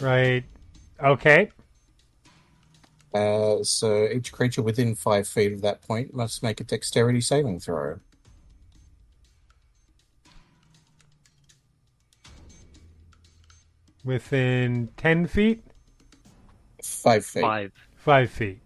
Right. 0.00 0.44
Okay. 1.02 1.50
Uh, 3.14 3.62
so 3.62 4.08
each 4.08 4.32
creature 4.32 4.60
within 4.60 4.94
five 4.96 5.28
feet 5.28 5.52
of 5.52 5.62
that 5.62 5.80
point 5.82 6.12
must 6.12 6.42
make 6.42 6.60
a 6.60 6.64
dexterity 6.64 7.20
saving 7.20 7.60
throw. 7.60 8.00
Within 14.04 14.88
10 14.96 15.26
feet? 15.28 15.64
Five 16.82 17.24
feet. 17.24 17.40
Five. 17.40 17.72
5 17.96 18.30
feet. 18.30 18.58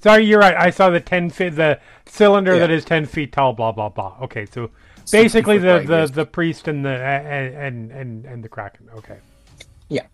Sorry, 0.00 0.24
you're 0.24 0.40
right. 0.40 0.54
I 0.54 0.70
saw 0.70 0.90
the 0.90 1.00
10 1.00 1.30
feet, 1.30 1.50
the 1.50 1.80
cylinder 2.04 2.52
Yeah. 2.54 2.60
that 2.60 2.70
is 2.70 2.84
10 2.84 3.06
feet 3.06 3.32
tall, 3.32 3.54
blah, 3.54 3.72
blah, 3.72 3.88
blah. 3.88 4.16
Okay, 4.22 4.44
so 4.46 4.70
basically 5.10 5.58
the, 5.58 5.82
the, 5.86 6.10
the 6.12 6.26
priest 6.26 6.68
and 6.68 6.84
the 6.84 6.90
and, 6.90 7.54
and 7.54 7.92
and 7.92 8.24
and 8.26 8.44
the 8.44 8.48
kraken. 8.48 8.88
Okay. 8.96 9.18
Yeah. 9.88 10.06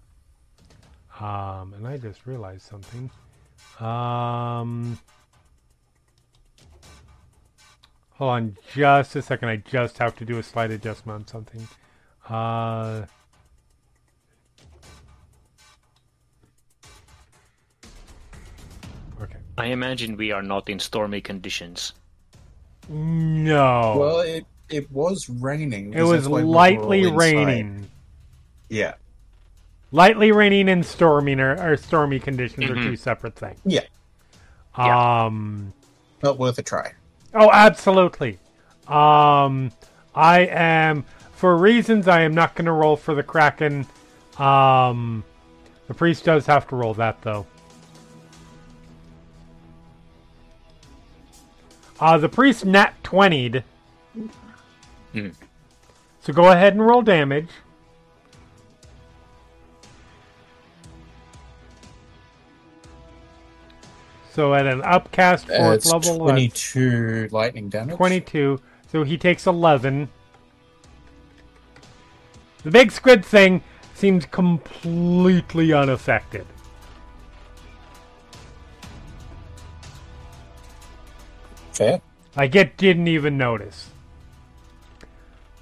Um, 1.18 1.74
and 1.74 1.86
I 1.86 1.96
just 1.96 2.24
realized 2.26 2.62
something. 2.62 3.10
Um, 3.82 4.96
hold 8.10 8.30
on 8.30 8.56
just 8.72 9.16
a 9.16 9.22
second. 9.22 9.48
I 9.48 9.56
just 9.56 9.98
have 9.98 10.14
to 10.16 10.24
do 10.24 10.38
a 10.38 10.42
slight 10.42 10.70
adjustment 10.70 11.16
on 11.16 11.26
something. 11.26 11.66
Uh, 12.28 13.06
okay. 19.20 19.38
I 19.58 19.66
imagine 19.66 20.16
we 20.16 20.30
are 20.30 20.42
not 20.42 20.68
in 20.68 20.78
stormy 20.78 21.20
conditions. 21.20 21.92
No. 22.88 23.96
Well, 23.98 24.20
it 24.20 24.46
it 24.68 24.90
was 24.92 25.28
raining. 25.28 25.92
It 25.92 26.02
was 26.02 26.22
that's 26.22 26.28
we 26.28 26.42
lightly 26.42 27.10
raining. 27.10 27.90
Yeah. 28.68 28.94
Lightly 29.92 30.32
raining 30.32 30.68
and 30.70 30.84
storming 30.84 31.38
are, 31.38 31.56
are 31.58 31.76
stormy 31.76 32.18
conditions 32.18 32.70
are 32.70 32.74
Mhm. 32.74 32.82
two 32.82 32.96
separate 32.96 33.36
things. 33.36 33.60
Yeah. 33.64 33.82
Um. 34.74 35.72
Not 36.22 36.38
worth 36.38 36.58
a 36.58 36.62
try. 36.62 36.92
Oh, 37.34 37.50
absolutely. 37.52 38.38
Um, 38.88 39.70
I 40.14 40.40
am 40.50 41.04
for 41.34 41.56
reasons 41.56 42.08
I 42.08 42.22
am 42.22 42.34
not 42.34 42.54
going 42.54 42.64
to 42.66 42.72
roll 42.72 42.96
for 42.96 43.14
the 43.14 43.22
kraken. 43.22 43.86
Um, 44.38 45.24
the 45.88 45.94
priest 45.94 46.24
does 46.24 46.46
have 46.46 46.66
to 46.68 46.76
roll 46.76 46.94
that 46.94 47.20
though. 47.22 47.46
Uh, 52.00 52.18
the 52.18 52.28
priest 52.28 52.64
nat 52.64 52.94
20'd. 53.04 53.62
Hmm. 55.12 55.28
So 56.20 56.32
go 56.32 56.50
ahead 56.50 56.72
and 56.72 56.84
roll 56.84 57.02
damage. 57.02 57.48
So 64.32 64.54
at 64.54 64.66
an 64.66 64.80
upcast 64.82 65.50
Uh, 65.50 65.58
fourth 65.58 65.76
it's 65.76 65.92
level, 65.92 66.18
twenty-two 66.20 67.28
lightning 67.32 67.68
damage. 67.68 67.96
22. 67.96 68.58
So 68.90 69.04
he 69.04 69.18
takes 69.18 69.46
11. 69.46 70.08
The 72.62 72.70
big 72.70 72.90
squid 72.92 73.24
thing 73.24 73.62
seems 73.94 74.24
completely 74.24 75.72
unaffected. 75.74 76.46
Fair. 81.72 82.00
Like 82.36 82.54
it 82.54 82.76
didn't 82.76 83.08
even 83.08 83.36
notice. 83.36 83.90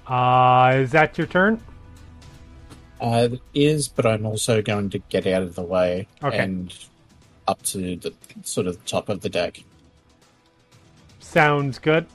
Uh, 0.07 0.73
is 0.75 0.91
that 0.91 1.17
your 1.17 1.27
turn? 1.27 1.61
Uh, 2.99 3.29
it 3.31 3.41
is, 3.53 3.87
but 3.87 4.05
I'm 4.05 4.25
also 4.25 4.61
going 4.61 4.89
to 4.91 4.99
get 4.99 5.25
out 5.25 5.41
of 5.41 5.55
the 5.55 5.63
way 5.63 6.07
Okay. 6.23 6.37
and 6.37 6.73
up 7.47 7.61
to 7.63 7.95
the 7.97 8.13
sort 8.43 8.67
of 8.67 8.83
top 8.85 9.09
of 9.09 9.21
the 9.21 9.29
deck. 9.29 9.63
Sounds 11.19 11.79
good. 11.79 12.05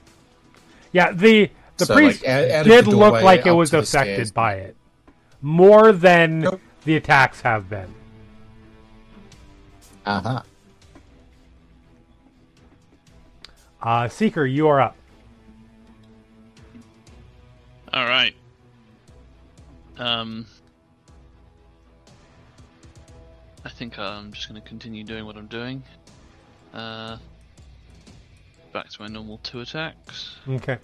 Yeah, 0.93 1.13
the 1.13 1.51
the 1.79 1.87
So, 1.87 1.95
priest 1.95 2.23
like, 2.23 2.31
out- 2.31 2.51
out 2.51 2.65
did 2.65 2.85
the 2.87 2.91
look 2.91 3.23
like 3.23 3.45
it 3.47 3.53
was 3.53 3.73
affected 3.75 4.33
by 4.33 4.55
it. 4.55 4.77
More 5.43 5.93
than 5.93 6.41
Nope. 6.41 6.61
the 6.85 6.97
attacks 6.97 7.41
have 7.43 7.69
been. 7.69 7.95
Uh 10.07 10.21
huh. 10.21 10.43
Uh, 13.83 14.09
Seeker, 14.09 14.45
you 14.47 14.69
are 14.69 14.81
up. 14.81 14.97
All 17.93 18.05
right. 18.07 18.35
Um, 19.99 20.47
I 23.67 23.69
think 23.69 23.99
I'm 23.99 24.33
just 24.33 24.49
going 24.49 24.63
to 24.63 24.69
continue 24.69 25.03
doing 25.03 25.27
what 25.27 25.37
I'm 25.37 25.49
doing. 25.49 25.83
Uh, 26.73 27.17
back 28.73 28.89
to 28.91 29.03
my 29.03 29.09
normal 29.09 29.39
two 29.39 29.61
attacks. 29.61 30.37
Okay. 30.49 30.79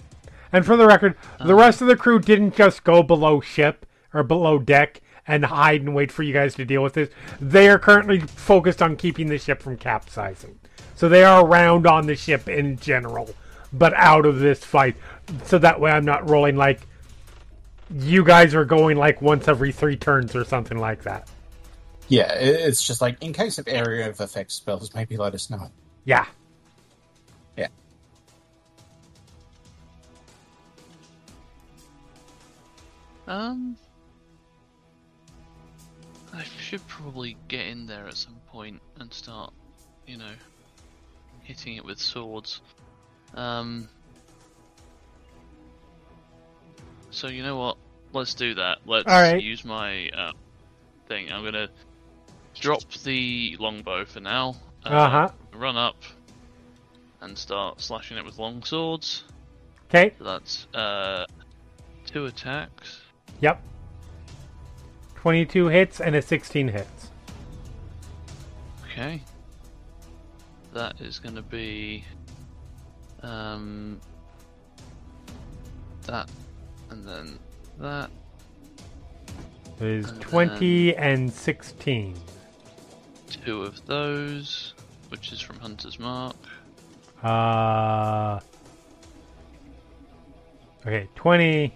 And 0.52 0.66
for 0.66 0.76
the 0.76 0.84
record, 0.84 1.14
the 1.38 1.54
rest 1.54 1.80
of 1.80 1.86
the 1.86 1.94
crew 1.94 2.18
didn't 2.18 2.56
just 2.56 2.82
go 2.82 3.04
below 3.04 3.40
ship 3.40 3.86
or 4.12 4.24
below 4.24 4.58
deck 4.58 5.00
and 5.28 5.44
hide 5.44 5.82
and 5.82 5.94
wait 5.94 6.10
for 6.10 6.24
you 6.24 6.32
guys 6.32 6.56
to 6.56 6.64
deal 6.64 6.82
with 6.82 6.94
this. 6.94 7.08
They 7.40 7.68
are 7.68 7.78
currently 7.78 8.18
focused 8.18 8.82
on 8.82 8.96
keeping 8.96 9.28
the 9.28 9.38
ship 9.38 9.62
from 9.62 9.76
capsizing. 9.76 10.58
So 10.96 11.08
they 11.08 11.22
are 11.22 11.46
around 11.46 11.86
on 11.86 12.08
the 12.08 12.16
ship 12.16 12.48
in 12.48 12.78
general, 12.78 13.30
but 13.72 13.94
out 13.94 14.26
of 14.26 14.40
this 14.40 14.64
fight. 14.64 14.96
So 15.44 15.56
that 15.58 15.78
way 15.78 15.92
I'm 15.92 16.04
not 16.04 16.28
rolling 16.28 16.56
like 16.56 16.80
you 17.94 18.24
guys 18.24 18.56
are 18.56 18.64
going 18.64 18.96
like 18.96 19.22
once 19.22 19.46
every 19.46 19.70
three 19.70 19.96
turns 19.96 20.34
or 20.34 20.44
something 20.44 20.78
like 20.78 21.04
that. 21.04 21.28
Yeah, 22.08 22.24
i- 22.32 22.36
it's 22.38 22.82
just 22.82 23.00
like 23.00 23.22
in 23.22 23.32
case 23.32 23.58
of 23.58 23.66
area 23.68 24.08
of 24.08 24.20
effect 24.20 24.52
spells, 24.52 24.92
maybe 24.94 25.16
let 25.16 25.34
us 25.34 25.48
know. 25.50 25.70
Yeah. 26.04 26.26
Yeah. 27.56 27.68
Um, 33.26 33.76
I 36.34 36.42
should 36.60 36.86
probably 36.88 37.36
get 37.48 37.66
in 37.66 37.86
there 37.86 38.06
at 38.08 38.16
some 38.16 38.36
point 38.48 38.80
and 38.98 39.12
start, 39.12 39.52
you 40.06 40.16
know, 40.16 40.32
hitting 41.42 41.76
it 41.76 41.84
with 41.84 41.98
swords. 42.00 42.60
Um, 43.34 43.88
so 47.10 47.28
you 47.28 47.42
know 47.42 47.56
what? 47.56 47.76
Let's 48.12 48.34
do 48.34 48.54
that. 48.54 48.78
Let's 48.84 49.06
Alright. 49.06 49.42
use 49.42 49.64
my 49.64 50.08
uh, 50.10 50.32
thing. 51.08 51.32
I'm 51.32 51.44
gonna 51.44 51.68
drop 52.58 52.88
the 53.04 53.56
longbow 53.58 54.04
for 54.04 54.20
now. 54.20 54.56
Uh 54.84 55.08
huh. 55.08 55.28
Run 55.54 55.76
up 55.76 55.96
and 57.20 57.36
start 57.36 57.80
slashing 57.80 58.16
it 58.16 58.24
with 58.24 58.38
long 58.38 58.62
swords. 58.62 59.24
Okay. 59.88 60.14
So 60.18 60.24
that's 60.24 60.66
uh, 60.74 61.26
two 62.04 62.26
attacks. 62.26 63.00
Yep. 63.40 63.62
22 65.16 65.68
hits 65.68 66.00
and 66.00 66.16
a 66.16 66.22
16 66.22 66.68
hits. 66.68 67.10
Okay. 68.84 69.22
That 70.72 71.00
is 71.00 71.18
going 71.18 71.36
to 71.36 71.42
be 71.42 72.04
um 73.22 74.00
that 76.06 76.28
and 76.90 77.04
then 77.06 77.38
that. 77.78 78.10
Is 79.80 80.10
And 80.10 80.20
20 80.20 80.96
and 80.96 81.32
16. 81.32 82.14
Two 83.32 83.62
of 83.62 83.84
those, 83.86 84.74
which 85.08 85.32
is 85.32 85.40
from 85.40 85.58
Hunter's 85.58 85.98
Mark. 85.98 86.36
Uh, 87.22 88.40
okay, 90.86 91.08
20. 91.14 91.74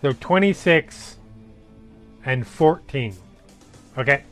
So 0.00 0.12
26 0.12 1.18
and 2.24 2.46
14. 2.46 3.14
Okay. 3.98 4.24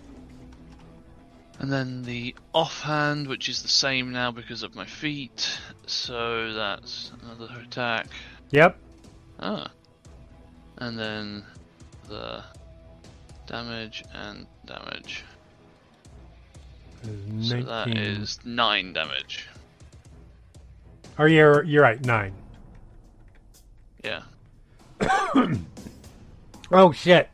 And 1.59 1.71
then 1.71 2.03
the 2.05 2.35
offhand, 2.55 3.27
which 3.27 3.51
is 3.51 3.63
the 3.63 3.69
same 3.69 4.11
now 4.11 4.31
because 4.31 4.63
of 4.63 4.75
my 4.75 4.87
feat. 4.87 5.59
So 5.87 6.55
that's 6.55 7.13
another 7.23 7.53
attack. 7.63 8.07
Yep. 8.51 8.79
Ah. 9.41 9.71
And 10.79 10.99
then 10.99 11.45
the 12.09 12.45
damage 13.47 14.05
and 14.15 14.47
damage. 14.65 15.25
Is 17.05 17.49
So 17.49 17.63
that 17.63 17.97
is 17.97 18.39
nine 18.45 18.93
damage. 18.93 19.47
Oh, 21.19 21.25
you're, 21.25 21.65
you're 21.65 21.83
right, 21.83 22.05
9. 22.05 22.33
Yeah. 24.05 24.23
Oh, 26.71 26.93
shit. 26.93 27.31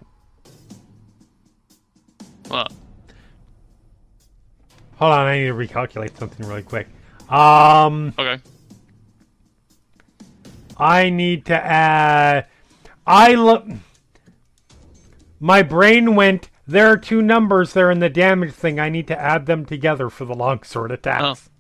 Well, 2.49 2.69
Hold 4.97 5.13
on, 5.13 5.27
I 5.27 5.39
need 5.39 5.49
to 5.49 5.55
recalculate 5.55 6.17
something 6.17 6.47
really 6.47 6.63
quick. 6.63 6.87
Um, 7.29 8.15
okay. 8.19 8.41
I 10.77 11.11
need 11.11 11.47
to 11.47 11.55
add. 11.55 12.47
I 13.07 13.35
look. 13.35 13.67
My 15.41 15.63
brain 15.63 16.15
went. 16.15 16.49
There 16.67 16.87
are 16.87 16.97
two 16.97 17.21
numbers 17.21 17.75
there 17.75 17.91
in 17.91 17.99
the 17.99 18.09
damage 18.09 18.53
thing. 18.53 18.81
I 18.81 18.89
need 18.89 19.07
to 19.09 19.21
add 19.21 19.47
them 19.47 19.67
together 19.67 20.09
for 20.09 20.25
the 20.25 20.35
longsword 20.35 20.91
attacks. 20.91 21.51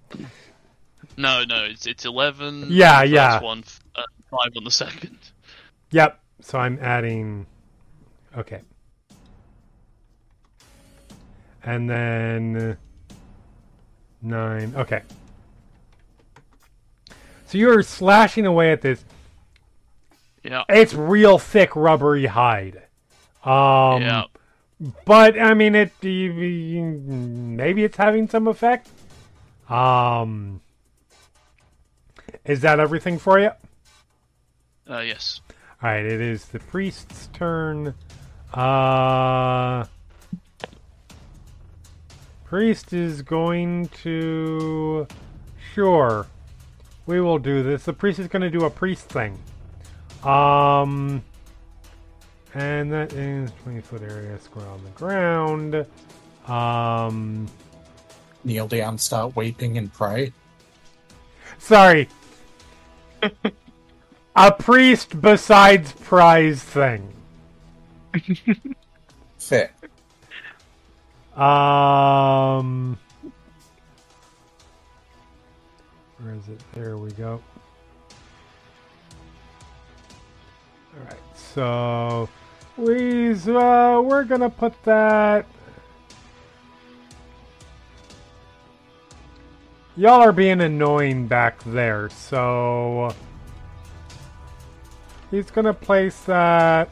No, 1.16 1.44
no, 1.44 1.64
it's 1.64 1.86
it's 1.86 2.05
eleven. 2.05 2.66
Yeah, 2.68 3.02
yeah. 3.02 3.40
One, 3.40 3.64
uh, 3.94 4.02
five 4.31 4.52
on 4.56 4.64
the 4.64 4.70
second. 4.70 5.18
Yep. 5.90 6.18
So 6.40 6.59
I'm 6.59 6.78
adding. 6.81 7.47
Okay. 8.36 8.62
And 11.62 11.89
then 11.89 12.76
nine. 14.22 14.74
Okay. 14.76 15.02
So 17.47 17.59
you're 17.59 17.82
slashing 17.82 18.47
away 18.47 18.72
at 18.72 18.81
this. 18.81 19.05
Yeah. 20.43 20.64
It's 20.68 20.93
real 20.93 21.39
thick, 21.39 21.76
rubbery 21.76 22.26
hide. 22.26 22.82
Um, 23.44 24.02
yeah. 24.02 24.24
But 25.05 25.41
I 25.41 25.55
mean, 25.55 25.75
it 25.75 25.93
maybe 26.03 27.85
it's 27.85 27.97
having 27.97 28.29
some 28.29 28.49
effect. 28.49 28.89
Um, 29.69 30.61
is 32.45 32.61
that 32.61 32.81
everything 32.81 33.19
for 33.19 33.39
you? 33.39 33.51
Uh, 34.89 35.01
yes. 35.01 35.41
All 35.83 35.91
right, 35.91 36.05
it 36.05 36.21
is 36.21 36.47
the 36.47 36.59
priest's 36.59 37.29
turn. 37.29 37.95
Uh, 38.53 39.85
priest 42.45 42.93
is 42.93 43.23
going 43.23 43.89
to. 44.03 45.07
Sure, 45.73 46.27
we 47.07 47.21
will 47.21 47.39
do 47.39 47.63
this. 47.63 47.85
The 47.85 47.93
priest 47.93 48.19
is 48.19 48.29
going 48.29 48.43
to 48.43 48.51
do 48.51 48.65
a 48.65 48.71
priest 48.71 49.09
thing. 49.09 49.39
Um, 50.23 51.23
and 52.55 52.93
that 52.93 53.12
is 53.12 53.51
twenty 53.62 53.81
foot 53.81 54.02
area 54.02 54.39
square 54.40 54.66
on 54.66 54.82
the 54.85 54.90
ground. 54.90 55.86
Um, 56.47 57.48
Kneel 58.44 58.68
down, 58.68 58.98
start 58.98 59.35
weeping, 59.36 59.78
and 59.78 59.93
pray. 59.93 60.32
sorry. 61.59 62.09
a 64.36 64.52
priest 64.52 65.20
besides 65.20 65.93
prize 65.93 66.62
thing. 66.62 67.09
Fair. 69.39 69.70
Um, 71.36 72.98
where 76.18 76.35
is 76.35 76.48
it? 76.48 76.60
There 76.74 76.97
we 76.98 77.10
go. 77.12 77.43
All 80.97 81.05
right, 81.06 81.18
so 81.35 82.28
we 82.77 83.33
uh, 83.33 84.01
we're 84.01 84.25
gonna 84.25 84.51
put 84.51 84.81
that. 84.85 85.47
Y'all 89.97 90.21
are 90.21 90.33
being 90.33 90.61
annoying 90.61 91.29
back 91.29 91.63
there, 91.65 92.11
so 92.11 93.15
he's 95.31 95.51
gonna 95.51 95.75
place 95.75 96.21
that. 96.25 96.89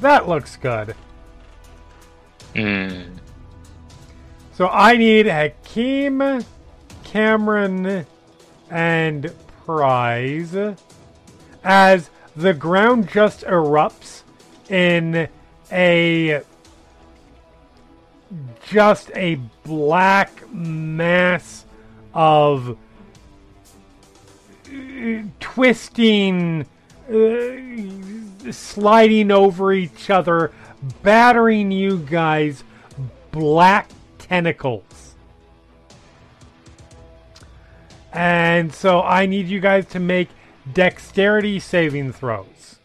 That 0.00 0.28
looks 0.28 0.56
good. 0.56 0.94
Hmm. 2.54 3.14
So 4.52 4.68
I 4.68 4.96
need 4.96 5.26
Hakim, 5.26 6.44
Kamron, 7.02 8.06
and 8.70 9.32
Prize 9.64 10.76
as 11.62 12.10
the 12.36 12.52
ground 12.52 13.08
just 13.08 13.40
erupts 13.42 14.22
in 14.68 15.28
a 15.72 16.42
just 18.70 19.10
a 19.14 19.36
black 19.64 20.52
mass 20.52 21.64
of 22.12 22.76
uh, 24.68 25.22
twisting, 25.40 26.66
uh, 27.12 28.52
sliding 28.52 29.30
over 29.30 29.72
each 29.72 30.10
other, 30.10 30.52
battering 31.02 31.70
you 31.70 31.98
guys, 31.98 32.64
black 33.30 33.90
tentacles. 34.18 35.03
And 38.14 38.72
so 38.72 39.02
I 39.02 39.26
need 39.26 39.48
you 39.48 39.60
guys 39.60 39.86
to 39.86 40.00
make 40.00 40.28
dexterity 40.72 41.58
saving 41.58 42.12
throws. 42.12 42.78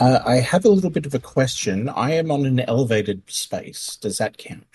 Uh, 0.00 0.20
I 0.26 0.36
have 0.36 0.64
a 0.64 0.68
little 0.68 0.90
bit 0.90 1.06
of 1.06 1.14
a 1.14 1.18
question. 1.18 1.88
I 1.88 2.12
am 2.12 2.30
on 2.30 2.44
an 2.44 2.60
elevated 2.60 3.22
space. 3.26 3.96
Does 3.96 4.18
that 4.18 4.36
count? 4.38 4.66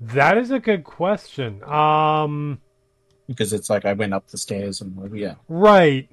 That 0.00 0.36
is 0.38 0.50
a 0.50 0.58
good 0.58 0.84
question. 0.84 1.62
Um, 1.64 2.60
Because 3.26 3.52
it's 3.52 3.70
like 3.70 3.84
I 3.84 3.94
went 3.94 4.12
up 4.12 4.28
the 4.28 4.38
stairs 4.38 4.80
and 4.80 5.18
yeah, 5.18 5.34
right. 5.48 6.08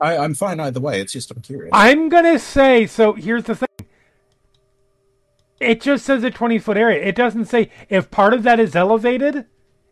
I, 0.00 0.18
I'm 0.18 0.34
fine 0.34 0.60
either 0.60 0.80
way. 0.80 1.00
It's 1.00 1.12
just 1.12 1.30
I'm 1.30 1.40
curious. 1.40 1.70
I'm 1.72 2.08
gonna 2.08 2.38
say 2.38 2.86
so. 2.86 3.12
Here's 3.12 3.44
the 3.44 3.54
thing. 3.54 3.65
It 5.60 5.80
just 5.80 6.04
says 6.04 6.22
a 6.24 6.30
20 6.30 6.58
foot 6.58 6.76
area. 6.76 7.02
It 7.02 7.14
doesn't 7.16 7.46
say 7.46 7.70
if 7.88 8.10
part 8.10 8.34
of 8.34 8.42
that 8.42 8.60
is 8.60 8.76
elevated. 8.76 9.46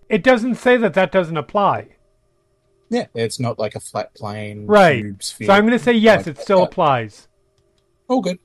It 0.08 0.22
doesn't 0.22 0.56
say 0.56 0.76
that 0.76 0.94
that 0.94 1.10
doesn't 1.12 1.36
apply. 1.36 1.88
yeah, 2.90 3.06
it's 3.14 3.40
not 3.40 3.58
like 3.58 3.74
a 3.74 3.80
flat 3.80 4.14
plane. 4.14 4.66
Right. 4.66 5.00
cube, 5.02 5.22
sphere, 5.22 5.46
So 5.46 5.52
I'm 5.54 5.64
gonna 5.64 5.78
say 5.78 5.92
yes. 5.94 6.26
like 6.26 6.36
It 6.36 6.42
still 6.42 6.58
that. 6.58 6.64
applies. 6.68 7.28
Oh, 8.08 8.20
good. 8.20 8.38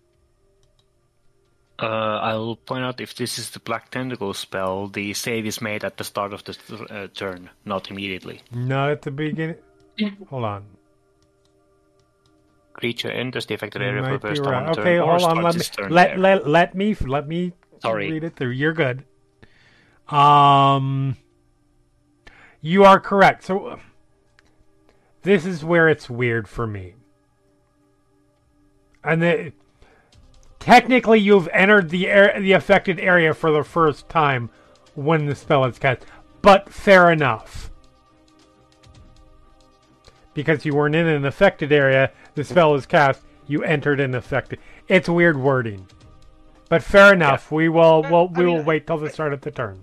Uh, 1.82 2.20
I'll 2.22 2.56
point 2.58 2.84
out 2.84 3.00
if 3.00 3.16
this 3.16 3.38
is 3.40 3.52
the 3.52 3.60
Black 3.60 3.90
Tentacle 3.92 4.34
spell, 4.34 4.88
the 4.88 5.14
save 5.14 5.46
is 5.46 5.62
made 5.62 5.84
at 5.86 5.96
the 5.98 6.04
start 6.04 6.34
of 6.34 6.44
the 6.44 6.58
uh, 6.90 7.08
turn, 7.14 7.50
not 7.66 7.90
immediately. 7.90 8.42
Not 8.52 8.90
at 8.92 9.02
the 9.04 9.12
beginning. 9.12 9.56
Hold 10.30 10.44
on. 10.44 10.66
Creature 12.80 13.12
enters 13.12 13.46
the 13.46 13.56
affected 13.56 13.82
area 13.82 14.02
for 14.02 14.14
the 14.14 14.20
first 14.20 14.42
time 14.42 14.54
right. 14.54 14.70
on 14.70 14.80
Okay, 14.80 14.98
hold 14.98 15.22
on. 15.24 15.44
Let 15.44 15.56
me 15.56 15.88
let, 15.90 16.18
let 16.18 16.48
let 16.48 16.76
me 16.76 16.96
let 16.96 17.28
me 17.28 17.52
Sorry. 17.82 18.10
read 18.10 18.24
it 18.24 18.38
through. 18.38 18.52
You're 18.52 18.72
good. 18.72 19.04
Um, 20.08 21.18
you 22.62 22.86
are 22.86 23.02
correct. 23.02 23.44
So 23.44 23.68
uh, 23.68 23.80
this 25.24 25.46
is 25.46 25.64
where 25.64 25.90
it's 25.90 26.10
weird 26.10 26.48
for 26.48 26.66
me. 26.66 26.96
And 29.04 29.22
the, 29.22 29.54
technically, 30.60 31.20
you've 31.20 31.50
entered 31.50 31.90
the 31.90 32.08
air, 32.08 32.40
the 32.40 32.54
affected 32.54 33.00
area 33.00 33.34
for 33.34 33.52
the 33.52 33.64
first 33.64 34.08
time 34.08 34.50
when 34.96 35.26
the 35.26 35.36
spell 35.36 35.66
is 35.66 35.80
cast. 35.80 36.06
But 36.42 36.70
fair 36.70 37.12
enough. 37.12 37.72
Because 40.34 40.64
you 40.64 40.74
weren't 40.74 40.96
in 40.96 41.08
an 41.08 41.26
affected 41.26 41.72
area, 41.72 42.12
the 42.40 42.46
spell 42.46 42.74
is 42.76 42.86
cast, 42.86 43.22
you 43.48 43.64
entered 43.64 44.00
an 44.00 44.16
effective. 44.16 44.60
It's 44.88 45.10
weird 45.10 45.38
wording, 45.38 45.86
but 46.70 46.82
fair 46.82 47.14
enough. 47.14 47.52
We 47.52 47.68
will. 47.68 48.04
We'll, 48.04 48.32
I 48.34 48.40
we 48.40 48.46
mean, 48.46 48.56
will 48.56 48.64
wait 48.64 48.88
till 48.88 48.98
the 48.98 49.10
start 49.10 49.34
of 49.34 49.42
the 49.42 49.52
turn. 49.52 49.82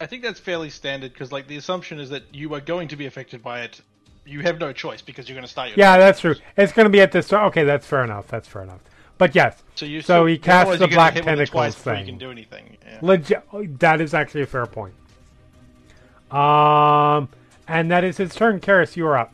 I 0.00 0.06
think 0.06 0.24
that's 0.24 0.40
fairly 0.40 0.70
standard 0.70 1.12
because, 1.12 1.30
like, 1.30 1.46
the 1.46 1.56
assumption 1.56 2.00
is 2.00 2.10
that 2.10 2.24
you 2.32 2.52
are 2.54 2.60
going 2.60 2.88
to 2.88 2.96
be 2.96 3.06
affected 3.06 3.42
by 3.42 3.60
it. 3.60 3.80
You 4.26 4.40
have 4.40 4.58
no 4.58 4.72
choice 4.72 5.00
because 5.02 5.28
you're 5.28 5.36
going 5.36 5.46
to 5.46 5.50
start 5.50 5.68
your. 5.68 5.78
Yeah, 5.78 5.98
that's 5.98 6.20
true. 6.20 6.34
It's 6.56 6.72
going 6.72 6.86
to 6.86 6.90
be 6.90 7.00
at 7.00 7.12
the 7.12 7.22
start. 7.22 7.46
Okay, 7.48 7.62
that's 7.62 7.86
fair 7.86 8.02
enough. 8.02 8.26
That's 8.26 8.48
fair 8.48 8.62
enough. 8.62 8.80
But 9.18 9.36
yes, 9.36 9.62
So 9.76 9.86
you. 9.86 10.02
So 10.02 10.26
he 10.26 10.38
casts 10.38 10.78
the 10.78 10.88
black 10.88 11.14
hit 11.14 11.24
with 11.24 11.34
it 11.34 11.36
tentacles 11.36 11.76
thing. 11.76 12.00
You 12.00 12.06
can 12.06 12.18
do 12.18 12.30
anything. 12.32 12.76
Yeah. 12.84 12.98
legit. 13.02 13.78
That 13.78 14.00
is 14.00 14.14
actually 14.14 14.42
a 14.42 14.46
fair 14.46 14.66
point. 14.66 14.94
Um, 16.32 17.28
and 17.68 17.90
that 17.92 18.02
is 18.02 18.16
his 18.16 18.34
turn. 18.34 18.58
Keres, 18.58 18.96
you 18.96 19.06
are 19.06 19.16
up. 19.16 19.32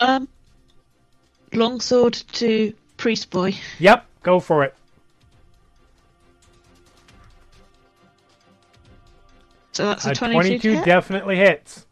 Um, 0.00 0.28
longsword 1.52 2.14
to 2.32 2.72
priest 2.96 3.30
boy. 3.30 3.54
Yep, 3.78 4.06
go 4.22 4.40
for 4.40 4.64
it. 4.64 4.74
So 9.72 9.86
that's 9.86 10.06
a, 10.06 10.10
A 10.10 10.14
22, 10.14 10.40
22 10.40 10.72
hit. 10.74 10.84
definitely 10.84 11.36
hits. 11.36 11.86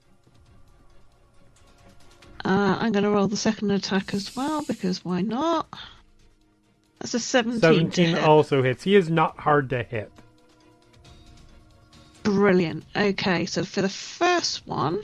Uh, 2.44 2.76
I'm 2.80 2.92
going 2.92 3.04
to 3.04 3.10
roll 3.10 3.28
the 3.28 3.36
second 3.36 3.70
attack 3.70 4.14
as 4.14 4.34
well 4.36 4.62
because 4.62 5.04
why 5.04 5.20
not? 5.20 5.68
That's 7.00 7.14
a 7.14 7.20
17. 7.20 7.60
to 7.60 7.66
17 7.66 8.06
hit. 8.16 8.24
also 8.24 8.62
hits. 8.62 8.84
He 8.84 8.94
is 8.94 9.10
not 9.10 9.38
hard 9.38 9.70
to 9.70 9.82
hit. 9.82 10.10
Brilliant. 12.22 12.84
Okay, 12.94 13.46
so 13.46 13.64
for 13.64 13.82
the 13.82 13.88
first 13.88 14.66
one, 14.66 15.02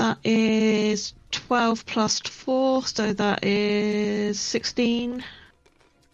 that 0.00 0.16
is 0.24 1.12
12 1.30 1.84
plus 1.84 2.20
4, 2.20 2.82
so 2.86 3.12
that 3.12 3.44
is 3.44 4.40
16 4.40 5.22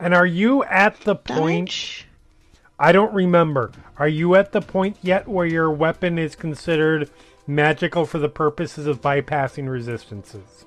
And 0.00 0.12
are 0.12 0.26
you 0.26 0.64
at 0.64 1.00
the 1.02 1.14
point? 1.14 1.68
damage. 1.68 2.08
I 2.80 2.90
don't 2.90 3.14
remember. 3.14 3.70
Are 3.96 4.08
you 4.08 4.34
at 4.34 4.50
the 4.50 4.60
point 4.60 4.96
yet 5.02 5.28
where 5.28 5.46
your 5.46 5.70
weapon 5.70 6.18
is 6.18 6.34
considered 6.34 7.08
magical 7.46 8.04
for 8.06 8.18
the 8.18 8.28
purposes 8.28 8.88
of 8.88 9.00
bypassing 9.00 9.68
resistances? 9.70 10.66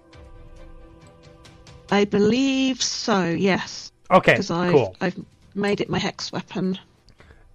I 1.92 2.06
believe 2.06 2.82
so, 2.82 3.26
yes. 3.26 3.92
Okay, 4.12 4.32
Because 4.32 4.50
I've, 4.50 4.72
cool. 4.72 4.96
I've 5.02 5.20
made 5.56 5.82
it 5.82 5.90
my 5.90 6.00
hex 6.00 6.32
weapon. 6.32 6.80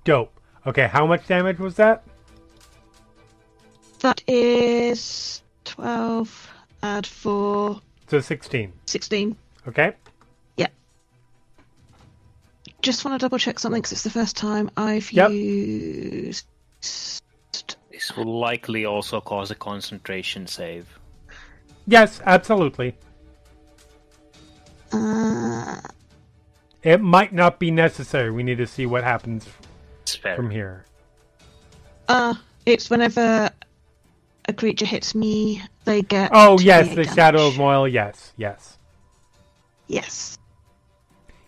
Dope. 0.04 0.30
Okay, 0.66 0.88
how 0.88 1.06
much 1.06 1.26
damage 1.26 1.58
was 1.58 1.76
that? 1.76 2.04
That 4.00 4.22
is 4.28 5.40
12, 5.64 6.52
add 6.82 7.06
4, 7.06 7.80
So 8.08 8.20
16. 8.20 8.72
16. 8.86 9.36
Okay? 9.68 9.92
Yeah. 10.56 10.66
Just 12.82 13.04
want 13.04 13.18
to 13.18 13.24
double 13.24 13.38
check 13.38 13.58
something 13.58 13.80
because 13.80 13.92
it's 13.92 14.02
the 14.02 14.10
first 14.10 14.36
time 14.36 14.70
I've 14.76 15.10
Yep. 15.12 15.30
used. 15.30 16.46
This 16.80 17.22
will 18.16 18.38
likely 18.40 18.84
also 18.84 19.20
cause 19.20 19.50
a 19.50 19.54
concentration 19.54 20.46
save. 20.46 20.86
Yes, 21.86 22.20
absolutely. 22.24 22.94
Uh, 24.92 25.80
It 26.82 27.00
might 27.00 27.32
not 27.32 27.58
be 27.58 27.70
necessary. 27.70 28.30
We 28.30 28.42
need 28.42 28.58
to 28.58 28.66
see 28.66 28.84
what 28.84 29.04
happens 29.04 29.46
from 30.36 30.50
here. 30.50 30.84
uh, 32.08 32.34
it's 32.66 32.90
whenever 32.90 33.50
a 34.46 34.52
creature 34.52 34.86
hits 34.86 35.14
me, 35.14 35.62
they 35.84 36.02
get. 36.02 36.30
Oh, 36.32 36.58
yes, 36.60 36.88
the 36.90 36.96
damage. 37.04 37.14
Shadow 37.14 37.48
of 37.48 37.56
Moil, 37.56 37.88
yes, 37.88 38.32
yes. 38.36 38.78
Yes. 39.86 40.38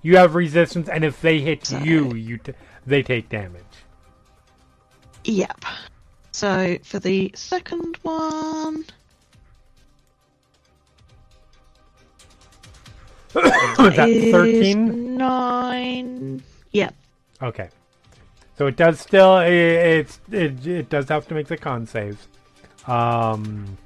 You 0.03 0.17
have 0.17 0.35
resistance, 0.35 0.89
and 0.89 1.05
if 1.05 1.21
they 1.21 1.41
hit 1.41 1.67
So- 1.67 1.79
you, 1.79 2.15
you 2.15 2.39
t- 2.39 2.53
they 2.87 3.03
take 3.03 3.29
damage. 3.29 3.63
Yep. 5.25 5.65
So 6.33 6.77
for 6.85 6.99
the 7.01 7.33
second 7.35 7.97
one, 8.03 8.85
that 13.35 14.09
is 14.09 14.33
13? 14.33 15.17
nine. 15.17 16.43
Yep. 16.73 16.95
Okay. 17.43 17.69
So 18.57 18.67
it 18.67 18.77
does 18.77 19.01
still 19.01 19.33
i 19.33 19.47
it's 19.47 20.21
it, 20.31 20.67
it 20.67 20.89
does 20.89 21.09
have 21.09 21.27
to 21.29 21.35
make 21.35 21.49
the 21.49 21.57
con 21.57 21.87
saves. 21.87 22.29
Um 22.87 23.77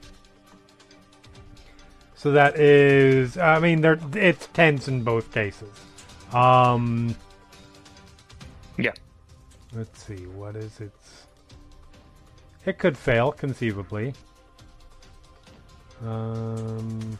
So 2.15 2.33
that 2.33 2.59
is 2.59 3.39
I 3.39 3.59
mean 3.59 3.81
there 3.81 3.99
it's 4.15 4.47
tens 4.49 4.89
in 4.89 5.03
both 5.03 5.33
cases. 5.33 5.71
Um 6.33 7.15
Yeah. 8.77 8.93
let's 9.75 10.05
see 10.05 10.27
what 10.27 10.57
is 10.57 10.81
its 10.81 11.27
It 12.67 12.79
could 12.79 12.97
fail 12.99 13.33
conceivably. 13.33 14.13
Um 16.07 17.19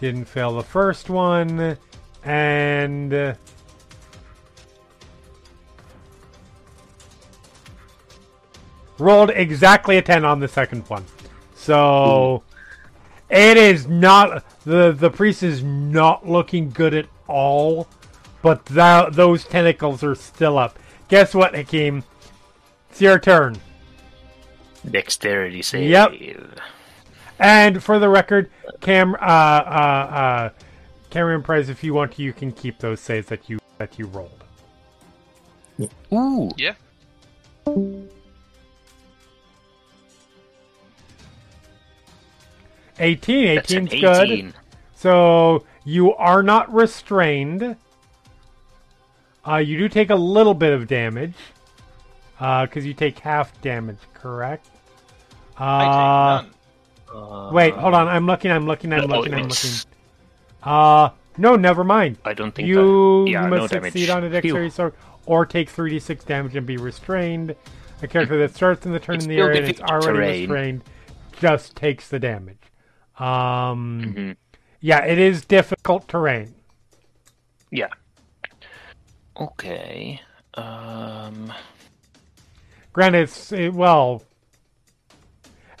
didn't 0.00 0.26
fail 0.26 0.52
the 0.52 0.62
first 0.62 1.08
one 1.08 1.78
and 2.24 3.12
rolled 8.98 9.30
exactly 9.30 9.96
a 9.96 10.02
10 10.02 10.24
on 10.24 10.40
the 10.40 10.48
second 10.48 10.88
one. 10.88 11.04
So 11.54 12.42
it 13.30 13.56
is 13.56 13.86
not 13.86 14.44
the 14.64 14.92
the 14.92 15.10
priest 15.10 15.42
is 15.42 15.62
not 15.62 16.28
looking 16.28 16.70
good 16.70 16.94
at 16.94 17.06
all, 17.26 17.88
but 18.42 18.64
that 18.66 19.14
those 19.14 19.44
tentacles 19.44 20.02
are 20.04 20.14
still 20.14 20.58
up. 20.58 20.78
Guess 21.08 21.34
what, 21.34 21.54
Hakim? 21.54 22.04
It's 22.90 23.00
your 23.00 23.18
turn. 23.18 23.56
Dexterity 24.88 25.62
save. 25.62 25.90
Yep. 25.90 26.12
And 27.38 27.82
for 27.82 27.98
the 27.98 28.08
record, 28.08 28.50
Cam 28.80 29.14
uh 29.14 29.18
uh 29.18 29.20
uh 29.20 30.50
Kamron 31.10 31.44
Prize, 31.44 31.68
if 31.68 31.84
you 31.84 31.94
want 31.94 32.12
to, 32.12 32.22
you 32.22 32.32
can 32.32 32.52
keep 32.52 32.78
those 32.78 33.00
saves 33.00 33.28
that 33.28 33.48
you 33.48 33.58
that 33.78 33.98
you 33.98 34.06
rolled. 34.06 34.44
Ooh. 36.12 36.50
Yeah. 36.56 36.74
Eighteen. 42.98 43.56
That's 43.56 43.72
an 43.72 43.88
18's 43.88 44.00
good. 44.00 44.54
So 44.94 45.64
you 45.84 46.14
are 46.14 46.42
not 46.42 46.72
restrained. 46.72 47.76
Uh, 49.46 49.56
you 49.56 49.76
do 49.78 49.88
take 49.88 50.10
a 50.10 50.14
little 50.14 50.54
bit 50.54 50.72
of 50.72 50.86
damage. 50.86 51.34
Because 52.38 52.84
you 52.84 52.94
take 52.94 53.18
half 53.20 53.58
damage, 53.62 53.98
correct? 54.12 54.66
Uh, 55.58 55.62
I 55.64 56.40
take 56.42 56.50
none. 57.14 57.22
Uh, 57.22 57.50
wait, 57.52 57.74
hold 57.74 57.94
on. 57.94 58.08
I'm 58.08 58.26
looking, 58.26 58.50
I'm 58.50 58.66
looking, 58.66 58.92
I'm 58.92 59.04
oh, 59.04 59.06
looking, 59.18 59.34
I'm 59.34 59.40
looking. 59.42 59.50
it's- 59.50 59.86
Uh, 60.62 61.10
no, 61.38 61.56
never 61.56 61.84
mind. 61.84 62.18
I 62.24 62.34
don't 62.34 62.52
think 62.54 62.66
You, 62.68 63.24
that, 63.26 63.30
yeah, 63.30 63.44
you 63.44 63.50
no 63.50 63.56
must 63.60 63.72
damage. 63.72 63.92
succeed 63.92 64.10
on 64.10 64.24
a 64.24 64.30
dexterity 64.30 64.70
Phew. 64.70 64.92
or 65.26 65.46
take 65.46 65.70
3d6 65.70 66.24
damage 66.26 66.56
and 66.56 66.66
be 66.66 66.76
restrained. 66.76 67.54
A 68.02 68.08
character 68.08 68.36
that 68.38 68.54
starts 68.54 68.84
in 68.84 68.92
the 68.92 68.98
turn 69.00 69.16
It's 69.16 69.24
in 69.26 69.30
the 69.30 69.38
area 69.38 69.62
and 69.62 69.70
is 69.74 69.80
already 69.80 70.06
terrain. 70.16 70.40
restrained 70.50 70.84
just 71.40 71.76
takes 71.76 72.08
the 72.08 72.18
damage. 72.18 72.58
Um, 73.18 74.02
Mhm. 74.02 74.36
Yeah, 74.80 75.04
it 75.04 75.18
is 75.18 75.44
difficult 75.44 76.08
terrain. 76.08 76.54
Yeah. 77.70 77.88
Okay. 79.36 80.20
Um. 80.54 81.52
Granted, 82.92 83.22
it's 83.22 83.52
it, 83.52 83.72
well. 83.74 84.22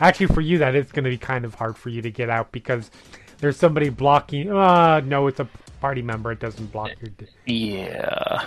Actually, 0.00 0.26
for 0.26 0.40
you, 0.40 0.58
that 0.58 0.74
is 0.74 0.90
going 0.90 1.04
to 1.04 1.10
be 1.10 1.18
kind 1.18 1.44
of 1.44 1.54
hard 1.54 1.76
for 1.76 1.88
you 1.88 2.02
to 2.02 2.10
get 2.10 2.28
out 2.28 2.50
because 2.50 2.90
there's 3.38 3.56
somebody 3.56 3.90
blocking. 3.90 4.50
Uh, 4.50 5.00
no, 5.00 5.28
it's 5.28 5.38
a 5.38 5.48
party 5.80 6.02
member. 6.02 6.32
It 6.32 6.40
doesn't 6.40 6.72
block 6.72 6.90
your. 7.00 7.10
Yeah. 7.46 8.46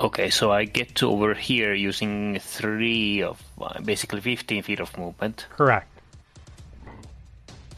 Okay, 0.00 0.30
so 0.30 0.50
I 0.50 0.64
get 0.64 0.96
to 0.96 1.08
over 1.08 1.32
here 1.34 1.72
using 1.72 2.38
three 2.40 3.22
of 3.22 3.40
uh, 3.60 3.80
basically 3.82 4.20
15 4.20 4.62
feet 4.64 4.80
of 4.80 4.96
movement. 4.98 5.46
Correct. 5.50 5.86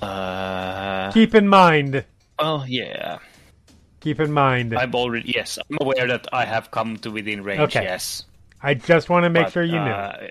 Uh. 0.02 1.10
Keep 1.12 1.35
in 1.35 1.48
mind. 1.48 2.05
Oh 2.39 2.64
yeah. 2.66 3.18
Keep 4.01 4.20
in 4.20 4.32
mind. 4.32 4.77
I'm 4.77 4.94
already 4.94 5.32
yes. 5.35 5.59
I'm 5.70 5.78
aware 5.81 6.06
that 6.06 6.28
I 6.32 6.44
have 6.44 6.70
come 6.70 6.97
to 6.98 7.10
within 7.10 7.43
range. 7.43 7.60
Okay. 7.62 7.82
Yes. 7.82 8.24
I 8.62 8.74
just 8.74 9.09
want 9.09 9.24
to 9.24 9.31
make 9.31 9.44
But, 9.47 9.52
sure 9.52 9.62
you 9.64 9.73
knew. 9.73 9.78
uh, 9.78 10.27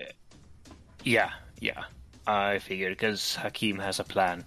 Yeah, 1.04 1.30
yeah. 1.60 1.84
I 2.26 2.58
figured 2.58 2.92
because 2.96 3.36
Hakim 3.36 3.78
has 3.78 4.00
a 4.00 4.04
plan. 4.04 4.44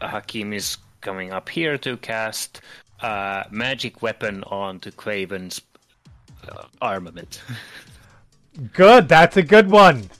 Uh, 0.00 0.08
Hakim 0.08 0.52
is 0.52 0.76
coming 1.00 1.32
up 1.32 1.48
here 1.48 1.78
to 1.78 1.96
cast 1.98 2.60
uh, 3.00 3.44
magic 3.50 4.02
weapon 4.02 4.42
onto 4.44 4.90
Quaven's 4.90 5.60
uh, 6.48 6.64
armament. 6.80 7.42
Good. 8.74 9.08
That's 9.08 9.36
a 9.38 9.42
good 9.42 9.70
one. 9.70 10.10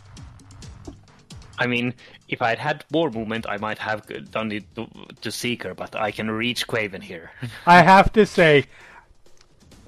I 1.59 1.66
mean, 1.66 1.93
if 2.32 2.40
I'd 2.40 2.59
had 2.59 2.84
more 2.90 3.10
movement, 3.10 3.44
I 3.46 3.59
might 3.59 3.78
have 3.78 4.06
done 4.30 4.50
it 4.52 4.64
to, 4.74 4.88
to 5.20 5.30
Seeker, 5.30 5.74
but 5.74 5.94
I 5.94 6.10
can 6.10 6.30
reach 6.30 6.66
Quaven 6.66 7.02
here. 7.02 7.30
I 7.66 7.82
have 7.82 8.10
to 8.14 8.24
say, 8.24 8.64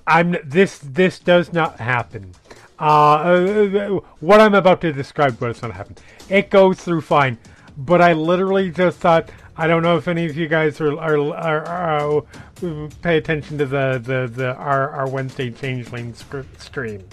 I'm 0.07 0.37
this. 0.45 0.79
This 0.79 1.19
does 1.19 1.55
not 1.55 1.81
happen. 1.81 2.33
Uh, 2.79 3.99
what 4.21 4.41
I'm 4.41 4.55
about 4.55 4.83
to 4.83 4.93
describe 4.93 5.41
does 5.41 5.63
not 5.63 5.73
happen. 5.73 5.97
It 6.29 6.51
goes 6.51 6.79
through 6.79 7.01
fine, 7.01 7.39
but 7.79 8.03
I 8.03 8.13
literally 8.13 8.71
just 8.71 8.99
thought. 8.99 9.31
I 9.57 9.67
don't 9.67 9.83
know 9.83 9.97
if 9.97 10.07
any 10.07 10.27
of 10.27 10.37
you 10.37 10.47
guys 10.47 10.81
are 10.83 10.99
are, 10.99 11.17
are, 11.33 11.65
are 11.67 12.19
uh, 12.63 12.89
pay 13.01 13.17
attention 13.17 13.57
to 13.57 13.65
the 13.65 14.03
the, 14.05 14.31
the 14.31 14.55
our, 14.55 14.91
our 14.91 15.09
Wednesday 15.09 15.51
Changeling 15.51 16.13
stream. 16.59 17.09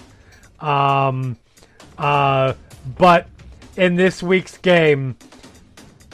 Um, 0.59 1.37
uh, 1.97 2.53
but 2.97 3.27
in 3.81 3.95
this 3.95 4.21
week's 4.21 4.59
game, 4.59 5.15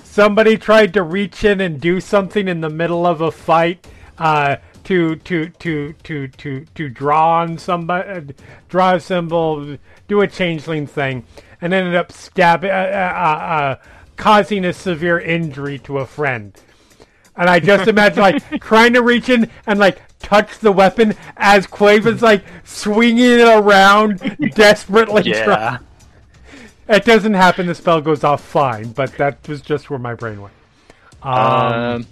somebody 0.01 0.57
tried 0.57 0.93
to 0.93 1.03
reach 1.03 1.43
in 1.43 1.59
and 1.59 1.81
do 1.81 1.99
something 1.99 2.47
in 2.47 2.61
the 2.61 2.69
middle 2.69 3.05
of 3.05 3.19
a 3.19 3.29
fight. 3.29 3.85
Uh, 4.17 4.55
to 4.85 5.17
to 5.17 5.49
to 5.49 5.91
to 6.03 6.29
to 6.29 6.65
to 6.73 6.87
draw 6.89 7.41
on 7.41 7.57
somebody, 7.57 8.33
draw 8.69 8.95
a 8.95 8.99
symbol, 9.01 9.77
do 10.07 10.21
a 10.21 10.27
changeling 10.27 10.87
thing, 10.87 11.25
and 11.59 11.73
ended 11.73 11.93
up 11.93 12.09
stabbing, 12.13 12.71
uh, 12.71 12.73
uh, 12.73 12.77
uh, 12.77 13.75
causing 14.15 14.63
a 14.63 14.71
severe 14.71 15.19
injury 15.19 15.77
to 15.79 15.97
a 15.97 16.05
friend. 16.05 16.53
And 17.35 17.49
I 17.49 17.59
just 17.59 17.89
imagine 17.89 18.21
like 18.21 18.61
trying 18.61 18.93
to 18.93 19.01
reach 19.01 19.27
in 19.27 19.51
and 19.65 19.77
like 19.77 20.01
touch 20.19 20.57
the 20.59 20.71
weapon 20.71 21.15
as 21.35 21.67
Quaven's 21.67 22.21
like 22.21 22.45
swinging 22.63 23.25
it 23.25 23.41
around, 23.41 24.19
desperately 24.55 25.23
Yeah. 25.23 25.43
trying. 25.43 25.86
It 26.89 27.03
doesn't 27.05 27.33
happen. 27.33 27.67
The 27.67 27.75
spell 27.75 28.01
goes 28.01 28.23
off 28.23 28.41
fine, 28.43 28.91
but 28.93 29.11
that 29.17 29.45
was 29.47 29.61
just 29.61 29.89
where 29.89 29.99
my 29.99 30.13
brain 30.15 30.41
went. 30.41 30.53
Um, 31.21 31.33
Um, 31.33 32.05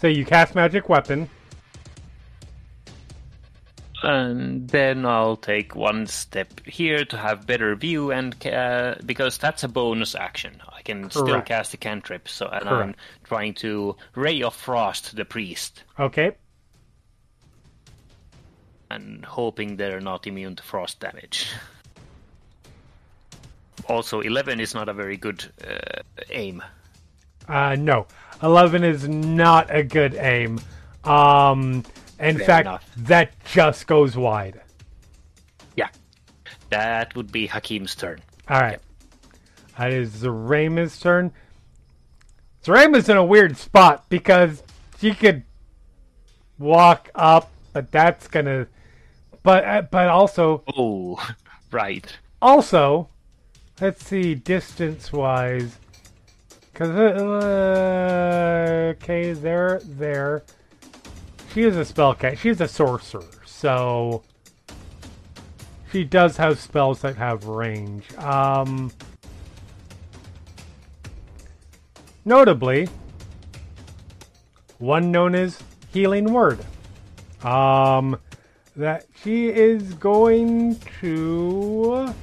so 0.00 0.06
you 0.06 0.24
cast 0.24 0.54
magic 0.54 0.88
weapon. 0.88 1.28
and 4.04 4.68
then 4.68 5.04
I'll 5.04 5.36
take 5.36 5.74
one 5.74 6.06
step 6.06 6.60
here 6.64 7.04
to 7.04 7.16
have 7.16 7.46
better 7.48 7.74
view, 7.74 8.12
and 8.12 8.34
uh, 8.46 8.94
because 9.04 9.38
that's 9.38 9.64
a 9.64 9.68
bonus 9.68 10.14
action, 10.14 10.62
I 10.72 10.82
can 10.82 11.10
still 11.10 11.42
cast 11.42 11.74
a 11.74 11.76
cantrip. 11.78 12.28
So, 12.28 12.46
and 12.46 12.68
I'm 12.68 12.94
trying 13.24 13.54
to 13.54 13.96
ray 14.14 14.40
of 14.42 14.54
frost 14.54 15.16
the 15.16 15.24
priest, 15.24 15.82
Okay. 15.98 16.30
and 18.88 19.24
hoping 19.24 19.76
they're 19.76 20.00
not 20.00 20.26
immune 20.28 20.54
to 20.56 20.62
frost 20.62 21.00
damage. 21.00 21.48
Also, 23.88 24.20
eleven 24.20 24.60
is 24.60 24.74
not 24.74 24.88
a 24.88 24.92
very 24.92 25.16
good 25.16 25.44
uh, 25.66 26.02
aim. 26.30 26.62
Uh, 27.48 27.74
no, 27.78 28.06
eleven 28.42 28.84
is 28.84 29.08
not 29.08 29.74
a 29.74 29.82
good 29.82 30.14
aim. 30.14 30.60
Um, 31.04 31.84
in 32.20 32.36
Fair 32.36 32.46
fact, 32.46 32.66
enough. 32.66 32.90
that 32.98 33.32
just 33.46 33.86
goes 33.86 34.16
wide. 34.16 34.60
Yeah, 35.76 35.88
that 36.70 37.14
would 37.16 37.32
be 37.32 37.46
Hakim's 37.46 37.94
turn. 37.94 38.20
All 38.48 38.60
right, 38.60 38.78
that 39.78 39.90
is 39.92 40.10
Zarema's 40.10 40.98
turn. 41.00 41.32
Zarema's 42.62 43.08
in 43.08 43.16
a 43.16 43.24
weird 43.24 43.56
spot 43.56 44.04
because 44.10 44.62
she 44.98 45.14
could 45.14 45.44
walk 46.58 47.08
up, 47.14 47.50
but 47.72 47.90
that's 47.90 48.28
gonna. 48.28 48.66
But 49.42 49.64
uh, 49.64 49.82
but 49.90 50.08
also 50.08 50.62
Oh, 50.76 51.26
right. 51.70 52.04
also, 52.42 53.08
let's 53.80 54.04
see 54.04 54.34
distance 54.34 55.12
wise. 55.12 55.78
Cause 56.74 56.90
uh, 56.90 57.34
okay, 58.96 59.32
there, 59.32 59.80
there. 59.84 60.44
She 61.52 61.62
is 61.62 61.76
a 61.76 61.80
spellcast. 61.80 62.38
She's 62.38 62.60
a 62.60 62.68
sorcerer, 62.68 63.24
so 63.44 64.22
she 65.90 66.04
does 66.04 66.36
have 66.36 66.60
spells 66.60 67.00
that 67.00 67.16
have 67.16 67.46
range. 67.46 68.14
Um, 68.18 68.92
notably, 72.24 72.88
one 74.78 75.10
known 75.10 75.34
as 75.34 75.58
Healing 75.92 76.32
Word. 76.32 76.64
Um, 77.42 78.18
that 78.76 79.06
she 79.22 79.48
is 79.48 79.94
going 79.94 80.78
to. 81.00 82.14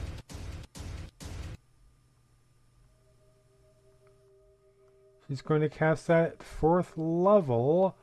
She's 5.28 5.42
going 5.42 5.62
to 5.62 5.70
cast 5.70 6.08
that 6.08 6.44
fourth 6.44 6.94
level 6.96 7.96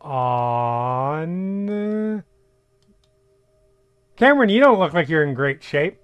on. 0.00 1.66
Kamron, 4.16 4.50
you 4.52 4.60
don't 4.60 4.78
look 4.78 4.92
like 4.92 5.08
you're 5.08 5.24
in 5.24 5.34
great 5.34 5.62
shape. 5.64 5.98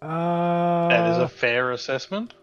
Uh, 0.00 0.88
That 0.88 1.10
is 1.12 1.18
a 1.18 1.28
fair 1.28 1.72
assessment. 1.72 2.34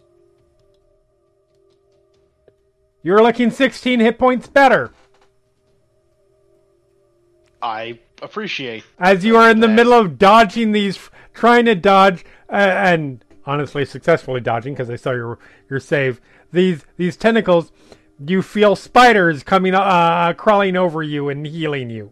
You're 3.04 3.24
looking 3.24 3.50
16 3.52 4.02
hit 4.02 4.20
points 4.20 4.48
better 4.48 4.92
I 7.62 8.00
appreciate. 8.22 8.84
as 9.00 9.24
you 9.24 9.38
are 9.38 9.50
in 9.50 9.62
the 9.62 9.68
middle 9.70 9.94
of 9.94 10.18
dodging 10.18 10.74
these, 10.74 11.00
trying 11.34 11.64
to 11.66 11.76
dodge, 11.76 12.26
uh, 12.50 12.56
and 12.56 13.24
honestly 13.50 13.84
successfully 13.84 14.40
dodging 14.40 14.74
because 14.74 14.90
I 14.90 14.96
saw 14.96 15.12
your 15.12 15.40
your 15.70 15.80
save. 15.80 16.22
These 16.52 16.86
these 16.98 17.18
tentacles, 17.18 17.72
you 18.26 18.42
feel 18.42 18.76
spiders 18.76 19.44
coming, 19.44 19.74
uh, 19.74 20.34
crawling 20.34 20.78
over 20.78 21.02
you 21.02 21.30
and 21.30 21.46
healing 21.46 21.90
you. 21.90 22.12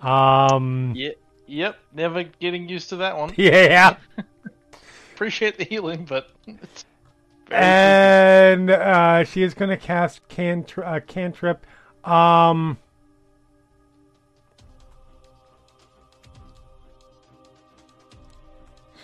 Um, 0.00 0.92
Yeah, 0.96 1.10
yep, 1.46 1.76
never 1.92 2.24
getting 2.24 2.68
used 2.68 2.88
to 2.90 2.96
that 2.96 3.16
one. 3.16 3.32
yeah. 3.36 3.96
Appreciate 5.14 5.58
the 5.58 5.64
healing, 5.64 6.06
but 6.06 6.30
and 7.50 8.70
uh, 8.70 9.24
she 9.24 9.42
is 9.42 9.54
going 9.54 9.70
to 9.70 9.76
cast 9.76 10.26
cantri- 10.28 10.84
uh, 10.84 11.00
cantrip. 11.00 11.64
Um, 12.04 12.78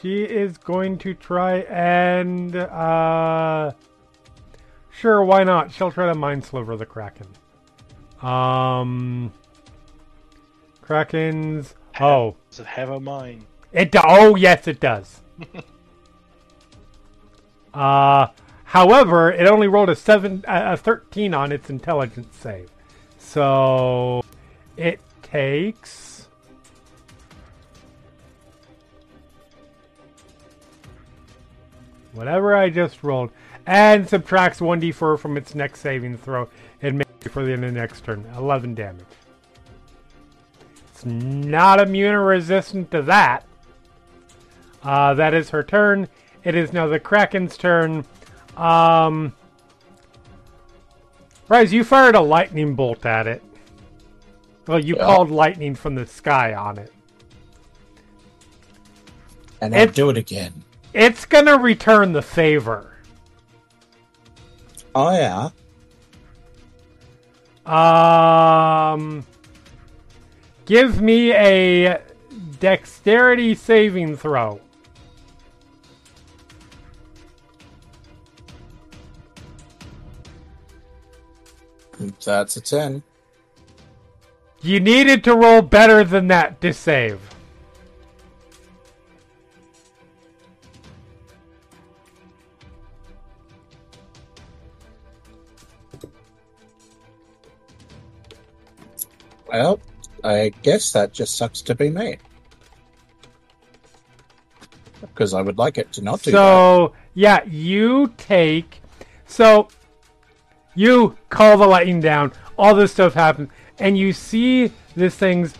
she 0.00 0.22
is 0.24 0.56
going 0.58 0.98
to 0.98 1.14
try 1.14 1.58
and 1.62 2.54
uh, 2.56 3.72
sure, 4.90 5.24
why 5.24 5.44
not? 5.44 5.72
She'll 5.72 5.90
try 5.92 6.06
to 6.06 6.14
mind 6.14 6.44
sliver 6.44 6.76
the 6.76 6.86
kraken. 6.86 7.26
Um, 8.22 9.32
krakens. 10.82 11.74
Oh, 12.00 12.36
Does 12.50 12.60
it 12.60 12.66
have 12.66 12.90
a 12.90 13.00
mind? 13.00 13.44
it 13.72 13.92
do- 13.92 14.00
oh 14.04 14.36
yes, 14.36 14.66
it 14.66 14.80
does. 14.80 15.20
uh, 17.74 18.26
however, 18.64 19.30
it 19.32 19.46
only 19.46 19.68
rolled 19.68 19.90
a 19.90 19.96
seven, 19.96 20.44
a 20.48 20.72
a 20.72 20.76
thirteen 20.76 21.34
on 21.34 21.52
its 21.52 21.70
intelligence 21.70 22.36
save, 22.36 22.70
so 23.18 24.22
it 24.76 25.00
takes. 25.22 26.09
Whatever 32.12 32.56
I 32.56 32.70
just 32.70 33.02
rolled, 33.02 33.30
and 33.66 34.08
subtracts 34.08 34.60
1d4 34.60 35.18
from 35.18 35.36
its 35.36 35.54
next 35.54 35.80
saving 35.80 36.16
throw. 36.18 36.48
and 36.82 36.96
makes 36.98 37.10
it 37.26 37.30
for 37.30 37.44
the 37.44 37.52
end 37.52 37.62
of 37.64 37.74
the 37.74 37.78
next 37.78 38.04
turn. 38.04 38.24
11 38.36 38.74
damage. 38.74 39.04
It's 40.92 41.04
not 41.04 41.78
immune 41.78 42.14
or 42.14 42.24
resistant 42.24 42.90
to 42.92 43.02
that. 43.02 43.44
Uh, 44.82 45.12
that 45.14 45.34
is 45.34 45.50
her 45.50 45.62
turn. 45.62 46.08
It 46.42 46.54
is 46.54 46.72
now 46.72 46.86
the 46.86 46.98
Kraken's 46.98 47.56
turn. 47.58 48.06
Um, 48.56 49.34
Prize, 51.46 51.72
you 51.72 51.84
fired 51.84 52.14
a 52.14 52.20
lightning 52.20 52.74
bolt 52.74 53.04
at 53.04 53.26
it. 53.26 53.42
Well, 54.66 54.78
you 54.78 54.96
Yeah. 54.96 55.04
called 55.04 55.30
lightning 55.30 55.74
from 55.74 55.96
the 55.96 56.06
sky 56.06 56.54
on 56.54 56.78
it. 56.78 56.92
And 59.60 59.74
I'll 59.74 59.82
It's- 59.82 59.96
do 59.96 60.08
it 60.10 60.16
again. 60.16 60.64
It's 60.92 61.24
gonna 61.24 61.56
return 61.56 62.12
the 62.12 62.22
favor. 62.22 62.96
Oh 64.94 65.12
yeah. 65.12 65.50
Um, 67.66 69.24
give 70.64 71.00
me 71.00 71.32
a 71.32 72.00
dexterity 72.58 73.54
saving 73.54 74.16
throw. 74.16 74.60
That's 82.24 82.56
a 82.56 82.60
ten. 82.60 83.02
You 84.62 84.80
needed 84.80 85.22
to 85.24 85.34
roll 85.34 85.62
better 85.62 86.02
than 86.02 86.28
that 86.28 86.60
to 86.62 86.72
save. 86.72 87.20
I 100.30 100.48
guess 100.62 100.92
that 100.92 101.12
just 101.12 101.36
sucks 101.36 101.62
to 101.62 101.74
be 101.74 101.90
me. 101.90 102.18
Because 105.00 105.34
I 105.34 105.42
would 105.42 105.58
like 105.58 105.78
it 105.78 105.92
to 105.92 106.02
not 106.02 106.22
do 106.22 106.30
that. 106.30 106.36
So 106.36 106.94
yeah, 107.14 107.44
you 107.44 108.12
take 108.16 108.80
so 109.26 109.68
you 110.74 111.16
call 111.28 111.56
the 111.56 111.66
lightning 111.66 112.00
down, 112.00 112.32
all 112.58 112.74
this 112.74 112.92
stuff 112.92 113.14
happens, 113.14 113.50
and 113.78 113.96
you 113.96 114.12
see 114.12 114.72
this 114.94 115.14
thing's 115.14 115.54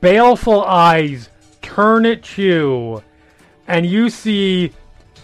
baleful 0.00 0.62
eyes 0.64 1.28
turn 1.62 2.06
at 2.06 2.36
you, 2.36 3.02
and 3.66 3.86
you 3.86 4.10
see 4.10 4.72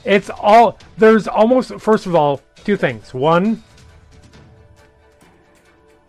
it's 0.04 0.30
all 0.30 0.78
there's 0.96 1.28
almost 1.28 1.78
first 1.80 2.06
of 2.06 2.14
all, 2.14 2.40
two 2.64 2.76
things. 2.76 3.12
One, 3.12 3.62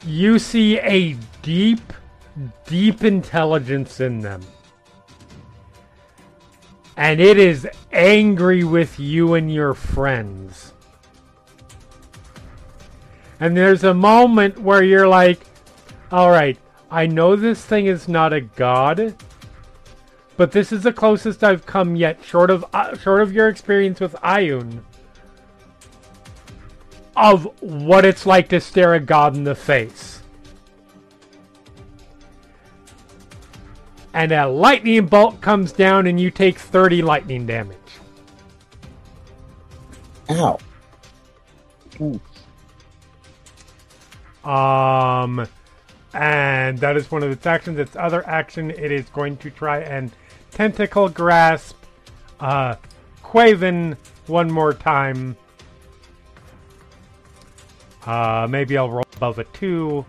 you 0.06 0.40
see 0.40 0.80
a 0.80 1.14
deep, 1.42 1.94
deep 2.66 3.04
intelligence 3.04 4.00
in 4.00 4.22
them 4.22 4.42
and 7.02 7.20
it 7.20 7.38
is 7.38 7.68
angry 7.92 8.64
with 8.64 9.00
you 9.00 9.34
and 9.34 9.52
your 9.52 9.74
friends. 9.74 10.74
And 13.40 13.58
there's 13.58 13.84
a 13.84 13.94
moment 13.94 14.60
where 14.60 14.84
you're 14.84 15.08
like, 15.08 15.40
all 16.12 16.30
right, 16.30 16.60
I 16.92 17.08
know 17.08 17.36
this 17.36 17.66
thing 17.66 17.88
is 17.88 18.08
not 18.08 18.34
a 18.34 18.42
god, 18.42 19.16
but 20.38 20.52
this 20.52 20.72
is 20.72 20.84
the 20.84 20.94
closest 20.94 21.44
I've 21.44 21.66
come 21.66 21.96
yet, 21.96 22.24
short 22.24 22.52
of 22.52 22.64
uh, 22.72 22.96
short 22.98 23.22
of 23.22 23.34
your 23.34 23.48
experience 23.48 24.00
with 24.00 24.14
Ayun, 24.16 24.82
of 27.16 27.46
what 27.62 28.06
it's 28.06 28.28
like 28.28 28.50
to 28.50 28.60
stare 28.60 28.94
a 28.94 29.00
god 29.00 29.36
in 29.36 29.44
the 29.44 29.56
face. 29.56 30.21
And 34.14 34.32
a 34.32 34.48
lightning 34.48 35.06
bolt 35.06 35.42
comes 35.42 35.72
down 35.72 36.08
and 36.08 36.20
you 36.20 36.32
take 36.32 36.58
30 36.60 37.02
lightning 37.02 37.46
damage. 37.46 37.78
Ow. 40.30 40.58
Um 44.44 45.48
and 46.14 46.78
that 46.80 46.98
is 46.98 47.10
one 47.10 47.24
of 47.24 47.32
its 47.32 47.46
actions. 47.46 47.80
Its 47.80 47.96
other 47.96 48.26
action 48.28 48.72
it 48.72 48.92
is 48.92 49.08
going 49.10 49.38
to 49.38 49.50
try 49.50 49.80
and 49.80 50.12
tentacle 50.52 51.08
grasp 51.10 51.78
uh 52.40 52.76
Quaven 53.24 53.96
one 54.28 54.52
more 54.52 54.74
time. 54.74 55.38
Uh 58.06 58.48
maybe 58.50 58.78
I'll 58.78 58.90
roll 58.90 59.06
above 59.16 59.40
a 59.40 59.44
2. 59.46 60.06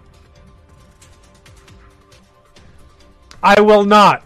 I 3.43 3.60
will 3.60 3.85
not. 3.85 4.23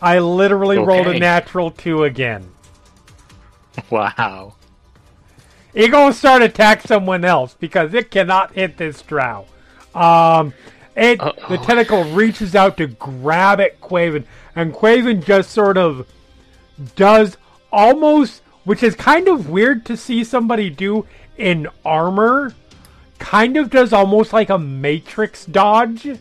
I 0.00 0.18
literally 0.20 0.78
rolled 0.78 1.08
a 1.08 1.18
natural 1.18 1.70
2 1.70 2.04
again. 2.04 2.50
Wow. 3.90 4.54
It 5.72 5.90
gonna 5.90 6.12
start 6.12 6.42
attack 6.42 6.82
someone 6.82 7.24
else 7.24 7.54
because 7.54 7.94
it 7.94 8.10
cannot 8.10 8.52
hit 8.54 8.76
this 8.76 9.00
drow. 9.02 9.46
Um, 9.94 10.52
it 10.96 11.18
the 11.20 11.24
Uh-oh. 11.24 11.56
tentacle 11.64 12.02
reaches 12.06 12.56
out 12.56 12.76
to 12.78 12.88
grab 12.88 13.60
at 13.60 13.80
Quaven, 13.80 14.24
and 14.56 14.74
Quaven 14.74 15.24
just 15.24 15.50
sort 15.50 15.78
of 15.78 16.08
does 16.96 17.36
almost, 17.70 18.42
which 18.64 18.82
is 18.82 18.96
kind 18.96 19.28
of 19.28 19.48
weird 19.48 19.86
to 19.86 19.96
see 19.96 20.24
somebody 20.24 20.70
do 20.70 21.06
in 21.36 21.68
armor. 21.84 22.52
Kind 23.20 23.56
of 23.56 23.70
does 23.70 23.92
almost 23.92 24.32
like 24.32 24.50
a 24.50 24.58
Matrix 24.58 25.44
dodge, 25.46 26.18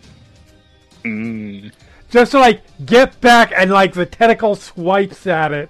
Mm. 1.04 1.72
just 2.10 2.32
to 2.32 2.40
like 2.40 2.64
get 2.86 3.20
back, 3.22 3.52
and 3.56 3.72
like 3.72 3.94
the 3.94 4.06
tentacle 4.06 4.56
swipes 4.56 5.26
at 5.28 5.52
it. 5.52 5.70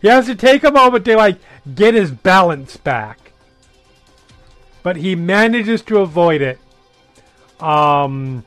He 0.00 0.08
has 0.08 0.26
to 0.26 0.34
take 0.34 0.64
a 0.64 0.70
moment 0.70 1.04
to 1.06 1.16
like 1.16 1.38
get 1.74 1.94
his 1.94 2.10
balance 2.10 2.76
back. 2.76 3.32
But 4.82 4.96
he 4.96 5.14
manages 5.14 5.80
to 5.82 5.98
avoid 6.00 6.42
it. 6.42 6.58
Um 7.60 8.44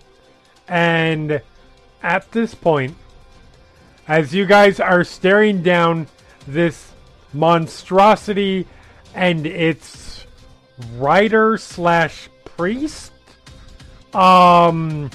and 0.67 1.41
at 2.03 2.31
this 2.31 2.53
point 2.53 2.95
as 4.07 4.33
you 4.35 4.45
guys 4.45 4.79
are 4.79 5.03
staring 5.03 5.63
down 5.63 6.07
this 6.45 6.91
monstrosity 7.33 8.67
and 9.15 9.47
its 9.47 10.25
rider 10.97 11.57
slash 11.57 12.29
priest 12.45 13.11
um 14.13 15.09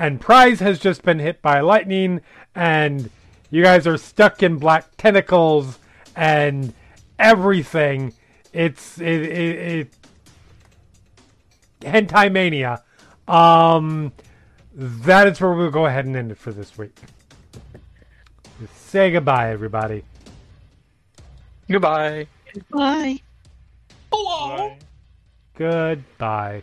and 0.00 0.18
prize 0.18 0.60
has 0.60 0.78
just 0.78 1.02
been 1.02 1.18
hit 1.18 1.42
by 1.42 1.60
lightning 1.60 2.22
and 2.54 3.10
you 3.50 3.62
guys 3.62 3.86
are 3.86 3.98
stuck 3.98 4.42
in 4.42 4.56
black 4.56 4.96
tentacles 4.96 5.78
and 6.16 6.72
everything. 7.18 8.14
It's 8.54 8.98
it, 8.98 9.22
it, 9.22 9.58
it 9.58 9.88
hentai 11.80 12.32
mania. 12.32 12.82
Um 13.28 14.12
that 14.74 15.28
is 15.28 15.38
where 15.38 15.52
we'll 15.52 15.70
go 15.70 15.84
ahead 15.84 16.06
and 16.06 16.16
end 16.16 16.32
it 16.32 16.38
for 16.38 16.50
this 16.50 16.78
week. 16.78 16.96
Say 18.74 19.12
goodbye 19.12 19.50
everybody. 19.50 20.02
Goodbye. 21.68 22.26
Bye. 22.70 23.20
goodbye 25.54 26.62